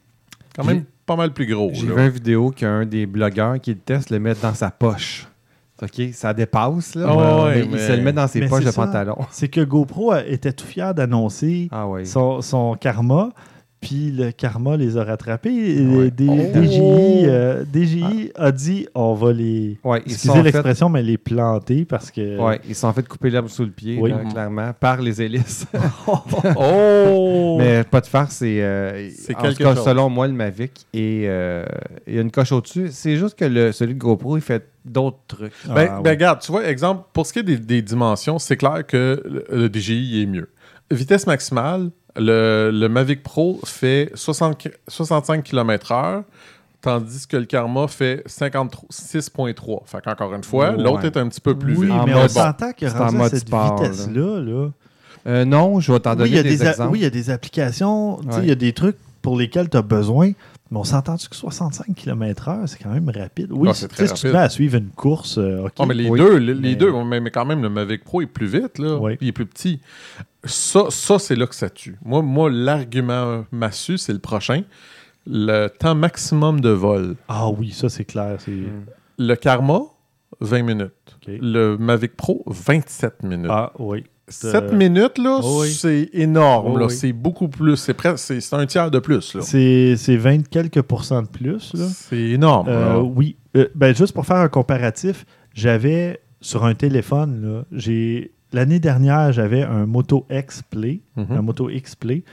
quand 0.56 0.64
même 0.64 0.80
J'ai- 0.80 0.86
pas 1.06 1.16
mal 1.16 1.32
plus 1.34 1.46
gros. 1.46 1.70
J'ai 1.74 1.88
là. 1.88 1.96
vu 1.96 2.02
une 2.06 2.10
vidéo 2.10 2.52
qu'un 2.52 2.86
des 2.86 3.06
blogueurs 3.06 3.60
qui 3.62 3.72
le 3.74 3.80
teste 3.80 4.10
le 4.10 4.20
met 4.20 4.34
dans 4.42 4.54
sa 4.54 4.72
poche. 4.72 5.28
OK, 5.82 6.02
ça 6.14 6.34
dépasse, 6.34 6.96
là. 6.96 7.06
Ah 7.08 7.16
ouais, 7.16 7.56
mais 7.56 7.62
ouais, 7.62 7.70
Il 7.74 7.80
se 7.80 7.92
le 7.92 8.02
met 8.02 8.12
dans 8.14 8.28
ses 8.28 8.40
Mais 8.40 8.48
poches 8.48 8.66
de 8.66 8.72
ça. 8.72 8.84
pantalon. 8.86 9.16
C'est 9.30 9.48
que 9.48 9.62
GoPro 9.62 10.16
était 10.16 10.52
tout 10.52 10.66
fier 10.66 10.94
d'annoncer 10.96 11.70
Ah 11.72 11.86
son, 12.04 12.42
son 12.42 12.74
karma, 12.74 13.30
puis 13.80 14.12
le 14.12 14.32
karma 14.32 14.76
les 14.78 14.98
a 14.98 15.04
rattrapés. 15.04 15.80
Ouais. 15.86 16.12
D- 16.12 16.26
Oh. 16.30 16.62
DJI, 16.62 17.26
euh, 17.28 17.64
DJI 17.74 18.32
a 18.36 18.52
dit 18.52 18.88
on 18.96 19.14
va 19.14 19.32
les. 19.34 19.78
Ouais, 19.84 20.02
ils 20.06 20.12
Excusez 20.14 20.28
sont 20.30 20.36
fait, 20.36 20.44
l'expression, 20.44 20.90
mais 20.90 21.04
les 21.04 21.18
planter 21.18 21.86
parce 21.86 22.10
que. 22.12 22.38
ouais, 22.40 22.60
ils 22.68 22.76
sont 22.76 22.92
fait 22.94 23.08
couper 23.08 23.30
l'herbe 23.30 23.48
sous 23.50 23.64
le 23.64 23.72
pied, 23.72 23.98
Oui. 24.02 24.10
là, 24.12 24.18
clairement, 24.30 24.72
par 24.80 25.02
les 25.02 25.22
hélices. 25.22 25.66
Oh! 26.56 27.56
Mais 27.60 27.84
pas 27.84 28.02
de 28.02 28.08
farce, 28.08 28.36
c'est. 28.36 28.62
euh, 28.62 29.10
C'est 29.16 29.36
en 29.36 29.42
quelque 29.42 29.58
tout 29.58 29.64
cas, 29.64 29.76
chose. 29.76 29.86
selon 29.86 30.10
moi, 30.10 30.28
le 30.28 30.34
Mavic. 30.34 30.86
Et 30.94 31.24
euh, 31.28 31.66
il 32.08 32.16
y 32.16 32.18
a 32.18 32.22
une 32.22 32.32
coche 32.32 32.52
au-dessus. 32.52 32.90
C'est 32.92 33.18
juste 33.18 33.38
que 33.38 33.46
le, 33.46 33.72
celui 33.72 33.94
de 33.94 34.00
GoPro, 34.00 34.38
il 34.38 34.42
fait 34.42 34.68
d'autres 34.86 35.18
trucs. 35.28 35.54
Ah, 35.70 35.74
Ben, 35.74 35.82
ouais. 35.98 36.02
ben, 36.04 36.10
regarde, 36.12 36.40
tu 36.42 36.52
vois, 36.52 36.68
exemple, 36.68 37.04
pour 37.14 37.26
ce 37.26 37.34
qui 37.34 37.40
est 37.40 37.44
des, 37.44 37.58
des 37.58 37.82
dimensions, 37.82 38.40
c'est 38.40 38.58
clair 38.58 38.86
que 38.86 39.22
le, 39.26 39.46
le 39.52 39.70
DJI 39.74 40.24
est 40.24 40.26
mieux. 40.26 40.50
Vitesse 40.92 41.28
maximale, 41.28 41.90
le, 42.18 42.72
le 42.74 42.90
Mavic 42.90 43.24
Pro 43.24 43.60
fait 43.66 44.12
60 44.16 44.68
65 44.88 45.44
km/h, 45.44 46.24
tandis 46.82 47.28
que 47.28 47.38
le 47.38 47.46
Karma 47.46 47.88
fait 47.88 48.24
56,3. 48.28 49.82
Fait 49.86 50.02
qu'encore 50.04 50.34
une 50.34 50.44
fois, 50.44 50.72
Ouais. 50.72 50.82
l'autre 50.84 51.06
est 51.06 51.18
un 51.18 51.28
petit 51.28 51.42
peu 51.42 51.58
plus 51.58 51.76
oui, 51.78 51.86
vite. 51.88 51.96
En 51.96 52.06
mais 52.06 52.14
mode- 52.14 52.24
on 52.26 52.28
s'entend 52.30 52.72
que 52.72 52.86
rendu 52.86 53.22
à 53.22 53.30
cette 53.30 53.48
sport, 53.48 53.82
vitesse-là, 53.82 54.40
là, 54.42 54.70
Euh, 55.28 55.44
non, 55.44 55.80
je 55.82 55.92
vais 55.92 56.00
t'en 56.00 56.12
oui, 56.12 56.18
donner 56.18 56.30
il 56.30 56.36
y 56.36 56.40
a 56.40 56.44
des, 56.44 56.64
exemples. 56.68 56.92
oui, 56.94 57.00
il 57.00 57.04
y 57.04 57.06
a 57.06 57.10
des 57.10 57.30
applications, 57.30 58.18
Ouais. 58.20 58.24
il 58.44 58.48
y 58.48 58.52
a 58.52 58.56
des 58.56 58.72
trucs 58.72 58.96
pour 59.22 59.38
lesquels 59.38 59.70
tu 59.70 59.76
as 59.76 59.82
besoin. 59.82 60.32
Mais 60.72 60.78
on 60.80 60.84
s'entend-tu 60.84 61.30
que 61.30 61.36
65 61.36 61.96
km/h, 61.96 62.68
c'est 62.68 62.78
quand 62.84 62.90
même 62.90 63.10
rapide? 63.10 63.52
Oui, 63.52 63.70
Ah, 63.72 63.74
c'est 63.74 63.88
très 63.88 64.08
si 64.08 64.14
tu 64.14 64.22
te 64.22 64.28
rapide. 64.28 64.38
mets 64.40 64.46
à 64.46 64.50
suivre 64.50 64.76
une 64.78 64.90
course, 64.90 65.38
euh, 65.38 65.66
OK. 65.66 65.74
Ah, 65.80 65.86
mais 65.86 65.94
les 65.94 66.10
Oui. 66.10 66.20
deux, 66.20 66.38
les, 66.38 66.54
Mais- 66.56 66.76
deux 66.76 66.92
mais, 67.04 67.20
mais 67.22 67.32
quand 67.32 67.46
même, 67.46 67.62
le 67.62 67.70
Mavic 67.70 68.04
Pro 68.04 68.22
est 68.22 68.26
plus 68.26 68.48
vite, 68.48 68.78
là. 68.80 68.98
Oui. 68.98 69.18
Il 69.22 69.30
est 69.30 69.32
plus 69.32 69.46
petit. 69.46 69.80
Ça, 70.44 70.86
ça 70.90 71.20
c'est 71.20 71.36
là 71.36 71.48
que 71.48 71.56
ça 71.56 71.70
tue. 71.70 71.98
Moi, 72.04 72.22
moi 72.22 72.50
l'argument 72.52 73.46
massu, 73.52 73.98
c'est 73.98 74.14
le 74.14 74.20
prochain. 74.20 74.64
Le 75.26 75.68
temps 75.68 75.96
maximum 75.96 76.62
de 76.62 76.70
vol. 76.70 77.16
Ah 77.28 77.50
oui, 77.50 77.72
ça 77.72 77.90
c'est 77.90 78.06
clair. 78.06 78.38
Le 79.18 79.36
Karma, 79.36 79.82
20 80.40 80.64
minutes. 80.64 80.92
Le 81.28 81.76
Mavic 81.78 82.16
Pro, 82.16 82.44
27 82.48 83.24
minutes. 83.24 83.50
Ah 83.52 83.74
oui. 83.80 84.06
7 84.30 84.74
minutes, 84.74 85.18
là, 85.18 85.40
Oh 85.42 85.62
oui. 85.62 85.72
c'est 85.72 86.10
énorme. 86.14 86.74
Oh 86.76 86.86
oui. 86.86 86.92
C'est 86.94 87.14
beaucoup 87.14 87.48
plus. 87.48 87.78
C'est 87.78 87.94
presque, 87.94 88.34
c'est, 88.42 88.54
un 88.54 88.66
tiers 88.66 88.92
de 88.92 89.00
plus. 89.00 89.38
C'est 89.42 89.96
c'est 89.96 90.18
20 90.18 90.50
quelques 90.50 90.82
pourcents 90.82 91.22
de 91.22 91.28
plus. 91.28 91.74
C'est 91.94 92.20
énorme. 92.32 92.68
Euh, 92.70 93.00
oui. 93.00 93.38
Euh, 93.56 93.68
ben, 93.76 93.96
juste 93.96 94.14
pour 94.14 94.26
faire 94.26 94.38
un 94.38 94.50
comparatif, 94.50 95.26
j'avais 95.54 96.20
sur 96.42 96.66
un 96.66 96.76
téléphone, 96.76 97.42
là, 97.42 97.64
j'ai 97.72 98.32
l'année 98.54 98.80
dernière, 98.80 99.32
j'avais 99.32 99.64
un 99.64 99.86
Moto 99.86 100.26
X 100.30 100.62
Play, 100.70 101.00
Mhm. 101.16 101.26
un 101.32 101.42
Moto 101.42 101.70
X 101.70 101.96
Play, 101.96 102.24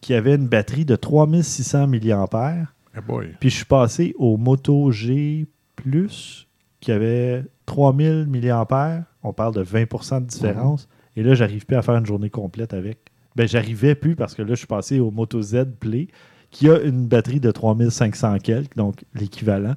qui 0.00 0.12
avait 0.14 0.34
une 0.34 0.48
batterie 0.48 0.84
de 0.84 0.96
3600 0.96 1.86
mAh. 1.88 2.66
Eh 2.96 3.00
boy. 3.00 3.28
Puis 3.40 3.50
je 3.50 3.56
suis 3.56 3.64
passé 3.64 4.14
au 4.18 4.36
Moto 4.36 4.90
G 4.92 5.46
Plus, 5.76 6.46
qui 6.80 6.90
avait 6.92 7.44
3000 7.66 8.26
mAh. 8.28 9.04
On 9.22 9.32
parle 9.32 9.54
de 9.54 9.62
20% 9.62 10.20
de 10.20 10.26
différence. 10.26 10.88
Et 11.16 11.22
là, 11.22 11.34
j'arrive 11.34 11.64
plus 11.66 11.76
à 11.76 11.82
faire 11.82 11.96
une 11.96 12.06
journée 12.06 12.30
complète 12.30 12.74
avec. 12.74 12.98
Ben, 13.36 13.46
j'arrivais 13.48 13.94
plus 13.94 14.14
parce 14.16 14.34
que 14.34 14.42
là, 14.42 14.50
je 14.50 14.54
suis 14.56 14.66
passé 14.66 15.00
au 15.00 15.10
Moto 15.10 15.40
Z 15.42 15.64
Play, 15.80 16.08
qui 16.50 16.68
a 16.70 16.78
une 16.80 17.06
batterie 17.06 17.40
de 17.40 17.50
3500 17.50 18.38
quelques, 18.38 18.76
donc 18.76 19.04
l'équivalent. 19.14 19.74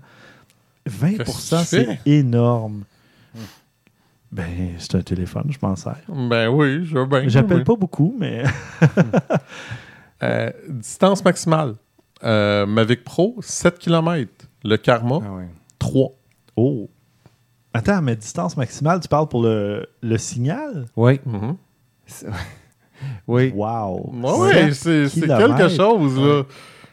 20 0.85 1.17
Qu'est-ce 1.17 1.23
que 1.51 1.59
tu 1.59 1.65
c'est 1.65 1.85
fais? 1.85 1.99
énorme. 2.05 2.83
Ben, 4.31 4.73
c'est 4.77 4.95
un 4.95 5.01
téléphone, 5.01 5.45
je 5.49 5.57
m'en 5.61 5.75
sers. 5.75 5.97
Ben 6.09 6.49
oui, 6.49 6.85
je 6.85 6.97
veux 6.97 7.05
bien. 7.05 7.27
J'appelle 7.27 7.59
oui. 7.59 7.63
pas 7.63 7.75
beaucoup, 7.75 8.15
mais 8.19 8.43
Euh, 10.23 10.51
distance 10.67 11.23
maximale. 11.23 11.75
Euh, 12.23 12.65
Mavic 12.65 13.03
Pro, 13.03 13.35
7 13.39 13.77
km. 13.77 14.31
Le 14.63 14.75
Karma, 14.77 15.19
Ah 15.23 15.31
ouais. 15.35 15.47
3. 15.77 16.11
Oh! 16.55 16.89
Attends, 17.77 18.01
mais 18.01 18.15
distance 18.15 18.55
maximale, 18.57 18.99
tu 18.99 19.07
parles 19.07 19.27
pour 19.27 19.43
le, 19.43 19.85
le 20.01 20.17
signal? 20.17 20.85
Oui. 20.95 21.19
Mhm. 21.25 21.55
C'est- 22.05 22.27
Oui. 23.27 23.51
Wow! 23.55 24.09
Oui, 24.13 24.73
c'est 24.73 25.07
quelque 25.37 25.69
chose, 25.69 26.17
là. 26.19 26.43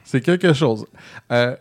C'est 0.04 0.20
quelque 0.20 0.52
chose. 0.52 0.84
Euh, 1.32 1.56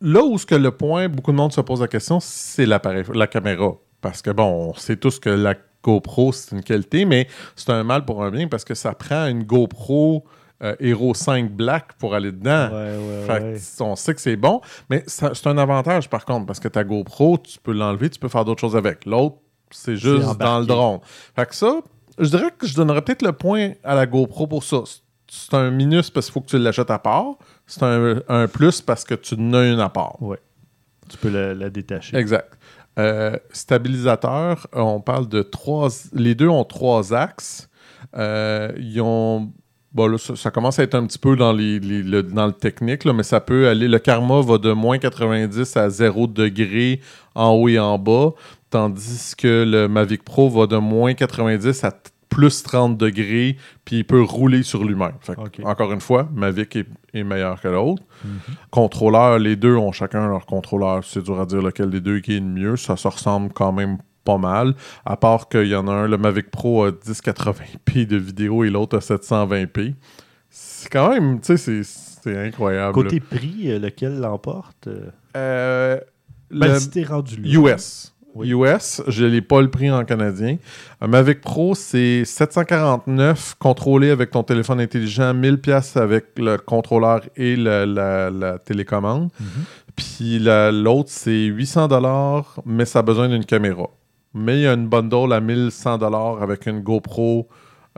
là 0.00 0.22
où 0.24 0.36
ce 0.36 0.44
que 0.44 0.56
le 0.56 0.72
point, 0.72 1.08
beaucoup 1.08 1.30
de 1.30 1.36
monde 1.36 1.52
se 1.52 1.60
pose 1.60 1.80
la 1.80 1.86
question, 1.88 2.18
c'est 2.20 2.66
l'appareil, 2.66 3.04
la 3.14 3.28
caméra. 3.28 3.72
Parce 4.00 4.20
que, 4.20 4.30
bon, 4.30 4.70
on 4.70 4.74
sait 4.74 4.96
tous 4.96 5.20
que 5.20 5.30
la 5.30 5.54
GoPro, 5.84 6.32
c'est 6.32 6.56
une 6.56 6.62
qualité, 6.62 7.04
mais 7.04 7.28
c'est 7.54 7.70
un 7.70 7.84
mal 7.84 8.04
pour 8.04 8.24
un 8.24 8.30
bien 8.32 8.48
parce 8.48 8.64
que 8.64 8.74
ça 8.74 8.92
prend 8.94 9.26
une 9.26 9.44
GoPro 9.44 10.24
euh, 10.62 10.74
Hero 10.80 11.14
5 11.14 11.50
Black 11.52 11.92
pour 11.98 12.14
aller 12.14 12.32
dedans. 12.32 12.68
Ouais, 12.70 12.96
ouais, 12.96 13.26
Fait 13.26 13.60
que 13.78 13.82
on 13.82 13.94
sait 13.96 14.14
que 14.14 14.20
c'est 14.20 14.36
bon, 14.36 14.60
mais 14.90 15.04
c'est 15.06 15.46
un 15.46 15.58
avantage 15.58 16.08
par 16.10 16.24
contre, 16.24 16.46
parce 16.46 16.60
que 16.60 16.68
ta 16.68 16.84
GoPro, 16.84 17.38
tu 17.38 17.58
peux 17.58 17.72
l'enlever, 17.72 18.10
tu 18.10 18.18
peux 18.18 18.28
faire 18.28 18.44
d'autres 18.44 18.60
choses 18.60 18.76
avec. 18.76 19.06
L'autre, 19.06 19.36
c'est 19.70 19.96
juste 19.96 20.36
dans 20.38 20.58
le 20.60 20.66
drone. 20.66 21.00
Fait 21.36 21.46
que 21.46 21.54
ça, 21.54 21.80
je 22.18 22.28
dirais 22.28 22.50
que 22.56 22.66
je 22.66 22.74
donnerais 22.74 23.02
peut-être 23.02 23.22
le 23.22 23.32
point 23.32 23.72
à 23.84 23.94
la 23.94 24.06
GoPro 24.06 24.46
pour 24.46 24.64
ça. 24.64 24.78
C'est- 24.86 25.52
un 25.54 25.70
minus 25.70 26.08
parce 26.10 26.26
qu'il 26.26 26.32
faut 26.32 26.40
que 26.40 26.46
tu 26.46 26.58
l'achètes 26.58 26.90
à 26.90 26.98
part. 26.98 27.34
C'est 27.66 27.82
un, 27.82 28.22
un 28.28 28.48
plus 28.48 28.80
parce 28.80 29.04
que 29.04 29.14
tu 29.14 29.34
en 29.34 29.52
as 29.52 29.66
une 29.66 29.78
à 29.80 29.90
part. 29.90 30.20
Ouais. 30.22 30.38
Tu 31.10 31.18
peux 31.18 31.28
la, 31.28 31.52
la 31.54 31.68
détacher. 31.68 32.16
Exact. 32.16 32.58
Euh, 32.98 33.36
stabilisateur, 33.52 34.66
on 34.72 35.00
parle 35.00 35.28
de 35.28 35.42
trois. 35.42 35.88
Les 36.12 36.34
deux 36.34 36.48
ont 36.48 36.64
trois 36.64 37.14
axes. 37.14 37.68
Euh, 38.16 38.72
ils 38.78 39.00
ont. 39.00 39.52
Bon, 39.98 40.06
là, 40.06 40.16
ça, 40.16 40.36
ça 40.36 40.52
commence 40.52 40.78
à 40.78 40.84
être 40.84 40.94
un 40.94 41.04
petit 41.06 41.18
peu 41.18 41.34
dans, 41.34 41.52
les, 41.52 41.80
les- 41.80 42.04
le, 42.04 42.22
dans 42.22 42.46
le 42.46 42.52
technique, 42.52 43.04
là, 43.04 43.12
mais 43.12 43.24
ça 43.24 43.40
peut 43.40 43.66
aller. 43.66 43.88
Le 43.88 43.98
karma 43.98 44.40
va 44.42 44.56
de 44.58 44.70
moins 44.70 44.98
90 44.98 45.76
à 45.76 45.90
0 45.90 46.28
degré 46.28 47.00
en 47.34 47.50
haut 47.50 47.68
et 47.68 47.80
en 47.80 47.98
bas, 47.98 48.30
tandis 48.70 49.32
que 49.36 49.64
le 49.66 49.88
Mavic 49.88 50.22
Pro 50.22 50.48
va 50.50 50.68
de 50.68 50.76
moins 50.76 51.14
90 51.14 51.82
à 51.82 51.92
plus 52.28 52.62
30 52.62 52.96
degrés, 52.96 53.56
puis 53.84 53.96
il 53.96 54.04
peut 54.04 54.22
rouler 54.22 54.62
sur 54.62 54.84
lui-même. 54.84 55.14
Encore 55.64 55.92
une 55.92 56.00
fois, 56.00 56.28
Mavic 56.32 56.76
est, 56.76 56.86
est 57.14 57.24
meilleur 57.24 57.60
que 57.60 57.66
l'autre. 57.66 58.02
Mhm. 58.24 58.30
Contrôleurs, 58.70 59.38
les 59.40 59.56
deux 59.56 59.74
ont 59.74 59.90
chacun 59.92 60.28
leur 60.28 60.46
contrôleur. 60.46 61.02
C'est 61.04 61.22
dur 61.24 61.40
à 61.40 61.46
dire 61.46 61.60
lequel 61.62 61.90
des 61.90 62.00
deux 62.00 62.20
qui 62.20 62.36
est 62.36 62.40
le 62.40 62.46
mieux. 62.46 62.76
Ça 62.76 62.96
se 62.96 63.08
ressemble 63.08 63.52
quand 63.52 63.72
même 63.72 63.98
pas 64.28 64.36
mal. 64.38 64.74
À 65.06 65.16
part 65.16 65.48
qu'il 65.48 65.68
y 65.68 65.74
en 65.74 65.88
a 65.88 65.92
un, 65.92 66.06
le 66.06 66.18
Mavic 66.18 66.50
Pro 66.50 66.84
a 66.84 66.90
1080p 66.90 68.06
de 68.06 68.16
vidéo 68.18 68.62
et 68.64 68.68
l'autre 68.70 68.98
a 68.98 69.00
720p. 69.00 69.94
C'est 70.50 70.90
quand 70.90 71.10
même, 71.10 71.40
tu 71.40 71.56
sais, 71.56 71.82
c'est- 71.82 72.08
incroyable. 72.46 72.92
Côté 72.92 73.20
prix, 73.20 73.70
euh, 73.70 73.78
lequel 73.78 74.18
l'emporte 74.20 74.86
euh, 74.86 75.06
Euh, 75.34 75.98
ben, 76.50 76.74
le 76.74 76.78
si 76.78 77.04
rendu 77.04 77.36
là. 77.40 77.72
US. 77.72 78.14
Oui. 78.34 78.50
US, 78.50 79.00
je 79.08 79.24
n'ai 79.24 79.40
pas 79.40 79.62
le 79.62 79.70
prix 79.70 79.90
en 79.90 80.04
canadien. 80.04 80.58
Un 81.00 81.06
Mavic 81.08 81.40
Pro, 81.40 81.74
c'est 81.74 82.24
749 82.26 83.54
contrôlé 83.58 84.10
avec 84.10 84.30
ton 84.30 84.42
téléphone 84.42 84.78
intelligent, 84.80 85.32
1000 85.32 85.58
pièces 85.58 85.96
avec 85.96 86.26
le 86.36 86.58
contrôleur 86.58 87.22
et 87.36 87.56
la, 87.56 87.86
la- 87.86 88.28
la 88.30 88.58
télécommande. 88.58 89.30
Mhm. 89.40 89.46
Puis 89.96 90.38
la- 90.38 90.70
l'autre, 90.70 91.08
c'est 91.10 91.44
800 91.46 91.88
dollars, 91.88 92.60
mais 92.66 92.84
ça 92.84 92.98
a 92.98 93.02
besoin 93.02 93.28
d'une 93.28 93.44
caméra. 93.46 93.88
Mais 94.38 94.58
il 94.58 94.62
y 94.62 94.66
a 94.66 94.72
une 94.74 94.88
bundle 94.88 95.32
à 95.32 95.40
1100 95.40 95.98
dollars 95.98 96.42
avec 96.42 96.66
une 96.66 96.80
GoPro 96.80 97.48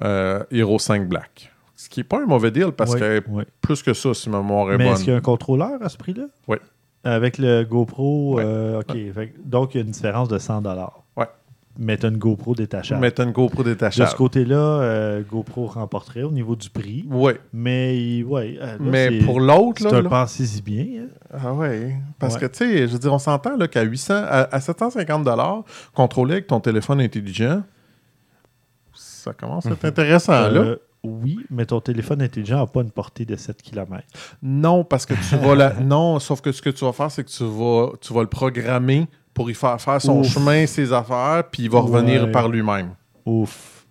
euh, 0.02 0.42
Hero 0.50 0.78
5 0.78 1.08
Black. 1.08 1.52
Ce 1.76 1.88
qui 1.88 2.00
n'est 2.00 2.04
pas 2.04 2.22
un 2.22 2.26
mauvais 2.26 2.50
deal 2.50 2.72
parce 2.72 2.94
que 2.94 3.22
plus 3.60 3.82
que 3.82 3.94
ça, 3.94 4.12
si 4.12 4.28
ma 4.28 4.38
mémoire 4.38 4.72
est 4.72 4.78
Mais 4.78 4.84
bonne. 4.84 4.92
est-ce 4.94 5.04
qu'il 5.04 5.12
y 5.12 5.14
a 5.14 5.18
un 5.18 5.22
contrôleur 5.22 5.82
à 5.82 5.88
ce 5.88 5.96
prix-là? 5.96 6.24
Oui. 6.48 6.56
Avec 7.04 7.38
le 7.38 7.64
GoPro, 7.64 8.38
euh, 8.38 8.80
OK. 8.80 8.96
Donc, 9.44 9.74
il 9.74 9.78
y 9.78 9.80
a 9.80 9.84
une 9.84 9.90
différence 9.90 10.28
de 10.28 10.38
100 10.38 10.60
Tu 11.86 12.06
as 12.06 12.08
une 12.08 12.18
GoPro 12.18 12.54
détachable. 12.54 13.00
Mettre 13.00 13.22
une 13.22 13.32
GoPro 13.32 13.62
de 13.62 13.70
détachable. 13.70 14.10
ce 14.10 14.16
côté-là, 14.16 14.56
euh, 14.56 15.22
GoPro 15.28 15.66
remporterait 15.66 16.22
au 16.24 16.30
niveau 16.30 16.54
du 16.54 16.68
prix. 16.68 17.04
Oui. 17.10 17.32
Mais, 17.52 18.22
ouais. 18.22 18.58
euh, 18.60 18.66
là, 18.72 18.76
Mais 18.80 19.08
c'est- 19.08 19.24
pour 19.24 19.40
l'autre, 19.40 19.82
là, 19.84 20.02
là- 20.02 20.08
pensez-y 20.08 20.60
bien. 20.62 20.86
hein. 21.02 21.06
Ah 21.32 21.52
ouais. 21.54 21.96
Parce 22.18 22.34
Ouais. 22.34 22.40
que, 22.40 22.46
tu 22.46 22.58
sais, 22.58 22.86
je 22.86 22.92
veux 22.92 22.98
dire, 22.98 23.12
on 23.12 23.18
s'entend 23.18 23.56
là, 23.56 23.66
qu'à 23.66 23.82
800, 23.82 24.14
à, 24.14 24.54
à 24.54 24.60
750 24.60 25.26
contrôlé 25.94 26.32
avec 26.34 26.46
ton 26.48 26.60
téléphone 26.60 27.00
intelligent, 27.00 27.62
ça 28.92 29.32
commence 29.32 29.66
à 29.66 29.70
être 29.70 29.84
intéressant, 29.84 30.32
là. 30.32 30.48
Euh, 30.60 30.76
oui, 31.02 31.38
mais 31.50 31.64
ton 31.64 31.80
téléphone 31.80 32.20
intelligent 32.20 32.58
n'a 32.58 32.66
pas 32.66 32.82
une 32.82 32.90
portée 32.90 33.24
de 33.24 33.36
7 33.36 33.62
km. 33.62 34.04
Non, 34.42 34.84
parce 34.84 35.06
que 35.06 35.14
tu 35.14 35.36
vas 35.36 35.54
la... 35.54 35.72
Non, 35.80 36.18
sauf 36.18 36.40
que 36.42 36.52
ce 36.52 36.60
que 36.60 36.68
tu 36.70 36.84
vas 36.84 36.92
faire, 36.92 37.10
c'est 37.10 37.24
que 37.24 37.30
tu 37.30 37.44
vas, 37.44 37.92
tu 38.00 38.12
vas 38.12 38.20
le 38.20 38.28
programmer 38.28 39.08
pour 39.40 39.50
y 39.50 39.54
faire 39.54 39.80
faire 39.80 40.02
son 40.02 40.18
Ouf. 40.20 40.26
chemin, 40.34 40.66
ses 40.66 40.92
affaires, 40.92 41.44
puis 41.50 41.62
il 41.62 41.70
va 41.70 41.80
revenir 41.80 42.24
Ouais. 42.24 42.30
par 42.30 42.46
lui-même. 42.46 42.90
Ouf. 43.24 43.86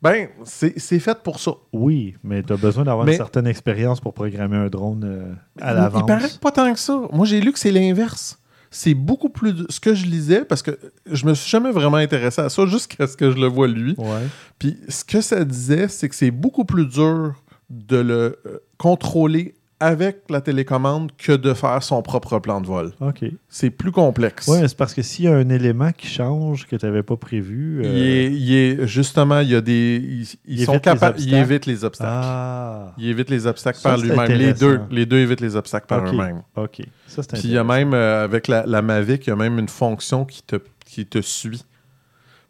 Ben, 0.00 0.28
c'est 0.44 1.00
fait 1.00 1.20
pour 1.24 1.40
ça. 1.40 1.50
Oui, 1.72 2.14
mais 2.22 2.44
tu 2.44 2.52
as 2.52 2.56
besoin 2.56 2.84
d'avoir 2.84 3.04
une 3.08 3.16
certaine 3.16 3.48
expérience 3.48 3.98
pour 3.98 4.14
programmer 4.14 4.56
un 4.56 4.68
drone 4.68 5.02
euh, 5.04 5.34
à 5.60 5.74
l'avance. 5.74 6.02
Il 6.04 6.06
paraît 6.06 6.28
que 6.28 6.38
pas 6.38 6.52
tant 6.52 6.72
que 6.72 6.78
ça. 6.78 7.00
Moi, 7.12 7.26
j'ai 7.26 7.40
lu 7.40 7.52
que 7.52 7.58
c'est 7.58 7.72
l'inverse. 7.72 8.38
C'est 8.70 8.94
beaucoup 8.94 9.28
plus. 9.30 9.54
de- 9.54 9.66
Ce 9.70 9.80
que 9.80 9.92
je 9.94 10.06
lisais, 10.06 10.44
parce 10.44 10.62
que 10.62 10.78
je 11.10 11.26
me 11.26 11.34
suis 11.34 11.50
jamais 11.50 11.72
vraiment 11.72 11.96
intéressé 11.96 12.42
à 12.42 12.48
ça 12.48 12.64
jusqu'à 12.66 13.08
ce 13.08 13.16
que 13.16 13.32
je 13.32 13.36
le 13.38 13.46
vois 13.48 13.66
lui. 13.66 13.96
Ouais. 13.98 14.28
Puis 14.60 14.78
ce 14.88 15.02
que 15.02 15.20
ça 15.20 15.44
disait, 15.44 15.88
c'est 15.88 16.08
que 16.08 16.14
c'est 16.14 16.30
beaucoup 16.30 16.64
plus 16.64 16.86
dur 16.86 17.42
de 17.70 17.96
le 17.96 18.38
euh, 18.46 18.58
contrôler 18.78 19.55
avec 19.78 20.22
la 20.30 20.40
télécommande 20.40 21.10
que 21.18 21.32
de 21.32 21.52
faire 21.52 21.82
son 21.82 22.00
propre 22.00 22.38
plan 22.38 22.60
de 22.62 22.66
vol. 22.66 22.92
OK. 23.00 23.24
C'est 23.48 23.68
plus 23.70 23.92
complexe. 23.92 24.48
Oui, 24.48 24.58
c'est 24.66 24.76
parce 24.76 24.94
que 24.94 25.02
s'il 25.02 25.26
y 25.26 25.28
a 25.28 25.34
un 25.34 25.48
élément 25.50 25.92
qui 25.92 26.06
change 26.06 26.66
que 26.66 26.76
tu 26.76 26.86
n'avais 26.86 27.02
pas 27.02 27.16
prévu. 27.16 27.80
Il, 27.82 27.86
euh, 27.86 27.92
est, 27.94 28.32
il 28.32 28.54
est- 28.54 28.86
justement, 28.86 29.40
il 29.40 29.50
y 29.50 29.54
a 29.54 29.60
des. 29.60 29.96
Ils, 30.02 30.22
ils 30.46 30.60
Il 30.60 30.64
sont 30.64 30.72
évite 30.72 30.86
les 30.86 30.92
capables. 30.92 31.18
Il 31.20 31.24
obstacles. 31.34 31.50
évite 31.52 31.66
les 31.66 31.84
obstacles. 31.84 32.10
Ah, 32.14 32.94
Il 32.96 33.06
évite 33.08 33.28
les 33.30 33.46
obstacles 33.46 33.78
Ça, 33.78 33.88
par 33.90 33.98
lui-même. 33.98 34.32
Les 34.32 34.54
deux, 34.54 34.80
les 34.90 35.04
deux 35.06 35.18
évitent 35.18 35.40
les 35.42 35.56
obstacles 35.56 35.86
par 35.86 36.06
eux-mêmes. 36.06 36.42
OK. 36.56 36.80
Ça, 37.06 37.22
c'est 37.22 37.32
Puis 37.32 37.42
il 37.44 37.50
y 37.50 37.58
a 37.58 37.64
même, 37.64 37.92
euh, 37.92 38.24
avec 38.24 38.48
la, 38.48 38.64
la 38.66 38.80
Mavic, 38.82 39.26
il 39.26 39.30
y 39.30 39.32
a 39.32 39.36
même 39.36 39.58
une 39.58 39.68
fonction 39.68 40.24
qui 40.24 40.42
te, 40.42 40.56
qui 40.86 41.04
te 41.04 41.20
suit. 41.20 41.64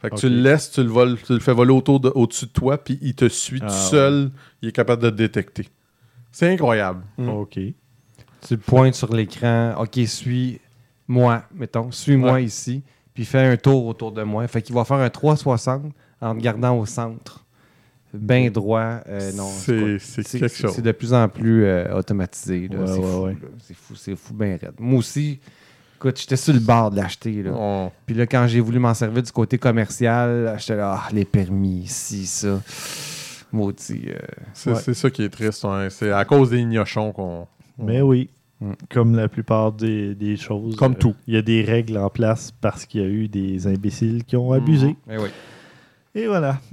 Fait 0.00 0.10
que 0.10 0.16
tu 0.16 0.28
le 0.28 0.36
laisses, 0.42 0.70
tu 0.70 0.82
le, 0.82 0.90
voles, 0.90 1.16
tu 1.26 1.32
le 1.32 1.40
fais 1.40 1.54
voler 1.54 1.72
autour 1.72 1.98
de- 2.00 2.12
au-dessus 2.14 2.44
de 2.46 2.50
toi, 2.50 2.76
puis 2.78 2.98
il 3.00 3.14
te 3.14 3.28
suit 3.28 3.60
Ah, 3.62 3.66
tout 3.66 3.72
seul. 3.74 4.30
Il 4.62 4.68
est 4.68 4.72
capable 4.72 5.02
de 5.02 5.10
te 5.10 5.14
détecter. 5.16 5.68
C'est 6.38 6.52
incroyable. 6.52 7.00
Mm. 7.16 7.28
OK. 7.30 7.52
Tu 7.54 7.74
le 8.50 8.58
pointes 8.58 8.94
sur 8.94 9.10
l'écran. 9.14 9.72
OK, 9.80 9.98
suis-moi, 10.06 11.42
mettons. 11.54 11.90
Suis-moi 11.90 12.32
Ouais. 12.34 12.44
ici. 12.44 12.82
Puis 13.14 13.24
fais 13.24 13.38
un 13.46 13.56
tour 13.56 13.86
autour 13.86 14.12
de 14.12 14.22
moi. 14.22 14.46
Fait 14.46 14.60
qu'il 14.60 14.74
va 14.74 14.84
faire 14.84 14.98
un 14.98 15.08
360 15.08 15.92
en 16.20 16.34
te 16.36 16.40
gardant 16.42 16.78
au 16.78 16.84
centre. 16.84 17.42
Bien 18.12 18.50
droit. 18.50 19.00
Euh, 19.08 19.32
non, 19.32 19.48
C'est- 19.48 20.38
quelque 20.38 20.48
chose. 20.54 20.72
C'est 20.74 20.82
de 20.82 20.92
plus 20.92 21.14
en 21.14 21.26
plus 21.26 21.64
euh, 21.64 21.96
automatisé. 21.96 22.68
là. 22.68 22.80
Ouais, 22.80 22.86
c'est 22.86 22.98
ouais, 22.98 23.02
fou. 23.12 23.22
ouais. 23.22 23.32
là. 23.32 23.48
C'est 23.62 23.74
fou, 23.76 23.94
c'est 23.94 24.16
fou, 24.16 24.34
bien 24.34 24.58
raide. 24.60 24.74
Moi 24.78 24.98
aussi, 24.98 25.40
écoute, 25.96 26.20
j'étais 26.20 26.36
sur 26.36 26.52
le 26.52 26.60
bord 26.60 26.90
de 26.90 26.96
l'acheter. 26.96 27.42
là. 27.44 27.52
On- 27.54 27.90
Puis 28.04 28.14
là, 28.14 28.26
quand 28.26 28.46
j'ai 28.46 28.60
voulu 28.60 28.78
m'en 28.78 28.92
servir 28.92 29.22
du 29.22 29.32
côté 29.32 29.56
commercial, 29.56 30.54
j'étais 30.58 30.76
là, 30.76 31.00
ah, 31.02 31.08
les 31.14 31.24
permis, 31.24 31.84
ici, 31.84 32.26
ça. 32.26 32.60
Maudit. 33.56 34.02
euh, 34.08 34.14
C'est 34.52 34.70
Ouais. 34.88 34.94
ça 34.94 35.10
qui 35.10 35.22
est 35.24 35.28
triste. 35.28 35.64
ouais. 35.64 35.88
C'est 35.90 36.12
à 36.12 36.24
cause 36.24 36.50
des 36.50 36.62
gnochons 36.64 37.12
qu'on. 37.12 37.46
Mais 37.78 38.00
oui, 38.02 38.30
Mm. 38.60 38.72
comme 38.90 39.14
la 39.16 39.28
plupart 39.28 39.72
des, 39.72 40.14
des 40.14 40.36
choses. 40.38 40.76
Comme 40.76 40.92
euh, 40.92 40.98
tout. 40.98 41.14
Il 41.26 41.34
y 41.34 41.36
a 41.36 41.42
des 41.42 41.60
règles 41.62 41.98
en 41.98 42.08
place 42.08 42.52
parce 42.60 42.86
qu'il 42.86 43.02
y 43.02 43.04
a 43.04 43.06
eu 43.08 43.28
des 43.28 43.66
imbéciles 43.66 44.24
qui 44.24 44.34
ont 44.36 44.50
abusé. 44.52 44.96
eh 45.10 45.18
oui. 45.18 45.28
Et 46.14 46.26
voilà. 46.26 46.58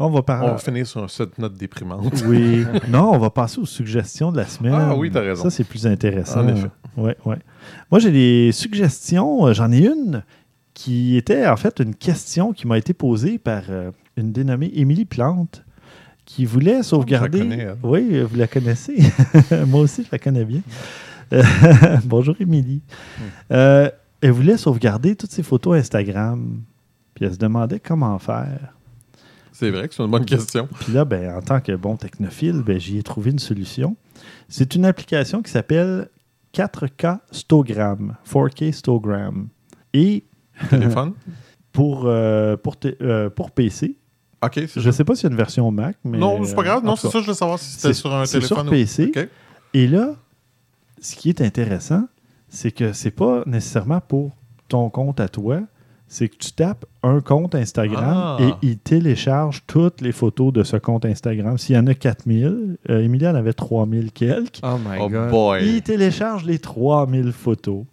on 0.00 0.10
va 0.10 0.18
On 0.18 0.22
parler. 0.22 0.48
va 0.50 0.58
finir 0.58 0.86
sur 0.86 1.08
cette 1.10 1.38
note 1.38 1.54
déprimante. 1.54 2.12
Oui. 2.26 2.64
non, 2.88 3.12
on 3.12 3.18
va 3.18 3.30
passer 3.30 3.60
aux 3.60 3.66
suggestions 3.66 4.30
de 4.32 4.36
la 4.38 4.46
semaine. 4.46 4.74
Ah 4.74 4.96
oui, 4.96 5.10
t'as 5.10 5.20
raison. 5.20 5.44
Ça, 5.44 5.50
c'est 5.50 5.64
plus 5.64 5.86
intéressant. 5.86 6.40
En 6.44 6.48
effet. 6.48 6.68
Ouais, 6.96 7.16
ouais. 7.24 7.38
Moi, 7.90 8.00
j'ai 8.00 8.10
des 8.10 8.50
suggestions. 8.52 9.46
Euh, 9.46 9.52
J'en 9.52 9.70
ai 9.70 9.86
une 9.86 10.22
qui 10.74 11.16
était 11.16 11.46
en 11.46 11.56
fait 11.56 11.80
une 11.80 11.94
question 11.94 12.52
qui 12.52 12.66
m'a 12.66 12.78
été 12.78 12.92
posée 12.94 13.38
par 13.38 13.62
euh, 13.70 13.90
une 14.18 14.32
dénommée 14.32 14.70
Émilie 14.74 15.04
Plante 15.04 15.64
qui 16.24 16.44
voulait 16.44 16.82
sauvegarder. 16.82 17.38
connais, 17.38 17.58
elle. 17.58 17.76
oui, 17.82 18.20
vous 18.20 18.36
la 18.36 18.46
connaissez. 18.46 18.98
Moi 19.66 19.80
aussi, 19.80 20.04
je 20.04 20.08
la 20.12 20.18
connais 20.18 20.44
bien. 20.44 20.60
Bonjour, 22.04 22.34
Émilie. 22.40 22.82
Hmm. 23.18 23.22
Euh, 23.52 23.90
elle 24.20 24.32
voulait 24.32 24.56
sauvegarder 24.56 25.16
toutes 25.16 25.30
ses 25.30 25.42
photos 25.42 25.78
Instagram. 25.78 26.62
Puis 27.14 27.24
elle 27.24 27.32
se 27.32 27.38
demandait 27.38 27.80
comment 27.80 28.18
faire. 28.18 28.74
C'est 29.52 29.70
vrai 29.70 29.88
que 29.88 29.94
c'est 29.94 30.02
une 30.02 30.10
bonne 30.10 30.24
question. 30.24 30.68
Puis 30.80 30.92
là, 30.92 31.04
ben, 31.04 31.34
en 31.36 31.40
tant 31.40 31.60
que 31.60 31.72
bon 31.72 31.96
technophile, 31.96 32.62
ben, 32.62 32.78
j'y 32.78 32.98
ai 32.98 33.02
trouvé 33.02 33.30
une 33.30 33.38
solution. 33.38 33.96
C'est 34.48 34.74
une 34.74 34.84
application 34.84 35.42
qui 35.42 35.50
s'appelle 35.50 36.08
4K 36.54 37.20
Stogram, 37.30 38.16
4K 38.28 38.72
Stogram. 38.72 39.48
Et 39.94 40.24
Téléphone? 40.70 41.14
pour, 41.72 42.06
euh, 42.06 42.56
pour, 42.56 42.76
euh, 42.84 43.30
pour 43.30 43.50
PC, 43.50 43.96
OK, 44.44 44.60
je 44.76 44.86
ne 44.86 44.92
sais 44.92 45.04
pas 45.04 45.14
s'il 45.14 45.24
y 45.24 45.26
a 45.26 45.30
une 45.30 45.36
version 45.36 45.70
Mac, 45.70 45.96
mais... 46.04 46.16
Non, 46.18 46.44
c'est 46.44 46.54
pas 46.54 46.62
grave. 46.62 46.84
Non, 46.84 46.94
c'est 46.96 47.08
ça, 47.08 47.18
je 47.18 47.24
voulais 47.24 47.34
savoir 47.36 47.58
si 47.58 47.70
c'était 47.72 47.88
C'est- 47.88 47.94
sur 48.00 48.14
un 48.14 48.24
sur 48.24 48.40
téléphone 48.40 48.70
PC. 48.70 49.04
ou... 49.06 49.08
OK. 49.20 49.28
Et 49.74 49.86
là, 49.88 50.14
ce 51.00 51.16
qui 51.16 51.28
est 51.28 51.40
intéressant, 51.40 52.04
c'est 52.48 52.70
que 52.70 52.92
c'est 52.92 53.10
pas 53.10 53.42
nécessairement 53.46 54.00
pour 54.00 54.30
ton 54.68 54.90
compte 54.90 55.18
à 55.20 55.28
toi, 55.28 55.60
c'est 56.06 56.28
que 56.28 56.36
tu 56.36 56.52
tapes 56.52 56.86
un 57.02 57.20
compte 57.20 57.54
Instagram 57.54 58.14
Ah. 58.16 58.36
et 58.40 58.50
il 58.62 58.78
télécharge 58.78 59.64
toutes 59.66 60.00
les 60.00 60.12
photos 60.12 60.52
de 60.54 60.62
ce 60.62 60.76
compte 60.78 61.04
Instagram. 61.04 61.58
S'il 61.58 61.74
y 61.76 61.78
en 61.78 61.86
a 61.86 61.94
4000, 61.94 62.78
euh, 62.88 63.00
Émilie 63.02 63.26
en 63.28 63.34
avait 63.34 63.52
3000 63.52 64.12
quelques. 64.12 64.60
Oh 64.62 64.78
my 64.78 64.98
Oh 65.00 65.08
God. 65.10 65.30
boy. 65.30 65.66
Il 65.66 65.82
télécharge 65.82 66.44
les 66.44 66.58
3000 66.60 67.32
photos. 67.32 67.84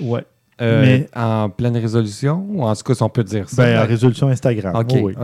Ouais. 0.00 0.24
Euh, 0.62 0.82
Mais- 0.82 1.08
En 1.14 1.50
pleine 1.50 1.76
résolution, 1.76 2.46
ou 2.50 2.62
en 2.62 2.74
tout 2.74 2.82
cas, 2.84 2.94
si 2.94 3.02
on 3.02 3.08
peut 3.08 3.24
dire 3.24 3.48
ça. 3.48 3.62
Ben, 3.64 3.76
à 3.76 3.84
résolution 3.84 4.28
Instagram. 4.28 4.74
OK, 4.76 4.94
Oui. 5.02 5.14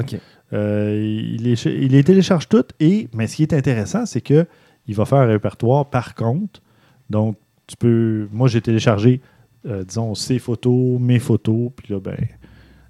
Euh, 0.52 0.98
il, 0.98 1.42
les, 1.42 1.62
il 1.66 1.92
les 1.92 2.02
télécharge 2.04 2.48
toutes 2.48 2.70
et 2.80 3.08
mais 3.14 3.26
ce 3.26 3.36
qui 3.36 3.42
est 3.42 3.52
intéressant, 3.52 4.06
c'est 4.06 4.22
que 4.22 4.46
il 4.86 4.94
va 4.94 5.04
faire 5.04 5.18
un 5.18 5.26
répertoire 5.26 5.90
par 5.90 6.14
compte. 6.14 6.62
Donc, 7.10 7.36
tu 7.66 7.76
peux. 7.76 8.28
Moi, 8.32 8.48
j'ai 8.48 8.62
téléchargé, 8.62 9.20
euh, 9.66 9.84
disons, 9.84 10.14
ses 10.14 10.38
photos, 10.38 10.98
mes 10.98 11.18
photos, 11.18 11.70
puis 11.76 11.92
là, 11.92 12.00
ben. 12.00 12.16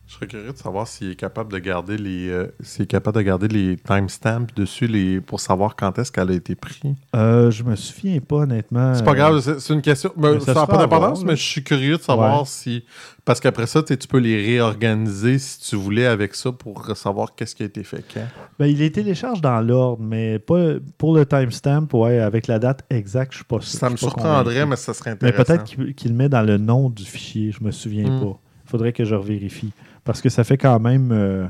Je 0.08 0.14
serais 0.14 0.26
curieux 0.26 0.52
de 0.52 0.56
savoir 0.56 0.88
s'il 0.88 1.10
est 1.10 1.16
capable 1.16 1.52
de 1.52 1.58
garder 1.58 1.98
les 1.98 2.30
euh, 2.30 2.46
s'il 2.62 2.84
est 2.84 2.86
capable 2.86 3.18
de 3.18 3.22
garder 3.22 3.46
les 3.46 3.76
timestamps 3.76 4.46
dessus 4.56 4.86
les 4.86 5.20
pour 5.20 5.38
savoir 5.38 5.76
quand 5.76 5.98
est-ce 5.98 6.10
qu'elle 6.10 6.30
a 6.30 6.34
été 6.34 6.54
prise. 6.54 6.94
euh, 7.14 7.50
je 7.50 7.62
me 7.62 7.76
souviens 7.76 8.18
pas, 8.20 8.36
honnêtement. 8.36 8.94
C'est 8.94 9.04
pas 9.04 9.14
grave, 9.14 9.38
c'est 9.58 9.74
une 9.74 9.82
question. 9.82 10.10
mais 10.16 10.32
mais 10.32 10.40
ça 10.40 10.46
n'a 10.46 10.54
sera 10.54 10.66
pas 10.66 10.78
d'importance, 10.78 11.22
mais 11.24 11.36
je 11.36 11.42
suis 11.42 11.62
curieux 11.62 11.98
de 11.98 12.02
savoir 12.02 12.38
Ouais. 12.40 12.46
si. 12.46 12.84
Parce 13.26 13.38
qu'après 13.38 13.66
ça, 13.66 13.82
tu 13.82 13.96
peux 14.08 14.16
les 14.16 14.42
réorganiser 14.46 15.38
si 15.38 15.60
tu 15.60 15.76
voulais 15.76 16.06
avec 16.06 16.34
ça 16.34 16.52
pour 16.52 16.96
savoir 16.96 17.34
qu'est-ce 17.34 17.54
qui 17.54 17.64
a 17.64 17.66
été 17.66 17.84
fait 17.84 18.02
quand. 18.14 18.26
Ben, 18.58 18.64
il 18.64 18.78
les 18.78 18.90
télécharge 18.90 19.42
dans 19.42 19.60
l'ordre, 19.60 20.02
mais 20.02 20.38
pas 20.38 20.76
pour 20.96 21.14
le 21.14 21.26
timestamp, 21.26 21.86
ouais, 21.92 22.18
avec 22.20 22.46
la 22.46 22.58
date 22.58 22.82
exacte, 22.88 23.32
je 23.32 23.38
suis 23.38 23.44
pas 23.44 23.60
sûr. 23.60 23.78
Ça 23.78 23.88
me 23.90 23.94
pas 23.96 23.98
surprendrait, 24.00 24.64
mais 24.64 24.76
ça 24.76 24.94
serait 24.94 25.10
Mais 25.20 25.28
intéressant. 25.28 25.44
peut-être 25.66 25.94
qu'il 25.94 26.12
le 26.12 26.16
met 26.16 26.30
dans 26.30 26.40
le 26.40 26.56
nom 26.56 26.88
du 26.88 27.04
fichier, 27.04 27.52
je 27.52 27.62
me 27.62 27.70
souviens 27.72 28.08
Hmm. 28.08 28.20
pas. 28.22 28.40
Il 28.64 28.70
faudrait 28.70 28.92
que 28.94 29.04
je 29.04 29.14
revérifie. 29.14 29.70
Parce 30.08 30.22
que 30.22 30.30
ça 30.30 30.42
fait 30.42 30.56
quand 30.56 30.80
même. 30.80 31.12
euh, 31.12 31.46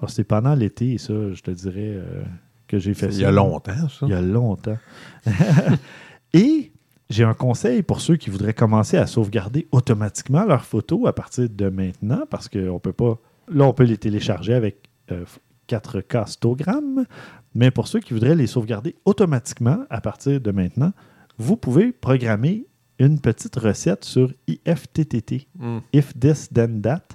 ah, 0.00 0.06
c'est 0.08 0.24
pendant 0.24 0.54
l'été, 0.54 0.96
ça, 0.96 1.12
je 1.34 1.42
te 1.42 1.50
dirais, 1.50 1.92
euh, 1.92 2.24
que 2.66 2.78
j'ai 2.78 2.94
fait 2.94 3.10
ça. 3.12 3.18
Il 3.18 3.20
y 3.20 3.24
a 3.26 3.30
longtemps, 3.30 3.90
ça. 3.90 4.06
Il 4.06 4.08
y 4.08 4.14
a 4.14 4.22
longtemps. 4.22 4.78
Et 6.32 6.72
j'ai 7.10 7.24
un 7.24 7.34
conseil 7.34 7.82
pour 7.82 8.00
ceux 8.00 8.16
qui 8.16 8.30
voudraient 8.30 8.54
commencer 8.54 8.96
à 8.96 9.06
sauvegarder 9.06 9.68
automatiquement 9.72 10.44
leurs 10.44 10.64
photos 10.64 11.06
à 11.06 11.12
partir 11.12 11.50
de 11.50 11.68
maintenant, 11.68 12.22
parce 12.30 12.48
qu'on 12.48 12.78
peut 12.78 12.94
pas. 12.94 13.18
Là, 13.52 13.66
on 13.66 13.74
peut 13.74 13.84
les 13.84 13.98
télécharger 13.98 14.54
avec 14.54 14.88
euh, 15.12 15.26
4K 15.68 16.28
Stogram, 16.28 17.04
mais 17.54 17.70
pour 17.70 17.88
ceux 17.88 18.00
qui 18.00 18.14
voudraient 18.14 18.36
les 18.36 18.46
sauvegarder 18.46 18.96
automatiquement 19.04 19.84
à 19.90 20.00
partir 20.00 20.40
de 20.40 20.50
maintenant, 20.50 20.92
vous 21.36 21.58
pouvez 21.58 21.92
programmer 21.92 22.64
une 22.98 23.20
petite 23.20 23.56
recette 23.56 24.06
sur 24.06 24.32
IFTTT. 24.48 25.46
Hmm. 25.58 25.80
If 25.92 26.18
This 26.18 26.48
Then 26.50 26.80
That. 26.80 27.08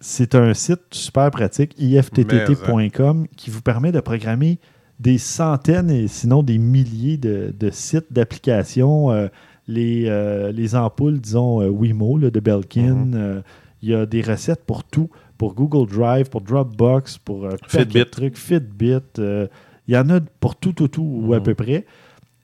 C'est 0.00 0.34
un 0.34 0.54
site 0.54 0.80
super 0.92 1.30
pratique, 1.30 1.74
ifttt.com, 1.78 3.26
qui 3.36 3.50
vous 3.50 3.60
permet 3.60 3.92
de 3.92 4.00
programmer 4.00 4.58
des 4.98 5.18
centaines 5.18 5.90
et 5.90 6.08
sinon 6.08 6.42
des 6.42 6.58
milliers 6.58 7.16
de, 7.16 7.54
de 7.58 7.70
sites, 7.70 8.12
d'applications. 8.12 9.10
euh, 9.12 9.28
les, 9.68 10.06
euh, 10.08 10.50
les 10.52 10.74
ampoules, 10.74 11.20
disons, 11.20 11.60
euh, 11.62 11.68
Wimo 11.68 12.18
là, 12.18 12.30
de 12.30 12.40
Belkin. 12.40 12.94
Mhm. 12.94 13.12
euh, 13.14 13.40
Il 13.82 13.88
y 13.90 13.94
a 13.94 14.04
des 14.04 14.20
recettes 14.20 14.64
pour 14.66 14.84
tout, 14.84 15.08
pour 15.38 15.54
Google 15.54 15.88
Drive, 15.90 16.28
pour 16.28 16.40
Dropbox, 16.40 17.18
pour 17.18 17.48
Fitbit. 17.68 18.04
trucs, 18.10 18.36
Fitbit. 18.36 18.98
Il 19.18 19.48
y 19.94 19.96
en 19.96 20.08
a 20.10 20.20
pour 20.40 20.56
tout, 20.56 20.72
tout, 20.72 20.88
tout, 20.88 21.02
ou 21.02 21.32
à 21.34 21.38
Mhm. 21.38 21.42
peu 21.44 21.54
près. 21.54 21.86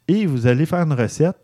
Et 0.09 0.25
vous 0.27 0.47
allez 0.47 0.67
faire 0.67 0.81
une 0.81 0.93
recette. 0.93 1.37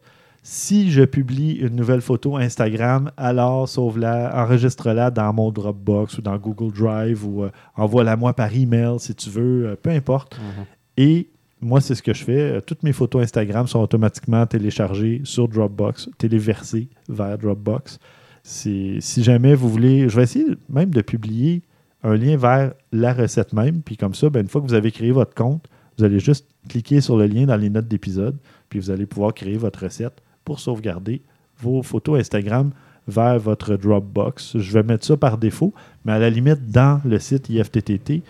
Si 0.45 0.91
je 0.91 1.05
publie 1.05 1.53
une 1.53 1.77
nouvelle 1.77 2.01
photo 2.01 2.37
Instagram, 2.37 3.13
alors 3.17 3.69
sauve-la, 3.69 4.43
enregistre-la 4.43 5.13
dans 5.13 5.33
mon 5.33 5.53
Dropbox 5.53 6.19
ou 6.19 6.23
dans 6.23 6.37
Google 6.37 6.73
Drive 6.77 7.25
ou 7.25 7.45
euh, 7.45 7.51
envoie-la 7.77 8.17
moi 8.17 8.35
par 8.35 8.53
email 8.53 8.99
si 8.99 9.15
tu 9.15 9.31
veux, 9.31 9.69
euh, 9.69 9.77
peu 9.81 9.91
importe. 9.91 10.37
Mhm. 10.39 10.65
Et 10.97 11.29
moi, 11.61 11.81
c'est 11.81 11.95
ce 11.95 12.03
que 12.03 12.13
je 12.13 12.25
fais. 12.25 12.61
Toutes 12.63 12.83
mes 12.83 12.93
photos 12.93 13.23
Instagram 13.23 13.69
sont 13.69 13.79
automatiquement 13.79 14.45
téléchargées 14.45 15.21
sur 15.23 15.47
Dropbox, 15.47 16.11
téléversées 16.19 16.89
vers 17.09 17.39
Dropbox. 17.39 18.01
Si 18.43 19.01
jamais 19.19 19.55
vous 19.55 19.69
voulez, 19.69 20.09
je 20.09 20.17
vais 20.17 20.25
essayer 20.25 20.47
même 20.69 20.91
de 20.91 21.03
publier 21.03 21.63
un 22.03 22.17
lien 22.17 22.37
vers 22.37 22.73
la 22.91 23.13
recette 23.15 23.53
même. 23.53 23.81
Puis 23.83 23.97
comme 23.97 24.15
ça, 24.15 24.29
ben, 24.29 24.41
une 24.41 24.49
fois 24.49 24.61
que 24.61 24.67
vous 24.67 24.75
avez 24.75 24.91
créé 24.91 25.13
votre 25.13 25.35
compte, 25.35 25.69
vous 25.97 26.05
allez 26.05 26.19
juste 26.19 26.49
cliquer 26.69 27.01
sur 27.01 27.17
le 27.17 27.27
lien 27.27 27.47
dans 27.47 27.57
les 27.57 27.71
notes 27.71 27.87
d'épisode, 27.87 28.37
puis 28.69 28.81
vous 28.81 28.91
allez 28.91 29.07
pouvoir 29.07 29.33
créer 29.33 29.57
votre 29.57 29.85
recette 29.85 30.21
pour 30.45 30.61
sauvegarder 30.61 31.23
vos 31.61 31.83
photos 31.83 32.21
Instagram 32.21 32.71
vers 33.09 33.39
votre 33.39 33.77
Dropbox. 33.77 34.59
Je 34.59 34.73
vais 34.73 34.83
mettre 34.83 35.05
ça 35.05 35.17
par 35.17 35.39
défaut, 35.39 35.73
mais 36.05 36.13
à 36.13 36.19
la 36.19 36.31
limite, 36.31 36.71
dans 36.71 37.01
le 37.05 37.19
site 37.19 37.49
IFTTT, 37.49 38.23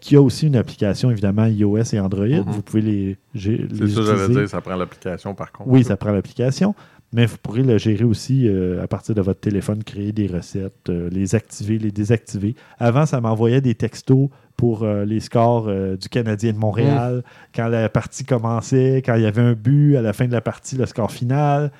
qui 0.00 0.14
a 0.16 0.20
aussi 0.22 0.46
une 0.46 0.56
application, 0.56 1.10
évidemment, 1.10 1.46
iOS 1.46 1.94
et 1.94 2.00
Android, 2.00 2.26
Mhm. 2.26 2.44
vous 2.46 2.62
pouvez 2.62 2.82
les, 2.82 3.12
gé- 3.34 3.66
C'est 3.74 3.84
les 3.84 3.88
ça, 3.90 4.02
j'allais 4.04 4.28
dire, 4.34 4.48
ça 4.48 4.60
prend 4.60 4.76
l'application 4.76 5.34
par 5.34 5.50
contre. 5.52 5.68
Oui, 5.70 5.84
ça 5.84 5.96
prend 5.96 6.12
l'application, 6.12 6.74
mais 7.12 7.26
vous 7.26 7.36
pourrez 7.38 7.62
le 7.62 7.78
gérer 7.78 8.04
aussi 8.04 8.48
euh, 8.48 8.82
à 8.82 8.88
partir 8.88 9.14
de 9.14 9.20
votre 9.20 9.40
téléphone, 9.40 9.84
créer 9.84 10.12
des 10.12 10.26
recettes, 10.26 10.88
euh, 10.88 11.08
les 11.10 11.34
activer, 11.34 11.78
les 11.78 11.92
désactiver. 11.92 12.54
Avant, 12.78 13.06
ça 13.06 13.20
m'envoyait 13.20 13.60
des 13.60 13.74
textos 13.74 14.28
pour 14.56 14.82
euh, 14.82 15.04
les 15.04 15.20
scores 15.20 15.70
du 15.96 16.08
Canadien 16.08 16.52
de 16.52 16.58
Montréal, 16.58 17.22
quand 17.54 17.68
la 17.68 17.88
partie 17.88 18.24
commençait, 18.24 19.02
quand 19.04 19.14
il 19.14 19.22
y 19.22 19.26
avait 19.26 19.42
un 19.42 19.52
but, 19.52 19.96
à 19.96 20.02
la 20.02 20.12
fin 20.12 20.26
de 20.26 20.32
la 20.32 20.40
partie, 20.40 20.76
le 20.76 20.86
score 20.86 21.10
final, 21.10 21.70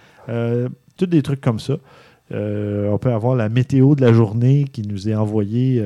tous 0.96 1.06
des 1.06 1.22
trucs 1.22 1.40
comme 1.40 1.58
ça. 1.58 1.76
On 2.30 2.98
peut 3.00 3.12
avoir 3.12 3.34
la 3.34 3.48
météo 3.48 3.94
de 3.94 4.02
la 4.02 4.12
journée 4.12 4.64
qui 4.70 4.82
nous 4.82 5.08
est 5.08 5.14
envoyée 5.14 5.82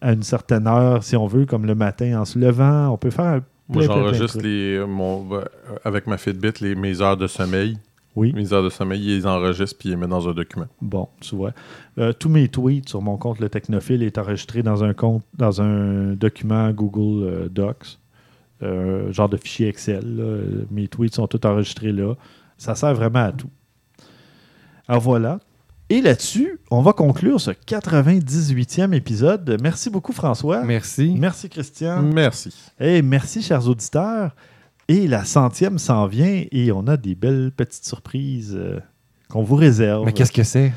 à 0.00 0.12
une 0.12 0.24
certaine 0.24 0.66
heure, 0.66 1.04
si 1.04 1.16
on 1.16 1.26
veut, 1.26 1.46
comme 1.46 1.64
le 1.64 1.76
matin 1.76 2.20
en 2.20 2.24
se 2.24 2.38
levant. 2.38 2.88
On 2.88 2.96
peut 2.96 3.10
faire 3.10 3.40
Moi, 3.68 3.84
j'enregistre 3.84 4.38
trucs. 4.38 4.42
les, 4.42 4.84
mon, 4.84 5.28
avec 5.84 6.08
ma 6.08 6.18
Fitbit 6.18 6.60
les, 6.60 6.74
mes 6.74 7.00
heures 7.00 7.16
de 7.16 7.28
sommeil. 7.28 7.78
Oui. 8.16 8.32
Mes 8.34 8.52
heures 8.52 8.62
de 8.62 8.70
sommeil, 8.70 9.00
ils 9.00 9.16
les 9.18 9.26
enregistrent 9.26 9.78
puis 9.78 9.90
ils 9.90 9.92
les 9.92 9.96
mettent 9.96 10.08
dans 10.08 10.28
un 10.28 10.32
document. 10.32 10.66
Bon, 10.80 11.08
tu 11.20 11.36
vois. 11.36 11.52
Euh, 11.98 12.12
tous 12.12 12.30
mes 12.30 12.48
tweets 12.48 12.88
sur 12.88 13.02
mon 13.02 13.18
compte 13.18 13.38
Le 13.40 13.50
Technophile 13.50 14.02
est 14.02 14.16
enregistré 14.16 14.62
dans 14.62 14.82
un 14.82 14.94
compte, 14.94 15.22
dans 15.34 15.60
un 15.60 16.14
document 16.14 16.70
Google 16.70 17.24
euh, 17.24 17.48
Docs, 17.50 17.98
euh, 18.62 19.12
genre 19.12 19.28
de 19.28 19.36
fichier 19.36 19.68
Excel. 19.68 20.16
là. 20.16 20.64
Mes 20.70 20.88
tweets 20.88 21.14
sont 21.14 21.26
tous 21.26 21.46
enregistrés 21.46 21.92
là. 21.92 22.14
Ça 22.56 22.74
sert 22.74 22.94
vraiment 22.94 23.24
à 23.24 23.32
tout. 23.32 23.50
Alors 24.88 25.02
voilà. 25.02 25.38
Et 25.88 26.00
là-dessus, 26.00 26.58
on 26.70 26.82
va 26.82 26.92
conclure 26.92 27.40
ce 27.40 27.52
98e 27.52 28.92
épisode. 28.92 29.56
Merci 29.62 29.88
beaucoup, 29.88 30.12
François. 30.12 30.64
Merci. 30.64 31.14
Merci, 31.16 31.48
Christian. 31.48 32.02
Merci. 32.02 32.52
Et 32.80 33.02
merci, 33.02 33.40
chers 33.40 33.68
auditeurs. 33.68 34.32
Et 34.88 35.08
la 35.08 35.24
centième 35.24 35.78
s'en 35.78 36.06
vient 36.06 36.44
et 36.52 36.70
on 36.72 36.86
a 36.86 36.96
des 36.96 37.14
belles 37.14 37.50
petites 37.50 37.84
surprises 37.84 38.54
euh, 38.56 38.78
qu'on 39.28 39.42
vous 39.42 39.56
réserve. 39.56 40.04
Mais 40.04 40.12
qu'est-ce 40.12 40.30
que 40.32 40.44
c'est? 40.44 40.72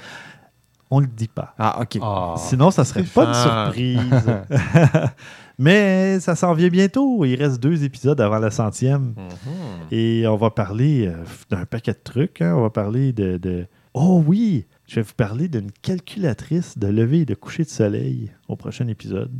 On 0.91 0.99
le 0.99 1.05
dit 1.07 1.27
pas. 1.27 1.53
Ah, 1.59 1.79
OK. 1.81 1.99
Sinon, 2.39 2.71
ça 2.71 2.83
serait 2.83 3.03
pas 3.03 3.25
une 3.25 3.33
Stéphane. 3.33 3.65
surprise. 3.65 4.33
Mais 5.59 6.19
ça 6.19 6.35
s'en 6.35 6.53
vient 6.53 6.69
bientôt. 6.69 7.23
Il 7.25 7.35
reste 7.35 7.59
deux 7.61 7.83
épisodes 7.83 8.19
avant 8.21 8.39
la 8.39 8.49
centième. 8.49 9.13
Mhm. 9.17 9.87
Et 9.91 10.25
on 10.27 10.37
va 10.37 10.49
parler 10.49 11.05
euh, 11.07 11.23
d'un 11.49 11.65
paquet 11.65 11.91
de 11.91 11.99
trucs. 12.03 12.41
hein. 12.41 12.55
On 12.57 12.61
va 12.61 12.69
parler 12.69 13.13
de, 13.13 13.37
de, 13.37 13.67
Oh 13.93 14.23
oui, 14.25 14.65
je 14.87 14.95
vais 14.95 15.01
vous 15.01 15.13
parler 15.15 15.47
d'une 15.47 15.71
calculatrice 15.83 16.77
de 16.77 16.87
lever 16.87 17.19
et 17.19 17.25
de 17.25 17.35
coucher 17.35 17.63
de 17.63 17.69
soleil 17.69 18.31
au 18.47 18.55
prochain 18.55 18.87
épisode. 18.87 19.31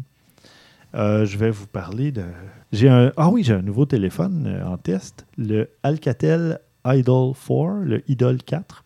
Euh, 0.96 1.26
je 1.26 1.38
vais 1.38 1.52
vous 1.52 1.68
parler 1.68 2.12
de. 2.12 2.24
J'ai 2.72 2.90
un. 2.90 3.12
Ah 3.18 3.30
oui, 3.30 3.44
j'ai 3.44 3.54
un 3.54 3.62
nouveau 3.62 3.86
téléphone 3.86 4.46
euh, 4.48 4.66
en 4.66 4.78
test, 4.78 5.26
le 5.38 5.70
Alcatel 5.84 6.60
Idol 6.86 7.34
4, 7.34 7.84
le 7.84 8.04
Idol 8.10 8.38
4. 8.38 8.84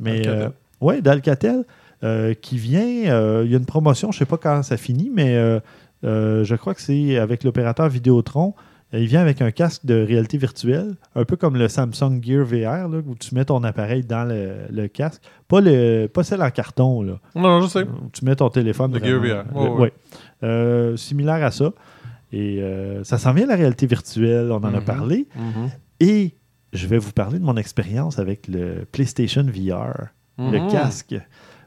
Mais 0.00 0.18
Alcatel. 0.18 0.32
euh, 0.42 0.48
ouais, 0.80 1.00
d'Alcatel, 1.02 1.64
euh, 2.02 2.34
qui 2.34 2.58
vient. 2.58 3.42
Il 3.44 3.50
y 3.50 3.54
a 3.54 3.58
une 3.58 3.66
promotion, 3.66 4.10
je 4.12 4.16
ne 4.16 4.18
sais 4.20 4.24
pas 4.26 4.38
quand 4.38 4.62
ça 4.62 4.76
finit, 4.76 5.10
mais 5.14 5.34
je 6.02 6.54
crois 6.56 6.74
que 6.74 6.80
c'est 6.82 7.18
avec 7.18 7.44
l'opérateur 7.44 7.88
Vidéotron. 7.88 8.54
Il 8.96 9.06
vient 9.06 9.22
avec 9.22 9.42
un 9.42 9.50
casque 9.50 9.84
de 9.86 9.94
réalité 10.04 10.38
virtuelle, 10.38 10.94
un 11.16 11.24
peu 11.24 11.34
comme 11.34 11.56
le 11.56 11.66
Samsung 11.66 12.20
Gear 12.22 12.44
VR, 12.44 12.86
là, 12.88 12.98
où 13.04 13.16
tu 13.16 13.34
mets 13.34 13.44
ton 13.44 13.64
appareil 13.64 14.04
dans 14.04 14.22
le, 14.24 14.52
le 14.70 14.86
casque. 14.86 15.20
Pas, 15.48 15.60
le, 15.60 16.06
pas 16.06 16.22
celle 16.22 16.40
en 16.42 16.50
carton, 16.50 17.02
là. 17.02 17.14
Non, 17.34 17.60
je 17.62 17.66
sais. 17.66 17.82
où 17.82 18.08
tu 18.12 18.24
mets 18.24 18.36
ton 18.36 18.50
téléphone. 18.50 18.92
Le 18.96 19.00
Gear. 19.04 19.18
VR, 19.20 19.24
ouais, 19.56 19.64
Le- 19.64 19.70
ouais. 19.72 19.80
ouais. 19.80 19.92
Euh, 20.42 20.96
similaire 20.96 21.44
à 21.44 21.50
ça. 21.50 21.72
Et 22.32 22.60
euh, 22.62 23.04
ça 23.04 23.16
s'en 23.18 23.32
vient 23.32 23.46
la 23.46 23.54
réalité 23.56 23.86
virtuelle, 23.86 24.50
on 24.50 24.56
en 24.56 24.64
a 24.74 24.80
Mhm. 24.80 24.84
parlé. 24.84 25.28
Et 26.00 26.34
je 26.72 26.86
vais 26.88 26.98
vous 26.98 27.12
parler 27.12 27.38
de 27.38 27.44
mon 27.44 27.56
expérience 27.56 28.18
avec 28.18 28.48
le 28.48 28.84
PlayStation 28.90 29.44
VR, 29.44 30.08
le 30.38 30.58
Mhm. 30.60 30.68
casque. 30.68 31.14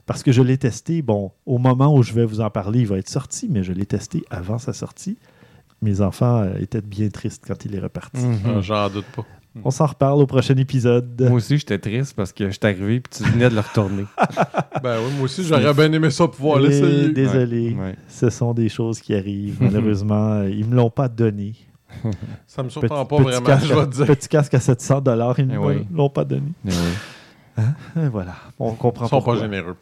Parce 0.05 0.23
que 0.23 0.31
je 0.31 0.41
l'ai 0.41 0.57
testé, 0.57 1.01
bon, 1.01 1.31
au 1.45 1.57
moment 1.57 1.93
où 1.93 2.01
je 2.03 2.13
vais 2.13 2.25
vous 2.25 2.39
en 2.41 2.49
parler, 2.49 2.79
il 2.81 2.87
va 2.87 2.97
être 2.97 3.09
sorti, 3.09 3.47
mais 3.49 3.63
je 3.63 3.73
l'ai 3.73 3.85
testé 3.85 4.23
avant 4.29 4.57
sa 4.57 4.73
sortie. 4.73 5.17
Mes 5.81 6.01
enfants 6.01 6.39
euh, 6.43 6.57
étaient 6.59 6.81
bien 6.81 7.09
tristes 7.09 7.43
quand 7.47 7.63
il 7.65 7.75
est 7.75 7.79
reparti. 7.79 8.25
Mhm. 8.25 8.39
Ah, 8.57 8.61
J'en 8.61 8.89
doute 8.89 9.05
pas. 9.15 9.25
On 9.63 9.71
s'en 9.71 9.85
reparle 9.87 10.21
au 10.21 10.27
prochain 10.27 10.55
épisode. 10.57 11.21
Moi 11.27 11.37
aussi, 11.37 11.57
j'étais 11.57 11.79
triste 11.79 12.13
parce 12.15 12.31
que 12.31 12.45
je 12.45 12.51
suis 12.51 12.59
arrivé 12.63 12.95
et 12.95 13.01
tu 13.01 13.23
venais 13.23 13.49
de 13.49 13.55
le 13.55 13.61
retourner. 13.61 14.03
Ben 14.83 14.97
oui, 15.03 15.11
moi 15.15 15.23
aussi, 15.25 15.43
j'aurais 15.43 15.73
bien 15.73 15.91
aimé 15.91 16.11
ça 16.11 16.27
pouvoir 16.27 16.59
l'essayer. 16.59 17.09
Désolé, 17.09 17.75
Ouais. 17.79 17.95
ce 18.07 18.29
sont 18.29 18.53
des 18.53 18.69
choses 18.69 18.99
qui 19.01 19.15
arrivent. 19.15 19.57
Malheureusement, 19.59 20.43
ils 20.47 20.61
ne 20.65 20.71
me 20.71 20.75
l'ont 20.75 20.91
pas 20.91 21.07
donné. 21.07 21.55
Ça 22.47 22.61
me 22.61 22.67
Petit, 22.67 22.79
surprend 22.79 23.05
pas 23.05 23.15
petit 23.17 23.23
vraiment, 23.23 23.45
casque, 23.45 23.65
je 23.67 23.73
vais 23.73 23.85
te 23.87 23.91
dire. 23.95 24.05
petit 24.05 24.27
casque 24.27 24.53
à 24.53 24.59
700 24.59 25.01
dollars, 25.01 25.39
ils 25.39 25.47
ne 25.47 25.53
Eh 25.53 25.57
me 25.57 25.65
oui. 25.65 25.87
l'ont 25.91 26.09
pas 26.09 26.23
donné. 26.25 26.51
Mais 26.63 26.71
oui. 26.73 27.63
Et 28.03 28.07
voilà, 28.09 28.35
on 28.59 28.73
comprend 28.73 29.05
Ils 29.05 29.09
sont 29.09 29.15
pourquoi. 29.15 29.35
pas 29.35 29.41
généreux. 29.41 29.75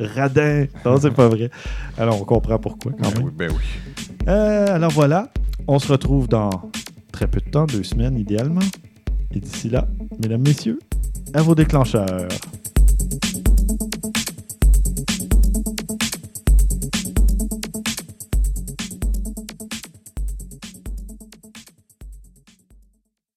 Radin, 0.00 0.66
non, 0.84 0.98
c'est 1.00 1.10
pas 1.12 1.28
vrai. 1.28 1.50
Alors, 1.96 2.20
on 2.20 2.24
comprend 2.24 2.58
pourquoi 2.58 2.92
quand 2.92 3.08
Ben 3.10 3.14
même. 3.18 3.24
oui, 3.26 3.32
ben 3.36 3.50
oui. 3.52 4.26
Euh, 4.28 4.74
alors 4.74 4.90
voilà, 4.90 5.28
on 5.68 5.78
se 5.78 5.86
retrouve 5.92 6.28
dans 6.28 6.50
très 7.12 7.28
peu 7.28 7.40
de 7.40 7.50
temps, 7.50 7.66
deux 7.66 7.82
semaines 7.82 8.18
idéalement. 8.18 8.60
Et 9.34 9.40
d'ici 9.40 9.68
là, 9.68 9.86
mesdames, 10.20 10.42
messieurs, 10.42 10.78
à 11.34 11.42
vos 11.42 11.54
déclencheurs. 11.54 12.28